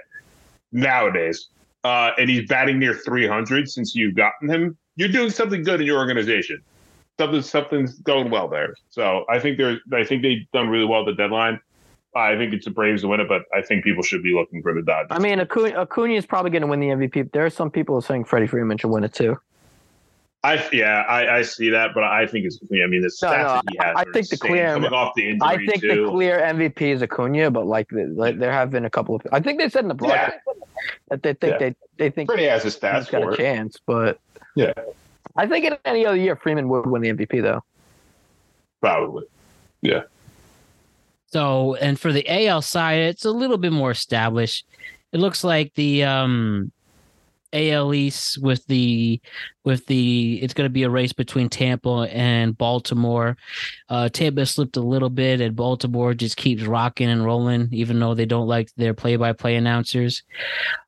nowadays, 0.72 1.49
uh, 1.85 2.11
and 2.18 2.28
he's 2.28 2.49
batting 2.49 2.80
near 2.80 2.95
300 2.95 3.70
since 3.70 3.95
you've 3.95 4.16
gotten 4.16 4.51
him, 4.51 4.76
you're 4.97 5.09
doing 5.09 5.30
something 5.30 5.62
good 5.62 5.80
in 5.80 5.87
your 5.87 5.99
organization. 5.99 6.61
Something 7.16 7.43
something's 7.43 8.01
going 8.01 8.28
well 8.28 8.49
there. 8.49 8.74
So 8.91 9.24
I 9.28 9.39
think 9.39 9.57
they're 9.57 9.78
I 9.93 10.03
think 10.03 10.22
they've 10.22 10.51
done 10.53 10.68
really 10.68 10.87
well 10.87 11.01
at 11.01 11.07
the 11.07 11.14
deadline. 11.14 11.61
I 12.14 12.36
think 12.36 12.52
it's 12.52 12.64
the 12.66 12.70
Braves 12.70 13.02
to 13.02 13.08
win 13.08 13.20
it, 13.20 13.28
but 13.28 13.44
I 13.54 13.62
think 13.62 13.84
people 13.84 14.02
should 14.02 14.22
be 14.22 14.34
looking 14.34 14.62
for 14.62 14.74
the 14.74 14.82
Dodgers. 14.82 15.08
I 15.10 15.18
mean, 15.18 15.40
Acuna, 15.40 15.70
Acuna 15.80 16.14
is 16.14 16.26
probably 16.26 16.50
going 16.50 16.60
to 16.62 16.68
win 16.68 16.80
the 16.80 16.88
MVP. 16.88 17.32
There 17.32 17.44
are 17.46 17.50
some 17.50 17.70
people 17.70 18.00
saying 18.02 18.24
Freddie 18.24 18.46
Freeman 18.46 18.76
should 18.78 18.90
win 18.90 19.04
it 19.04 19.14
too. 19.14 19.38
I 20.44 20.68
yeah, 20.72 21.02
I, 21.08 21.36
I 21.38 21.42
see 21.42 21.70
that, 21.70 21.90
but 21.94 22.02
I 22.02 22.26
think 22.26 22.46
it's 22.46 22.58
I 22.64 22.86
mean 22.88 23.00
the 23.00 23.06
stats 23.08 23.22
No, 23.30 23.36
no, 23.36 23.44
that 23.54 23.64
he 23.70 23.78
has. 23.78 23.94
I 23.96 24.02
are 24.02 24.12
think 24.12 24.28
the 24.28 24.36
clear- 24.36 24.72
coming 24.74 24.92
off 24.92 25.14
the 25.14 25.28
injury 25.30 25.48
I 25.48 25.56
think 25.56 25.80
too. 25.82 26.04
the 26.04 26.10
clear 26.10 26.40
MVP 26.40 26.80
is 26.82 27.00
Acuna, 27.00 27.50
but 27.52 27.66
like, 27.66 27.88
the, 27.90 28.06
like 28.16 28.38
there 28.40 28.50
have 28.50 28.70
been 28.72 28.84
a 28.84 28.90
couple 28.90 29.14
of. 29.14 29.22
I 29.30 29.38
think 29.38 29.60
they 29.60 29.68
said 29.68 29.84
in 29.84 29.88
the 29.88 29.94
broadcast 29.94 30.38
that 31.10 31.22
they 31.22 31.34
think 31.34 31.52
Yeah. 31.52 31.58
they 31.58 31.74
they 31.96 32.10
think 32.10 32.28
Freddie 32.28 32.46
has 32.46 32.64
he's 32.64 32.76
stats 32.76 33.08
got 33.08 33.32
a 33.32 33.36
chance, 33.36 33.78
but 33.86 34.18
Yeah, 34.56 34.72
I 35.36 35.46
think 35.46 35.64
in 35.64 35.76
any 35.84 36.04
other 36.04 36.16
year 36.16 36.34
Freeman 36.34 36.68
would 36.70 36.86
win 36.86 37.02
the 37.02 37.10
MVP 37.12 37.40
though. 37.40 37.62
probably. 38.80 39.24
Yeah. 39.80 40.02
So, 41.33 41.74
and 41.76 41.99
for 41.99 42.12
the 42.12 42.28
AL 42.28 42.62
side, 42.62 42.99
it's 42.99 43.24
a 43.24 43.30
little 43.30 43.59
bit 43.59 43.72
more 43.72 43.91
established. 43.91 44.66
It 45.12 45.18
looks 45.18 45.45
like 45.45 45.72
the 45.74 46.05
um 46.05 46.72
AL 47.55 47.93
East 47.95 48.39
with 48.41 48.66
the 48.66 49.20
with 49.64 49.85
the 49.87 50.39
it's 50.43 50.55
going 50.55 50.66
to 50.66 50.72
be 50.72 50.85
a 50.85 50.91
race 50.91 51.12
between 51.12 51.49
Tampa 51.49 52.09
and 52.11 52.57
Baltimore. 52.57 53.37
Uh 53.89 54.09
Tampa 54.09 54.47
slipped 54.47 54.76
a 54.76 54.83
little 54.83 55.11
bit 55.11 55.41
and 55.41 55.55
Baltimore 55.55 56.14
just 56.14 56.37
keeps 56.37 56.62
rocking 56.62 57.11
and 57.11 57.24
rolling 57.24 57.68
even 57.72 57.99
though 58.01 58.14
they 58.14 58.26
don't 58.26 58.49
like 58.49 58.70
their 58.76 58.95
play-by-play 58.95 59.57
announcers. 59.57 60.22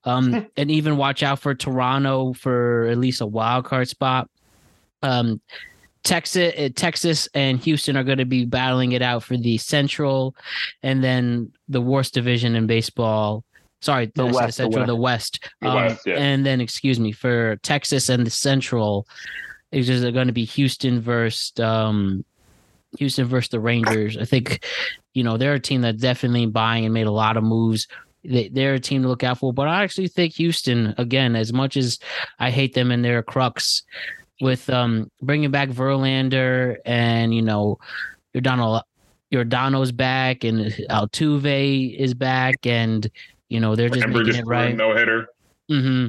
Um 0.05 0.47
and 0.57 0.71
even 0.71 0.97
watch 0.97 1.23
out 1.23 1.41
for 1.41 1.55
Toronto 1.55 2.33
for 2.33 2.87
at 2.87 2.99
least 2.99 3.21
a 3.21 3.27
wild 3.27 3.67
card 3.67 3.89
spot. 3.89 4.31
Um 5.03 5.41
Texas, 6.05 6.53
uh, 6.59 6.69
Texas 6.77 7.29
and 7.35 7.59
Houston 7.61 7.97
are 7.97 8.05
going 8.05 8.19
to 8.19 8.25
be 8.27 8.45
battling 8.45 8.93
it 8.93 9.03
out 9.03 9.23
for 9.23 9.37
the 9.37 9.59
Central, 9.59 10.37
and 10.83 11.03
then 11.03 11.51
the 11.69 11.81
worst 11.81 12.15
division 12.15 12.55
in 12.55 12.67
baseball. 12.67 13.43
Sorry, 13.81 14.07
The 14.15 14.25
did 14.25 14.29
I 14.29 14.31
say 14.31 14.35
West, 14.37 14.47
the 14.47 14.63
Central, 14.63 14.87
the 14.87 14.97
West. 14.97 15.49
The 15.61 15.69
Um, 15.69 15.75
West, 15.75 16.07
yeah. 16.07 16.15
And 16.15 16.47
then, 16.47 16.61
excuse 16.61 17.01
me, 17.01 17.13
for 17.13 17.57
Texas 17.57 18.09
and 18.09 18.27
the 18.27 18.31
Central, 18.31 19.07
it's 19.73 19.87
just 19.87 20.03
going 20.13 20.27
to 20.27 20.33
be 20.33 20.45
Houston 20.45 21.01
versus 21.01 21.53
um, 21.59 22.25
Houston 22.99 23.27
versus 23.27 23.51
the 23.51 23.61
Rangers. 23.61 24.17
I 24.17 24.25
think, 24.25 24.65
you 25.15 25.25
know, 25.25 25.37
they're 25.37 25.55
a 25.55 25.61
team 25.61 25.81
that's 25.83 26.01
definitely 26.01 26.47
buying 26.47 26.85
and 26.85 26.95
made 26.95 27.07
a 27.07 27.11
lot 27.11 27.37
of 27.37 27.45
moves. 27.45 27.89
They, 28.23 28.49
they're 28.49 28.75
a 28.75 28.81
team 28.81 29.03
to 29.03 29.09
look 29.09 29.25
out 29.25 29.39
for, 29.39 29.53
but 29.53 29.69
I 29.69 29.83
actually 29.83 30.09
think 30.09 30.35
Houston, 30.35 30.95
again, 30.97 31.37
as 31.37 31.53
much 31.53 31.77
as 31.77 31.99
I 32.39 32.51
hate 32.51 32.75
them 32.75 32.91
and 32.91 33.05
their 33.05 33.23
crux, 33.23 33.83
with 34.45 34.69
um 34.69 35.11
bringing 35.23 35.51
back 35.51 35.71
Verlander 35.71 36.77
and 36.85 37.35
you 37.35 37.41
know 37.41 37.79
Yordan 38.35 38.83
Yordan's 39.33 39.91
back 39.91 40.45
and 40.45 40.67
Altuve 40.91 41.97
is 41.97 42.13
back 42.13 42.67
and 42.67 43.11
you 43.49 43.59
know 43.59 43.75
they're 43.75 43.89
just 43.89 44.03
Remember 44.03 44.19
making 44.19 44.33
just 44.35 44.41
it 44.41 44.47
right. 44.47 44.77
no 44.77 44.95
hitter. 44.95 45.29
hmm 45.69 46.09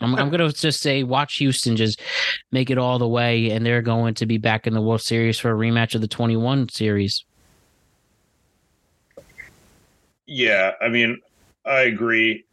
I'm, 0.00 0.16
I'm 0.16 0.30
gonna 0.30 0.50
just 0.50 0.80
say 0.82 1.04
watch 1.04 1.36
Houston 1.36 1.76
just 1.76 2.00
make 2.50 2.70
it 2.70 2.78
all 2.78 2.98
the 2.98 3.06
way, 3.06 3.50
and 3.50 3.64
they're 3.64 3.82
going 3.82 4.14
to 4.14 4.26
be 4.26 4.36
back 4.36 4.66
in 4.66 4.74
the 4.74 4.80
World 4.82 5.00
Series 5.00 5.38
for 5.38 5.52
a 5.52 5.54
rematch 5.54 5.94
of 5.94 6.00
the 6.00 6.08
21 6.08 6.70
series. 6.70 7.24
Yeah, 10.26 10.72
I 10.80 10.88
mean, 10.88 11.20
I 11.64 11.82
agree. 11.82 12.44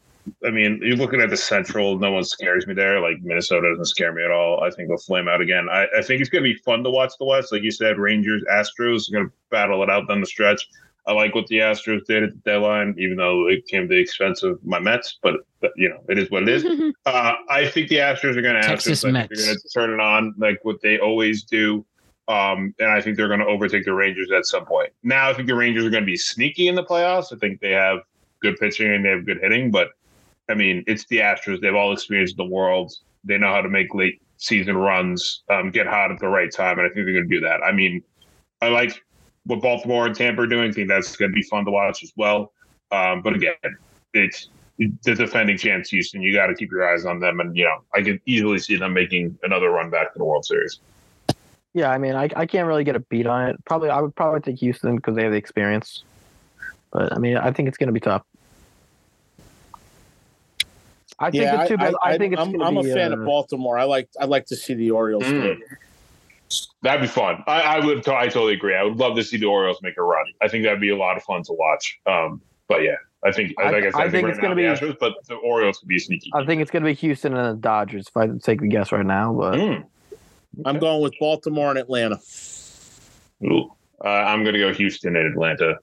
I 0.46 0.52
mean, 0.52 0.80
you're 0.84 0.96
looking 0.96 1.22
at 1.22 1.30
the 1.30 1.38
Central. 1.38 1.98
No 1.98 2.12
one 2.12 2.24
scares 2.24 2.68
me 2.68 2.74
there. 2.74 3.00
Like 3.00 3.22
Minnesota 3.22 3.70
doesn't 3.70 3.86
scare 3.86 4.14
me 4.14 4.24
at 4.24 4.32
all. 4.32 4.64
I 4.64 4.70
think 4.70 4.90
they'll 4.90 4.98
flame 4.98 5.28
out 5.28 5.42
again. 5.42 5.68
I, 5.70 5.88
I 5.98 6.02
think 6.02 6.22
it's 6.22 6.30
going 6.30 6.44
to 6.44 6.54
be 6.54 6.60
fun 6.60 6.84
to 6.84 6.90
watch 6.90 7.14
the 7.20 7.26
West. 7.26 7.52
Like 7.52 7.64
you 7.64 7.72
said, 7.72 7.98
Rangers, 7.98 8.44
Astros 8.52 9.10
are 9.10 9.14
going 9.14 9.28
to 9.28 9.34
battle 9.52 9.84
it 9.84 9.90
out 9.90 10.08
down 10.08 10.22
the 10.22 10.28
stretch. 10.28 10.68
I 11.08 11.14
like 11.14 11.34
what 11.34 11.48
the 11.48 11.60
Astros 11.60 12.06
did 12.06 12.24
at 12.24 12.32
the 12.32 12.40
deadline, 12.40 12.94
even 12.98 13.16
though 13.16 13.48
it 13.48 13.66
came 13.68 13.84
at 13.84 13.90
the 13.90 13.98
expense 13.98 14.44
of 14.44 14.60
my 14.66 14.80
Mets. 14.80 15.18
But 15.24 15.36
but, 15.62 15.72
you 15.76 15.90
know, 15.90 16.00
it 16.10 16.20
is 16.20 16.30
what 16.30 16.44
it 16.44 16.50
is. 16.50 16.66
Uh, 17.06 17.36
I 17.50 17.66
think 17.66 17.88
the 17.88 17.96
Astros 17.96 18.36
are 18.36 18.42
going 18.42 18.62
to 18.62 18.68
Texas 18.68 19.06
Mets. 19.06 19.30
They're 19.30 19.46
going 19.46 19.58
to 19.58 19.70
turn 19.74 19.92
it 19.92 20.02
on 20.02 20.36
like 20.38 20.60
what 20.64 20.82
they 20.82 21.00
always 21.00 21.44
do. 21.44 21.86
Um, 22.28 22.76
and 22.80 22.92
I 22.92 23.00
think 23.00 23.16
they're 23.16 23.30
going 23.30 23.40
to 23.40 23.46
overtake 23.46 23.86
the 23.86 23.94
Rangers 23.94 24.30
at 24.30 24.46
some 24.46 24.66
point. 24.66 24.92
Now, 25.04 25.30
I 25.30 25.34
think 25.34 25.48
the 25.48 25.56
Rangers 25.56 25.86
are 25.86 25.90
going 25.90 26.04
to 26.04 26.08
be 26.08 26.18
sneaky 26.18 26.68
in 26.68 26.76
the 26.76 26.84
playoffs. 26.84 27.32
I 27.32 27.38
think 27.38 27.62
they 27.62 27.72
have 27.72 28.00
good 28.42 28.58
pitching 28.58 28.92
and 28.94 29.06
they 29.06 29.10
have 29.10 29.26
good 29.26 29.40
hitting. 29.42 29.72
But 29.72 29.92
I 30.50 30.54
mean, 30.54 30.84
it's 30.88 31.06
the 31.08 31.18
Astros. 31.18 31.62
They 31.62 31.68
have 31.68 31.76
all 31.76 31.94
experience 31.94 32.32
in 32.32 32.38
the 32.38 32.46
world. 32.46 32.94
They 33.24 33.38
know 33.38 33.52
how 33.52 33.62
to 33.62 33.70
make 33.70 33.94
late 33.94 34.22
season 34.38 34.78
runs, 34.78 35.44
um, 35.50 35.72
get 35.72 35.88
hot 35.88 36.12
at 36.12 36.20
the 36.20 36.28
right 36.28 36.52
time, 36.52 36.80
and 36.80 36.86
I 36.88 36.90
think 36.90 37.06
they're 37.06 37.14
going 37.14 37.30
to 37.30 37.36
do 37.36 37.42
that. 37.42 37.62
I 37.64 37.72
mean, 37.72 38.04
I 38.62 38.70
like 38.70 39.04
what 39.46 39.62
Baltimore 39.62 40.06
and 40.06 40.16
Tampa 40.16 40.42
are 40.44 40.48
doing. 40.48 40.70
I 40.70 40.74
think 40.74 40.88
that's 40.88 41.16
going 41.16 41.32
to 41.32 41.36
be 41.36 41.44
fun 41.44 41.66
to 41.66 41.72
watch 41.72 42.04
as 42.04 42.14
well. 42.16 42.54
Um, 42.92 43.22
but 43.22 43.36
again, 43.36 43.56
it's 44.14 44.50
the 44.78 45.16
defending 45.16 45.58
champs, 45.58 45.90
Houston. 45.90 46.22
You 46.22 46.34
got 46.34 46.48
to 46.48 46.56
keep 46.56 46.72
your 46.72 46.88
eyes 46.88 47.06
on 47.06 47.20
them, 47.20 47.40
and 47.40 47.56
you 47.58 47.66
know, 47.66 47.84
I 47.94 48.02
can 48.02 48.22
easily 48.26 48.60
see 48.60 48.78
them 48.78 48.94
making 48.94 49.38
another 49.44 49.70
run 49.70 49.90
back 49.90 50.14
to 50.14 50.20
the 50.20 50.26
World 50.26 50.46
Series. 50.46 50.80
Yeah, 51.74 51.92
I 51.92 51.98
mean, 51.98 52.16
I, 52.16 52.30
I 52.36 52.46
can't 52.46 52.68
really 52.68 52.84
get 52.84 52.96
a 52.96 53.00
beat 53.00 53.28
on 53.28 53.50
it. 53.50 53.66
Probably, 53.66 53.90
I 53.90 54.02
would 54.02 54.16
probably 54.16 54.40
take 54.40 54.60
Houston 54.60 54.96
because 54.96 55.16
they 55.16 55.24
have 55.24 55.32
the 55.32 55.38
experience. 55.38 56.04
But 56.92 57.14
I 57.14 57.20
mean, 57.20 57.38
I 57.38 57.52
think 57.52 57.68
it's 57.68 57.78
going 57.78 57.88
to 57.88 57.94
be 57.94 58.00
tough. 58.00 58.24
I 61.20 61.32
think 61.32 61.44
yeah, 61.44 61.62
it's 61.62 61.70
too 61.70 61.78
bad. 61.78 61.96
I, 62.04 62.18
think 62.18 62.34
it's 62.34 62.42
I'm, 62.42 62.62
I'm 62.62 62.78
a 62.78 62.84
fan 62.84 63.12
uh, 63.14 63.18
of 63.18 63.26
Baltimore. 63.26 63.78
I 63.78 63.86
like 63.86 64.08
I 64.20 64.26
like 64.26 64.46
to 64.48 64.56
see 64.56 64.74
the 64.76 64.92
Orioles 64.92 65.24
Mm. 65.24 65.58
That'd 66.82 67.02
be 67.02 67.08
fun. 67.08 67.44
I, 67.46 67.62
I 67.62 67.86
would. 67.86 68.04
t- 68.06 68.12
I 68.12 68.28
totally 68.28 68.54
agree. 68.54 68.74
I 68.76 68.84
would 68.84 68.96
love 68.96 69.16
to 69.18 69.24
see 69.24 69.36
the 69.38 69.48
Orioles 69.48 69.80
make 69.82 69.98
a 69.98 70.04
run. 70.04 70.26
I 70.42 70.48
think 70.48 70.64
that'd 70.64 70.80
be 70.80 70.92
a 70.92 70.96
lot 70.96 71.18
of 71.18 71.24
fun 71.24 71.44
to 71.44 71.52
watch. 71.54 72.00
Um, 72.06 72.40
but 72.70 72.84
yeah, 72.84 72.96
I 73.26 73.32
think 73.34 73.54
I- 73.60 73.72
like 73.72 73.84
I 73.84 73.92
said, 73.92 73.96
I 73.96 74.00
I, 74.00 74.02
think, 74.04 74.12
think 74.12 74.24
right 74.26 74.32
it's 74.34 74.40
gonna 74.42 74.56
be- 74.56 74.62
Astros, 74.62 74.96
but 75.00 75.14
the 75.28 75.36
Orioles 75.36 75.80
could 75.80 75.90
be 75.90 76.00
sneaky. 76.00 76.32
I 76.34 76.46
think 76.46 76.62
it's 76.62 76.72
going 76.72 76.84
to 76.84 76.88
be 76.90 76.94
Houston 76.94 77.36
and 77.36 77.58
the 77.58 77.62
Dodgers. 77.62 78.08
If 78.08 78.16
I 78.16 78.28
take 78.42 78.62
a 78.62 78.68
guess 78.68 78.92
right 78.94 79.06
now, 79.06 79.34
but 79.34 79.56
Mm. 79.56 79.86
I'm 80.66 80.80
going 80.80 81.02
with 81.02 81.14
Baltimore 81.20 81.70
and 81.72 81.78
Atlanta. 81.80 82.20
Ooh. 83.44 83.72
Uh, 84.04 84.08
I'm 84.08 84.44
going 84.44 84.54
to 84.54 84.60
go 84.60 84.72
Houston 84.74 85.16
and 85.18 85.28
Atlanta 85.34 85.80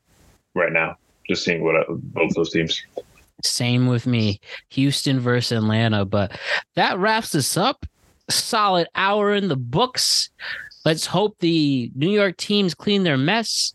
right 0.54 0.72
now. 0.72 0.96
Just 1.28 1.44
seeing 1.44 1.62
what 1.62 1.76
uh, 1.76 1.84
both 1.90 2.34
those 2.34 2.50
teams. 2.52 2.80
Same 3.46 3.86
with 3.86 4.06
me, 4.06 4.40
Houston 4.70 5.20
versus 5.20 5.52
Atlanta. 5.52 6.04
But 6.04 6.38
that 6.74 6.98
wraps 6.98 7.34
us 7.34 7.56
up. 7.56 7.86
Solid 8.30 8.88
hour 8.94 9.34
in 9.34 9.48
the 9.48 9.56
books. 9.56 10.30
Let's 10.84 11.06
hope 11.06 11.36
the 11.38 11.90
New 11.94 12.10
York 12.10 12.36
teams 12.36 12.74
clean 12.74 13.02
their 13.02 13.16
mess, 13.16 13.74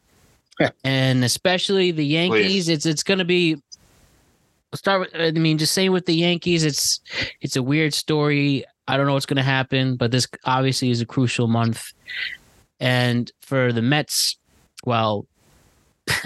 and 0.84 1.24
especially 1.24 1.91
the 1.91 2.05
Yankees. 2.05 2.45
Please. 2.45 2.70
It's 2.70 2.86
it's 2.86 3.03
going 3.03 3.20
to 3.20 3.26
be. 3.26 3.55
I'll 4.74 4.78
start 4.78 5.01
with. 5.01 5.09
I 5.15 5.32
mean, 5.32 5.57
just 5.57 5.74
saying 5.74 5.91
with 5.91 6.05
the 6.05 6.15
Yankees, 6.15 6.63
it's 6.63 6.99
it's 7.41 7.55
a 7.55 7.63
weird 7.63 7.93
story. 7.93 8.65
I 8.88 8.97
don't 8.97 9.05
know 9.05 9.13
what's 9.13 9.28
going 9.28 9.38
to 9.38 9.43
happen, 9.43 9.95
but 9.95 10.11
this 10.11 10.28
obviously 10.45 10.89
is 10.89 11.01
a 11.01 11.05
crucial 11.05 11.47
month. 11.47 11.93
And 12.80 13.32
for 13.41 13.72
the 13.72 13.84
Mets, 13.84 14.38
well, 14.84 15.28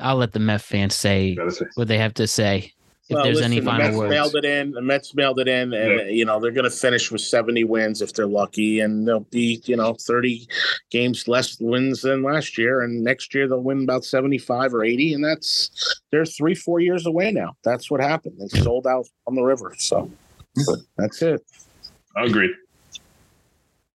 I'll 0.00 0.16
let 0.16 0.32
the 0.32 0.40
Met 0.40 0.60
fans 0.62 0.94
say 0.94 1.36
what 1.74 1.88
they 1.88 1.98
have 1.98 2.14
to 2.14 2.26
say. 2.26 2.72
If 3.08 3.14
Well, 3.14 3.24
there's 3.24 3.36
listen, 3.38 3.52
any 3.52 3.60
the 3.60 3.64
final 3.64 3.86
Mets 3.86 3.96
words. 3.96 4.10
mailed 4.10 4.34
it 4.36 4.44
in. 4.44 4.72
The 4.72 4.82
Mets 4.82 5.14
mailed 5.14 5.40
it 5.40 5.48
in, 5.48 5.72
and 5.72 5.92
Yeah. 5.94 6.04
you 6.08 6.26
know 6.26 6.38
they're 6.40 6.50
going 6.50 6.64
to 6.70 6.76
finish 6.76 7.10
with 7.10 7.22
70 7.22 7.64
wins 7.64 8.02
if 8.02 8.12
they're 8.12 8.26
lucky, 8.26 8.80
and 8.80 9.08
they'll 9.08 9.20
be 9.30 9.62
you 9.64 9.76
know 9.76 9.94
30 9.94 10.46
games 10.90 11.26
less 11.26 11.58
wins 11.58 12.02
than 12.02 12.22
last 12.22 12.58
year, 12.58 12.82
and 12.82 13.02
next 13.02 13.34
year 13.34 13.48
they'll 13.48 13.62
win 13.62 13.82
about 13.84 14.04
75 14.04 14.74
or 14.74 14.84
80, 14.84 15.14
and 15.14 15.24
that's 15.24 15.70
they're 16.10 16.26
three 16.26 16.54
four 16.54 16.80
years 16.80 17.06
away 17.06 17.32
now. 17.32 17.54
That's 17.64 17.90
what 17.90 18.02
happened. 18.02 18.34
They 18.38 18.60
sold 18.60 18.86
out 18.86 19.06
on 19.26 19.34
the 19.36 19.42
river, 19.42 19.74
so 19.78 20.10
but 20.66 20.80
that's 20.98 21.22
it. 21.22 21.40
I 22.14 22.24
agree. 22.24 22.54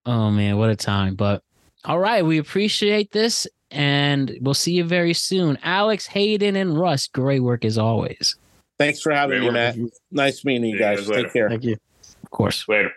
Oh 0.08 0.32
man, 0.32 0.58
what 0.58 0.72
a 0.72 0.76
time. 0.76 1.14
But 1.14 1.44
all 1.86 2.00
right, 2.00 2.26
we 2.26 2.40
appreciate 2.40 3.12
this 3.12 3.46
and 3.74 4.38
we'll 4.42 4.54
see 4.54 4.74
you 4.74 4.84
very 4.84 5.14
soon. 5.14 5.58
Alex, 5.64 6.08
Hayden, 6.08 6.56
and 6.56 6.80
Russ, 6.80 7.08
great 7.08 7.42
work 7.42 7.66
as 7.66 7.78
always. 7.78 8.36
Thanks 8.78 9.02
for 9.02 9.12
having 9.12 9.40
Great 9.40 9.40
me, 9.42 9.46
work. 9.48 9.54
Matt. 9.54 9.92
Nice 10.12 10.46
meeting 10.46 10.70
you 10.70 10.80
guys. 10.80 11.00
guys 11.00 11.10
later. 11.10 11.24
Take 11.24 11.34
care. 11.34 11.50
thank 11.50 11.64
you. 11.64 11.78
Of 12.24 12.30
course. 12.30 12.66
Later. 12.68 12.92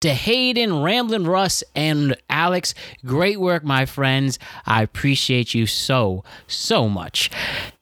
to 0.00 0.14
Hayden, 0.14 0.82
Ramblin' 0.82 1.26
Russ, 1.26 1.62
and 1.76 2.16
Alex. 2.30 2.74
Great 3.04 3.38
work, 3.38 3.64
my 3.64 3.84
friends. 3.84 4.38
I 4.64 4.82
appreciate 4.82 5.52
you 5.52 5.66
so, 5.66 6.24
so 6.46 6.88
much. 6.88 7.30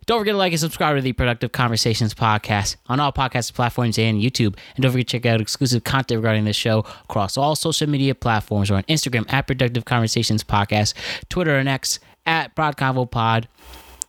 Don't 0.09 0.21
forget 0.21 0.33
to 0.33 0.39
like 0.39 0.53
and 0.55 0.59
subscribe 0.61 0.97
to 0.97 1.03
the 1.03 1.13
Productive 1.13 1.53
Conversations 1.53 2.15
podcast 2.15 2.77
on 2.87 2.99
all 2.99 3.13
podcast 3.13 3.53
platforms 3.53 3.99
and 3.99 4.23
YouTube. 4.23 4.57
And 4.75 4.83
don't 4.83 4.91
forget 4.91 5.07
to 5.07 5.13
check 5.19 5.27
out 5.27 5.39
exclusive 5.39 5.85
content 5.85 6.21
regarding 6.21 6.47
this 6.47 6.57
show 6.57 6.79
across 7.05 7.37
all 7.37 7.55
social 7.55 7.87
media 7.91 8.15
platforms 8.15 8.71
or 8.71 8.77
on 8.77 8.85
Instagram 8.85 9.31
at 9.31 9.47
Productive 9.47 9.85
Conversations 9.85 10.43
Podcast, 10.43 10.95
Twitter 11.29 11.59
and 11.59 11.69
X 11.69 12.01
at 12.25 12.57
ProdConvo 12.57 13.11
Pod, 13.11 13.49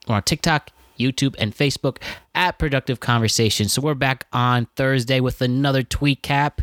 or 0.07 0.15
on 0.15 0.23
TikTok 0.23 0.71
YouTube, 0.99 1.35
and 1.39 1.55
Facebook 1.55 1.97
at 2.35 2.59
Productive 2.59 2.99
Conversation. 2.99 3.67
So 3.67 3.81
we're 3.81 3.95
back 3.95 4.27
on 4.31 4.67
Thursday 4.75 5.19
with 5.19 5.41
another 5.41 5.81
tweet 5.81 6.21
cap. 6.21 6.61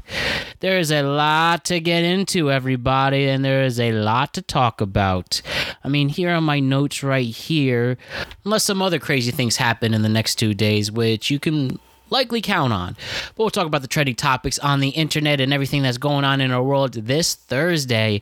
There 0.60 0.78
is 0.78 0.90
a 0.90 1.02
lot 1.02 1.64
to 1.66 1.80
get 1.80 2.04
into, 2.04 2.50
everybody, 2.50 3.28
and 3.28 3.44
there 3.44 3.64
is 3.64 3.80
a 3.80 3.92
lot 3.92 4.34
to 4.34 4.42
talk 4.42 4.80
about. 4.80 5.42
I 5.82 5.88
mean, 5.88 6.08
here 6.08 6.30
are 6.30 6.40
my 6.40 6.60
notes 6.60 7.02
right 7.02 7.26
here, 7.26 7.98
unless 8.44 8.64
some 8.64 8.82
other 8.82 8.98
crazy 8.98 9.30
things 9.30 9.56
happen 9.56 9.94
in 9.94 10.02
the 10.02 10.08
next 10.08 10.36
two 10.36 10.54
days, 10.54 10.92
which 10.92 11.30
you 11.30 11.38
can 11.38 11.78
likely 12.10 12.40
count 12.40 12.72
on. 12.72 12.96
But 13.34 13.38
we'll 13.38 13.50
talk 13.50 13.66
about 13.66 13.82
the 13.82 13.88
trending 13.88 14.14
topics 14.14 14.58
on 14.58 14.80
the 14.80 14.90
internet 14.90 15.40
and 15.40 15.52
everything 15.52 15.82
that's 15.82 15.98
going 15.98 16.24
on 16.24 16.40
in 16.40 16.50
our 16.50 16.62
world 16.62 16.92
this 16.94 17.34
Thursday 17.34 18.20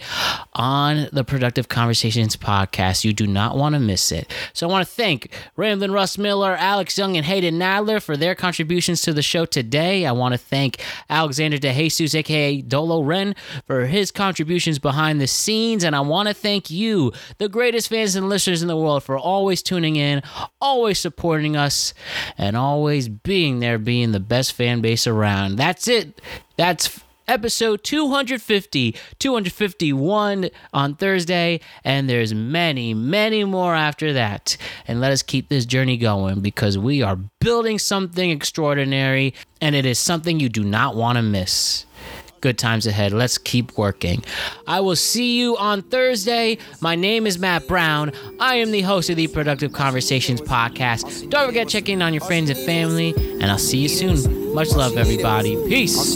on 0.52 1.08
the 1.12 1.24
Productive 1.24 1.68
Conversations 1.68 2.36
podcast. 2.36 3.04
You 3.04 3.12
do 3.12 3.26
not 3.26 3.56
want 3.56 3.74
to 3.74 3.80
miss 3.80 4.12
it. 4.12 4.32
So 4.52 4.68
I 4.68 4.72
want 4.72 4.86
to 4.86 4.92
thank 4.92 5.32
Ramblin' 5.56 5.92
Russ 5.92 6.18
Miller, 6.18 6.56
Alex 6.56 6.96
Young, 6.96 7.16
and 7.16 7.26
Hayden 7.26 7.58
Nadler 7.58 8.02
for 8.02 8.16
their 8.16 8.34
contributions 8.34 9.02
to 9.02 9.12
the 9.12 9.22
show 9.22 9.44
today. 9.44 10.06
I 10.06 10.12
want 10.12 10.32
to 10.32 10.38
thank 10.38 10.82
Alexander 11.08 11.58
DeJesus, 11.58 12.14
aka 12.14 12.60
Dolo 12.62 13.02
Ren, 13.02 13.34
for 13.66 13.86
his 13.86 14.10
contributions 14.10 14.78
behind 14.78 15.20
the 15.20 15.26
scenes. 15.26 15.84
And 15.84 15.94
I 15.94 16.00
want 16.00 16.28
to 16.28 16.34
thank 16.34 16.70
you, 16.70 17.12
the 17.38 17.48
greatest 17.48 17.88
fans 17.88 18.16
and 18.16 18.28
listeners 18.28 18.62
in 18.62 18.68
the 18.68 18.76
world, 18.76 19.02
for 19.02 19.18
always 19.18 19.62
tuning 19.62 19.96
in, 19.96 20.22
always 20.60 20.98
supporting 20.98 21.56
us, 21.56 21.94
and 22.38 22.56
always 22.56 23.08
being 23.08 23.60
there 23.60 23.73
being 23.78 24.12
the 24.12 24.20
best 24.20 24.52
fan 24.52 24.80
base 24.80 25.06
around. 25.06 25.56
That's 25.56 25.88
it. 25.88 26.20
That's 26.56 27.00
episode 27.26 27.82
250 27.82 28.94
251 29.18 30.50
on 30.74 30.94
thursday 30.94 31.58
and 31.82 32.08
there's 32.08 32.34
many 32.34 32.92
many 32.92 33.44
more 33.44 33.74
after 33.74 34.12
that 34.12 34.58
and 34.86 35.00
let 35.00 35.10
us 35.10 35.22
keep 35.22 35.48
this 35.48 35.64
journey 35.64 35.96
going 35.96 36.40
because 36.40 36.76
we 36.76 37.00
are 37.00 37.16
building 37.40 37.78
something 37.78 38.30
extraordinary 38.30 39.32
and 39.60 39.74
it 39.74 39.86
is 39.86 39.98
something 39.98 40.38
you 40.38 40.50
do 40.50 40.62
not 40.64 40.96
want 40.96 41.16
to 41.16 41.22
miss 41.22 41.86
good 42.44 42.58
times 42.58 42.86
ahead. 42.86 43.14
Let's 43.14 43.38
keep 43.38 43.78
working. 43.78 44.22
I 44.66 44.80
will 44.80 44.96
see 44.96 45.40
you 45.40 45.56
on 45.56 45.80
Thursday. 45.80 46.58
My 46.82 46.94
name 46.94 47.26
is 47.26 47.38
Matt 47.38 47.66
Brown. 47.66 48.12
I 48.38 48.56
am 48.56 48.70
the 48.70 48.82
host 48.82 49.08
of 49.08 49.16
the 49.16 49.28
Productive 49.28 49.72
Conversations 49.72 50.42
podcast. 50.42 51.30
Don't 51.30 51.46
forget 51.46 51.68
to 51.68 51.72
check 51.72 51.88
in 51.88 52.02
on 52.02 52.12
your 52.12 52.20
friends 52.20 52.50
and 52.50 52.58
family, 52.60 53.14
and 53.16 53.44
I'll 53.44 53.56
see 53.56 53.78
you 53.78 53.88
soon. 53.88 54.54
Much 54.54 54.72
love, 54.72 54.98
everybody. 54.98 55.56
Peace. 55.68 56.14